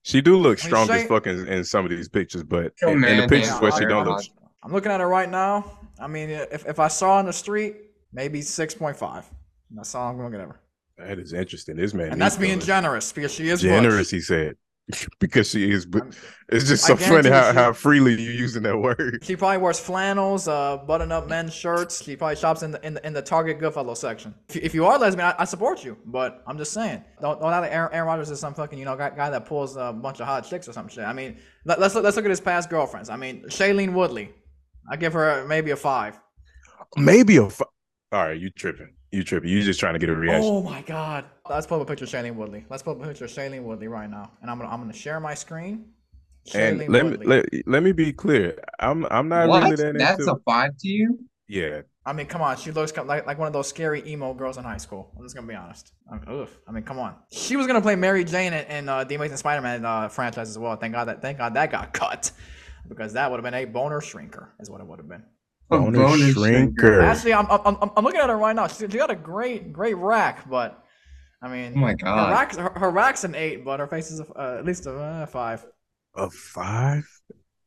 She 0.03 0.21
do 0.21 0.37
look 0.37 0.59
I 0.61 0.63
mean, 0.63 0.69
strong 0.71 0.91
as 0.91 1.03
Shay- 1.03 1.07
fuck 1.09 1.27
in, 1.27 1.47
in 1.49 1.65
some 1.65 1.85
of 1.85 1.91
these 1.91 2.09
pictures, 2.09 2.43
but 2.43 2.73
Oh, 2.83 2.89
in, 2.89 3.05
in 3.05 3.17
the 3.19 3.29
pictures 3.29 3.51
yeah, 3.51 3.61
where 3.61 3.73
she 3.73 3.85
don't 3.85 4.07
look. 4.07 4.23
I'm 4.63 4.73
looking 4.73 4.93
at 4.93 5.01
her 5.01 5.09
right 5.09 5.31
now. 5.31 5.79
I 6.01 6.07
mean, 6.09 6.31
if, 6.31 6.67
if 6.67 6.79
I 6.79 6.89
saw 6.89 7.15
her 7.15 7.19
on 7.21 7.27
the 7.27 7.33
street, 7.33 7.77
maybe 8.13 8.43
six 8.43 8.75
point 8.75 8.97
five. 8.97 9.25
That's 9.71 9.95
all 9.95 10.11
I'm 10.11 10.17
gonna 10.17 10.31
give 10.31 10.49
her. 10.49 10.61
That 10.99 11.19
is 11.19 11.33
interesting. 11.33 11.77
This 11.77 11.95
man, 11.95 12.13
And 12.13 12.21
that's 12.21 12.37
being 12.37 12.61
generous 12.61 13.13
because 13.13 13.33
she 13.33 13.49
is 13.49 13.61
generous. 13.63 14.09
Butch. 14.09 14.11
He 14.11 14.21
said, 14.21 14.57
because 15.21 15.51
she 15.51 15.71
is. 15.71 15.87
But 15.87 16.17
it's 16.49 16.67
just 16.69 16.85
so 16.85 16.97
funny 16.97 17.29
how, 17.29 17.51
she- 17.51 17.57
how 17.57 17.73
freely 17.73 18.21
you're 18.21 18.33
using 18.33 18.63
that 18.65 18.79
word. 18.79 19.21
She 19.23 19.37
probably 19.37 19.59
wears 19.59 19.79
flannels, 19.81 20.49
uh, 20.49 20.79
button-up 20.79 21.29
men's 21.29 21.55
shirts. 21.55 22.03
She 22.03 22.17
probably 22.17 22.37
shops 22.37 22.63
in 22.63 22.71
the 22.73 22.87
in 22.87 22.95
the, 22.95 23.07
in 23.07 23.13
the 23.13 23.23
Target 23.23 23.59
Goodfellow 23.59 23.95
section. 23.95 24.35
If 24.49 24.57
you, 24.57 24.61
if 24.65 24.75
you 24.75 24.85
are 24.87 24.99
lesbian, 24.99 25.27
I, 25.29 25.35
I 25.41 25.45
support 25.45 25.85
you. 25.85 25.97
But 26.07 26.43
I'm 26.47 26.59
just 26.59 26.73
saying, 26.73 27.05
don't 27.21 27.41
don't 27.41 27.51
like 27.51 27.71
Aaron, 27.73 27.93
Aaron 27.93 28.07
Rodgers 28.07 28.31
is 28.31 28.41
some 28.41 28.55
fucking 28.55 28.79
you 28.79 28.85
know 28.85 28.97
guy, 28.97 29.11
guy 29.11 29.31
that 29.31 29.47
pulls 29.47 29.77
a 29.77 29.93
bunch 29.93 30.21
of 30.21 30.27
hot 30.27 30.49
chicks 30.49 30.69
or 30.69 30.73
some 30.73 30.89
shit. 30.89 31.05
I 31.05 31.13
mean, 31.13 31.39
let, 31.65 31.81
let's 31.81 31.95
look, 31.95 32.05
let's 32.05 32.17
look 32.17 32.25
at 32.25 32.31
his 32.31 32.41
past 32.41 32.69
girlfriends. 32.71 33.09
I 33.11 33.17
mean, 33.17 33.45
Shailene 33.47 33.93
Woodley, 33.93 34.31
I 34.91 34.97
give 34.97 35.13
her 35.15 35.45
maybe 35.47 35.71
a 35.71 35.77
five. 35.77 36.19
Maybe 36.97 37.37
a. 37.39 37.49
Fu- 37.49 37.65
All 38.13 38.27
right, 38.27 38.39
you 38.39 38.51
tripping? 38.51 38.95
You 39.13 39.23
tripping? 39.23 39.51
You 39.51 39.63
just 39.63 39.79
trying 39.79 39.93
to 39.93 39.99
get 39.99 40.09
a 40.09 40.15
reaction? 40.15 40.43
Oh 40.51 40.63
my 40.63 40.81
god. 40.83 41.27
Let's 41.49 41.67
pull 41.67 41.79
up 41.81 41.87
a 41.87 41.91
picture 41.91 42.07
of 42.07 42.11
Shailene 42.11 42.35
Woodley. 42.35 42.65
Let's 42.71 42.83
pull 42.83 42.95
up 42.95 43.03
a 43.03 43.09
picture 43.09 43.27
of 43.27 43.31
Shailene 43.31 43.63
Woodley 43.63 43.87
right 43.89 44.09
now, 44.09 44.33
and 44.41 44.51
I'm 44.51 44.59
gonna 44.59 44.71
I'm 44.71 44.81
gonna 44.81 44.95
share 44.95 45.21
my 45.21 45.35
screen. 45.35 45.85
And 46.55 46.81
Shailene 46.81 46.89
let 46.89 47.07
me 47.07 47.27
let, 47.27 47.45
let 47.67 47.83
me 47.83 47.93
be 47.93 48.13
clear. 48.13 48.59
I'm 48.81 49.05
I'm 49.11 49.29
not 49.29 49.49
What? 49.49 49.65
really 49.65 49.77
that 49.77 49.99
That's 49.99 50.19
into 50.21 50.33
a 50.33 50.39
five 50.41 50.77
to 50.79 50.89
you? 50.89 51.19
yeah. 51.47 51.83
I 52.05 52.13
mean, 52.13 52.27
come 52.27 52.43
on. 52.43 52.57
She 52.57 52.73
looks 52.73 52.97
like, 52.97 53.27
like 53.27 53.39
one 53.39 53.47
of 53.47 53.53
those 53.53 53.69
scary 53.69 54.03
emo 54.11 54.35
girls 54.35 54.57
in 54.57 54.65
high 54.65 54.79
school. 54.79 55.13
I'm 55.17 55.23
just 55.23 55.37
gonna 55.37 55.47
be 55.47 55.55
honest. 55.55 55.93
I 56.11 56.15
mean, 56.15 56.25
ugh. 56.27 56.49
I 56.67 56.73
mean, 56.73 56.83
come 56.83 56.99
on. 56.99 57.15
She 57.31 57.55
was 57.55 57.67
gonna 57.69 57.83
play 57.83 57.95
Mary 57.95 58.25
Jane 58.25 58.53
in, 58.55 58.65
in 58.67 58.89
uh, 58.89 59.05
the 59.05 59.15
Amazing 59.15 59.37
Spider-Man 59.37 59.85
uh, 59.85 60.09
franchise 60.09 60.49
as 60.49 60.59
well. 60.59 60.75
Thank 60.77 60.95
God 60.95 61.05
that 61.05 61.21
thank 61.23 61.39
God 61.39 61.55
that 61.55 61.71
got 61.71 61.93
cut, 61.93 62.33
because 62.89 63.13
that 63.13 63.31
would 63.31 63.37
have 63.37 63.45
been 63.45 63.55
a 63.55 63.67
boner 63.67 64.01
shrinker, 64.01 64.49
is 64.59 64.69
what 64.69 64.81
it 64.81 64.87
would 64.87 64.99
have 64.99 65.09
been. 65.09 65.23
A 65.73 65.79
Boner 65.79 65.99
bonus 65.99 66.35
shrinker. 66.35 67.03
Actually, 67.03 67.35
I'm, 67.35 67.47
I'm 67.51 67.77
I'm 67.83 67.91
I'm 67.97 68.05
looking 68.05 68.21
at 68.21 68.29
her 68.29 68.37
right 68.37 68.55
now. 68.55 68.67
She, 68.67 68.81
she 68.89 68.99
got 68.99 69.11
a 69.11 69.15
great 69.17 69.73
great 69.73 69.97
rack, 69.97 70.49
but 70.49 70.85
I 71.41 71.49
mean, 71.49 71.73
Oh 71.77 71.81
my 71.81 71.91
her 71.91 71.97
god. 71.97 72.31
rack's 72.31 72.57
her, 72.57 72.71
her 72.71 72.91
rack's 72.91 73.25
an 73.25 73.35
eight, 73.35 73.65
but 73.65 73.81
her 73.81 73.87
face 73.87 74.11
is 74.11 74.21
a, 74.21 74.25
uh, 74.39 74.57
at 74.59 74.65
least 74.65 74.87
a 74.87 74.95
uh, 74.97 75.27
five. 75.27 75.65
A 76.15 76.29
five? 76.31 77.05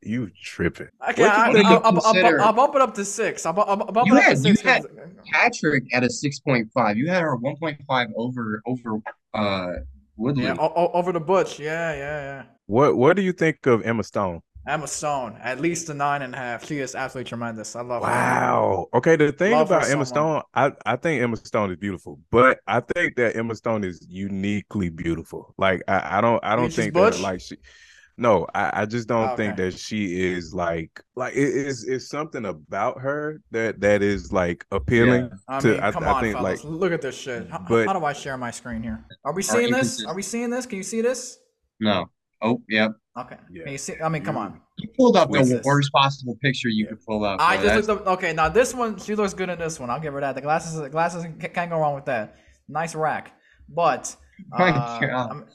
You 0.02 0.30
tripping. 0.44 0.88
Okay, 1.10 1.24
you 1.24 1.28
I, 1.28 1.52
think 1.52 1.66
I'll, 1.66 1.78
I'll, 1.84 1.86
I'll, 1.86 2.14
consider- 2.14 2.42
I'll 2.42 2.54
bump 2.54 2.76
it 2.76 2.82
up 2.82 2.94
to 2.94 3.04
six. 3.04 3.44
I'll, 3.44 3.54
bu- 3.54 3.62
I'll, 3.62 3.76
bu- 3.78 3.92
bump 3.92 4.08
You 4.08 4.16
it 4.16 4.20
up 4.20 4.24
had- 4.24 4.36
to 4.38 4.42
six. 4.44 4.64
you 4.64 4.70
had- 4.70 4.84
Patrick 5.32 5.84
at 5.96 6.04
a 6.04 6.10
six 6.12 6.40
point 6.40 6.70
five. 6.74 6.96
You 6.98 7.10
had 7.10 7.22
her 7.24 7.36
one 7.38 7.56
point 7.58 7.80
five 7.88 8.10
over 8.16 8.62
over 8.68 9.00
uh 9.34 9.72
Woodley. 10.16 10.44
yeah, 10.44 10.56
o- 10.60 10.72
o- 10.76 10.92
over 10.94 11.12
the 11.12 11.20
butch. 11.20 11.60
Yeah, 11.60 11.92
yeah, 11.94 11.98
yeah. 12.22 12.44
What 12.68 12.96
what 12.98 13.16
do 13.16 13.24
you 13.24 13.34
think 13.34 13.66
of 13.66 13.82
Emma 13.82 14.04
Stone? 14.04 14.42
Emma 14.68 14.88
Stone, 14.88 15.38
at 15.42 15.60
least 15.60 15.90
a 15.90 15.94
nine 15.94 16.22
and 16.22 16.34
a 16.34 16.38
half. 16.38 16.66
She 16.66 16.80
is 16.80 16.96
absolutely 16.96 17.30
tremendous. 17.30 17.76
I 17.76 17.82
love 17.82 18.04
her. 18.04 18.10
Wow. 18.10 18.88
Okay, 18.94 19.16
the 19.16 19.32
thing 19.32 19.52
Love 19.52 19.70
about 19.70 19.86
Emma 19.88 19.98
much. 19.98 20.08
Stone, 20.08 20.42
I, 20.54 20.72
I 20.86 20.96
think 20.96 21.22
Emma 21.22 21.38
Stone 21.38 21.72
is 21.72 21.78
beautiful, 21.78 22.20
but 22.32 22.60
I 22.68 22.80
think 22.80 23.16
that 23.18 23.36
Emma 23.36 23.54
Stone 23.56 23.84
is 23.84 24.06
uniquely 24.10 24.90
beautiful. 24.90 25.54
Like 25.58 25.82
I, 25.88 26.18
I 26.18 26.22
don't 26.22 26.44
I 26.44 26.56
don't 26.56 26.68
she's 26.68 26.76
think 26.78 26.94
butch? 26.94 27.16
that 27.18 27.22
like 27.22 27.42
she 27.42 27.58
no, 28.18 28.48
I, 28.56 28.84
I 28.84 28.86
just 28.86 29.10
don't 29.10 29.32
Oh, 29.32 29.36
think 29.36 29.54
okay. 29.56 29.64
that 29.72 29.78
she 29.78 30.24
is 30.32 30.54
like 30.54 31.02
like 31.18 31.34
it 31.34 31.50
is 31.50 31.84
it's 31.84 32.08
something 32.08 32.46
about 32.46 33.02
her 33.02 33.42
that 33.52 33.82
that 33.82 34.02
is 34.02 34.32
like 34.32 34.66
appealing 34.72 35.30
I 35.50 35.60
to 35.60 35.68
mean, 35.68 35.80
I, 35.82 35.92
come 35.92 36.04
I 36.06 36.12
on, 36.12 36.22
think 36.24 36.36
fellas. 36.38 36.64
like 36.64 36.72
Look 36.74 36.92
at 36.94 37.02
this 37.02 37.18
shit. 37.18 37.50
How, 37.50 37.60
but- 37.68 37.86
how 37.88 37.94
do 37.94 38.06
I 38.06 38.14
share 38.14 38.38
my 38.38 38.52
screen 38.52 38.82
here? 38.82 39.06
Are 39.26 39.34
we 39.34 39.44
seeing 39.44 39.72
this? 39.72 40.04
Are 40.06 40.16
we 40.16 40.22
seeing 40.22 40.50
this? 40.50 40.66
Can 40.66 40.78
you 40.78 40.84
see 40.84 41.02
this? 41.02 41.38
No. 41.82 42.06
Oh, 42.42 42.62
yep. 42.70 42.92
Okay. 43.18 43.38
Yeah. 43.50 43.64
Can 43.64 43.72
you 43.72 43.78
see? 43.78 43.94
I 44.04 44.10
mean, 44.10 44.24
come 44.24 44.36
on. 44.38 44.60
You 44.78 44.90
pulled 44.98 45.16
up 45.16 45.30
What's 45.30 45.48
the 45.50 45.58
this? 45.58 45.66
worst 45.66 45.92
possible 45.94 46.38
picture 46.42 46.68
you 46.68 46.84
Yeah. 46.84 46.90
could 46.92 47.06
pull 47.06 47.24
up. 47.24 47.40
I 47.40 47.56
bro. 47.56 47.64
just 47.64 47.66
That's- 47.66 47.88
looked 47.88 48.08
up. 48.08 48.14
Okay, 48.18 48.34
now 48.34 48.50
this 48.50 48.74
one, 48.74 48.98
she 49.00 49.16
looks 49.16 49.34
good 49.34 49.50
in 49.50 49.58
this 49.58 49.80
one. 49.80 49.90
I'll 49.90 50.02
give 50.02 50.14
her 50.14 50.20
that. 50.20 50.36
The 50.36 50.42
glasses, 50.42 50.76
the 50.80 50.90
glasses 50.90 51.26
can't 51.54 51.70
go 51.70 51.80
wrong 51.80 51.96
with 51.96 52.06
that. 52.06 52.36
Nice 52.68 52.94
rack. 52.94 53.32
But 53.70 54.14
uh, 54.52 55.00
God. 55.00 55.46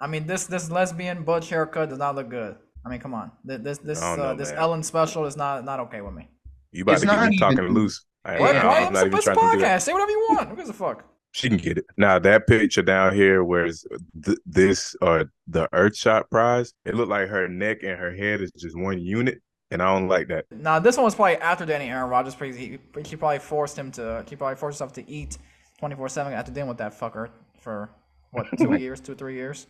I 0.00 0.06
mean- 0.06 0.26
this 0.26 0.46
this 0.46 0.70
lesbian 0.70 1.22
butch 1.24 1.50
haircut 1.50 1.90
does 1.90 1.98
not 1.98 2.14
look 2.14 2.30
good. 2.30 2.56
I 2.84 2.88
mean, 2.88 3.00
come 3.00 3.12
on. 3.14 3.30
This 3.44 3.78
this 3.78 4.00
I 4.02 4.16
don't 4.16 4.24
uh, 4.26 4.34
this 4.34 4.50
man. 4.50 4.58
Ellen 4.58 4.82
special 4.82 5.26
is 5.26 5.36
not 5.36 5.64
not 5.64 5.80
okay 5.80 6.00
with 6.00 6.14
me. 6.14 6.28
you 6.72 6.82
about 6.82 6.92
It's 6.92 7.02
to 7.02 7.06
get 7.08 7.16
not 7.16 7.28
me 7.28 7.38
talking 7.38 7.58
even- 7.58 7.74
loose. 7.74 8.04
I, 8.24 8.38
What? 8.40 8.54
Yeah. 8.54 8.66
Why? 8.66 8.76
I'm 8.78 8.86
I'm 8.86 8.92
not 8.92 9.00
the 9.00 9.06
even 9.06 9.10
best 9.12 9.24
trying 9.24 9.36
to 9.36 9.56
do 9.56 9.60
that. 9.60 9.80
podcast. 9.80 9.82
Say 9.82 9.92
whatever 9.92 10.10
you 10.12 10.26
want. 10.30 10.48
Who 10.48 10.56
gives 10.56 10.70
a 10.70 10.72
fuck? 10.72 11.04
She 11.32 11.48
can 11.48 11.56
get 11.56 11.78
it. 11.78 11.86
Now 11.96 12.18
that 12.18 12.46
picture 12.46 12.82
down 12.82 13.14
here, 13.14 13.42
where 13.42 13.64
it's 13.64 13.86
th- 14.24 14.38
this 14.44 14.94
or 15.00 15.32
the 15.46 15.66
Earthshot 15.72 16.28
prize, 16.30 16.74
it 16.84 16.94
looked 16.94 17.08
like 17.08 17.28
her 17.28 17.48
neck 17.48 17.82
and 17.82 17.98
her 17.98 18.14
head 18.14 18.42
is 18.42 18.52
just 18.52 18.76
one 18.78 19.00
unit, 19.00 19.40
and 19.70 19.82
I 19.82 19.94
don't 19.94 20.08
like 20.08 20.28
that. 20.28 20.44
Now 20.50 20.78
this 20.78 20.98
one 20.98 21.04
was 21.04 21.14
probably 21.14 21.36
after 21.36 21.64
Danny 21.64 21.88
Aaron 21.88 22.10
Rodgers 22.10 22.34
because 22.34 22.56
he, 22.56 22.78
she 23.04 23.16
probably 23.16 23.38
forced 23.38 23.78
him 23.78 23.90
to. 23.92 24.24
She 24.28 24.36
probably 24.36 24.56
forced 24.56 24.76
herself 24.76 24.92
to 24.94 25.10
eat 25.10 25.38
twenty 25.78 25.96
four 25.96 26.08
seven 26.10 26.34
after 26.34 26.52
dealing 26.52 26.68
with 26.68 26.78
that 26.78 26.92
fucker 26.98 27.30
for 27.60 27.90
what 28.32 28.46
two 28.58 28.74
years, 28.78 29.00
two 29.00 29.14
three 29.14 29.34
years. 29.34 29.66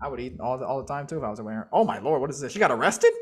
I 0.00 0.08
would 0.08 0.20
eat 0.20 0.38
all 0.40 0.58
the 0.58 0.66
all 0.66 0.82
the 0.82 0.86
time 0.86 1.06
too 1.06 1.16
if 1.16 1.24
I 1.24 1.30
was 1.30 1.38
aware. 1.38 1.68
Oh 1.72 1.84
my 1.84 2.00
lord, 2.00 2.20
what 2.20 2.28
is 2.28 2.38
this? 2.38 2.52
She 2.52 2.58
got 2.58 2.70
arrested? 2.70 3.12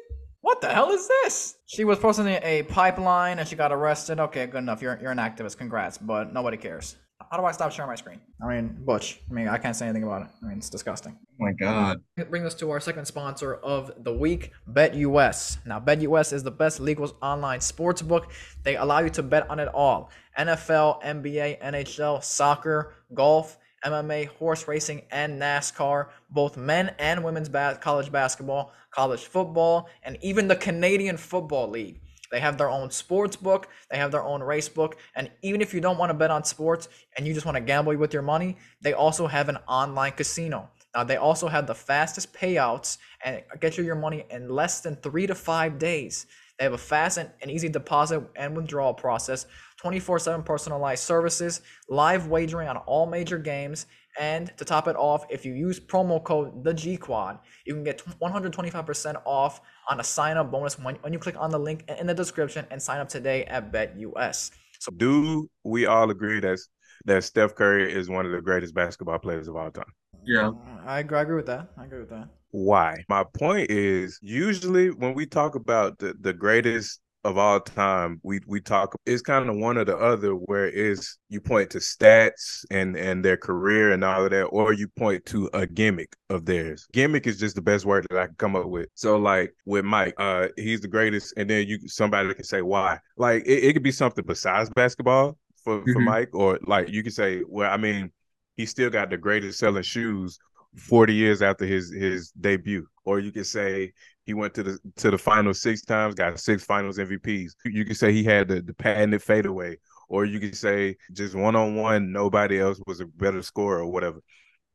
What 0.41 0.61
the 0.61 0.69
hell 0.71 0.91
is 0.91 1.07
this? 1.07 1.55
She 1.67 1.85
was 1.85 2.01
posting 2.01 2.27
a 2.27 2.41
a 2.43 2.63
pipeline 2.65 3.39
and 3.39 3.47
she 3.47 3.55
got 3.55 3.71
arrested. 3.71 4.19
Okay, 4.19 4.47
good 4.47 4.59
enough. 4.59 4.83
You're 4.83 4.99
you're 5.01 5.13
an 5.13 5.19
activist. 5.19 5.57
Congrats, 5.57 5.99
but 5.99 6.33
nobody 6.33 6.57
cares. 6.57 6.97
How 7.31 7.37
do 7.37 7.45
I 7.45 7.53
stop 7.53 7.71
sharing 7.71 7.89
my 7.89 7.95
screen? 7.95 8.21
I 8.43 8.49
mean, 8.49 8.77
Butch. 8.81 9.21
I 9.31 9.33
mean, 9.33 9.47
I 9.47 9.57
can't 9.57 9.77
say 9.77 9.87
anything 9.87 10.03
about 10.03 10.23
it. 10.23 10.29
I 10.43 10.47
mean, 10.47 10.59
it's 10.59 10.69
disgusting. 10.69 11.17
Oh 11.23 11.45
my 11.45 11.53
god. 11.53 12.01
Bring 12.17 12.29
brings 12.29 12.47
us 12.47 12.55
to 12.57 12.71
our 12.71 12.81
second 12.81 13.05
sponsor 13.05 13.55
of 13.55 13.93
the 14.03 14.13
week, 14.13 14.51
BetUS. 14.69 15.65
Now, 15.65 15.79
BetUS 15.79 16.33
is 16.33 16.43
the 16.43 16.51
best 16.51 16.81
legal 16.81 17.17
online 17.23 17.61
sports 17.61 18.03
book. 18.03 18.33
They 18.65 18.75
allow 18.75 18.99
you 18.99 19.11
to 19.11 19.23
bet 19.23 19.49
on 19.49 19.61
it 19.61 19.69
all 19.69 20.11
NFL, 20.37 21.05
NBA, 21.05 21.63
NHL, 21.63 22.25
soccer, 22.25 22.95
golf, 23.15 23.59
MMA, 23.85 24.27
horse 24.31 24.67
racing, 24.67 25.03
and 25.13 25.41
NASCAR, 25.41 26.09
both 26.31 26.57
men 26.57 26.97
and 26.99 27.23
women's 27.23 27.49
ba- 27.49 27.79
college 27.81 28.11
basketball, 28.11 28.73
college 28.91 29.25
football, 29.25 29.89
and 30.03 30.19
even 30.21 30.49
the 30.49 30.57
Canadian 30.57 31.17
Football 31.17 31.71
League. 31.71 32.01
They 32.31 32.41
have 32.41 32.59
their 32.59 32.71
own 32.71 32.91
sports 32.91 33.37
book, 33.37 33.69
they 33.91 33.99
have 33.99 34.13
their 34.13 34.23
own 34.23 34.43
race 34.43 34.69
book, 34.69 34.97
and 35.17 35.31
even 35.43 35.61
if 35.61 35.75
you 35.75 35.81
don't 35.81 35.99
want 35.99 36.11
to 36.11 36.15
bet 36.15 36.31
on 36.31 36.45
sports 36.45 36.89
and 37.17 37.27
you 37.27 37.35
just 37.35 37.47
want 37.47 37.57
to 37.57 37.61
gamble 37.61 37.97
with 37.97 38.13
your 38.13 38.23
money, 38.23 38.57
they 38.81 38.93
also 38.93 39.27
have 39.27 39.49
an 39.49 39.59
online 39.69 40.13
casino. 40.13 40.71
Now 40.95 41.05
they 41.05 41.17
also 41.17 41.49
have 41.49 41.67
the 41.67 41.75
fastest 41.75 42.33
payouts 42.33 42.99
and 43.25 43.43
get 43.61 43.79
you 43.79 43.85
your 43.85 43.95
money 43.95 44.25
in 44.31 44.49
less 44.49 44.81
than 44.81 44.97
three 44.97 45.27
to 45.27 45.35
five 45.35 45.79
days. 45.79 46.27
They 46.59 46.65
have 46.65 46.73
a 46.73 46.79
fast 46.79 47.17
and, 47.17 47.31
and 47.41 47.51
easy 47.51 47.69
deposit 47.69 48.23
and 48.37 48.57
withdrawal 48.57 48.93
process, 48.93 49.47
24/7 49.83 50.45
personalized 50.45 51.03
services, 51.03 51.63
live 51.89 52.27
wagering 52.27 52.69
on 52.69 52.77
all 52.77 53.07
major 53.07 53.39
games, 53.39 53.87
and 54.19 54.53
to 54.57 54.65
top 54.65 54.89
it 54.89 54.97
off, 54.97 55.25
if 55.31 55.45
you 55.45 55.53
use 55.53 55.79
promo 55.79 56.23
code 56.23 56.65
the 56.65 56.75
G 56.75 56.97
Quad, 56.97 57.39
you 57.67 57.75
can 57.75 57.85
get 57.85 58.03
125% 58.21 59.23
off 59.25 59.61
on 59.89 60.01
a 60.01 60.05
sign 60.05 60.37
up 60.37 60.51
bonus 60.51 60.79
when, 60.79 60.97
when 60.97 61.13
you 61.13 61.19
click 61.19 61.37
on 61.39 61.51
the 61.51 61.59
link 61.59 61.85
in 61.99 62.07
the 62.07 62.15
description 62.15 62.67
and 62.71 62.81
sign 62.81 63.01
up 63.01 63.09
today 63.09 63.45
at 63.45 63.73
BetUS. 63.73 64.51
So 64.79 64.91
Do 64.93 65.49
we 65.65 65.87
all 65.87 66.11
agree 66.11 66.41
that 66.41 66.59
that 67.07 67.25
Steph 67.25 67.55
Curry 67.55 67.93
is 67.93 68.09
one 68.09 68.27
of 68.27 68.33
the 68.33 68.41
greatest 68.43 68.75
basketball 68.75 69.19
players 69.19 69.49
of 69.49 69.57
all 69.57 69.71
time? 69.71 69.93
Yeah. 70.25 70.53
I 70.87 71.01
agree, 71.01 71.19
I 71.19 71.23
agree 71.23 71.37
with 71.37 71.47
that. 71.47 71.69
I 71.79 71.85
agree 71.85 72.01
with 72.01 72.11
that. 72.11 72.29
Why? 72.51 72.97
My 73.09 73.25
point 73.25 73.71
is 73.71 74.19
usually 74.23 74.91
when 74.91 75.15
we 75.15 75.25
talk 75.25 75.55
about 75.55 75.99
the, 75.99 76.15
the 76.21 76.33
greatest 76.33 77.01
of 77.25 77.37
all 77.37 77.61
time, 77.61 78.21
we 78.23 78.41
we 78.47 78.61
talk 78.61 78.95
it's 79.07 79.23
kind 79.23 79.49
of 79.49 79.57
one 79.57 79.77
or 79.77 79.85
the 79.85 79.97
other 79.97 80.33
where 80.33 80.67
it's 80.67 81.19
you 81.29 81.41
point 81.41 81.71
to 81.71 81.79
stats 81.79 82.65
and 82.71 82.97
and 82.97 83.25
their 83.25 83.37
career 83.37 83.93
and 83.93 84.03
all 84.05 84.25
of 84.25 84.31
that, 84.31 84.45
or 84.45 84.73
you 84.73 84.89
point 84.89 85.25
to 85.27 85.51
a 85.53 85.67
gimmick 85.67 86.17
of 86.31 86.47
theirs. 86.47 86.87
Gimmick 86.93 87.27
is 87.27 87.39
just 87.39 87.57
the 87.57 87.63
best 87.63 87.85
word 87.85 88.07
that 88.11 88.19
I 88.19 88.27
can 88.27 88.37
come 88.37 88.57
up 88.57 88.67
with. 88.67 88.89
So 88.95 89.17
like 89.19 89.55
with 89.67 89.85
Mike, 89.85 90.15
uh 90.19 90.49
he's 90.57 90.81
the 90.81 90.89
greatest, 90.89 91.35
and 91.37 91.49
then 91.49 91.67
you 91.67 91.79
somebody 91.89 92.33
can 92.35 92.45
say 92.45 92.63
why. 92.63 92.99
Like 93.17 93.45
it, 93.47 93.65
it 93.65 93.73
could 93.75 93.83
be 93.83 93.93
something 93.93 94.25
besides 94.27 94.71
basketball 94.71 95.37
for, 95.65 95.87
for 95.93 96.01
Mhm. 96.01 96.05
Mike, 96.05 96.31
or 96.33 96.59
like 96.67 96.89
you 96.89 97.03
could 97.03 97.13
say, 97.15 97.43
well, 97.47 97.71
I 97.71 97.77
mean, 97.77 98.11
he 98.57 98.67
still 98.67 98.91
got 98.91 99.11
the 99.11 99.17
greatest 99.17 99.59
selling 99.59 99.83
shoes 99.83 100.39
40 100.77 101.15
years 101.15 101.43
after 101.43 101.67
his 101.67 101.91
his 101.93 102.31
debut 102.33 102.87
or 103.05 103.19
you 103.19 103.33
could 103.33 103.47
say 103.47 103.93
he 104.31 104.35
went 104.35 104.55
to 104.55 104.63
the 104.63 104.79
to 104.97 105.11
the 105.11 105.19
final 105.19 105.53
six 105.53 105.83
times 105.83 106.15
got 106.15 106.39
six 106.39 106.63
finals 106.63 106.99
mvps 106.99 107.51
you 107.65 107.85
could 107.85 107.97
say 107.97 108.13
he 108.13 108.23
had 108.23 108.47
the, 108.47 108.63
the 108.63 108.73
patented 108.73 109.21
fadeaway 109.21 109.77
or 110.09 110.25
you 110.25 110.39
could 110.39 110.57
say 110.57 110.97
just 111.13 111.35
one-on-one 111.35 112.13
nobody 112.13 112.61
else 112.61 112.81
was 112.87 113.01
a 113.01 113.07
better 113.07 113.43
scorer 113.43 113.81
or 113.81 113.91
whatever 113.91 114.21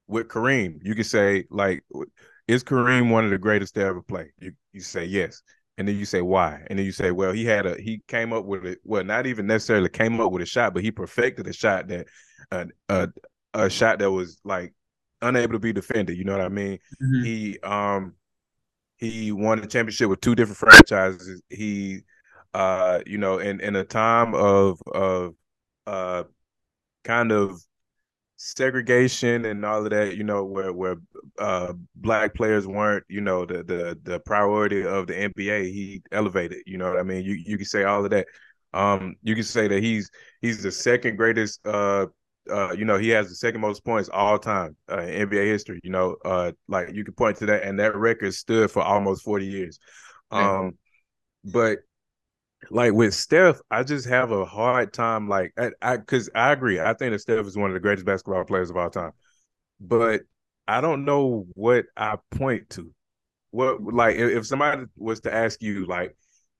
with 0.07 0.27
kareem 0.27 0.77
you 0.83 0.93
could 0.93 1.05
say 1.05 1.45
like 1.49 1.83
is 2.49 2.65
kareem 2.65 3.09
one 3.09 3.23
of 3.23 3.31
the 3.31 3.37
greatest 3.37 3.75
to 3.75 3.81
ever 3.81 4.01
play 4.01 4.29
you, 4.39 4.51
you 4.73 4.81
say 4.81 5.05
yes 5.05 5.41
and 5.77 5.87
then 5.87 5.97
you 5.97 6.03
say 6.03 6.21
why 6.21 6.61
and 6.67 6.77
then 6.77 6.85
you 6.85 6.91
say 6.91 7.11
well 7.11 7.31
he 7.31 7.45
had 7.45 7.65
a 7.65 7.79
he 7.79 8.01
came 8.09 8.33
up 8.33 8.43
with 8.43 8.65
it 8.65 8.79
well 8.83 9.05
not 9.05 9.25
even 9.25 9.47
necessarily 9.47 9.87
came 9.87 10.19
up 10.19 10.33
with 10.33 10.43
a 10.43 10.45
shot 10.45 10.73
but 10.73 10.83
he 10.83 10.91
perfected 10.91 11.47
a 11.47 11.53
shot 11.53 11.87
that 11.87 12.07
uh, 12.51 12.65
a 12.89 13.07
a 13.53 13.69
shot 13.69 13.99
that 13.99 14.11
was 14.11 14.37
like 14.43 14.73
unable 15.21 15.53
to 15.53 15.59
be 15.59 15.73
defended. 15.73 16.17
You 16.17 16.23
know 16.23 16.33
what 16.33 16.45
I 16.45 16.49
mean? 16.49 16.79
Mhm. 17.01 17.25
He 17.25 17.59
um 17.61 18.13
he 18.97 19.31
won 19.31 19.61
the 19.61 19.67
championship 19.67 20.09
with 20.09 20.21
two 20.21 20.35
different 20.35 20.57
franchises. 20.57 21.41
He 21.49 22.01
uh 22.53 23.01
you 23.05 23.17
know 23.17 23.39
in 23.39 23.59
in 23.61 23.75
a 23.75 23.83
time 23.83 24.33
of 24.35 24.79
of 24.93 25.35
uh 25.87 26.23
kind 27.03 27.31
of 27.31 27.61
segregation 28.37 29.45
and 29.45 29.65
all 29.65 29.83
of 29.85 29.91
that, 29.91 30.17
you 30.17 30.23
know, 30.23 30.43
where 30.45 30.73
where 30.73 30.97
uh 31.39 31.73
black 31.95 32.33
players 32.35 32.67
weren't, 32.67 33.03
you 33.09 33.21
know, 33.21 33.45
the 33.45 33.63
the 33.63 33.99
the 34.03 34.19
priority 34.21 34.85
of 34.85 35.07
the 35.07 35.17
NBA, 35.17 35.63
he 35.65 36.01
elevated, 36.11 36.59
you 36.65 36.77
know 36.77 36.89
what 36.89 36.99
I 36.99 37.03
mean? 37.03 37.23
You 37.25 37.33
you 37.33 37.57
can 37.57 37.65
say 37.65 37.83
all 37.83 38.03
of 38.05 38.11
that. 38.11 38.27
Um 38.73 39.15
you 39.23 39.35
can 39.35 39.43
say 39.43 39.67
that 39.67 39.83
he's 39.83 40.09
he's 40.41 40.61
the 40.63 40.71
second 40.71 41.15
greatest 41.17 41.65
uh 41.65 42.07
uh, 42.51 42.73
you 42.73 42.85
know, 42.85 42.97
he 42.97 43.09
has 43.09 43.29
the 43.29 43.35
second 43.35 43.61
most 43.61 43.83
points 43.83 44.09
all 44.09 44.37
time 44.37 44.75
uh, 44.91 45.01
in 45.01 45.29
NBA 45.29 45.45
history. 45.45 45.79
You 45.83 45.91
know, 45.91 46.15
uh, 46.23 46.51
like 46.67 46.93
you 46.93 47.03
can 47.03 47.13
point 47.13 47.37
to 47.37 47.45
that, 47.47 47.63
and 47.63 47.79
that 47.79 47.95
record 47.95 48.33
stood 48.33 48.71
for 48.71 48.81
almost 48.81 49.23
forty 49.23 49.45
years. 49.45 49.79
Um, 50.31 50.77
but 51.43 51.79
like 52.69 52.93
with 52.93 53.13
Steph, 53.13 53.59
I 53.69 53.83
just 53.83 54.07
have 54.07 54.31
a 54.31 54.45
hard 54.45 54.93
time. 54.93 55.27
Like, 55.29 55.53
I, 55.57 55.71
I, 55.81 55.97
because 55.97 56.29
I 56.33 56.51
agree, 56.51 56.79
I 56.79 56.93
think 56.93 57.11
that 57.11 57.19
Steph 57.19 57.45
is 57.45 57.57
one 57.57 57.69
of 57.69 57.73
the 57.73 57.79
greatest 57.79 58.05
basketball 58.05 58.43
players 58.43 58.69
of 58.69 58.77
all 58.77 58.89
time. 58.89 59.11
But 59.79 60.21
I 60.67 60.81
don't 60.81 61.05
know 61.05 61.45
what 61.53 61.85
I 61.95 62.17
point 62.31 62.69
to 62.71 62.91
what 63.51 63.81
like 63.81 64.17
if 64.17 64.45
somebody 64.45 64.83
was 64.97 65.21
to 65.21 65.33
ask 65.33 65.61
you 65.61 65.85
like 65.85 66.15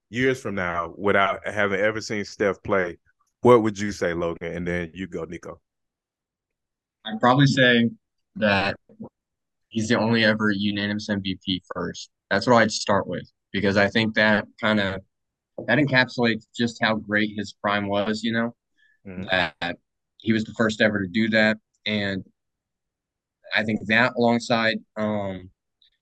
years 0.08 0.40
from 0.40 0.54
now 0.54 0.94
without 0.96 1.46
having 1.46 1.80
ever 1.80 2.00
seen 2.00 2.24
Steph 2.24 2.62
play, 2.62 2.96
what 3.42 3.62
would 3.62 3.78
you 3.78 3.92
say, 3.92 4.14
Logan? 4.14 4.52
And 4.52 4.66
then 4.66 4.90
you 4.94 5.06
go, 5.06 5.24
Nikko. 5.24 5.60
I'd 7.06 7.20
probably 7.20 7.46
say 7.46 7.90
that 8.36 8.76
he's 9.68 9.88
the 9.88 9.98
only 9.98 10.24
ever 10.24 10.50
unanimous 10.50 11.08
MVP 11.08 11.60
first. 11.74 12.10
That's 12.30 12.46
what 12.46 12.56
I'd 12.56 12.72
start 12.72 13.06
with 13.06 13.30
because 13.52 13.76
I 13.76 13.88
think 13.88 14.14
that 14.14 14.46
kind 14.60 14.80
of 14.80 15.00
that 15.66 15.78
encapsulates 15.78 16.44
just 16.54 16.78
how 16.82 16.96
great 16.96 17.30
his 17.36 17.54
prime 17.62 17.88
was, 17.88 18.22
you 18.22 18.32
know, 18.32 18.54
mm-hmm. 19.06 19.24
that 19.30 19.76
he 20.18 20.32
was 20.32 20.44
the 20.44 20.52
first 20.54 20.80
ever 20.80 21.00
to 21.00 21.08
do 21.08 21.28
that. 21.30 21.56
And 21.86 22.24
I 23.54 23.62
think 23.62 23.80
that 23.86 24.12
alongside, 24.16 24.78
um, 24.96 25.50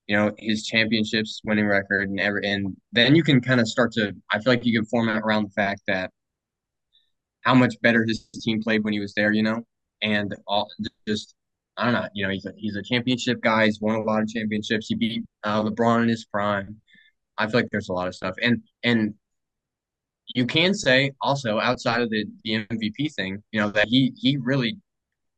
you 0.06 0.16
know, 0.16 0.32
his 0.38 0.66
championships 0.66 1.40
winning 1.44 1.66
record 1.66 2.08
and 2.08 2.18
ever, 2.18 2.38
and 2.42 2.76
then 2.92 3.14
you 3.14 3.22
can 3.22 3.40
kind 3.40 3.60
of 3.60 3.68
start 3.68 3.92
to, 3.92 4.12
I 4.32 4.38
feel 4.40 4.52
like 4.52 4.64
you 4.64 4.76
can 4.76 4.86
format 4.86 5.22
around 5.22 5.44
the 5.44 5.50
fact 5.50 5.82
that 5.86 6.10
how 7.42 7.54
much 7.54 7.74
better 7.82 8.04
his 8.04 8.28
team 8.42 8.62
played 8.62 8.82
when 8.82 8.92
he 8.92 9.00
was 9.00 9.14
there, 9.14 9.32
you 9.32 9.42
know, 9.42 9.64
and 10.04 10.36
all 10.46 10.70
just, 11.08 11.34
I 11.76 11.84
don't 11.84 11.94
know, 11.94 12.08
you 12.14 12.24
know, 12.24 12.32
he's 12.32 12.46
a, 12.46 12.52
he's 12.56 12.76
a 12.76 12.82
championship 12.82 13.40
guy. 13.40 13.64
He's 13.64 13.80
won 13.80 13.96
a 13.96 14.02
lot 14.02 14.22
of 14.22 14.28
championships. 14.28 14.86
He 14.86 14.94
beat 14.94 15.24
uh, 15.42 15.62
LeBron 15.62 16.04
in 16.04 16.08
his 16.08 16.24
prime. 16.26 16.76
I 17.36 17.46
feel 17.48 17.60
like 17.60 17.70
there's 17.72 17.88
a 17.88 17.92
lot 17.92 18.06
of 18.06 18.14
stuff. 18.14 18.36
And, 18.40 18.62
and 18.84 19.14
you 20.34 20.46
can 20.46 20.74
say 20.74 21.12
also 21.20 21.58
outside 21.58 22.00
of 22.00 22.10
the, 22.10 22.24
the 22.44 22.66
MVP 22.66 23.14
thing, 23.14 23.42
you 23.52 23.60
know, 23.60 23.70
that 23.70 23.88
he 23.88 24.12
he 24.16 24.36
really 24.36 24.78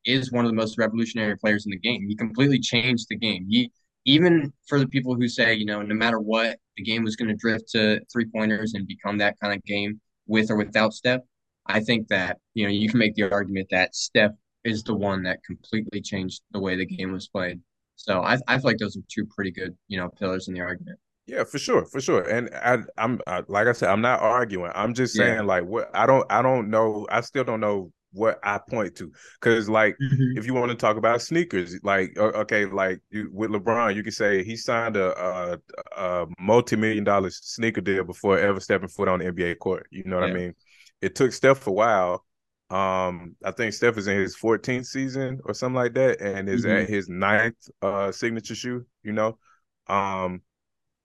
is 0.05 0.31
one 0.31 0.45
of 0.45 0.51
the 0.51 0.57
most 0.57 0.79
revolutionary 0.79 1.37
players 1.37 1.67
in 1.67 1.71
the 1.71 1.79
game. 1.79 2.07
He 2.09 2.15
completely 2.15 2.61
changed 2.61 3.07
the 3.09 3.17
game. 3.17 3.47
He 3.49 3.73
even 4.05 4.53
for 4.69 4.79
the 4.79 4.87
people 4.87 5.15
who 5.15 5.29
say, 5.29 5.55
you 5.55 5.65
know, 5.67 5.83
no 5.83 5.95
matter 5.95 6.21
what, 6.21 6.59
the 6.77 6.85
game 6.85 7.03
was 7.03 7.17
going 7.17 7.29
to 7.29 7.35
drift 7.35 7.71
to 7.71 8.01
three 8.13 8.27
pointers 8.27 8.75
and 8.75 8.87
become 8.87 9.19
that 9.19 9.39
kind 9.41 9.55
of 9.55 9.65
game 9.65 10.01
with 10.27 10.51
or 10.51 10.57
without 10.57 10.93
Steph. 10.95 11.23
I 11.67 11.81
think 11.81 12.09
that 12.09 12.39
you 12.55 12.65
know 12.65 12.71
you 12.71 12.89
can 12.89 12.99
make 12.99 13.15
the 13.17 13.31
argument 13.31 13.69
that 13.71 13.95
Steph 13.95 14.33
is 14.67 14.83
the 14.83 14.95
one 14.95 15.23
that 15.23 15.43
completely 15.45 16.01
changed 16.01 16.43
the 16.53 16.61
way 16.61 16.77
the 16.77 16.87
game 16.87 17.13
was 17.13 17.29
played. 17.29 17.61
So 17.97 18.23
I 18.23 18.39
I 18.47 18.59
feel 18.59 18.65
like 18.65 18.79
those 18.79 18.97
are 18.97 19.03
two 19.09 19.27
pretty 19.27 19.51
good 19.51 19.77
you 19.89 19.99
know 19.99 20.09
pillars 20.09 20.49
in 20.49 20.55
the 20.55 20.61
argument. 20.61 20.99
Yeah, 21.27 21.43
for 21.43 21.59
sure, 21.59 21.85
for 21.87 22.01
sure. 22.01 22.23
And 22.23 22.51
I, 22.55 22.79
I'm 22.97 23.21
I, 23.27 23.43
like 23.49 23.67
I 23.67 23.73
said, 23.73 23.91
I'm 23.91 24.01
not 24.01 24.21
arguing. 24.21 24.71
I'm 24.75 24.95
just 24.95 25.15
saying, 25.15 25.35
yeah. 25.35 25.43
like, 25.43 25.65
what 25.65 25.91
I 25.93 26.07
don't, 26.07 26.25
I 26.31 26.41
don't 26.41 26.71
know. 26.71 27.07
I 27.11 27.21
still 27.21 27.43
don't 27.43 27.59
know 27.59 27.91
what 28.13 28.39
I 28.45 28.59
point 28.59 28.95
to, 28.97 29.11
because 29.41 29.69
like, 29.69 29.97
mm-hmm. 30.01 30.39
if 30.39 30.47
you 30.47 30.55
want 30.55 30.71
to 30.71 30.77
talk 30.77 30.97
about 30.97 31.21
sneakers, 31.21 31.79
like, 31.83 32.17
okay, 32.17 32.65
like 32.65 33.01
you, 33.11 33.29
with 33.33 33.51
LeBron, 33.51 33.97
you 33.97 34.05
could 34.05 34.15
say 34.15 34.45
he 34.45 34.57
signed 34.57 34.97
a, 34.97 35.19
a, 35.21 35.59
a 35.97 36.27
multi-million 36.39 37.03
dollar 37.03 37.31
sneaker 37.31 37.81
deal 37.81 38.05
before 38.05 38.39
ever 38.39 38.61
stepping 38.61 38.89
foot 38.89 39.09
on 39.09 39.19
the 39.19 39.25
NBA 39.25 39.59
court. 39.59 39.89
You 39.91 40.05
know 40.05 40.21
what 40.21 40.29
yeah. 40.29 40.35
I 40.35 40.39
mean? 40.39 40.55
It 41.03 41.15
took 41.17 41.33
Steph 41.33 41.67
a 41.67 41.73
while. 41.73 42.25
Um, 42.69 43.37
I 43.45 43.53
think 43.53 43.73
Steph 43.75 43.97
is 43.97 44.09
in 44.09 44.19
his 44.19 44.37
14th 44.37 44.87
season 44.87 45.41
or 45.45 45.55
something 45.55 45.77
like 45.77 45.95
that, 45.95 46.21
and 46.21 46.49
is 46.49 46.65
mm-hmm. 46.65 46.83
at 46.83 46.89
his 46.89 47.09
ninth 47.09 47.57
uh 47.83 48.11
signature 48.13 48.55
shoe. 48.55 48.85
You 49.03 49.13
know, 49.13 49.39
um 49.87 50.43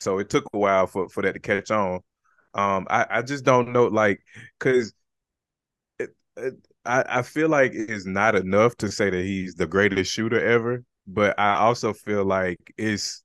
so 0.01 0.17
it 0.17 0.29
took 0.29 0.45
a 0.53 0.57
while 0.57 0.87
for 0.87 1.07
for 1.09 1.21
that 1.21 1.33
to 1.33 1.39
catch 1.39 1.69
on. 1.69 1.99
Um, 2.53 2.87
I 2.89 3.05
I 3.09 3.21
just 3.21 3.45
don't 3.45 3.71
know, 3.71 3.85
like, 3.85 4.21
cause 4.59 4.93
it, 5.99 6.09
it, 6.35 6.55
I 6.85 7.03
I 7.07 7.21
feel 7.21 7.49
like 7.49 7.73
it's 7.73 8.05
not 8.05 8.35
enough 8.35 8.75
to 8.77 8.91
say 8.91 9.11
that 9.11 9.23
he's 9.23 9.55
the 9.55 9.67
greatest 9.67 10.11
shooter 10.11 10.43
ever, 10.43 10.83
but 11.05 11.39
I 11.39 11.57
also 11.57 11.93
feel 11.93 12.25
like 12.25 12.73
it's 12.77 13.23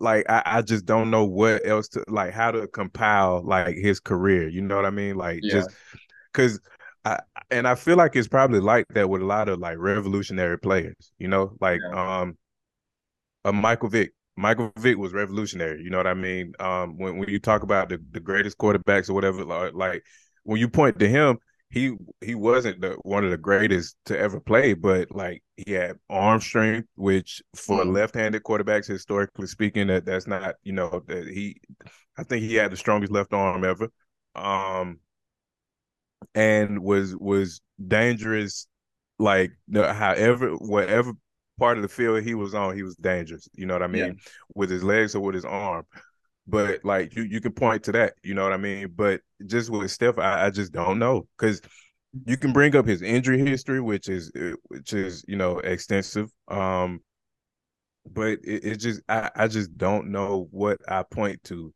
like 0.00 0.26
I, 0.28 0.42
I 0.44 0.62
just 0.62 0.86
don't 0.86 1.10
know 1.10 1.24
what 1.24 1.66
else 1.66 1.88
to 1.88 2.04
like 2.08 2.32
how 2.32 2.52
to 2.52 2.68
compile 2.68 3.42
like 3.44 3.76
his 3.76 4.00
career. 4.00 4.48
You 4.48 4.62
know 4.62 4.76
what 4.76 4.86
I 4.86 4.90
mean? 4.90 5.16
Like 5.16 5.40
yeah. 5.42 5.54
just 5.54 5.70
because 6.32 6.60
I 7.04 7.20
and 7.50 7.66
I 7.66 7.74
feel 7.74 7.96
like 7.96 8.16
it's 8.16 8.28
probably 8.28 8.60
like 8.60 8.86
that 8.90 9.08
with 9.08 9.22
a 9.22 9.26
lot 9.26 9.48
of 9.48 9.58
like 9.58 9.78
revolutionary 9.78 10.58
players. 10.58 11.12
You 11.18 11.28
know, 11.28 11.56
like 11.60 11.80
yeah. 11.82 12.20
um, 12.20 12.36
a 13.44 13.52
Michael 13.52 13.88
Vick. 13.88 14.12
Michael 14.36 14.72
Vick 14.78 14.96
was 14.96 15.12
revolutionary. 15.12 15.82
You 15.82 15.90
know 15.90 15.96
what 15.96 16.06
I 16.06 16.14
mean? 16.14 16.52
Um, 16.60 16.96
when 16.96 17.18
when 17.18 17.28
you 17.28 17.40
talk 17.40 17.62
about 17.62 17.88
the, 17.88 17.98
the 18.12 18.20
greatest 18.20 18.58
quarterbacks 18.58 19.10
or 19.10 19.14
whatever, 19.14 19.44
like 19.44 20.04
when 20.44 20.60
you 20.60 20.68
point 20.68 20.98
to 21.00 21.08
him, 21.08 21.38
he 21.70 21.94
he 22.20 22.34
wasn't 22.34 22.80
the, 22.80 22.96
one 23.02 23.24
of 23.24 23.30
the 23.30 23.36
greatest 23.36 23.96
to 24.06 24.18
ever 24.18 24.40
play, 24.40 24.74
but 24.74 25.10
like 25.10 25.42
he 25.56 25.72
had 25.72 25.98
arm 26.08 26.40
strength, 26.40 26.88
which 26.94 27.42
for 27.54 27.84
mm. 27.84 27.92
left-handed 27.92 28.42
quarterbacks, 28.42 28.86
historically 28.86 29.46
speaking, 29.46 29.88
that 29.88 30.06
that's 30.06 30.26
not 30.26 30.54
you 30.62 30.72
know 30.72 31.02
that 31.08 31.26
he, 31.26 31.60
I 32.16 32.22
think 32.22 32.44
he 32.44 32.54
had 32.54 32.72
the 32.72 32.76
strongest 32.76 33.12
left 33.12 33.32
arm 33.34 33.64
ever, 33.64 33.88
um, 34.34 35.00
and 36.34 36.80
was 36.80 37.16
was 37.16 37.60
dangerous, 37.86 38.66
like 39.18 39.52
however 39.74 40.50
whatever 40.52 41.12
part 41.58 41.76
of 41.76 41.82
the 41.82 41.88
field 41.88 42.22
he 42.22 42.34
was 42.34 42.54
on, 42.54 42.76
he 42.76 42.82
was 42.82 42.96
dangerous. 42.96 43.48
You 43.54 43.66
know 43.66 43.74
what 43.74 43.82
I 43.82 43.88
mean? 43.88 44.04
Yeah. 44.04 44.12
With 44.54 44.70
his 44.70 44.84
legs 44.84 45.14
or 45.14 45.20
with 45.20 45.34
his 45.34 45.44
arm. 45.44 45.84
But 46.46 46.84
like 46.84 47.14
you, 47.14 47.24
you 47.24 47.40
can 47.40 47.52
point 47.52 47.82
to 47.84 47.92
that. 47.92 48.14
You 48.22 48.34
know 48.34 48.44
what 48.44 48.54
I 48.54 48.58
mean? 48.58 48.92
But 48.94 49.20
just 49.46 49.68
with 49.68 49.90
Steph, 49.90 50.18
I, 50.18 50.46
I 50.46 50.50
just 50.50 50.72
don't 50.72 50.98
know 50.98 51.26
because 51.36 51.60
you 52.24 52.36
can 52.36 52.52
bring 52.52 52.74
up 52.74 52.86
his 52.86 53.02
injury 53.02 53.38
history, 53.38 53.80
which 53.80 54.08
is 54.08 54.32
which 54.68 54.92
is 54.94 55.24
you 55.28 55.36
know 55.36 55.58
extensive. 55.58 56.30
Um, 56.48 57.00
but 58.10 58.38
it, 58.44 58.64
it 58.64 58.76
just 58.76 59.02
I, 59.08 59.30
I 59.36 59.48
just 59.48 59.76
don't 59.76 60.10
know 60.10 60.48
what 60.50 60.78
I 60.88 61.02
point 61.02 61.44
to 61.44 61.74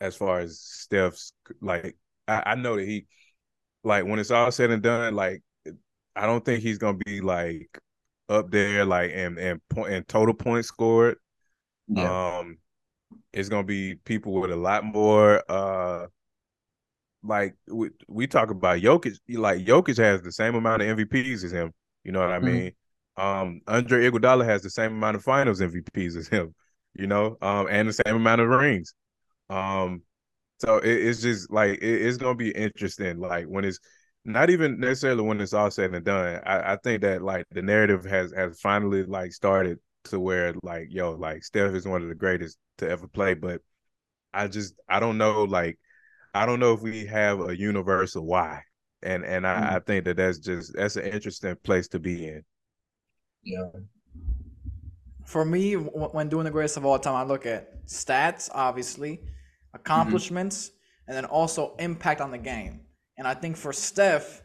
as 0.00 0.16
far 0.16 0.40
as 0.40 0.60
Steph's 0.60 1.32
like 1.60 1.96
I, 2.26 2.42
I 2.46 2.54
know 2.54 2.76
that 2.76 2.86
he 2.86 3.06
like 3.84 4.04
when 4.04 4.18
it's 4.18 4.30
all 4.30 4.50
said 4.50 4.70
and 4.70 4.82
done, 4.82 5.14
like 5.14 5.42
I 6.16 6.26
don't 6.26 6.44
think 6.44 6.62
he's 6.62 6.78
gonna 6.78 6.98
be 7.04 7.20
like 7.20 7.78
up 8.28 8.50
there, 8.50 8.84
like 8.84 9.12
and 9.14 9.38
and 9.38 9.60
point 9.68 9.92
and 9.92 10.08
total 10.08 10.34
points 10.34 10.68
scored. 10.68 11.18
Yeah. 11.88 12.38
Um, 12.38 12.58
it's 13.32 13.48
gonna 13.48 13.64
be 13.64 13.96
people 13.96 14.32
with 14.32 14.50
a 14.50 14.56
lot 14.56 14.84
more. 14.84 15.42
Uh, 15.48 16.06
like 17.22 17.54
we 17.68 17.90
we 18.08 18.26
talk 18.26 18.50
about 18.50 18.80
Jokic, 18.80 19.18
like 19.28 19.64
Jokic 19.64 19.98
has 19.98 20.22
the 20.22 20.32
same 20.32 20.54
amount 20.54 20.82
of 20.82 20.98
MVPs 20.98 21.44
as 21.44 21.52
him. 21.52 21.72
You 22.02 22.12
know 22.12 22.20
what 22.20 22.30
I 22.30 22.38
mm-hmm. 22.38 22.46
mean? 22.46 22.72
Um, 23.16 23.60
Andre 23.66 24.10
Iguodala 24.10 24.44
has 24.44 24.62
the 24.62 24.70
same 24.70 24.92
amount 24.92 25.16
of 25.16 25.22
Finals 25.22 25.60
MVPs 25.60 26.16
as 26.16 26.28
him. 26.28 26.54
You 26.94 27.06
know, 27.06 27.36
um, 27.42 27.66
and 27.68 27.88
the 27.88 27.92
same 27.92 28.16
amount 28.16 28.40
of 28.40 28.48
rings. 28.48 28.94
Um, 29.50 30.02
so 30.64 30.78
it, 30.78 30.90
it's 30.90 31.22
just 31.22 31.50
like 31.50 31.78
it, 31.80 32.02
it's 32.02 32.16
gonna 32.16 32.34
be 32.34 32.50
interesting. 32.50 33.18
Like 33.18 33.46
when 33.46 33.64
it's 33.64 33.78
not 34.24 34.50
even 34.50 34.80
necessarily 34.80 35.22
when 35.22 35.40
it's 35.40 35.52
all 35.52 35.70
said 35.70 35.94
and 35.94 36.04
done. 36.04 36.40
I, 36.46 36.72
I 36.72 36.76
think 36.82 37.02
that 37.02 37.22
like 37.22 37.44
the 37.50 37.62
narrative 37.62 38.04
has 38.04 38.32
has 38.32 38.58
finally 38.60 39.04
like 39.04 39.32
started 39.32 39.78
to 40.04 40.20
where 40.20 40.54
like 40.62 40.88
yo 40.90 41.12
like 41.12 41.44
Steph 41.44 41.74
is 41.74 41.86
one 41.86 42.02
of 42.02 42.08
the 42.08 42.14
greatest 42.14 42.58
to 42.78 42.88
ever 42.88 43.06
play, 43.06 43.34
but 43.34 43.60
I 44.32 44.48
just 44.48 44.74
I 44.88 45.00
don't 45.00 45.18
know 45.18 45.44
like 45.44 45.78
I 46.34 46.46
don't 46.46 46.60
know 46.60 46.72
if 46.72 46.80
we 46.80 47.06
have 47.06 47.40
a 47.40 47.56
universal 47.56 48.24
why, 48.24 48.62
and 49.02 49.24
and 49.24 49.46
I, 49.46 49.54
mm. 49.54 49.72
I 49.74 49.78
think 49.80 50.04
that 50.06 50.16
that's 50.16 50.38
just 50.38 50.74
that's 50.74 50.96
an 50.96 51.06
interesting 51.06 51.56
place 51.62 51.88
to 51.88 51.98
be 51.98 52.26
in. 52.26 52.42
Yeah. 53.42 53.68
For 55.26 55.44
me, 55.44 55.74
when 55.74 56.28
doing 56.28 56.44
the 56.44 56.50
greatest 56.50 56.76
of 56.76 56.84
all 56.84 56.98
time, 56.98 57.14
I 57.14 57.22
look 57.22 57.46
at 57.46 57.86
stats, 57.86 58.50
obviously, 58.52 59.22
accomplishments, 59.74 60.68
mm-hmm. 60.68 61.08
and 61.08 61.16
then 61.16 61.24
also 61.24 61.74
impact 61.78 62.20
on 62.20 62.30
the 62.30 62.38
game. 62.38 62.80
And 63.18 63.28
I 63.28 63.34
think 63.34 63.56
for 63.56 63.72
Steph, 63.72 64.42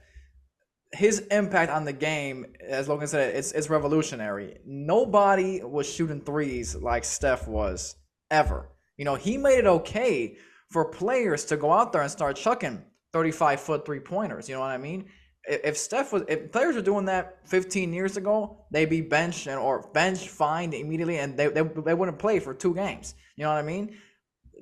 his 0.91 1.19
impact 1.32 1.71
on 1.71 1.86
the 1.86 1.93
game, 1.93 2.47
as 2.67 2.88
Logan 2.88 3.07
said, 3.07 3.36
it's 3.36 3.51
it's 3.51 3.69
revolutionary. 3.69 4.57
Nobody 4.65 5.61
was 5.63 5.91
shooting 5.91 6.21
threes 6.21 6.75
like 6.75 7.05
Steph 7.05 7.47
was 7.47 7.95
ever. 8.32 8.69
You 8.97 9.05
know, 9.05 9.15
he 9.15 9.38
made 9.38 9.59
it 9.59 9.65
okay 9.65 10.38
for 10.69 10.86
players 10.86 11.45
to 11.45 11.57
go 11.57 11.71
out 11.71 11.93
there 11.93 12.01
and 12.01 12.11
start 12.11 12.36
chucking 12.36 12.84
35 13.13 13.59
foot 13.59 13.86
three 13.86 13.99
pointers. 13.99 14.47
You 14.47 14.55
know 14.55 14.61
what 14.61 14.71
I 14.71 14.77
mean? 14.77 15.09
If 15.45 15.77
Steph 15.77 16.11
was, 16.13 16.23
if 16.27 16.51
players 16.51 16.75
were 16.75 16.82
doing 16.82 17.05
that 17.05 17.39
15 17.45 17.93
years 17.93 18.17
ago, 18.17 18.65
they'd 18.71 18.89
be 18.89 19.01
benched 19.01 19.47
and 19.47 19.57
or 19.57 19.89
bench 19.93 20.27
fined 20.27 20.73
immediately, 20.73 21.17
and 21.17 21.38
they, 21.38 21.47
they 21.47 21.61
they 21.61 21.93
wouldn't 21.93 22.19
play 22.19 22.39
for 22.39 22.53
two 22.53 22.75
games. 22.75 23.15
You 23.36 23.45
know 23.45 23.51
what 23.51 23.57
I 23.57 23.63
mean? 23.63 23.97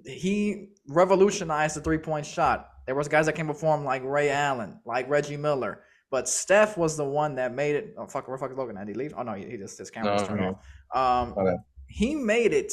He 0.06 0.70
revolutionized 0.88 1.76
the 1.76 1.82
three 1.82 1.98
point 1.98 2.26
shot. 2.26 2.70
There 2.86 2.96
was 2.96 3.08
guys 3.08 3.26
that 3.26 3.34
came 3.34 3.48
before 3.48 3.76
him 3.76 3.84
like 3.84 4.04
Ray 4.04 4.30
Allen, 4.30 4.80
like 4.86 5.10
Reggie 5.10 5.38
Miller. 5.38 5.84
But 6.10 6.30
Steph 6.30 6.78
was 6.78 6.96
the 6.96 7.04
one 7.04 7.36
that 7.36 7.54
made 7.54 7.76
it. 7.76 7.94
Oh 7.98 8.08
fuck, 8.08 8.28
where 8.28 8.38
fuck 8.38 8.52
is 8.52 8.58
Logan? 8.58 8.76
Did 8.78 8.88
he 8.88 8.94
leave? 8.94 9.14
Oh 9.18 9.24
no, 9.24 9.34
he, 9.34 9.46
he 9.46 9.58
just 9.58 9.78
his 9.78 9.92
camera 9.92 10.14
was 10.14 10.28
turned 10.28 10.42
off. 10.42 10.56
Um, 10.96 11.34
okay. 11.38 11.58
he 11.88 12.16
made 12.16 12.54
it 12.54 12.72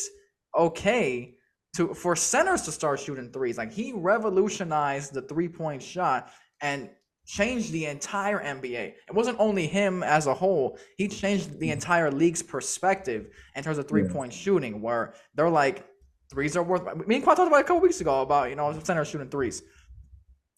okay 0.57 1.35
to 1.75 1.95
for 1.95 2.15
centers 2.15 2.63
to 2.63 2.73
start 2.73 3.01
shooting 3.01 3.33
threes. 3.33 3.59
Like 3.59 3.73
he 3.73 3.93
revolutionized 3.93 5.15
the 5.15 5.23
three 5.23 5.49
point 5.49 5.83
shot, 5.83 6.31
and 6.61 6.89
changed 7.27 7.73
the 7.73 7.87
entire 7.87 8.39
NBA. 8.39 8.95
It 9.09 9.15
wasn't 9.15 9.41
only 9.41 9.67
him 9.67 10.03
as 10.03 10.27
a 10.27 10.35
whole. 10.35 10.79
He 10.97 11.09
changed 11.09 11.59
the 11.59 11.71
entire 11.71 12.11
league's 12.11 12.43
perspective 12.43 13.29
in 13.57 13.65
terms 13.65 13.79
of 13.79 13.89
three 13.89 14.09
point 14.09 14.33
yeah. 14.33 14.39
shooting, 14.39 14.81
where 14.81 15.15
they're 15.35 15.51
like 15.51 15.87
threes 16.31 16.57
are 16.57 16.63
worth. 16.63 16.85
Me 17.07 17.17
and 17.17 17.25
Quan 17.25 17.37
talked 17.37 17.49
about 17.49 17.61
a 17.61 17.65
couple 17.65 17.81
weeks 17.81 18.01
ago 18.01 18.23
about 18.23 18.51
you 18.51 18.57
know 18.57 18.79
center 18.83 19.05
shooting 19.05 19.29
threes, 19.29 19.63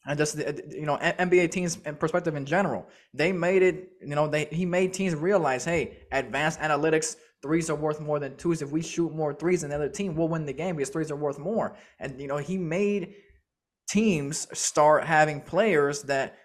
and 0.07 0.19
just 0.19 0.39
uh, 0.39 0.53
you 0.71 0.87
know 0.87 0.97
NBA 0.97 1.51
teams 1.51 1.79
and 1.85 1.99
perspective 1.99 2.35
in 2.35 2.45
general. 2.45 2.89
They 3.15 3.33
made 3.33 3.63
it. 3.63 3.91
You 4.01 4.15
know 4.15 4.29
they 4.29 4.47
he 4.47 4.67
made 4.67 4.93
teams 4.93 5.15
realize, 5.15 5.65
hey, 5.65 5.99
advanced 6.13 6.61
analytics. 6.61 7.17
Threes 7.43 7.71
are 7.71 7.77
worth 7.77 8.01
more 8.01 8.19
than 8.19 8.37
twos. 8.37 8.63
If 8.63 8.71
we 8.71 8.83
shoot 8.83 9.15
more 9.15 9.35
threes 9.35 9.61
than 9.61 9.71
the 9.71 9.77
other 9.77 9.89
team, 9.89 10.17
we'll 10.17 10.29
win 10.29 10.47
the 10.47 10.53
game 10.53 10.77
because 10.77 10.89
threes 10.89 11.11
are 11.11 11.17
worth 11.17 11.39
more. 11.39 11.77
And 12.01 12.21
you 12.21 12.27
know, 12.27 12.39
he 12.39 12.57
made 12.57 13.15
teams 13.89 14.49
start 14.59 15.05
having 15.05 15.41
players 15.41 16.03
that 16.05 16.37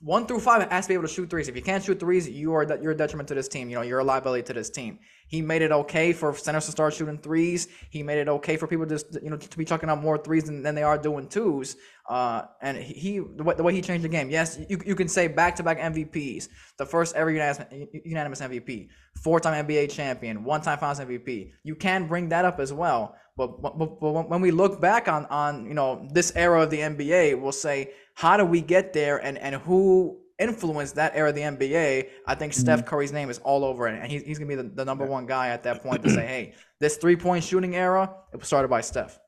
one 0.00 0.26
through 0.26 0.40
five 0.40 0.70
has 0.70 0.84
to 0.84 0.88
be 0.88 0.94
able 0.94 1.04
to 1.04 1.12
shoot 1.12 1.30
threes. 1.30 1.48
If 1.48 1.56
you 1.56 1.62
can't 1.62 1.82
shoot 1.82 1.98
threes, 1.98 2.28
you 2.28 2.52
are 2.52 2.64
you're 2.82 2.92
a 2.92 2.96
detriment 2.96 3.28
to 3.28 3.34
this 3.34 3.48
team. 3.48 3.70
You 3.70 3.76
know, 3.76 3.82
you're 3.82 4.00
a 4.00 4.04
liability 4.04 4.42
to 4.44 4.52
this 4.52 4.68
team. 4.68 4.98
He 5.28 5.40
made 5.40 5.62
it 5.62 5.72
okay 5.72 6.12
for 6.12 6.36
centers 6.36 6.66
to 6.66 6.72
start 6.72 6.92
shooting 6.92 7.16
threes. 7.16 7.68
He 7.88 8.02
made 8.02 8.18
it 8.18 8.28
okay 8.28 8.58
for 8.58 8.66
people 8.66 8.84
just 8.84 9.06
you 9.22 9.30
know 9.30 9.36
to 9.36 9.58
be 9.58 9.64
chucking 9.64 9.88
out 9.88 10.02
more 10.02 10.18
threes 10.18 10.44
than, 10.44 10.62
than 10.62 10.74
they 10.74 10.82
are 10.82 10.98
doing 10.98 11.28
twos. 11.28 11.76
Uh, 12.06 12.42
and 12.60 12.76
he 12.76 13.18
the 13.18 13.42
way, 13.42 13.54
the 13.54 13.62
way 13.62 13.72
he 13.72 13.80
changed 13.80 14.04
the 14.04 14.08
game. 14.08 14.28
Yes, 14.28 14.58
you, 14.68 14.78
you 14.84 14.94
can 14.94 15.08
say 15.08 15.26
back 15.26 15.56
to 15.56 15.62
back 15.62 15.78
MVPs, 15.78 16.48
the 16.76 16.84
first 16.84 17.16
ever 17.16 17.30
unanimous, 17.30 17.66
unanimous 18.04 18.40
MVP, 18.42 18.88
four 19.22 19.40
time 19.40 19.66
NBA 19.66 19.90
champion, 19.90 20.44
one 20.44 20.60
time 20.60 20.78
Finals 20.78 21.00
MVP. 21.00 21.52
You 21.62 21.76
can 21.76 22.06
bring 22.06 22.28
that 22.28 22.44
up 22.44 22.60
as 22.60 22.74
well. 22.74 23.16
But, 23.36 23.60
but, 23.60 23.76
but 23.76 24.28
when 24.28 24.40
we 24.40 24.52
look 24.52 24.80
back 24.80 25.08
on 25.08 25.26
on 25.26 25.66
you 25.66 25.74
know 25.74 26.06
this 26.12 26.32
era 26.36 26.62
of 26.62 26.70
the 26.70 26.78
NBA, 26.78 27.40
we'll 27.40 27.52
say 27.52 27.90
how 28.14 28.36
do 28.36 28.44
we 28.44 28.60
get 28.60 28.92
there 28.92 29.18
and 29.18 29.38
and 29.38 29.56
who 29.56 30.20
influenced 30.38 30.96
that 30.96 31.12
era 31.14 31.28
of 31.28 31.34
the 31.34 31.42
NBA, 31.42 32.08
I 32.26 32.34
think 32.34 32.52
mm-hmm. 32.52 32.60
Steph 32.60 32.86
Curry's 32.86 33.12
name 33.12 33.30
is 33.30 33.38
all 33.38 33.64
over 33.64 33.86
it. 33.88 34.00
And 34.00 34.10
he's, 34.10 34.22
he's 34.22 34.38
going 34.38 34.50
to 34.50 34.56
be 34.56 34.62
the, 34.62 34.74
the 34.74 34.84
number 34.84 35.04
one 35.06 35.26
guy 35.26 35.48
at 35.48 35.62
that 35.64 35.82
point 35.82 36.02
to 36.02 36.10
say, 36.14 36.26
hey, 36.26 36.54
this 36.80 36.96
three 36.96 37.16
point 37.16 37.44
shooting 37.44 37.76
era, 37.76 38.14
it 38.32 38.38
was 38.38 38.46
started 38.46 38.68
by 38.68 38.80
Steph. 38.80 39.18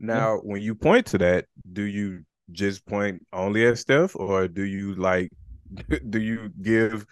Now, 0.00 0.38
when 0.38 0.62
you 0.62 0.74
point 0.74 1.06
to 1.06 1.18
that, 1.18 1.46
do 1.72 1.82
you 1.82 2.24
just 2.52 2.84
point 2.86 3.24
only 3.32 3.66
at 3.66 3.78
Steph 3.78 4.14
or 4.16 4.48
do 4.48 4.62
you 4.62 4.94
like, 4.94 5.30
do 6.10 6.20
you 6.20 6.50
give 6.62 7.06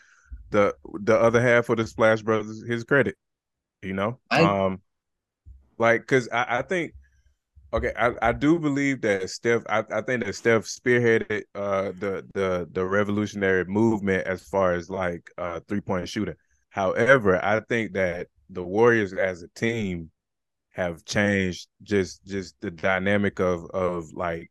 the 0.51 0.75
the 1.01 1.19
other 1.19 1.41
half 1.41 1.69
of 1.71 1.79
the 1.79 1.87
Splash 1.87 2.23
Brothers 2.23 2.63
his 2.67 2.85
credit? 2.85 3.17
You 3.83 3.95
know? 3.95 4.19
I, 4.31 4.43
um, 4.43 4.81
like, 5.79 6.07
cause 6.07 6.29
I, 6.33 6.59
I 6.59 6.63
think 6.63 6.93
Okay, 7.75 7.93
I, 7.97 8.13
I 8.21 8.33
do 8.33 8.59
believe 8.59 9.01
that 9.01 9.31
Steph. 9.31 9.63
I, 9.69 9.83
I 9.91 10.03
think 10.03 10.25
that 10.25 10.35
Steph 10.35 10.65
spearheaded 10.65 11.45
uh, 11.55 11.93
the 11.99 12.27
the 12.35 12.69
the 12.71 12.85
revolutionary 12.85 13.65
movement 13.65 14.27
as 14.27 14.43
far 14.43 14.75
as 14.75 14.91
like 14.91 15.31
uh, 15.39 15.61
three 15.69 15.81
point 15.81 16.09
shooting. 16.09 16.35
However, 16.71 17.43
I 17.43 17.61
think 17.61 17.95
that 17.95 18.29
the 18.51 18.63
Warriors 18.63 19.15
as 19.15 19.43
a 19.43 19.49
team 19.49 20.11
have 20.73 21.05
changed 21.05 21.69
just 21.83 22.25
just 22.27 22.57
the 22.61 22.71
dynamic 22.71 23.41
of 23.41 23.67
of 23.71 24.13
like 24.13 24.51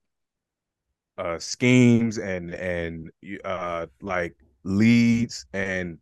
uh, 1.17 1.39
schemes 1.39 2.17
and 2.17 2.53
and 2.55 3.11
uh, 3.45 3.85
like 4.01 4.35
leads 4.63 5.45
and 5.53 5.97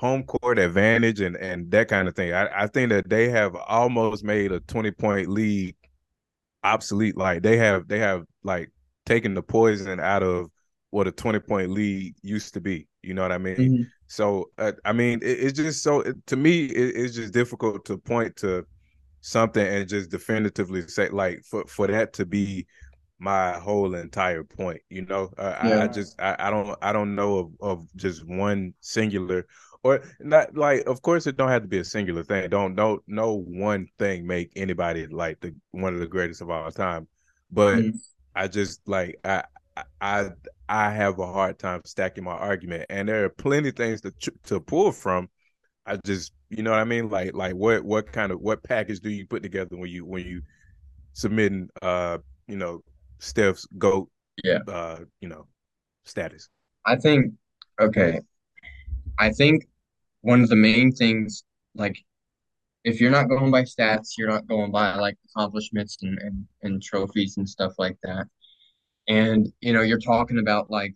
home 0.00 0.22
court 0.22 0.58
advantage 0.58 1.20
and 1.20 1.36
and 1.36 1.70
that 1.70 1.88
kind 1.88 2.08
of 2.08 2.16
thing. 2.16 2.32
I, 2.32 2.62
I 2.62 2.66
think 2.66 2.88
that 2.88 3.10
they 3.10 3.28
have 3.28 3.54
almost 3.54 4.24
made 4.24 4.50
a 4.50 4.60
twenty 4.60 4.90
point 4.90 5.28
lead 5.28 5.76
obsolete. 6.64 7.18
Like 7.18 7.42
they 7.42 7.58
have 7.58 7.86
they 7.86 7.98
have 7.98 8.24
like 8.42 8.70
taken 9.04 9.34
the 9.34 9.42
poison 9.42 10.00
out 10.00 10.22
of 10.22 10.50
what 10.88 11.06
a 11.06 11.12
20 11.12 11.38
point 11.40 11.70
lead 11.70 12.14
used 12.22 12.54
to 12.54 12.60
be. 12.60 12.88
You 13.02 13.14
know 13.14 13.22
what 13.22 13.32
I 13.32 13.38
mean? 13.38 13.56
Mm-hmm. 13.56 13.82
So 14.06 14.46
uh, 14.56 14.72
I 14.86 14.94
mean, 14.94 15.20
it, 15.22 15.38
it's 15.38 15.56
just 15.56 15.82
so 15.82 16.02
to 16.26 16.36
me, 16.36 16.64
it, 16.64 16.96
it's 16.96 17.14
just 17.14 17.34
difficult 17.34 17.84
to 17.84 17.98
point 17.98 18.36
to 18.36 18.64
something 19.20 19.66
and 19.66 19.86
just 19.86 20.10
definitively 20.10 20.88
say 20.88 21.10
like 21.10 21.42
for 21.44 21.66
for 21.66 21.86
that 21.88 22.14
to 22.14 22.24
be 22.24 22.66
my 23.18 23.52
whole 23.52 23.94
entire 23.94 24.44
point. 24.44 24.80
You 24.88 25.04
know, 25.04 25.30
uh, 25.36 25.58
yeah. 25.62 25.78
I, 25.78 25.84
I, 25.84 25.86
just 25.88 26.20
I, 26.20 26.36
I 26.38 26.50
don't 26.50 26.76
I 26.80 26.92
don't 26.92 27.14
know 27.14 27.36
of, 27.38 27.52
of 27.60 27.96
just 27.96 28.26
one 28.26 28.72
singular 28.80 29.46
or 29.82 30.02
not 30.20 30.54
like 30.56 30.86
of 30.86 31.02
course 31.02 31.26
it 31.26 31.36
don't 31.36 31.48
have 31.48 31.62
to 31.62 31.68
be 31.68 31.78
a 31.78 31.84
singular 31.84 32.22
thing. 32.22 32.48
Don't 32.50 32.74
don't 32.74 33.02
no 33.06 33.36
one 33.36 33.86
thing 33.98 34.26
make 34.26 34.52
anybody 34.56 35.06
like 35.06 35.40
the 35.40 35.54
one 35.70 35.94
of 35.94 36.00
the 36.00 36.06
greatest 36.06 36.42
of 36.42 36.50
all 36.50 36.70
time. 36.70 37.08
But 37.50 37.78
mm-hmm. 37.78 37.96
i 38.34 38.46
just 38.46 38.80
like 38.86 39.18
i 39.24 39.42
i 40.00 40.28
i 40.68 40.90
have 40.90 41.18
a 41.18 41.26
hard 41.26 41.58
time 41.58 41.80
stacking 41.84 42.24
my 42.24 42.32
argument. 42.32 42.86
And 42.90 43.08
there 43.08 43.24
are 43.24 43.30
plenty 43.30 43.70
of 43.70 43.76
things 43.76 44.00
to 44.02 44.12
to 44.44 44.60
pull 44.60 44.92
from. 44.92 45.28
I 45.86 45.96
just 46.04 46.32
you 46.50 46.62
know 46.62 46.72
what 46.72 46.80
i 46.80 46.84
mean? 46.84 47.08
Like 47.08 47.34
like 47.34 47.54
what 47.54 47.82
what 47.82 48.12
kind 48.12 48.32
of 48.32 48.40
what 48.40 48.62
package 48.62 49.00
do 49.00 49.10
you 49.10 49.26
put 49.26 49.42
together 49.42 49.76
when 49.76 49.90
you 49.90 50.04
when 50.04 50.26
you 50.26 50.42
submitting 51.14 51.68
uh 51.82 52.18
you 52.46 52.56
know 52.56 52.82
steph's 53.18 53.66
goat 53.78 54.08
yeah. 54.44 54.58
uh 54.68 54.98
you 55.20 55.28
know 55.28 55.46
status? 56.04 56.48
I 56.84 56.96
think 56.96 57.32
okay 57.80 58.20
I 59.20 59.30
think 59.30 59.68
one 60.22 60.42
of 60.42 60.48
the 60.48 60.56
main 60.56 60.92
things, 60.92 61.44
like, 61.74 61.98
if 62.84 63.00
you're 63.00 63.10
not 63.10 63.28
going 63.28 63.50
by 63.50 63.62
stats, 63.62 64.12
you're 64.16 64.30
not 64.30 64.46
going 64.48 64.72
by 64.72 64.94
like 64.96 65.16
accomplishments 65.26 65.98
and, 66.02 66.18
and, 66.18 66.46
and 66.62 66.82
trophies 66.82 67.36
and 67.36 67.48
stuff 67.48 67.74
like 67.78 67.98
that. 68.02 68.26
And, 69.08 69.52
you 69.60 69.74
know, 69.74 69.82
you're 69.82 70.00
talking 70.00 70.38
about 70.38 70.70
like, 70.70 70.94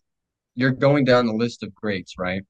you're 0.55 0.71
going 0.71 1.05
down 1.05 1.27
the 1.27 1.35
list 1.35 1.63
of 1.63 1.75
greats, 1.75 2.15
right? 2.19 2.43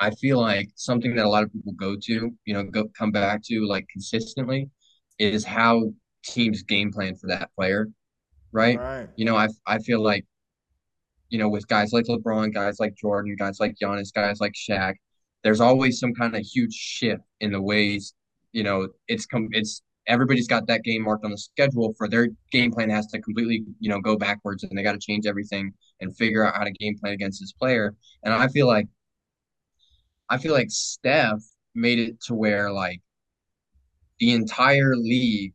I 0.00 0.10
feel 0.10 0.40
like 0.40 0.70
something 0.74 1.14
that 1.14 1.26
a 1.26 1.28
lot 1.28 1.44
of 1.44 1.52
people 1.52 1.72
go 1.74 1.94
to, 1.94 2.30
you 2.44 2.54
know, 2.54 2.64
go 2.64 2.88
come 2.98 3.12
back 3.12 3.42
to 3.44 3.66
like 3.68 3.86
consistently 3.92 4.70
is 5.18 5.44
how 5.44 5.92
teams 6.24 6.62
game 6.62 6.90
plan 6.90 7.14
for 7.14 7.28
that 7.28 7.50
player, 7.54 7.88
right? 8.50 8.78
right. 8.78 9.08
You 9.16 9.26
know, 9.26 9.36
I 9.36 9.48
I 9.66 9.78
feel 9.78 10.02
like 10.02 10.26
you 11.30 11.38
know, 11.38 11.48
with 11.48 11.66
guys 11.68 11.92
like 11.92 12.06
LeBron, 12.06 12.52
guys 12.52 12.78
like 12.78 12.94
Jordan, 12.96 13.36
guys 13.38 13.58
like 13.60 13.76
Giannis, 13.82 14.12
guys 14.12 14.40
like 14.40 14.52
Shaq, 14.52 14.94
there's 15.42 15.60
always 15.60 15.98
some 15.98 16.12
kind 16.14 16.36
of 16.36 16.42
huge 16.42 16.74
shift 16.74 17.22
in 17.40 17.52
the 17.52 17.62
ways, 17.62 18.14
you 18.52 18.62
know, 18.62 18.88
it's 19.08 19.26
come 19.26 19.48
it's 19.52 19.82
everybody's 20.06 20.48
got 20.48 20.66
that 20.66 20.82
game 20.82 21.02
marked 21.02 21.24
on 21.24 21.30
the 21.30 21.38
schedule 21.38 21.94
for 21.96 22.08
their 22.08 22.28
game 22.50 22.72
plan 22.72 22.90
has 22.90 23.06
to 23.08 23.20
completely, 23.20 23.64
you 23.78 23.88
know, 23.88 24.00
go 24.00 24.16
backwards 24.16 24.64
and 24.64 24.76
they 24.76 24.82
got 24.82 24.92
to 24.92 24.98
change 24.98 25.26
everything 25.26 25.72
and 26.00 26.16
figure 26.16 26.44
out 26.44 26.54
how 26.56 26.64
to 26.64 26.72
game 26.72 26.98
plan 26.98 27.12
against 27.12 27.40
this 27.40 27.52
player. 27.52 27.94
And 28.24 28.34
I 28.34 28.48
feel 28.48 28.66
like 28.66 28.86
I 30.28 30.38
feel 30.38 30.52
like 30.52 30.70
Steph 30.70 31.42
made 31.74 31.98
it 31.98 32.20
to 32.22 32.34
where 32.34 32.70
like 32.72 33.00
the 34.18 34.32
entire 34.32 34.96
league 34.96 35.52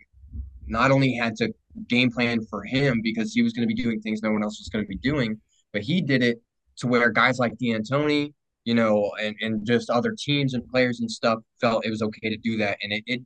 not 0.67 0.91
only 0.91 1.13
had 1.13 1.35
to 1.37 1.53
game 1.87 2.11
plan 2.11 2.39
for 2.49 2.63
him 2.63 3.01
because 3.03 3.33
he 3.33 3.41
was 3.41 3.53
going 3.53 3.67
to 3.67 3.73
be 3.73 3.81
doing 3.81 3.99
things 4.01 4.21
no 4.21 4.31
one 4.31 4.43
else 4.43 4.59
was 4.59 4.69
going 4.69 4.83
to 4.83 4.89
be 4.89 4.97
doing, 4.97 5.39
but 5.75 5.83
he 5.83 6.01
did 6.01 6.23
it 6.23 6.41
to 6.77 6.87
where 6.87 7.09
guys 7.09 7.37
like 7.37 7.57
D'Antoni, 7.57 8.33
you 8.63 8.73
know, 8.73 9.11
and, 9.21 9.35
and 9.41 9.67
just 9.67 9.89
other 9.89 10.15
teams 10.17 10.53
and 10.53 10.65
players 10.69 11.01
and 11.01 11.11
stuff 11.11 11.39
felt 11.59 11.85
it 11.85 11.89
was 11.89 12.01
okay 12.01 12.29
to 12.29 12.37
do 12.37 12.55
that. 12.59 12.77
And 12.81 12.93
it, 12.93 13.03
it 13.05 13.21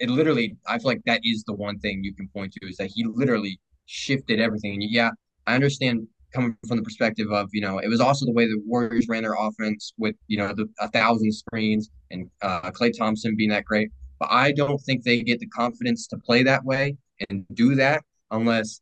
it 0.00 0.10
literally 0.10 0.56
I 0.66 0.78
feel 0.78 0.88
like 0.88 1.02
that 1.06 1.20
is 1.22 1.44
the 1.44 1.54
one 1.54 1.78
thing 1.78 2.02
you 2.02 2.12
can 2.12 2.26
point 2.34 2.52
to 2.54 2.68
is 2.68 2.76
that 2.78 2.90
he 2.92 3.04
literally 3.04 3.60
shifted 3.86 4.40
everything. 4.40 4.82
And 4.82 4.90
yeah, 4.90 5.10
I 5.46 5.54
understand 5.54 6.08
coming 6.32 6.56
from 6.66 6.78
the 6.78 6.82
perspective 6.82 7.30
of, 7.30 7.48
you 7.52 7.60
know, 7.60 7.78
it 7.78 7.86
was 7.86 8.00
also 8.00 8.26
the 8.26 8.32
way 8.32 8.46
the 8.46 8.60
Warriors 8.66 9.06
ran 9.08 9.22
their 9.22 9.36
offense 9.38 9.94
with, 9.96 10.16
you 10.26 10.36
know, 10.36 10.52
the 10.52 10.66
a 10.80 10.88
thousand 10.90 11.30
screens 11.30 11.90
and 12.10 12.28
uh 12.42 12.72
Klay 12.72 12.92
Thompson 12.98 13.36
being 13.36 13.50
that 13.50 13.64
great. 13.64 13.90
But 14.18 14.32
I 14.32 14.50
don't 14.50 14.78
think 14.78 15.04
they 15.04 15.22
get 15.22 15.38
the 15.38 15.46
confidence 15.46 16.08
to 16.08 16.16
play 16.18 16.42
that 16.42 16.64
way 16.64 16.96
and 17.30 17.46
do 17.54 17.76
that 17.76 18.02
unless 18.32 18.80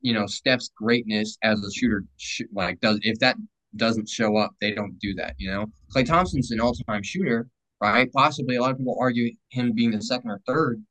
you 0.00 0.12
know 0.12 0.26
Steph's 0.26 0.70
greatness 0.76 1.36
as 1.42 1.62
a 1.62 1.70
shooter 1.72 2.04
like 2.52 2.80
does 2.80 2.98
if 3.02 3.18
that 3.20 3.36
doesn't 3.76 4.08
show 4.08 4.36
up 4.36 4.52
they 4.60 4.72
don't 4.72 4.98
do 4.98 5.14
that 5.14 5.34
you 5.38 5.50
know? 5.50 5.66
Klay 5.94 6.04
Thompson's 6.04 6.50
an 6.50 6.60
all-time 6.60 7.02
shooter 7.02 7.48
right? 7.80 8.12
Possibly 8.12 8.56
a 8.56 8.60
lot 8.60 8.72
of 8.72 8.78
people 8.78 8.96
argue 9.00 9.34
him 9.50 9.72
being 9.72 9.90
the 9.92 10.02
second 10.02 10.30
or 10.30 10.40
third 10.46 10.82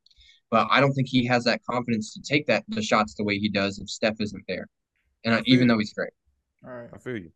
but 0.50 0.68
I 0.72 0.80
don't 0.80 0.94
think 0.94 1.08
he 1.08 1.26
has 1.28 1.44
that 1.44 1.62
confidence 1.70 2.14
to 2.14 2.22
take 2.22 2.48
that 2.48 2.64
the 2.70 2.82
shots 2.82 3.14
the 3.16 3.24
way 3.24 3.38
he 3.38 3.50
does 3.50 3.80
if 3.80 3.90
Steph 3.90 4.16
isn't 4.20 4.44
there 4.48 4.68
and 5.26 5.36
I, 5.36 5.42
even 5.46 5.68
though 5.68 5.78
he's 5.78 5.94
great. 5.94 6.12
All 6.66 6.72
right 6.72 6.90
I 6.94 6.98
feel 6.98 7.18
you. 7.18 7.32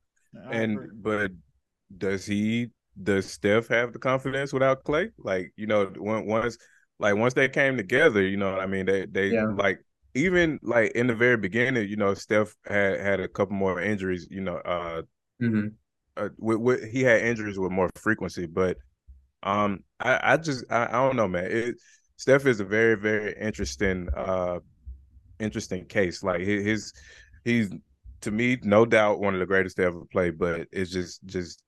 And 0.51 0.79
but 1.03 1.31
does 1.97 2.25
he 2.25 2.69
does 3.01 3.29
Steph 3.29 3.67
have 3.67 3.91
the 3.91 3.99
confidence 3.99 4.53
without 4.53 4.83
Klay? 4.83 5.11
like 5.17 5.51
you 5.57 5.67
know 5.67 5.91
once 5.97 6.57
like 6.99 7.15
once 7.15 7.33
they 7.33 7.49
came 7.49 7.75
together 7.75 8.21
you 8.21 8.37
know 8.37 8.51
what 8.51 8.61
I 8.61 8.65
mean? 8.65 8.85
They 8.85 9.05
they 9.05 9.27
yeah. 9.27 9.45
like 9.45 9.83
even 10.15 10.59
like 10.61 10.91
in 10.91 11.07
the 11.07 11.15
very 11.15 11.37
beginning, 11.37 11.87
you 11.89 11.95
know, 11.95 12.13
Steph 12.13 12.55
had 12.65 12.99
had 12.99 13.19
a 13.19 13.27
couple 13.27 13.55
more 13.55 13.81
injuries. 13.81 14.27
You 14.29 14.41
know, 14.41 14.57
uh, 14.57 15.01
mm-hmm. 15.41 15.67
uh 16.17 16.29
with, 16.37 16.57
with, 16.57 16.91
he 16.91 17.01
had 17.01 17.21
injuries 17.21 17.57
with 17.57 17.71
more 17.71 17.89
frequency, 17.95 18.45
but 18.45 18.77
um, 19.41 19.83
I, 19.99 20.33
I 20.33 20.37
just 20.37 20.65
I, 20.69 20.85
I 20.85 20.91
don't 20.91 21.15
know, 21.15 21.27
man. 21.27 21.47
It, 21.49 21.75
Steph 22.17 22.45
is 22.45 22.59
a 22.59 22.65
very 22.65 22.95
very 22.95 23.35
interesting 23.39 24.07
uh 24.15 24.59
interesting 25.39 25.85
case. 25.85 26.23
Like 26.23 26.41
his, 26.41 26.63
his 26.65 26.93
he's 27.43 27.73
to 28.21 28.31
me, 28.31 28.57
no 28.63 28.85
doubt 28.85 29.19
one 29.19 29.33
of 29.33 29.39
the 29.39 29.45
greatest 29.45 29.75
to 29.77 29.83
ever 29.83 30.01
play. 30.11 30.29
But 30.29 30.67
it's 30.71 30.91
just 30.91 31.25
just 31.25 31.61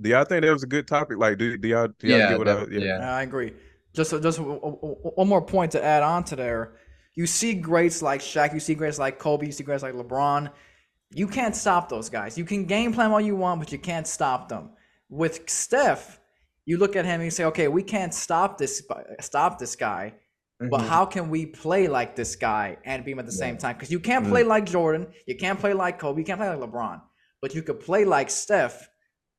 do 0.00 0.10
y'all 0.10 0.24
think 0.24 0.42
that 0.42 0.52
was 0.52 0.62
a 0.62 0.68
good 0.68 0.86
topic? 0.86 1.18
Like, 1.18 1.38
do, 1.38 1.56
do 1.56 1.68
y'all 1.68 1.88
do 1.98 2.08
y'all 2.08 2.18
Yeah, 2.18 2.28
get 2.28 2.38
what 2.38 2.46
that- 2.46 2.68
I, 2.68 2.72
yeah. 2.72 2.98
yeah. 2.98 3.16
I 3.16 3.22
agree. 3.22 3.54
Just 3.94 4.10
just 4.10 4.36
w- 4.38 4.60
w- 4.60 4.76
w- 4.76 4.96
one 5.14 5.26
more 5.26 5.40
point 5.40 5.72
to 5.72 5.82
add 5.82 6.02
on 6.02 6.22
to 6.24 6.36
there. 6.36 6.74
You 7.16 7.26
see 7.26 7.54
greats 7.54 8.02
like 8.02 8.20
Shaq, 8.20 8.52
you 8.54 8.60
see 8.60 8.74
greats 8.74 8.98
like 8.98 9.18
Kobe, 9.18 9.46
you 9.46 9.52
see 9.52 9.64
greats 9.64 9.82
like 9.82 9.94
LeBron. 9.94 10.52
You 11.10 11.26
can't 11.26 11.56
stop 11.56 11.88
those 11.88 12.08
guys. 12.10 12.36
You 12.36 12.44
can 12.44 12.66
game 12.66 12.92
plan 12.92 13.10
all 13.10 13.20
you 13.20 13.34
want, 13.36 13.58
but 13.60 13.72
you 13.72 13.78
can't 13.78 14.06
stop 14.06 14.48
them. 14.48 14.70
With 15.08 15.48
Steph, 15.48 16.20
you 16.66 16.78
look 16.78 16.94
at 16.94 17.04
him 17.04 17.14
and 17.14 17.24
you 17.24 17.30
say, 17.30 17.44
"Okay, 17.44 17.68
we 17.68 17.82
can't 17.82 18.12
stop 18.12 18.58
this 18.58 18.82
stop 19.20 19.58
this 19.58 19.76
guy, 19.76 20.14
but 20.58 20.80
Mhm. 20.80 20.88
how 20.88 21.06
can 21.06 21.30
we 21.30 21.46
play 21.46 21.86
like 21.86 22.16
this 22.16 22.36
guy 22.36 22.76
and 22.84 23.04
beat 23.04 23.12
him 23.12 23.18
at 23.20 23.26
the 23.26 23.32
same 23.32 23.56
time? 23.56 23.76
Because 23.76 23.90
you 23.90 24.00
can't 24.00 24.26
Mm. 24.26 24.30
play 24.30 24.42
like 24.42 24.66
Jordan, 24.66 25.06
you 25.26 25.36
can't 25.36 25.58
play 25.58 25.72
like 25.72 25.98
Kobe, 25.98 26.20
you 26.20 26.24
can't 26.24 26.38
play 26.40 26.48
like 26.48 26.58
LeBron, 26.58 27.00
but 27.40 27.54
you 27.54 27.62
could 27.62 27.80
play 27.80 28.04
like 28.04 28.28
Steph, 28.28 28.90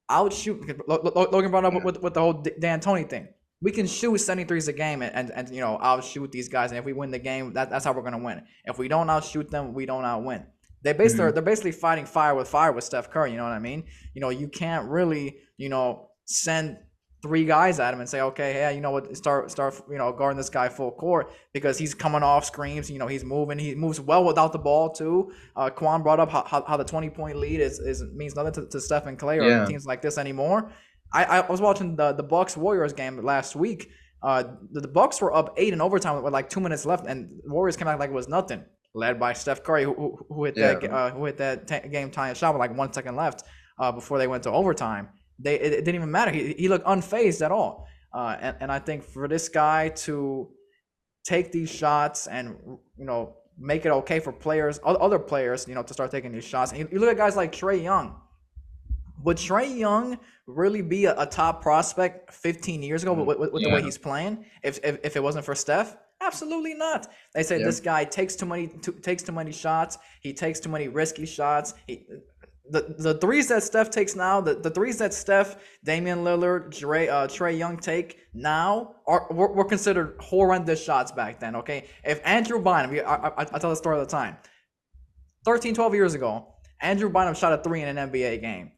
outshoot. 0.09 0.65
Lo- 0.87 1.01
Lo- 1.03 1.11
Lo- 1.15 1.29
Logan 1.31 1.51
brought 1.51 1.65
up 1.65 1.83
with, 1.83 2.01
with 2.01 2.13
the 2.13 2.21
whole 2.21 2.33
D- 2.33 2.51
D'Antoni 2.57 3.07
thing. 3.07 3.27
We 3.61 3.71
can 3.71 3.87
shoot 3.87 4.13
73s 4.13 4.67
a 4.67 4.73
game 4.73 5.01
and, 5.01 5.13
and, 5.15 5.31
and 5.31 5.49
you 5.49 5.61
know 5.61 5.79
outshoot 5.81 6.31
these 6.31 6.47
guys, 6.47 6.71
and 6.71 6.77
if 6.77 6.85
we 6.85 6.93
win 6.93 7.09
the 7.11 7.19
game, 7.19 7.53
that, 7.53 7.69
that's 7.71 7.85
how 7.85 7.91
we're 7.93 8.03
gonna 8.03 8.19
win. 8.19 8.43
If 8.65 8.77
we 8.77 8.87
don't 8.87 9.09
outshoot 9.09 9.49
them, 9.49 9.73
we 9.73 9.85
don't 9.85 10.05
outwin. 10.05 10.45
They 10.83 10.93
basically 10.93 11.25
Mhm. 11.25 11.33
they're 11.33 11.41
basically 11.43 11.71
fighting 11.71 12.05
fire 12.05 12.35
with 12.35 12.47
fire 12.47 12.71
with 12.71 12.83
Steph 12.83 13.09
Curry. 13.09 13.31
You 13.31 13.37
know 13.37 13.43
what 13.43 13.53
I 13.53 13.59
mean? 13.59 13.85
You 14.13 14.21
know 14.21 14.29
you 14.29 14.47
can't 14.47 14.87
really 14.89 15.37
you 15.57 15.69
know 15.69 16.09
send 16.25 16.77
three 17.23 17.45
guys 17.45 17.79
at 17.79 17.91
him 17.95 17.99
and 17.99 18.07
say, 18.07 18.21
okay, 18.21 18.53
yeah, 18.53 18.69
you 18.69 18.79
know 18.79 18.91
what, 18.91 19.17
start 19.17 19.49
start 19.49 19.73
you 19.89 19.97
know 19.97 20.13
guarding 20.13 20.37
this 20.37 20.49
guy 20.51 20.69
full 20.69 20.91
court 20.91 21.31
because 21.51 21.79
he's 21.79 21.95
coming 21.95 22.21
off 22.21 22.45
screens. 22.45 22.91
You 22.91 22.99
know 22.99 23.07
he's 23.07 23.23
moving. 23.25 23.57
He 23.57 23.73
moves 23.73 23.99
well 23.99 24.23
without 24.23 24.53
the 24.53 24.59
ball 24.59 24.91
too. 24.91 25.31
Uh, 25.55 25.71
Quan 25.71 26.03
brought 26.03 26.19
up 26.19 26.29
how, 26.29 26.43
how, 26.43 26.63
how 26.63 26.77
the 26.77 26.85
twenty 26.85 27.09
point 27.09 27.37
lead 27.37 27.59
is, 27.59 27.79
is 27.79 28.03
means 28.13 28.35
nothing 28.35 28.53
to, 28.53 28.67
to 28.69 28.79
Steph 28.79 29.07
and 29.07 29.17
Klay 29.17 29.41
or 29.41 29.49
Yeah. 29.49 29.65
teams 29.65 29.87
like 29.87 30.03
this 30.03 30.19
anymore. 30.19 30.71
I, 31.13 31.23
I 31.25 31.49
was 31.49 31.61
watching 31.61 31.95
the 31.95 32.13
the 32.13 32.23
Bucks 32.23 32.57
Warriors 32.57 32.93
game 32.93 33.17
last 33.23 33.55
week. 33.55 33.89
Uh, 34.23 34.43
the, 34.71 34.81
the 34.81 34.87
Bucks 34.87 35.21
were 35.21 35.33
up 35.33 35.53
eight 35.57 35.73
in 35.73 35.81
overtime 35.81 36.21
with 36.21 36.33
like 36.33 36.49
two 36.49 36.59
minutes 36.59 36.85
left, 36.85 37.05
and 37.05 37.29
Warriors 37.45 37.77
came 37.77 37.85
back 37.85 37.99
like 37.99 38.09
it 38.09 38.13
was 38.13 38.27
nothing, 38.27 38.63
led 38.93 39.19
by 39.19 39.33
Steph 39.33 39.63
Curry, 39.63 39.83
who, 39.83 39.93
who, 39.93 40.25
who 40.29 40.43
hit 40.45 40.55
that 40.55 40.83
uh, 40.91 41.11
who 41.11 41.25
hit 41.25 41.37
that 41.37 41.67
ta 41.67 41.79
game 41.79 42.11
tying 42.11 42.35
shot 42.35 42.53
with 42.53 42.59
like 42.59 42.75
one 42.75 42.91
second 42.91 43.15
left 43.15 43.43
uh, 43.79 43.91
before 43.91 44.17
they 44.17 44.27
went 44.27 44.43
to 44.43 44.51
overtime. 44.51 45.09
They 45.39 45.55
it, 45.59 45.73
it 45.73 45.85
didn't 45.85 45.95
even 45.95 46.11
matter. 46.11 46.31
He, 46.31 46.53
he 46.53 46.67
looked 46.67 46.85
unfazed 46.85 47.45
at 47.45 47.51
all. 47.51 47.87
Uh, 48.13 48.35
and, 48.39 48.55
and 48.61 48.71
I 48.71 48.79
think 48.79 49.03
for 49.03 49.27
this 49.27 49.49
guy 49.49 49.89
to 49.89 50.49
take 51.23 51.51
these 51.51 51.69
shots 51.69 52.27
and 52.27 52.55
you 52.97 53.05
know 53.05 53.35
make 53.59 53.85
it 53.85 53.89
okay 53.89 54.19
for 54.19 54.31
players, 54.31 54.79
other 54.83 55.19
players, 55.19 55.67
you 55.67 55.75
know, 55.75 55.83
to 55.83 55.93
start 55.93 56.11
taking 56.11 56.31
these 56.31 56.45
shots. 56.45 56.71
And 56.71 56.81
you, 56.81 56.89
you 56.91 56.99
look 56.99 57.09
at 57.09 57.17
guys 57.17 57.35
like 57.35 57.51
Trae 57.51 57.81
Young. 57.81 58.15
Would 59.23 59.37
Trae 59.37 59.77
Young 59.77 60.19
really 60.45 60.81
be 60.81 61.05
a, 61.05 61.19
a 61.19 61.25
top 61.25 61.61
prospect 61.61 62.33
15 62.33 62.83
years 62.83 63.03
ago 63.03 63.13
with, 63.13 63.37
with, 63.37 63.51
with 63.51 63.63
the 63.63 63.69
way 63.69 63.81
he's 63.81 63.97
playing 63.97 64.45
if, 64.63 64.79
if 64.83 64.99
if 65.03 65.15
it 65.15 65.23
wasn't 65.23 65.43
for 65.45 65.55
Steph? 65.55 65.97
Absolutely 66.21 66.73
not. 66.73 67.07
They 67.33 67.43
say 67.43 67.59
Yeah. 67.59 67.65
this 67.65 67.79
guy 67.79 68.03
takes 68.03 68.35
too 68.35 68.45
many 68.45 68.67
too, 68.67 68.93
takes 68.93 69.23
too 69.23 69.31
many 69.31 69.51
shots. 69.51 69.97
He 70.21 70.33
takes 70.33 70.59
too 70.59 70.69
many 70.69 70.87
risky 70.87 71.25
shots. 71.25 71.73
He, 71.87 72.05
the, 72.69 72.95
the 72.97 73.13
threes 73.13 73.47
that 73.47 73.63
Steph 73.63 73.89
takes 73.91 74.13
now, 74.15 74.41
the, 74.41 74.55
the 74.55 74.69
threes 74.69 74.97
that 74.97 75.13
Steph, 75.13 75.55
Damian 75.85 76.19
Lillard, 76.25 76.69
Trae, 76.69 77.07
uh, 77.07 77.27
Trae 77.27 77.57
Young 77.57 77.77
take 77.77 78.19
now 78.33 78.95
are 79.07 79.27
were, 79.31 79.53
were 79.53 79.63
considered 79.65 80.17
horrendous 80.19 80.83
shots 80.83 81.11
back 81.11 81.39
then. 81.39 81.55
Okay, 81.55 81.85
if 82.03 82.19
Andrew 82.25 82.59
Bynum, 82.61 82.91
I, 83.07 83.29
I, 83.29 83.41
I 83.41 83.59
tell 83.59 83.69
the 83.69 83.75
story 83.75 83.97
all 83.97 84.03
the 84.03 84.09
time. 84.11 84.37
13, 85.45 85.75
12 85.75 85.93
years 85.95 86.13
ago, 86.13 86.55
Andrew 86.81 87.09
Bynum 87.09 87.35
shot 87.35 87.53
a 87.53 87.57
three 87.63 87.81
in 87.81 87.97
an 87.97 88.09
NBA 88.11 88.41
game. 88.41 88.71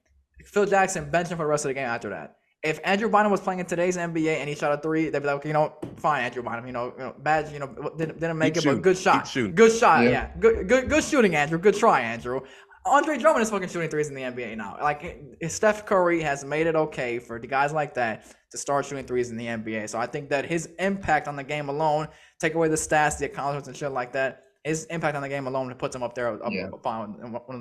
Phil 0.46 0.66
Jackson 0.66 1.10
benched 1.10 1.32
him 1.32 1.38
for 1.38 1.44
the 1.44 1.50
rest 1.50 1.66
of 1.66 1.70
the 1.70 1.74
game 1.74 1.86
after 1.88 2.10
that. 2.10 2.36
If 2.62 2.80
Andrew 2.84 3.10
Bynum 3.10 3.32
was 3.32 3.40
playing 3.40 3.60
in 3.62 3.66
today's 3.66 3.96
NBA 3.96 4.36
and 4.38 4.50
he 4.50 4.56
shot 4.56 4.78
a 4.78 4.82
three, 4.82 5.10
they'd 5.10 5.20
be 5.20 5.28
like, 5.28 5.46
you 5.46 5.54
know, 5.54 5.74
fine, 5.98 6.24
Andrew 6.26 6.44
Bynum, 6.44 6.66
you 6.68 6.74
know, 6.74 6.94
you 6.98 7.04
know 7.06 7.16
bad, 7.20 7.50
you 7.54 7.60
know, 7.60 7.68
didn't, 7.98 8.20
didn't 8.20 8.38
make 8.38 8.54
Keep 8.56 8.66
it, 8.66 8.76
but 8.76 8.82
good 8.82 8.98
shot, 8.98 9.26
shooting. 9.28 9.56
good 9.56 9.72
shot, 9.72 10.04
Yeah. 10.04 10.10
yeah, 10.10 10.32
good, 10.40 10.68
good, 10.68 10.90
good 10.90 11.04
shooting, 11.04 11.36
Andrew, 11.36 11.58
good 11.58 11.76
try, 11.76 12.02
Andrew. 12.02 12.42
Andre 12.86 13.18
Drummond 13.18 13.44
is 13.44 13.50
fucking 13.50 13.70
shooting 13.70 13.90
threes 13.90 14.10
in 14.10 14.16
the 14.16 14.24
NBA 14.24 14.58
now. 14.58 14.78
Like 14.82 15.22
Steph 15.48 15.86
Curry 15.86 16.22
has 16.22 16.44
made 16.44 16.68
it 16.68 16.76
okay 16.76 17.20
for 17.20 17.40
the 17.40 17.48
guys 17.48 17.72
like 17.72 17.94
that 17.94 18.26
to 18.52 18.58
start 18.58 18.86
shooting 18.86 19.06
threes 19.06 19.30
in 19.32 19.38
the 19.38 19.46
NBA. 19.46 19.90
So 19.90 20.00
I 20.00 20.06
think 20.08 20.30
that 20.30 20.46
his 20.46 20.68
impact 20.80 21.28
on 21.28 21.36
the 21.38 21.44
game 21.44 21.70
alone, 21.70 22.08
take 22.42 22.56
away 22.56 22.68
the 22.68 22.76
stats, 22.76 23.18
the 23.20 23.26
accomplishments, 23.26 23.68
and 23.68 23.78
shit 23.78 23.92
like 23.92 24.12
that, 24.14 24.44
his 24.64 24.86
impact 24.86 25.16
on 25.16 25.22
the 25.22 25.30
game 25.30 25.46
alone 25.48 25.74
puts 25.76 25.96
him 25.96 26.04
up 26.04 26.16
there, 26.16 26.28
up, 26.44 26.52
Yeah. 26.52 26.70
on 26.84 27.14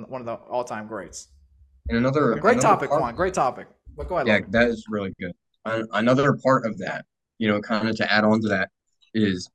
one 0.09 0.21
of 0.21 0.25
the 0.25 0.33
all-time 0.33 0.87
greats. 0.87 1.27
And 1.89 1.97
another 1.97 2.35
Great 2.35 2.53
another 2.53 2.61
topic, 2.61 2.89
part- 2.89 3.01
Quan. 3.01 3.15
Great 3.15 3.33
topic. 3.33 3.67
But 3.97 4.07
go 4.07 4.15
ahead. 4.15 4.27
Yeah, 4.27 4.35
Logan. 4.35 4.51
that 4.51 4.67
is 4.69 4.85
really 4.87 5.13
good. 5.19 5.33
An- 5.65 5.87
Another 5.93 6.37
part 6.43 6.65
of 6.65 6.77
that, 6.77 7.05
you 7.39 7.47
know, 7.47 7.59
kind 7.61 7.89
of 7.89 7.95
to 7.97 8.11
add 8.11 8.23
on 8.23 8.41
to 8.41 8.47
that, 8.49 8.69
is 9.13 9.49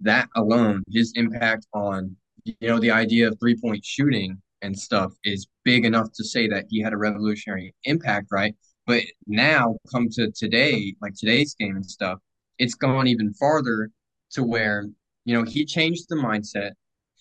that 0.00 0.28
alone, 0.36 0.82
his 0.90 1.12
impact 1.16 1.66
on, 1.74 2.16
you 2.44 2.68
know, 2.68 2.78
the 2.78 2.90
idea 2.90 3.28
of 3.28 3.38
three 3.38 3.56
point 3.60 3.84
shooting 3.84 4.40
and 4.62 4.78
stuff 4.78 5.12
is 5.24 5.46
big 5.64 5.84
enough 5.84 6.12
to 6.14 6.24
say 6.24 6.48
that 6.48 6.66
he 6.70 6.80
had 6.80 6.92
a 6.92 6.96
revolutionary 6.96 7.74
impact, 7.84 8.28
right? 8.30 8.54
But 8.86 9.02
now, 9.26 9.76
come 9.90 10.08
to 10.10 10.30
today, 10.30 10.94
like 11.02 11.14
today's 11.14 11.54
game 11.54 11.76
and 11.76 11.84
stuff, 11.86 12.18
it's 12.58 12.74
gone 12.74 13.06
even 13.08 13.34
farther 13.34 13.90
to 14.32 14.42
where, 14.44 14.86
you 15.24 15.34
know, 15.34 15.44
he 15.44 15.64
changed 15.64 16.06
the 16.08 16.16
mindset 16.16 16.72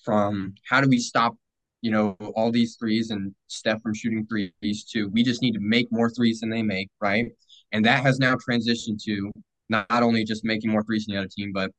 from 0.06 0.54
how 0.70 0.82
do 0.82 0.88
we 0.90 0.98
stop 1.00 1.36
you 1.82 1.92
know, 1.92 2.16
all 2.36 2.52
these 2.52 2.76
threes 2.80 3.10
and 3.12 3.34
Steph 3.48 3.82
from 3.82 3.94
shooting 3.94 4.26
threes 4.26 4.86
to 4.92 5.10
we 5.10 5.24
just 5.24 5.42
need 5.42 5.54
to 5.54 5.60
make 5.60 5.92
more 5.92 6.10
threes 6.10 6.40
than 6.40 6.50
they 6.50 6.64
make, 6.64 6.90
right? 7.00 7.26
And 7.72 7.86
that 7.86 8.04
has 8.04 8.20
now 8.20 8.36
transitioned 8.36 9.02
to 9.06 9.32
not, 9.70 9.90
not 9.90 10.04
only 10.04 10.24
just 10.24 10.44
making 10.46 10.72
more 10.72 10.84
threes 10.84 11.06
than 11.06 11.16
the 11.16 11.22
other 11.22 11.30
team, 11.36 11.52
but 11.54 11.72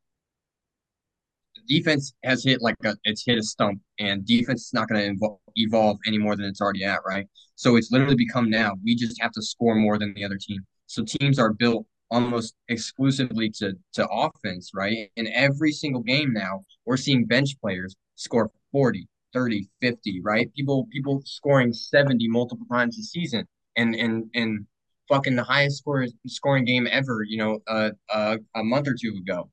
defense 1.69 2.12
has 2.24 2.45
hit 2.45 2.61
like 2.61 2.77
a 2.85 2.97
it's 3.05 3.24
hit 3.24 3.39
a 3.39 3.43
stump, 3.43 3.81
and 3.99 4.27
defense 4.27 4.66
is 4.66 4.73
not 4.73 4.89
going 4.89 5.19
to 5.19 5.29
evolve 5.57 5.99
any 6.07 6.19
more 6.19 6.37
than 6.37 6.47
it's 6.47 6.61
already 6.61 6.85
at, 6.85 7.01
right? 7.07 7.27
So 7.55 7.77
it's 7.77 7.91
literally 7.93 8.16
become 8.16 8.51
now 8.51 8.74
we 8.85 8.95
just 8.97 9.20
have 9.20 9.33
to 9.33 9.43
score 9.43 9.74
more 9.74 9.99
than 9.99 10.15
the 10.15 10.24
other 10.24 10.39
team. 10.41 10.61
So 10.87 11.05
teams 11.05 11.39
are 11.39 11.53
built 11.53 11.87
almost 12.11 12.55
exclusively 12.69 13.51
to 13.51 13.74
to 13.95 14.09
offense, 14.09 14.70
right? 14.74 15.11
In 15.16 15.29
every 15.29 15.73
single 15.73 16.03
game 16.03 16.33
now, 16.33 16.65
we're 16.85 16.97
seeing 16.97 17.27
bench 17.27 17.59
players 17.61 17.95
score 18.16 18.51
40, 18.73 19.07
30, 19.33 19.69
50, 19.81 20.21
right? 20.23 20.53
People 20.55 20.87
people 20.93 21.23
scoring 21.25 21.73
70 21.73 22.29
multiple 22.29 22.67
times 22.71 22.99
a 22.99 23.03
season. 23.03 23.47
And 23.77 23.95
and 23.95 24.31
and 24.35 24.67
fucking 25.09 25.37
the 25.37 25.45
highest 25.45 25.79
score, 25.79 26.07
scoring 26.27 26.65
game 26.65 26.87
ever, 26.91 27.23
you 27.27 27.39
know, 27.39 27.61
uh, 27.69 27.91
uh, 28.11 28.37
a 28.55 28.65
month 28.65 28.89
or 28.89 28.95
two 29.01 29.15
ago. 29.21 29.51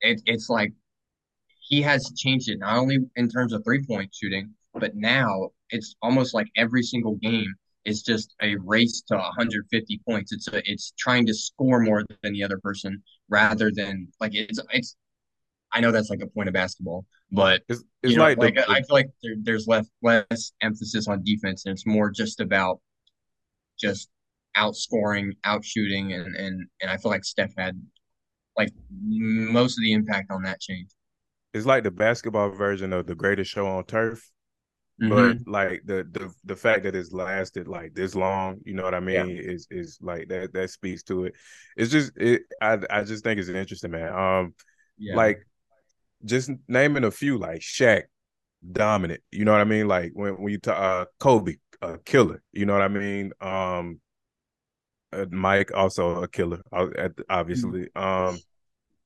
It, 0.00 0.22
it's 0.26 0.48
like 0.48 0.72
he 1.60 1.82
has 1.82 2.12
changed 2.16 2.48
it 2.48 2.58
not 2.58 2.78
only 2.78 2.98
in 3.16 3.28
terms 3.28 3.52
of 3.52 3.62
three 3.64 3.84
point 3.84 4.14
shooting, 4.14 4.54
but 4.74 4.94
now 4.96 5.50
it's 5.70 5.94
almost 6.02 6.34
like 6.34 6.48
every 6.56 6.82
single 6.82 7.16
game 7.16 7.52
is 7.84 8.02
just 8.02 8.34
a 8.42 8.56
race 8.56 9.02
to 9.08 9.16
150 9.16 10.00
points. 10.08 10.32
It's 10.32 10.48
a, 10.48 10.62
it's 10.70 10.92
trying 10.98 11.26
to 11.26 11.34
score 11.34 11.80
more 11.80 12.04
than 12.22 12.32
the 12.32 12.44
other 12.44 12.58
person 12.58 13.02
rather 13.28 13.70
than 13.74 14.08
like 14.20 14.34
it's 14.34 14.60
it's. 14.72 14.96
I 15.72 15.80
know 15.80 15.92
that's 15.92 16.10
like 16.10 16.22
a 16.22 16.26
point 16.26 16.48
of 16.48 16.54
basketball, 16.54 17.04
but 17.30 17.62
It's, 17.68 17.82
it's 18.02 18.12
you 18.12 18.16
know, 18.16 18.22
like, 18.24 18.38
like 18.38 18.54
the, 18.54 18.68
I 18.70 18.80
feel 18.82 18.86
like 18.96 19.10
there, 19.22 19.34
there's 19.42 19.66
less 19.66 19.88
less 20.02 20.52
emphasis 20.62 21.08
on 21.08 21.22
defense, 21.24 21.64
and 21.66 21.72
it's 21.72 21.86
more 21.86 22.10
just 22.10 22.40
about 22.40 22.80
just 23.78 24.08
outscoring, 24.56 25.32
outshooting, 25.44 26.14
and 26.14 26.34
and 26.36 26.66
and 26.80 26.90
I 26.90 26.96
feel 26.96 27.10
like 27.10 27.24
Steph 27.24 27.52
had 27.56 27.80
like 28.56 28.70
most 29.02 29.78
of 29.78 29.82
the 29.84 29.92
impact 29.92 30.30
on 30.30 30.42
that 30.44 30.60
change. 30.60 30.90
it's 31.54 31.66
like 31.66 31.82
the 31.84 31.90
basketball 31.90 32.50
version 32.50 32.92
of 32.92 33.06
the 33.06 33.14
greatest 33.14 33.50
show 33.50 33.66
on 33.66 33.84
turf. 33.84 34.30
Mhm. 35.00 35.08
But 35.10 35.38
like 35.46 35.82
the 35.86 36.04
the 36.10 36.32
the 36.44 36.56
fact 36.56 36.84
that 36.84 36.96
it's 36.96 37.12
lasted 37.12 37.68
like 37.68 37.94
this 37.94 38.14
long, 38.14 38.60
you 38.64 38.74
know 38.74 38.84
what 38.84 38.94
I 38.94 39.00
mean, 39.00 39.38
is 39.38 39.66
is 39.70 39.98
like 40.02 40.28
that 40.28 40.52
that 40.54 40.70
speaks 40.70 41.02
to 41.04 41.26
it. 41.26 41.34
It's 41.76 41.90
just 41.92 42.12
it 42.16 42.42
I 42.62 42.78
I 42.90 43.04
just 43.04 43.24
think 43.24 43.40
it's 43.40 43.48
interesting, 43.48 43.92
man. 43.92 44.12
Um 44.12 44.54
yeah, 44.98 45.14
like 45.16 45.46
just 46.24 46.50
naming 46.68 47.04
a 47.04 47.10
few 47.10 47.38
like 47.38 47.60
Shaq, 47.60 48.04
dominant. 48.72 49.20
You 49.30 49.44
know 49.44 49.52
what 49.52 49.60
I 49.60 49.64
mean? 49.64 49.88
Like 49.88 50.12
when 50.14 50.34
when 50.34 50.52
you 50.52 50.58
talk 50.58 50.78
uh, 50.78 51.04
Kobe, 51.20 51.56
a 51.82 51.98
killer. 51.98 52.42
You 52.52 52.66
know 52.66 52.72
what 52.74 52.82
I 52.82 52.88
mean? 52.88 53.32
Um, 53.40 54.00
uh, 55.12 55.26
Mike 55.30 55.70
also 55.74 56.22
a 56.22 56.28
killer. 56.28 56.60
uh, 56.72 56.88
at- 56.96 57.12
Obviously, 57.30 57.88
um, 57.94 58.38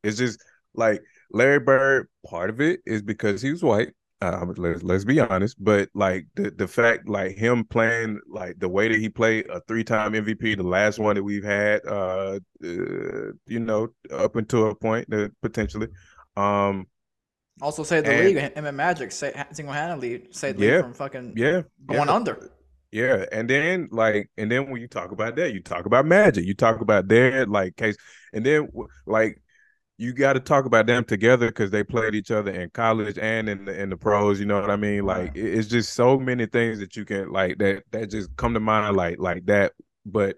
it's 0.02 0.18
just 0.18 0.40
like 0.74 1.02
Larry 1.32 1.60
Bird. 1.60 2.08
Part 2.26 2.50
of 2.50 2.60
it 2.60 2.80
is 2.86 3.02
because 3.02 3.42
he 3.42 3.50
was 3.50 3.62
white. 3.62 3.90
Um, 4.20 4.54
let's 4.56 4.82
let's 4.84 5.04
be 5.04 5.18
honest, 5.20 5.56
but 5.62 5.88
like 5.94 6.26
the 6.36 6.50
the 6.52 6.68
fact 6.68 7.08
like 7.08 7.36
him 7.36 7.64
playing 7.64 8.20
like 8.28 8.58
the 8.60 8.68
way 8.68 8.88
that 8.88 9.00
he 9.00 9.08
played 9.08 9.48
a 9.50 9.60
three 9.66 9.82
time 9.84 10.14
MVP, 10.14 10.54
the 10.54 10.62
last 10.62 10.98
one 11.00 11.16
that 11.16 11.24
we've 11.24 11.44
had, 11.44 11.80
uh, 11.86 12.38
uh, 12.64 13.32
you 13.46 13.58
know, 13.60 13.88
up 14.12 14.36
until 14.36 14.70
a 14.70 14.74
point 14.76 15.10
that 15.10 15.32
potentially, 15.42 15.88
um, 16.36 16.86
Also 17.60 17.82
saved 17.84 18.06
the 18.06 18.12
And- 18.12 18.24
league. 18.24 18.36
Him 18.56 18.66
and 18.66 18.76
Magic 18.76 19.12
single 19.12 19.72
handedly 19.72 20.26
saved 20.30 20.58
the 20.58 20.66
Yeah. 20.66 20.72
league 20.76 20.82
from 20.84 20.94
fucking 20.94 21.34
Yeah, 21.36 21.62
going 21.86 22.08
yeah. 22.08 22.14
under. 22.14 22.50
Yeah, 22.90 23.24
and 23.32 23.48
then 23.48 23.88
like, 23.90 24.30
and 24.36 24.50
then 24.50 24.70
when 24.70 24.80
you 24.80 24.88
talk 24.88 25.12
about 25.12 25.36
that, 25.36 25.52
you 25.54 25.62
talk 25.62 25.86
about 25.86 26.04
Magic, 26.06 26.44
you 26.44 26.54
talk 26.54 26.80
about 26.80 27.08
their 27.08 27.46
like 27.46 27.76
case, 27.76 27.96
and 28.32 28.44
then 28.44 28.68
like 29.06 29.40
you 29.98 30.12
got 30.12 30.32
to 30.32 30.40
talk 30.40 30.64
about 30.64 30.86
them 30.86 31.04
together 31.04 31.46
because 31.46 31.70
they 31.70 31.84
played 31.84 32.14
each 32.14 32.30
other 32.30 32.50
in 32.50 32.68
college 32.70 33.18
and 33.18 33.48
in 33.48 33.64
the 33.66 33.80
in 33.80 33.88
the 33.90 33.96
pros. 33.96 34.40
You 34.40 34.46
know 34.46 34.60
what 34.60 34.70
I 34.70 34.76
mean? 34.76 35.04
Like, 35.04 35.32
it's 35.36 35.68
just 35.68 35.94
so 35.94 36.18
many 36.18 36.46
things 36.46 36.80
that 36.80 36.96
you 36.96 37.04
can 37.04 37.30
like 37.30 37.58
that 37.58 37.84
that 37.92 38.10
just 38.10 38.34
come 38.36 38.54
to 38.54 38.60
mind 38.60 38.96
like 38.96 39.18
like 39.18 39.46
that. 39.46 39.72
But 40.04 40.36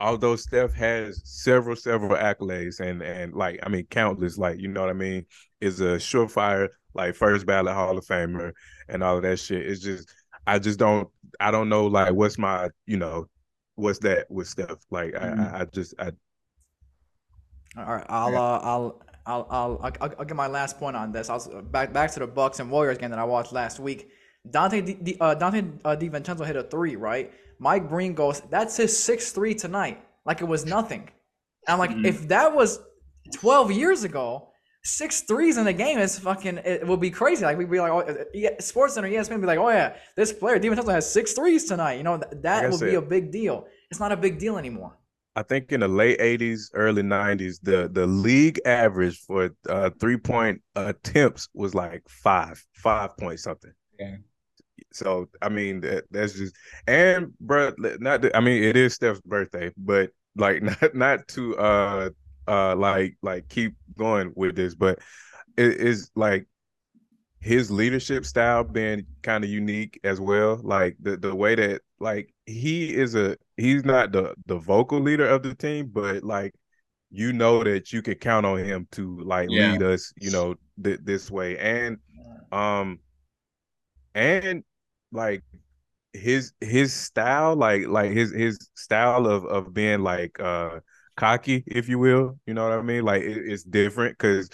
although 0.00 0.36
Steph 0.36 0.72
has 0.74 1.20
several 1.24 1.76
several 1.76 2.16
accolades 2.16 2.80
and 2.80 3.02
and 3.02 3.34
like 3.34 3.60
I 3.62 3.68
mean 3.68 3.86
countless, 3.86 4.38
like 4.38 4.58
you 4.60 4.68
know 4.68 4.80
what 4.80 4.90
I 4.90 4.94
mean, 4.94 5.26
is 5.60 5.80
a 5.80 5.96
surefire 5.96 6.68
like 6.94 7.14
first 7.14 7.46
ballot 7.46 7.74
Hall 7.74 7.96
of 7.98 8.04
Famer 8.06 8.52
and 8.88 9.02
all 9.02 9.16
of 9.16 9.22
that 9.22 9.38
shit. 9.38 9.66
It's 9.66 9.80
just 9.80 10.08
I 10.46 10.58
just 10.58 10.78
don't 10.78 11.08
I 11.40 11.50
don't 11.50 11.68
know 11.68 11.86
like 11.86 12.12
what's 12.14 12.38
my 12.38 12.70
you 12.86 12.96
know 12.96 13.26
what's 13.76 14.00
that 14.00 14.30
with 14.30 14.48
Steph 14.48 14.78
like 14.90 15.14
I 15.16 15.28
Mhm. 15.28 15.54
I, 15.54 15.60
I 15.60 15.64
just 15.66 15.94
I 15.98 16.12
All 17.76 17.84
right, 17.84 18.06
I'll 18.08 18.36
uh, 18.36 18.58
I'll 18.62 19.02
I'll 19.26 19.46
I'll 19.50 19.80
I'll, 19.82 20.14
I'll 20.18 20.24
get 20.24 20.36
my 20.36 20.48
last 20.48 20.78
point 20.78 20.96
on 20.96 21.12
this. 21.12 21.30
I 21.30 21.34
was 21.34 21.48
back 21.70 21.92
back 21.92 22.10
to 22.12 22.20
the 22.20 22.26
Bucks 22.26 22.58
and 22.58 22.70
Warriors 22.70 22.98
game 22.98 23.10
that 23.10 23.18
I 23.18 23.24
watched 23.24 23.52
last 23.52 23.78
week. 23.78 24.10
Donte 24.48 25.04
Di- 25.04 25.16
uh, 25.20 25.34
Donte 25.36 25.78
uh, 25.84 25.94
DiVincenzo 25.96 26.44
hit 26.44 26.56
a 26.56 26.64
three, 26.64 26.96
right? 26.96 27.32
Mike 27.60 27.88
Breen 27.88 28.14
goes, 28.14 28.40
"That's 28.50 28.76
his 28.76 28.92
6 28.98 29.30
three 29.32 29.54
tonight," 29.54 30.02
like 30.26 30.40
it 30.40 30.48
was 30.54 30.64
nothing. 30.66 31.02
And 31.68 31.74
I'm 31.74 31.78
like, 31.78 31.90
Mhm. 31.90 32.06
if 32.06 32.26
that 32.28 32.54
was 32.56 32.80
12 33.34 33.70
years 33.70 34.02
ago, 34.02 34.48
six 34.82 35.20
threes 35.20 35.58
in 35.58 35.66
a 35.66 35.72
game 35.74 35.98
is 35.98 36.18
fucking. 36.18 36.56
It 36.64 36.86
would 36.86 37.00
be 37.00 37.10
crazy. 37.10 37.44
Like 37.44 37.58
we'd 37.58 37.70
be 37.70 37.78
like, 37.80 37.92
oh, 37.92 38.24
yeah, 38.32 38.58
Sports 38.60 38.94
Center, 38.94 39.08
ESPN, 39.08 39.32
would 39.36 39.42
be 39.42 39.46
like, 39.46 39.58
oh 39.58 39.68
yeah, 39.68 39.94
this 40.16 40.32
player 40.32 40.58
DiVincenzo 40.58 40.90
has 40.90 41.08
six 41.18 41.34
threes 41.34 41.66
tonight. 41.66 41.94
You 41.98 42.02
know 42.02 42.16
th- 42.16 42.42
that 42.42 42.62
would 42.62 42.80
be 42.80 42.92
said- 42.92 42.94
a 42.94 43.02
big 43.02 43.30
deal. 43.30 43.66
It's 43.90 44.00
not 44.00 44.10
a 44.10 44.16
big 44.16 44.38
deal 44.38 44.56
anymore. 44.56 44.96
I 45.36 45.42
think 45.44 45.70
in 45.70 45.80
the 45.80 45.88
late 45.88 46.18
'80s, 46.18 46.70
early 46.74 47.02
'90s, 47.02 47.60
the 47.62 47.88
the 47.92 48.06
league 48.06 48.58
average 48.64 49.18
for 49.20 49.50
uh, 49.68 49.90
three 50.00 50.16
point 50.16 50.60
attempts 50.74 51.48
was 51.54 51.74
like 51.74 52.02
five, 52.08 52.64
five 52.72 53.16
point 53.18 53.38
something. 53.38 53.72
Yeah. 53.98 54.16
So 54.92 55.28
I 55.42 55.48
mean, 55.48 55.80
that, 55.82 56.04
that's 56.10 56.34
just 56.34 56.54
and 56.86 57.32
bro, 57.40 57.72
not. 57.78 58.34
I 58.34 58.40
mean, 58.40 58.62
it 58.62 58.76
is 58.76 58.94
Steph's 58.94 59.20
birthday, 59.22 59.72
but 59.76 60.10
like 60.36 60.62
not 60.82 60.94
not 60.94 61.28
to 61.28 61.56
uh 61.58 62.10
uh 62.48 62.76
like 62.76 63.16
like 63.22 63.48
keep 63.48 63.74
going 63.96 64.32
with 64.36 64.56
this, 64.56 64.74
but 64.74 64.98
it 65.56 65.74
is 65.80 66.10
like 66.16 66.46
his 67.40 67.70
leadership 67.70 68.24
style 68.26 68.64
being 68.64 69.06
kind 69.22 69.44
of 69.44 69.50
unique 69.50 69.98
as 70.04 70.20
well. 70.20 70.60
Like 70.62 70.96
the 71.00 71.16
the 71.16 71.34
way 71.34 71.54
that 71.54 71.82
like 71.98 72.34
he 72.46 72.94
is 72.94 73.14
a 73.14 73.36
he's 73.56 73.84
not 73.84 74.12
the 74.12 74.34
the 74.46 74.58
vocal 74.58 75.00
leader 75.00 75.26
of 75.28 75.42
the 75.42 75.54
team, 75.54 75.88
but 75.92 76.22
like 76.22 76.54
you 77.10 77.32
know 77.32 77.64
that 77.64 77.92
you 77.92 78.02
can 78.02 78.14
count 78.16 78.46
on 78.46 78.58
him 78.58 78.88
to 78.92 79.20
like 79.20 79.48
Yeah. 79.48 79.50
lead 79.50 79.82
us, 79.82 80.12
you 80.20 80.30
know, 80.30 80.54
th- 80.82 81.00
this 81.04 81.30
way. 81.30 81.58
And 81.58 81.98
um 82.52 83.00
and 84.14 84.64
like 85.12 85.42
his 86.12 86.52
his 86.60 86.92
style, 86.92 87.56
like 87.56 87.86
like 87.86 88.12
his 88.12 88.32
his 88.32 88.58
style 88.74 89.26
of 89.26 89.44
of 89.46 89.74
being 89.74 90.02
like 90.02 90.38
uh 90.40 90.80
cocky, 91.16 91.64
if 91.66 91.88
you 91.88 91.98
will, 91.98 92.38
you 92.46 92.54
know 92.54 92.68
what 92.68 92.78
I 92.78 92.82
mean? 92.82 93.04
Like 93.04 93.22
it, 93.22 93.38
it's 93.38 93.64
different 93.64 94.18
because 94.18 94.50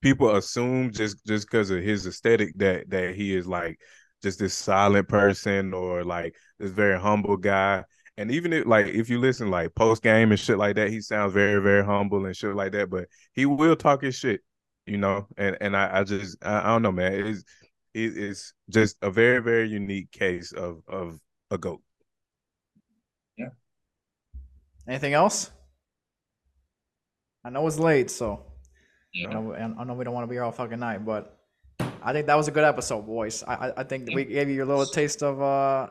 people 0.00 0.34
assume 0.36 0.92
just 0.92 1.24
just 1.26 1.46
because 1.48 1.70
of 1.70 1.82
his 1.82 2.06
aesthetic 2.06 2.52
that 2.56 2.88
that 2.90 3.14
he 3.14 3.34
is 3.34 3.46
like 3.46 3.78
just 4.22 4.38
this 4.38 4.54
silent 4.54 5.08
person 5.08 5.72
or 5.74 6.04
like 6.04 6.34
this 6.58 6.70
very 6.70 6.98
humble 6.98 7.36
guy. 7.36 7.84
And 8.16 8.30
even 8.30 8.52
if 8.52 8.66
like 8.66 8.86
if 8.86 9.08
you 9.08 9.18
listen 9.18 9.50
like 9.50 9.74
post 9.74 10.02
game 10.02 10.30
and 10.30 10.40
shit 10.40 10.58
like 10.58 10.76
that, 10.76 10.90
he 10.90 11.00
sounds 11.00 11.32
very 11.32 11.62
very 11.62 11.84
humble 11.84 12.26
and 12.26 12.36
shit 12.36 12.54
like 12.54 12.72
that. 12.72 12.90
But 12.90 13.06
he 13.32 13.46
will 13.46 13.76
talk 13.76 14.02
his 14.02 14.16
shit, 14.16 14.42
you 14.86 14.98
know. 14.98 15.26
And 15.36 15.56
and 15.60 15.76
I, 15.76 16.00
I 16.00 16.04
just 16.04 16.36
I, 16.44 16.60
I 16.60 16.66
don't 16.68 16.82
know, 16.82 16.92
man. 16.92 17.12
It's 17.26 17.44
it, 17.94 18.16
it's 18.16 18.54
just 18.70 18.96
a 19.02 19.10
very 19.10 19.40
very 19.40 19.68
unique 19.68 20.10
case 20.10 20.52
of 20.52 20.82
of 20.88 21.18
a 21.50 21.58
goat. 21.58 21.82
Yeah. 23.36 23.50
Anything 24.88 25.14
else? 25.14 25.50
I 27.44 27.50
know 27.50 27.66
it's 27.66 27.78
late, 27.78 28.10
so 28.10 28.46
Yeah. 29.12 29.28
I 29.28 29.32
know, 29.34 29.54
I 29.54 29.84
know 29.84 29.94
we 29.94 30.04
don't 30.04 30.14
want 30.14 30.24
to 30.24 30.28
be 30.28 30.36
here 30.36 30.44
all 30.44 30.52
fucking 30.52 30.78
night, 30.78 31.04
but 31.04 31.38
I 32.02 32.12
think 32.12 32.26
that 32.26 32.36
was 32.36 32.48
a 32.48 32.50
good 32.52 32.64
episode, 32.64 33.02
boys. 33.06 33.42
I 33.42 33.54
I, 33.54 33.80
I 33.80 33.84
think 33.84 34.08
we 34.14 34.24
gave 34.24 34.48
you 34.48 34.64
a 34.64 34.68
little 34.68 34.86
taste 34.86 35.22
of 35.22 35.42
uh 35.42 35.88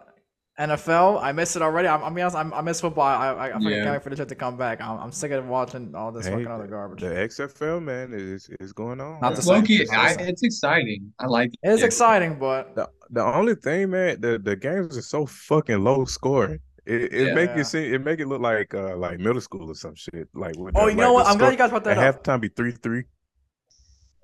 NFL. 0.59 1.21
I 1.23 1.31
miss 1.31 1.55
it 1.55 1.61
already. 1.61 1.87
I'm, 1.87 2.03
I'm 2.03 2.13
be 2.13 2.21
honest. 2.21 2.35
I'm, 2.35 2.53
I 2.53 2.61
miss 2.61 2.81
football. 2.81 3.05
I 3.05 3.29
I, 3.29 3.45
I 3.47 3.51
fucking 3.53 3.67
Yeah. 3.69 3.83
can't 3.83 3.91
wait 3.93 4.03
for 4.03 4.09
the 4.09 4.15
shit 4.17 4.29
to 4.29 4.35
come 4.35 4.57
back. 4.57 4.81
I'm, 4.81 4.99
I'm 4.99 5.11
sick 5.11 5.31
of 5.31 5.47
watching 5.47 5.95
all 5.95 6.11
this 6.11 6.25
Hey, 6.25 6.33
fucking 6.33 6.47
other 6.47 6.67
garbage. 6.67 7.01
The 7.01 7.07
XFL 7.07 7.81
man 7.81 8.13
is 8.13 8.49
is 8.59 8.73
going 8.73 8.99
on. 9.01 9.13
Not 9.21 9.21
man. 9.21 9.33
the 9.35 9.41
same. 9.41 9.55
Loki, 9.55 9.75
It's 9.77 9.91
I, 9.91 10.11
it's 10.19 10.43
exciting. 10.43 11.13
I 11.19 11.25
like 11.27 11.51
It. 11.63 11.69
It 11.69 11.71
is 11.71 11.83
exciting, 11.83 12.37
but 12.37 12.75
The 12.75 12.89
the 13.09 13.23
only 13.23 13.55
thing, 13.55 13.89
man, 13.91 14.19
the 14.21 14.37
the 14.39 14.55
games 14.55 14.97
are 14.97 15.01
so 15.01 15.25
fucking 15.25 15.83
low 15.83 16.05
scoring. 16.05 16.59
It 16.85 17.13
it 17.13 17.27
Yeah. 17.27 17.33
make 17.33 17.51
it 17.51 17.65
seem 17.65 17.93
it 17.93 18.03
make 18.03 18.19
it 18.19 18.27
look 18.27 18.41
like 18.41 18.73
uh 18.73 18.97
like 18.97 19.19
middle 19.19 19.41
school 19.41 19.69
or 19.71 19.75
some 19.75 19.95
shit. 19.95 20.27
Like 20.33 20.57
with 20.57 20.75
oh, 20.75 20.85
the, 20.85 20.91
you 20.91 20.97
like 20.97 21.05
know 21.05 21.13
what? 21.13 21.27
I'm 21.27 21.37
glad 21.37 21.51
you 21.51 21.57
guys 21.57 21.69
brought 21.69 21.85
that 21.85 21.97
at 21.97 22.03
up. 22.03 22.23
halftime 22.23 22.41
be 22.41 22.49
three 22.49 22.71
three. 22.73 23.03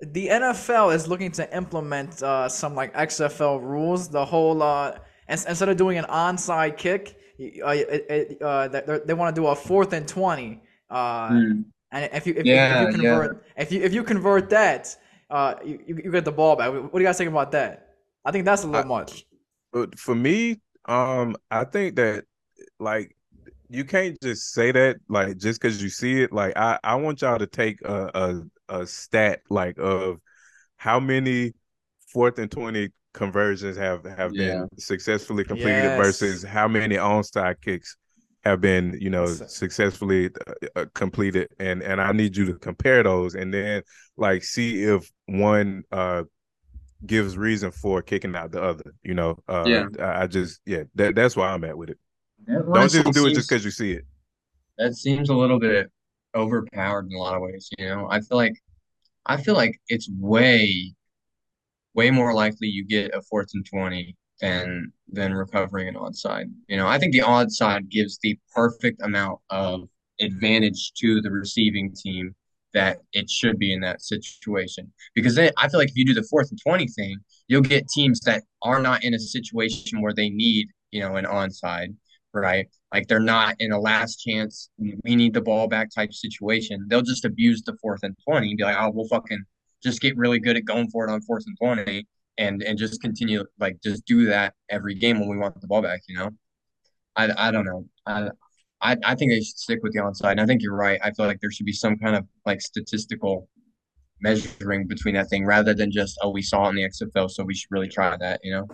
the 0.00 0.28
NFL 0.28 0.94
is 0.94 1.08
looking 1.08 1.32
to 1.32 1.56
implement 1.56 2.22
uh, 2.22 2.48
some 2.48 2.74
like 2.74 2.94
XFL 2.94 3.60
rules. 3.62 4.08
The 4.08 4.24
whole 4.24 4.62
uh, 4.62 4.98
ins- 5.28 5.46
instead 5.46 5.68
of 5.68 5.76
doing 5.76 5.98
an 5.98 6.04
onside 6.06 6.76
kick, 6.76 7.16
uh, 7.40 7.68
it, 7.70 8.06
it, 8.10 8.42
uh, 8.42 8.68
they, 8.68 9.00
they 9.06 9.14
want 9.14 9.34
to 9.34 9.40
do 9.40 9.46
a 9.46 9.54
fourth 9.54 9.92
and 9.92 10.06
twenty. 10.06 10.60
Uh, 10.90 11.28
Hmm. 11.28 11.62
And 11.90 12.10
if 12.12 12.26
you 12.26 12.34
if, 12.36 12.44
Yeah, 12.46 12.74
if 12.74 12.80
you 12.80 12.86
yeah. 12.86 12.90
convert 12.98 13.46
if 13.56 13.72
you 13.72 13.82
if 13.82 13.94
you 13.94 14.04
convert 14.04 14.50
that, 14.50 14.94
uh, 15.30 15.54
you, 15.64 15.80
you 15.86 16.00
you 16.04 16.10
get 16.10 16.24
the 16.24 16.32
ball 16.32 16.54
back. 16.56 16.70
What 16.72 16.92
do 16.92 16.98
you 16.98 17.04
guys 17.06 17.16
think 17.16 17.30
about 17.30 17.52
that? 17.52 17.94
I 18.24 18.30
think 18.30 18.44
that's 18.44 18.62
a 18.64 18.66
little 18.66 18.84
much. 18.84 19.24
But 19.72 19.98
for 19.98 20.14
me, 20.14 20.60
um, 20.86 21.36
I 21.50 21.64
think 21.64 21.96
that 21.96 22.24
like 22.78 23.16
you 23.68 23.84
can't 23.84 24.20
just 24.22 24.52
say 24.52 24.72
that 24.72 24.96
like 25.08 25.36
just 25.38 25.60
because 25.60 25.82
you 25.82 25.88
see 25.88 26.22
it. 26.22 26.32
Like 26.32 26.56
I 26.56 26.78
I 26.82 26.94
want 26.96 27.22
y'all 27.22 27.38
to 27.38 27.46
take 27.46 27.80
a 27.82 28.42
a, 28.68 28.80
a 28.80 28.86
stat 28.86 29.40
like 29.48 29.78
of 29.78 30.20
how 30.76 31.00
many 31.00 31.54
fourth 32.12 32.38
and 32.38 32.50
twenty 32.50 32.90
conversions 33.14 33.76
have 33.76 34.04
have 34.04 34.32
Yeah. 34.32 34.36
been 34.36 34.68
successfully 34.78 35.44
completed 35.44 35.92
Yes. 35.92 35.96
versus 35.96 36.42
how 36.44 36.68
many 36.68 36.96
onside 36.96 37.60
kicks 37.60 37.96
have 38.44 38.60
been 38.60 38.96
you 39.00 39.10
know 39.10 39.40
successfully 39.46 40.30
uh, 40.76 40.86
completed 40.94 41.48
and 41.58 41.82
and 41.82 42.00
I 42.00 42.12
need 42.12 42.36
you 42.36 42.46
to 42.46 42.54
compare 42.54 43.02
those 43.02 43.34
and 43.34 43.52
then 43.52 43.82
like 44.16 44.44
see 44.44 44.84
if 44.84 45.10
one 45.26 45.84
uh 45.90 46.24
gives 47.06 47.36
reason 47.36 47.70
for 47.70 48.02
kicking 48.02 48.36
out 48.36 48.52
the 48.52 48.62
other 48.62 48.94
you 49.04 49.14
know 49.14 49.38
uh 49.48 49.70
Yeah. 49.70 49.88
I, 50.00 50.22
I 50.22 50.26
just 50.26 50.60
yeah 50.66 50.84
that 50.96 51.14
that's 51.14 51.36
where 51.36 51.48
I'm 51.48 51.64
at 51.64 51.78
with 51.78 51.90
it 51.90 51.98
That 52.46 52.66
don't 52.72 52.92
just 52.92 53.12
do 53.12 53.26
it 53.26 53.34
just 53.34 53.48
because 53.48 53.64
you 53.64 53.70
see 53.72 53.92
it 53.92 54.06
that 54.78 54.94
seems 54.94 55.28
a 55.28 55.34
little 55.34 55.58
bit 55.58 55.90
overpowered 56.34 57.06
in 57.10 57.14
a 57.16 57.18
lot 57.18 57.34
of 57.36 57.42
ways, 57.42 57.68
you 57.78 57.86
know. 57.86 58.08
I 58.10 58.20
feel 58.20 58.36
like 58.36 58.54
I 59.26 59.38
feel 59.38 59.54
like 59.54 59.80
it's 59.88 60.08
way 60.10 60.94
way 61.98 62.12
more 62.12 62.32
likely 62.32 62.68
you 62.68 62.84
get 62.86 63.12
a 63.12 63.20
fourth 63.22 63.48
and 63.54 63.66
20 63.66 64.16
than 64.40 64.92
than 65.08 65.34
recovering 65.34 65.88
an 65.88 65.96
onside. 65.96 66.48
You 66.68 66.76
know, 66.76 66.86
I 66.86 66.96
think 66.96 67.12
the 67.12 67.22
onside 67.38 67.88
gives 67.90 68.20
the 68.22 68.38
perfect 68.54 69.02
amount 69.02 69.40
of 69.50 69.88
advantage 70.20 70.92
to 71.00 71.20
the 71.20 71.32
receiving 71.32 71.92
team 71.92 72.36
that 72.72 72.98
it 73.12 73.28
should 73.28 73.58
be 73.58 73.72
in 73.72 73.80
that 73.80 74.00
situation. 74.00 74.92
Because 75.16 75.34
then 75.34 75.50
I 75.58 75.68
feel 75.68 75.80
like 75.80 75.88
if 75.88 75.96
you 75.96 76.06
do 76.06 76.14
the 76.14 76.28
fourth 76.30 76.50
and 76.50 76.60
20 76.62 76.86
thing, 76.86 77.16
you'll 77.48 77.62
get 77.62 77.88
teams 77.88 78.20
that 78.20 78.44
are 78.62 78.80
not 78.80 79.02
in 79.02 79.14
a 79.14 79.18
situation 79.18 80.00
where 80.00 80.14
they 80.14 80.28
need, 80.28 80.68
you 80.92 81.00
know, 81.00 81.16
an 81.16 81.24
onside, 81.24 81.96
right? 82.32 82.68
Like 82.92 83.08
they're 83.08 83.18
not 83.36 83.56
in 83.58 83.72
a 83.72 83.80
last 83.80 84.16
chance, 84.16 84.70
we 84.78 85.16
need 85.16 85.34
the 85.34 85.40
ball 85.40 85.66
back 85.66 85.88
type 85.92 86.12
situation. 86.12 86.86
They'll 86.88 87.10
just 87.12 87.24
abuse 87.24 87.62
the 87.62 87.76
fourth 87.82 88.04
and 88.04 88.16
20 88.28 88.50
and 88.50 88.56
be 88.56 88.62
like, 88.62 88.76
oh, 88.78 88.90
we'll 88.94 89.08
fucking 89.08 89.42
just 89.82 90.00
get 90.00 90.16
really 90.16 90.38
good 90.38 90.56
at 90.56 90.64
going 90.64 90.88
for 90.90 91.06
it 91.06 91.12
on 91.12 91.20
fourth 91.22 91.44
and 91.46 91.56
20 91.58 92.06
and 92.38 92.62
and 92.62 92.78
just 92.78 93.00
continue 93.02 93.44
like 93.58 93.76
just 93.82 94.04
do 94.04 94.26
that 94.26 94.54
every 94.70 94.94
game 94.94 95.18
when 95.20 95.28
we 95.28 95.36
want 95.36 95.60
the 95.60 95.66
ball 95.66 95.82
back, 95.82 96.00
you 96.08 96.16
know? 96.16 96.30
I, 97.16 97.48
I 97.48 97.50
don't 97.50 97.64
know. 97.64 97.84
I, 98.06 98.28
I 98.80 98.96
I 99.04 99.14
think 99.14 99.32
they 99.32 99.40
should 99.40 99.58
stick 99.58 99.80
with 99.82 99.92
the 99.92 100.00
onside. 100.00 100.32
And 100.32 100.40
I 100.40 100.46
think 100.46 100.62
you're 100.62 100.76
right. 100.76 101.00
I 101.02 101.10
feel 101.12 101.26
like 101.26 101.40
there 101.40 101.50
should 101.50 101.66
be 101.66 101.72
some 101.72 101.98
kind 101.98 102.16
of 102.16 102.24
like 102.46 102.60
statistical 102.60 103.48
measuring 104.20 104.86
between 104.86 105.14
that 105.14 105.28
thing 105.28 105.44
rather 105.44 105.74
than 105.74 105.90
just, 105.90 106.18
oh, 106.22 106.30
we 106.30 106.42
saw 106.42 106.66
it 106.66 106.70
in 106.70 106.76
the 106.76 106.82
XFL, 106.82 107.30
so 107.30 107.44
we 107.44 107.54
should 107.54 107.70
really 107.70 107.88
try 107.88 108.16
that, 108.16 108.40
you 108.42 108.52
know? 108.52 108.66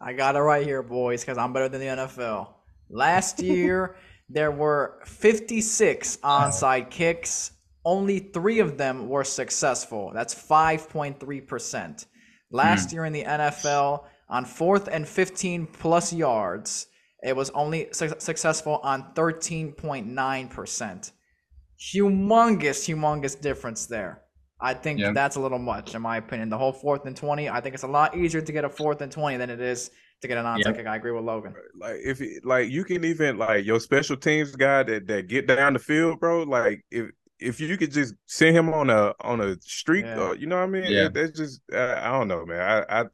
I 0.00 0.12
got 0.12 0.36
it 0.36 0.40
right 0.40 0.64
here, 0.64 0.82
boys, 0.82 1.22
because 1.22 1.38
I'm 1.38 1.52
better 1.52 1.68
than 1.68 1.80
the 1.80 1.86
NFL. 1.86 2.48
Last 2.88 3.42
year, 3.42 3.96
there 4.28 4.50
were 4.50 5.00
56 5.04 6.18
onside 6.18 6.90
kicks 6.90 7.52
only 7.84 8.18
three 8.18 8.58
of 8.58 8.76
them 8.76 9.08
were 9.08 9.24
successful. 9.24 10.10
That's 10.14 10.34
5.3%. 10.34 12.06
Last 12.50 12.90
hmm. 12.90 12.94
year 12.94 13.04
in 13.04 13.12
the 13.12 13.24
NFL, 13.24 14.04
on 14.28 14.44
fourth 14.44 14.88
and 14.88 15.08
15 15.08 15.66
plus 15.66 16.12
yards, 16.12 16.86
it 17.22 17.34
was 17.36 17.50
only 17.50 17.88
su- 17.92 18.14
successful 18.18 18.80
on 18.82 19.12
13.9%. 19.14 21.12
Humongous, 21.94 22.86
humongous 22.86 23.40
difference 23.40 23.86
there. 23.86 24.22
I 24.60 24.74
think 24.74 25.00
Yeah. 25.00 25.12
that's 25.12 25.36
a 25.36 25.40
little 25.40 25.58
much, 25.58 25.94
in 25.94 26.02
my 26.02 26.18
opinion. 26.18 26.50
The 26.50 26.58
whole 26.58 26.72
fourth 26.72 27.06
and 27.06 27.16
20, 27.16 27.48
I 27.48 27.60
think 27.60 27.74
it's 27.74 27.84
a 27.84 27.88
lot 27.88 28.16
easier 28.16 28.42
to 28.42 28.52
get 28.52 28.64
a 28.64 28.68
fourth 28.68 29.00
and 29.00 29.10
20 29.10 29.38
than 29.38 29.48
it 29.48 29.60
is 29.60 29.90
to 30.20 30.28
get 30.28 30.36
an 30.36 30.44
onside 30.44 30.76
Yep. 30.76 30.86
I 30.86 30.96
agree 30.96 31.12
with 31.12 31.24
Logan. 31.24 31.54
like 31.78 31.96
if 32.04 32.20
it- 32.20 32.44
like 32.44 32.68
you 32.68 32.84
can 32.84 33.04
even 33.04 33.38
like 33.38 33.64
your 33.64 33.80
special 33.80 34.16
teams 34.16 34.54
guy 34.54 34.82
that 34.82 35.06
that 35.06 35.28
get 35.28 35.46
down 35.46 35.72
the 35.72 35.78
field, 35.78 36.20
bro. 36.20 36.42
Like 36.42 36.84
if 36.90 37.10
if 37.40 37.60
you 37.60 37.76
could 37.76 37.92
just 37.92 38.14
send 38.26 38.56
him 38.56 38.68
on 38.72 38.90
a 38.90 39.14
on 39.20 39.40
a 39.40 39.56
streak, 39.60 40.04
Yeah. 40.04 40.20
or, 40.20 40.36
you 40.36 40.46
know 40.46 40.56
what 40.56 40.64
I 40.64 40.66
mean? 40.68 40.84
Yeah. 40.84 41.06
It- 41.06 41.14
that's 41.14 41.38
just 41.38 41.60
uh, 41.72 41.96
I 42.02 42.10
don't 42.12 42.28
know, 42.28 42.44
man. 42.46 42.60
I, 42.88 43.00
I 43.00 43.04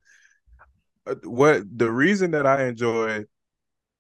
uh, 1.07 1.15
what 1.24 1.62
the 1.77 1.90
reason 1.90 2.32
that 2.32 2.47
I 2.47 2.65
enjoy 2.66 3.24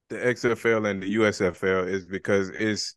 the 0.08 0.26
XFL 0.26 0.86
and 0.86 1.02
the 1.02 1.14
USFL 1.14 1.84
is 1.84 2.06
because 2.06 2.50
it's 2.50 2.96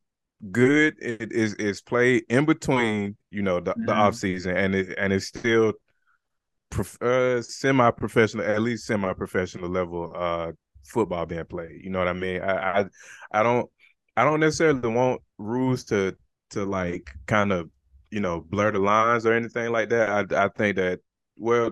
good. 0.51 0.95
It 0.99 1.31
is 1.31 1.53
is 1.55 1.81
played 1.81 2.23
in 2.29 2.45
between, 2.45 3.17
you 3.31 3.41
know, 3.41 3.59
the, 3.59 3.75
the 3.85 3.93
Mhm. 3.93 3.97
off 3.97 4.15
season, 4.15 4.55
and 4.57 4.75
it 4.75 4.95
and 4.97 5.13
it's 5.13 5.27
still 5.27 5.73
prof- 6.69 7.01
uh, 7.01 7.41
semi 7.41 7.91
professional, 7.91 8.45
at 8.45 8.61
least 8.61 8.85
semi 8.85 9.13
professional 9.13 9.69
level 9.69 10.11
uh 10.15 10.51
football 10.85 11.25
being 11.25 11.45
played. 11.45 11.81
You 11.83 11.89
know 11.91 11.99
what 11.99 12.07
I 12.07 12.13
mean? 12.13 12.41
I 12.41 12.81
I, 12.81 12.85
I 13.31 13.43
don't 13.43 13.69
I 14.17 14.23
don't 14.23 14.39
necessarily 14.39 14.89
want 14.89 15.21
rules 15.37 15.83
to 15.85 16.15
to 16.51 16.65
like 16.65 17.11
kind 17.27 17.51
of 17.51 17.69
you 18.11 18.19
know 18.19 18.41
blur 18.41 18.71
the 18.71 18.79
lines 18.79 19.25
or 19.25 19.33
anything 19.33 19.71
like 19.71 19.89
that. 19.89 20.09
I 20.33 20.45
I 20.45 20.49
think 20.49 20.77
that 20.77 20.99
well 21.37 21.71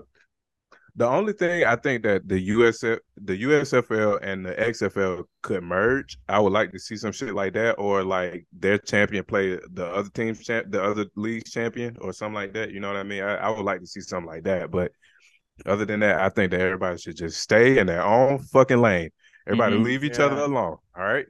the 0.96 1.08
only 1.08 1.32
thing 1.34 1.64
I 1.64 1.76
think 1.76 2.02
that 2.04 2.28
the 2.28 2.50
USF, 2.50 2.98
the 3.18 3.44
USFL 3.44 4.18
and 4.24 4.44
the 4.44 4.54
XFL 4.56 5.26
could 5.44 5.62
merge, 5.64 6.18
I 6.28 6.40
would 6.40 6.54
like 6.54 6.72
to 6.72 6.80
see 6.80 6.96
some 6.98 7.12
shit 7.12 7.36
like 7.36 7.54
that, 7.54 7.74
or 7.74 8.04
like 8.04 8.48
their 8.52 8.80
champion 8.80 9.24
play 9.24 9.60
the 9.74 9.86
other 9.86 10.10
team's 10.10 10.44
champ, 10.44 10.72
the 10.72 10.84
other 10.84 11.06
league's 11.16 11.52
champion, 11.52 11.98
or 12.02 12.14
something 12.14 12.34
like 12.34 12.54
that. 12.54 12.72
You 12.72 12.80
know 12.80 12.88
what 12.88 12.98
I 12.98 13.04
mean? 13.04 13.22
I, 13.22 13.36
I 13.36 13.50
would 13.52 13.64
like 13.64 13.80
to 13.82 13.86
see 13.86 14.02
something 14.02 14.26
like 14.26 14.44
that. 14.46 14.72
But 14.72 14.92
other 15.68 15.86
than 15.86 16.00
that, 16.00 16.20
I 16.20 16.30
think 16.30 16.50
that 16.50 16.62
everybody 16.62 16.98
should 16.98 17.16
just 17.18 17.42
stay 17.42 17.78
in 17.78 17.86
their 17.86 18.04
own 18.04 18.40
fucking 18.40 18.82
lane. 18.82 19.12
Everybody 19.46 19.78
Mhm. 19.78 19.84
leave 19.84 20.04
each 20.04 20.18
Yeah. 20.18 20.26
other 20.26 20.42
alone. 20.42 20.78
All 20.98 21.04
right. 21.04 21.28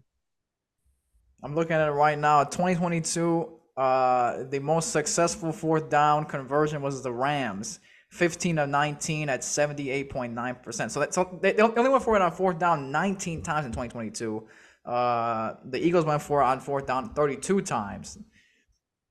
I'm 1.43 1.55
looking 1.55 1.73
at 1.73 1.87
it 1.87 1.91
right 1.91 2.17
now. 2.17 2.43
2022, 2.43 3.49
uh, 3.77 4.43
the 4.49 4.59
most 4.59 4.91
successful 4.91 5.51
fourth 5.51 5.89
down 5.89 6.25
conversion 6.25 6.81
was 6.81 7.03
the 7.03 7.11
Rams, 7.11 7.79
15 8.09 8.57
of 8.57 8.69
19 8.69 9.29
at 9.29 9.41
78.9 9.41 10.63
percent. 10.63 10.91
So 10.91 10.99
that 11.01 11.13
so 11.13 11.39
they, 11.41 11.53
they 11.53 11.61
only 11.61 11.89
went 11.89 12.03
for 12.03 12.15
it 12.15 12.21
on 12.21 12.31
fourth 12.31 12.57
down 12.57 12.91
19 12.91 13.43
times 13.43 13.65
in 13.65 13.71
2022. 13.71 14.47
Uh, 14.85 15.53
the 15.65 15.85
Eagles 15.85 16.05
went 16.05 16.21
for 16.21 16.41
it 16.41 16.45
on 16.45 16.59
fourth 16.59 16.87
down 16.87 17.13
32 17.13 17.61
times. 17.61 18.17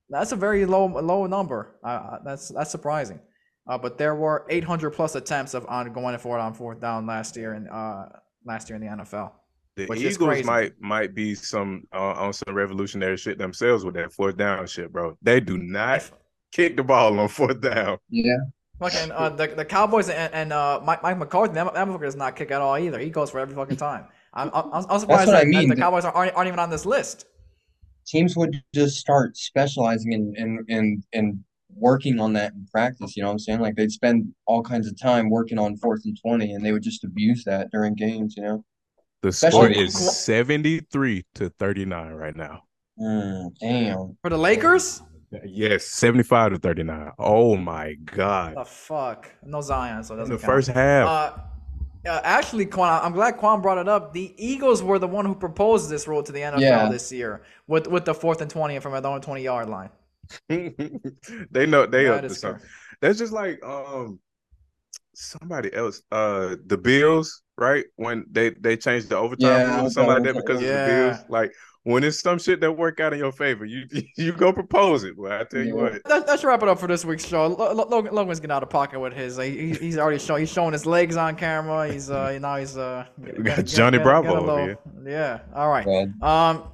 That's 0.09 0.33
a 0.33 0.37
very 0.37 0.67
low 0.67 0.87
low 0.87 1.27
number. 1.27 1.77
Uh, 1.85 2.19
that's 2.25 2.49
that's 2.49 2.71
surprising. 2.71 3.21
Uh, 3.69 3.77
but 3.77 3.99
there 3.99 4.15
were 4.15 4.47
800 4.49 4.91
plus 4.91 5.17
attempts 5.17 5.53
of 5.55 5.67
on 5.69 5.93
going 5.93 6.17
for 6.19 6.39
it 6.39 6.41
on 6.41 6.55
fourth 6.55 6.81
down 6.81 7.07
last 7.07 7.37
year 7.37 7.55
in 7.55 7.69
uh, 7.69 8.09
last 8.45 8.69
year 8.69 8.77
in 8.77 8.83
the 8.83 9.05
NFL. 9.05 9.33
The 9.77 9.87
Which 9.87 10.01
is 10.01 10.15
Eagles 10.15 10.43
might 10.45 10.81
might 10.81 11.15
be 11.15 11.35
some 11.35 11.85
uh, 11.93 12.13
on 12.13 12.33
some 12.33 12.55
revolutionary 12.55 13.19
shit 13.19 13.37
themselves 13.37 13.85
with 13.85 13.95
that 13.97 14.11
fourth 14.11 14.39
down 14.39 14.67
shit, 14.67 14.91
bro. 14.91 15.19
They 15.21 15.39
do 15.39 15.59
not 15.59 16.11
kick 16.51 16.79
the 16.79 16.83
ball 16.83 17.19
on 17.19 17.29
fourth 17.29 17.61
down. 17.61 17.99
Yeah. 18.09 18.37
Fucking 18.79 19.13
uh, 19.13 19.31
the 19.31 19.49
the 19.49 19.65
Cowboys 19.67 20.09
and, 20.09 20.33
and 20.33 20.53
uh 20.53 20.81
Mike, 20.83 21.03
Mike 21.03 21.19
McCarthy, 21.19 21.55
that, 21.55 21.75
that 21.75 21.87
motherfucker 21.87 22.03
does 22.03 22.17
not 22.17 22.37
kick 22.37 22.51
at 22.51 22.63
all 22.63 22.79
either. 22.79 22.99
He 22.99 23.11
goes 23.11 23.31
for 23.31 23.39
every 23.39 23.55
fucking 23.55 23.77
time. 23.77 24.07
I'm 24.33 24.51
I'm, 24.55 24.87
I'm 24.89 24.99
surprised 24.99 25.29
what 25.29 25.37
I 25.37 25.45
that, 25.45 25.45
that 25.45 25.47
mean. 25.47 25.69
the 25.69 25.77
Cowboys 25.77 26.07
aren't, 26.07 26.35
aren't 26.35 26.49
even 26.49 26.59
on 26.59 26.71
this 26.71 26.87
list. 26.87 27.27
Teams 28.07 28.35
would 28.35 28.63
just 28.75 28.97
start 28.97 29.37
specializing 29.37 30.13
in 30.13 30.35
in 30.37 30.65
in 30.69 31.03
in 31.13 31.45
working 31.75 32.19
on 32.19 32.33
that 32.33 32.55
in 32.55 32.67
practice. 32.73 33.15
You 33.15 33.23
know 33.23 33.29
what 33.29 33.33
I'm 33.33 33.39
saying? 33.41 33.61
Like 33.61 33.77
they'd 33.77 33.91
spend 33.91 34.35
all 34.47 34.63
kinds 34.63 34.87
of 34.87 34.99
time 34.99 35.29
working 35.29 35.59
on 35.59 35.77
fourth 35.77 36.03
and 36.07 36.17
twenty, 36.19 36.53
and 36.53 36.65
they 36.65 36.73
would 36.73 36.83
just 36.83 37.05
abuse 37.05 37.45
that 37.45 37.71
during 37.71 37.95
games. 37.95 38.37
You 38.39 38.43
know? 38.43 38.65
The 39.23 39.33
score 39.33 39.67
Especially- 39.67 39.85
is 39.85 40.17
seventy 40.25 40.81
three 40.93 41.25
to 41.37 41.51
thirty 41.59 41.85
nine 41.85 42.13
right 42.13 42.37
now. 42.37 42.63
Mm, 43.01 43.51
damn. 43.61 44.17
For 44.23 44.31
the 44.31 44.39
Lakers, 44.39 45.03
Yes, 45.45 45.85
seventy 45.87 46.23
five 46.23 46.53
to 46.53 46.59
thirty 46.59 46.83
nine. 46.85 47.11
Oh 47.19 47.57
my 47.57 47.95
god! 48.05 48.57
the 48.57 48.65
fuck, 48.65 49.29
no 49.43 49.61
Zion, 49.61 50.05
so 50.05 50.15
it 50.15 50.17
In 50.17 50.21
doesn't 50.21 50.37
the 50.37 50.41
count. 50.41 50.53
first 50.53 50.69
half, 50.69 51.09
Uh, 51.09 52.09
uh, 52.09 52.21
actually, 52.23 52.65
Quan, 52.67 53.01
I'm 53.03 53.13
glad 53.13 53.37
Quan 53.37 53.61
brought 53.61 53.79
it 53.79 53.89
up. 53.89 54.13
The 54.13 54.33
Eagles 54.39 54.83
were 54.85 54.99
the 55.01 55.09
one 55.09 55.27
who 55.27 55.35
proposed 55.35 55.91
this 55.91 56.07
rule 56.07 56.23
to 56.23 56.31
the 56.31 56.41
NFL 56.41 56.61
Yeah. 56.61 56.89
this 56.89 57.11
year 57.11 57.43
with 57.67 57.89
with 57.89 58.05
the 58.05 58.15
fourth 58.15 58.41
and 58.41 58.51
twenty 58.51 58.79
from 58.79 58.93
their 58.93 59.05
own 59.11 59.21
twenty 59.21 59.43
yard 59.43 59.69
line. 59.69 59.91
they 60.49 61.67
know 61.67 61.87
they 61.87 62.05
That 62.05 62.15
up 62.15 62.21
to 62.21 62.27
is 62.27 62.39
something. 62.41 62.67
That's 63.01 63.19
just 63.19 63.33
like 63.33 63.63
um 63.65 64.21
somebody 65.15 65.73
else. 65.75 66.03
Uh, 66.13 66.57
the 66.67 66.79
Bills, 66.79 67.43
right? 67.59 67.85
When 67.97 68.27
they 68.31 68.51
they 68.51 68.77
changed 68.77 69.09
the 69.09 69.17
overtime 69.17 69.49
Yeah, 69.49 69.85
or 69.85 69.91
something 69.91 70.15
like 70.15 70.23
that 70.25 70.31
overtime. 70.37 70.43
because 70.47 70.63
of 70.63 70.69
the 70.69 70.87
Bills. 70.87 71.17
Like 71.29 71.53
when 71.85 72.03
it's 72.03 72.19
some 72.19 72.39
shit 72.41 72.61
that 72.63 72.73
work 72.73 72.99
out 72.99 73.13
in 73.13 73.19
your 73.21 73.31
favor, 73.33 73.65
you 73.65 73.85
you 74.17 74.33
go 74.33 74.53
propose 74.53 75.05
it. 75.05 75.17
Well, 75.17 75.33
I 75.41 75.45
tell 75.45 75.61
you 75.63 75.77
Yeah. 75.77 75.83
what. 75.83 76.05
That, 76.05 76.27
let's 76.27 76.43
wrap 76.45 76.63
it 76.63 76.69
up 76.69 76.79
for 76.81 76.89
this 76.89 77.05
week's 77.05 77.25
show. 77.27 77.47
Lo- 77.47 77.73
Lo- 77.73 77.87
Logan, 77.89 78.13
Logan's 78.15 78.41
getting 78.41 78.55
out 78.55 78.63
of 78.63 78.71
pocket 78.71 78.99
with 78.99 79.13
his. 79.13 79.39
Like, 79.39 79.53
he, 79.53 79.71
he's 79.73 79.97
already 79.97 80.19
showing. 80.19 80.41
He's 80.41 80.53
showing 80.53 80.73
his 80.73 80.85
legs 80.87 81.17
on 81.17 81.37
camera. 81.37 81.89
He's 81.89 82.11
uh 82.11 82.39
now 82.41 82.57
he's 82.57 82.77
uh. 82.77 83.07
We 83.19 83.33
got 83.45 83.65
Johnny 83.67 83.99
Bravo 83.99 84.35
a 84.35 84.41
over 84.41 84.63
here. 84.63 84.79
Yeah. 85.05 85.41
All 85.55 85.69
right. 85.69 85.87
Bad. 85.87 86.23
Um, 86.23 86.65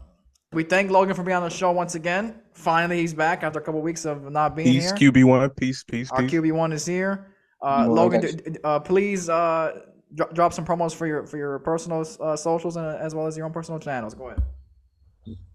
we 0.52 0.64
thank 0.64 0.90
Logan 0.90 1.14
for 1.14 1.22
being 1.22 1.36
on 1.36 1.42
the 1.44 1.50
show 1.50 1.70
once 1.72 1.94
again. 1.94 2.36
Finally, 2.54 2.98
he's 3.00 3.14
back 3.14 3.42
after 3.42 3.58
a 3.58 3.62
couple 3.62 3.80
weeks 3.80 4.04
of 4.04 4.30
not 4.30 4.54
being 4.54 4.68
Peace, 4.68 4.92
here. 4.98 5.10
QB 5.12 5.24
one. 5.24 5.48
Peace, 5.50 5.82
peace, 5.82 6.10
Our. 6.10 6.22
QB 6.22 6.52
one 6.52 6.72
is 6.72 6.84
here. 6.84 7.26
Uh, 7.62 7.84
Well, 7.86 7.94
Logan, 7.94 8.20
d- 8.20 8.32
d- 8.32 8.58
uh, 8.62 8.78
please 8.80 9.30
uh, 9.30 9.80
dro- 10.14 10.30
drop 10.32 10.52
some 10.52 10.64
promos 10.64 10.94
for 10.94 11.06
your 11.06 11.26
for 11.26 11.36
your 11.36 11.58
personal 11.60 12.06
uh, 12.20 12.36
socials 12.36 12.76
and 12.76 12.86
as 12.86 13.14
well 13.14 13.26
as 13.26 13.36
your 13.36 13.46
own 13.46 13.52
personal 13.52 13.78
channels. 13.80 14.14
Go 14.14 14.28
ahead. 14.28 14.42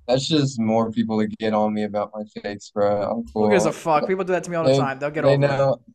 That's 0.07 0.27
just 0.27 0.57
more 0.59 0.89
people 0.91 1.19
to 1.19 1.27
get 1.27 1.53
on 1.53 1.73
me 1.73 1.83
about 1.83 2.11
my 2.15 2.23
fakes, 2.41 2.71
bro. 2.71 3.01
I'm 3.11 3.25
cool. 3.33 3.45
Who 3.45 3.51
gives 3.51 3.65
a 3.65 3.73
fuck? 3.73 4.07
People 4.07 4.23
do 4.23 4.31
that 4.33 4.43
to 4.45 4.49
me 4.49 4.55
all 4.55 4.63
the 4.63 4.71
They- 4.71 4.77
time. 4.77 4.99
They'll 4.99 5.09
get 5.11 5.23
they 5.25 5.35
over 5.35 5.73
it. 5.73 5.93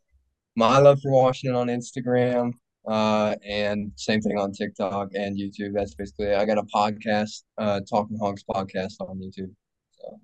my 0.55 0.79
love 0.79 1.01
for 1.01 1.11
Washington 1.11 1.57
on 1.57 1.69
Instagram, 1.69 2.53
uh, 2.87 3.35
and 3.49 3.91
same 3.97 4.21
thing 4.21 4.39
on 4.39 4.53
TikTok 4.53 5.11
and 5.15 5.35
YouTube. 5.39 5.73
That's 5.73 5.95
basically 5.95 6.27
it. 6.27 6.37
I 6.37 6.45
got 6.45 6.59
a 6.59 6.63
podcast, 6.65 7.45
uh, 7.57 7.81
Talking 7.89 8.19
Hogs 8.19 8.45
podcast 8.45 8.95
on 9.01 9.19
YouTube. 9.19 9.51
So 9.93 10.19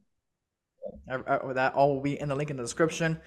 Uh, 1.10 1.15
uh, 1.27 1.52
That 1.55 1.73
all 1.74 1.94
will 1.94 2.02
be 2.02 2.20
in 2.20 2.28
the 2.28 2.36
link 2.36 2.51
in 2.51 2.56
the 2.59 2.62
description. 2.62 3.19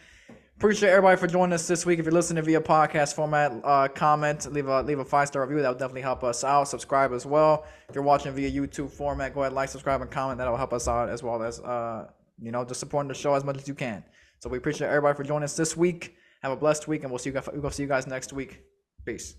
Appreciate 0.62 0.90
everybody 0.90 1.20
for 1.20 1.26
joining 1.26 1.54
us 1.54 1.68
this 1.68 1.88
week. 1.88 1.98
If 1.98 2.06
you're 2.06 2.14
listening 2.14 2.44
via 2.44 2.62
podcast 2.62 3.16
format, 3.16 3.52
uh, 3.64 3.88
comment, 3.88 4.46
leave 4.54 4.68
a 4.68 4.84
leave 4.84 5.00
a 5.00 5.04
five 5.04 5.28
star 5.28 5.42
review. 5.42 5.64
That 5.64 5.70
would 5.70 5.80
definitely 5.80 6.04
help 6.04 6.24
us 6.24 6.44
out. 6.44 6.66
Subscribe 6.66 7.14
as 7.14 7.26
well. 7.26 7.66
If 7.90 7.96
you're 7.96 8.04
watching 8.04 8.32
via 8.34 8.52
YouTube 8.52 8.92
format, 8.92 9.34
go 9.34 9.42
ahead, 9.42 9.54
like, 9.54 9.70
subscribe, 9.70 10.02
and 10.02 10.12
comment. 10.12 10.38
That'll 10.38 10.56
help 10.56 10.72
us 10.72 10.88
out 10.88 11.10
as 11.10 11.24
well 11.24 11.42
as 11.42 11.60
uh, 11.62 12.12
you 12.40 12.52
know, 12.52 12.64
just 12.64 12.80
supporting 12.80 13.08
the 13.08 13.16
show 13.16 13.34
as 13.34 13.44
much 13.44 13.58
as 13.58 13.68
you 13.68 13.74
can. 13.74 14.04
So 14.38 14.52
we 14.52 14.60
appreciate 14.60 14.90
everybody 14.90 15.18
for 15.18 15.24
joining 15.24 15.46
us 15.46 15.58
this 15.58 15.76
week. 15.76 16.16
Have 16.44 16.52
a 16.52 16.56
blessed 16.56 16.88
week, 16.88 17.02
and 17.02 17.10
we'll 17.10 17.18
see 17.18 17.32
you 17.32 17.34
guys. 17.34 17.50
We'll 17.52 17.72
see 17.72 17.82
you 17.82 17.90
guys 17.90 18.06
next 18.06 18.32
week. 18.32 18.62
Peace. 19.04 19.34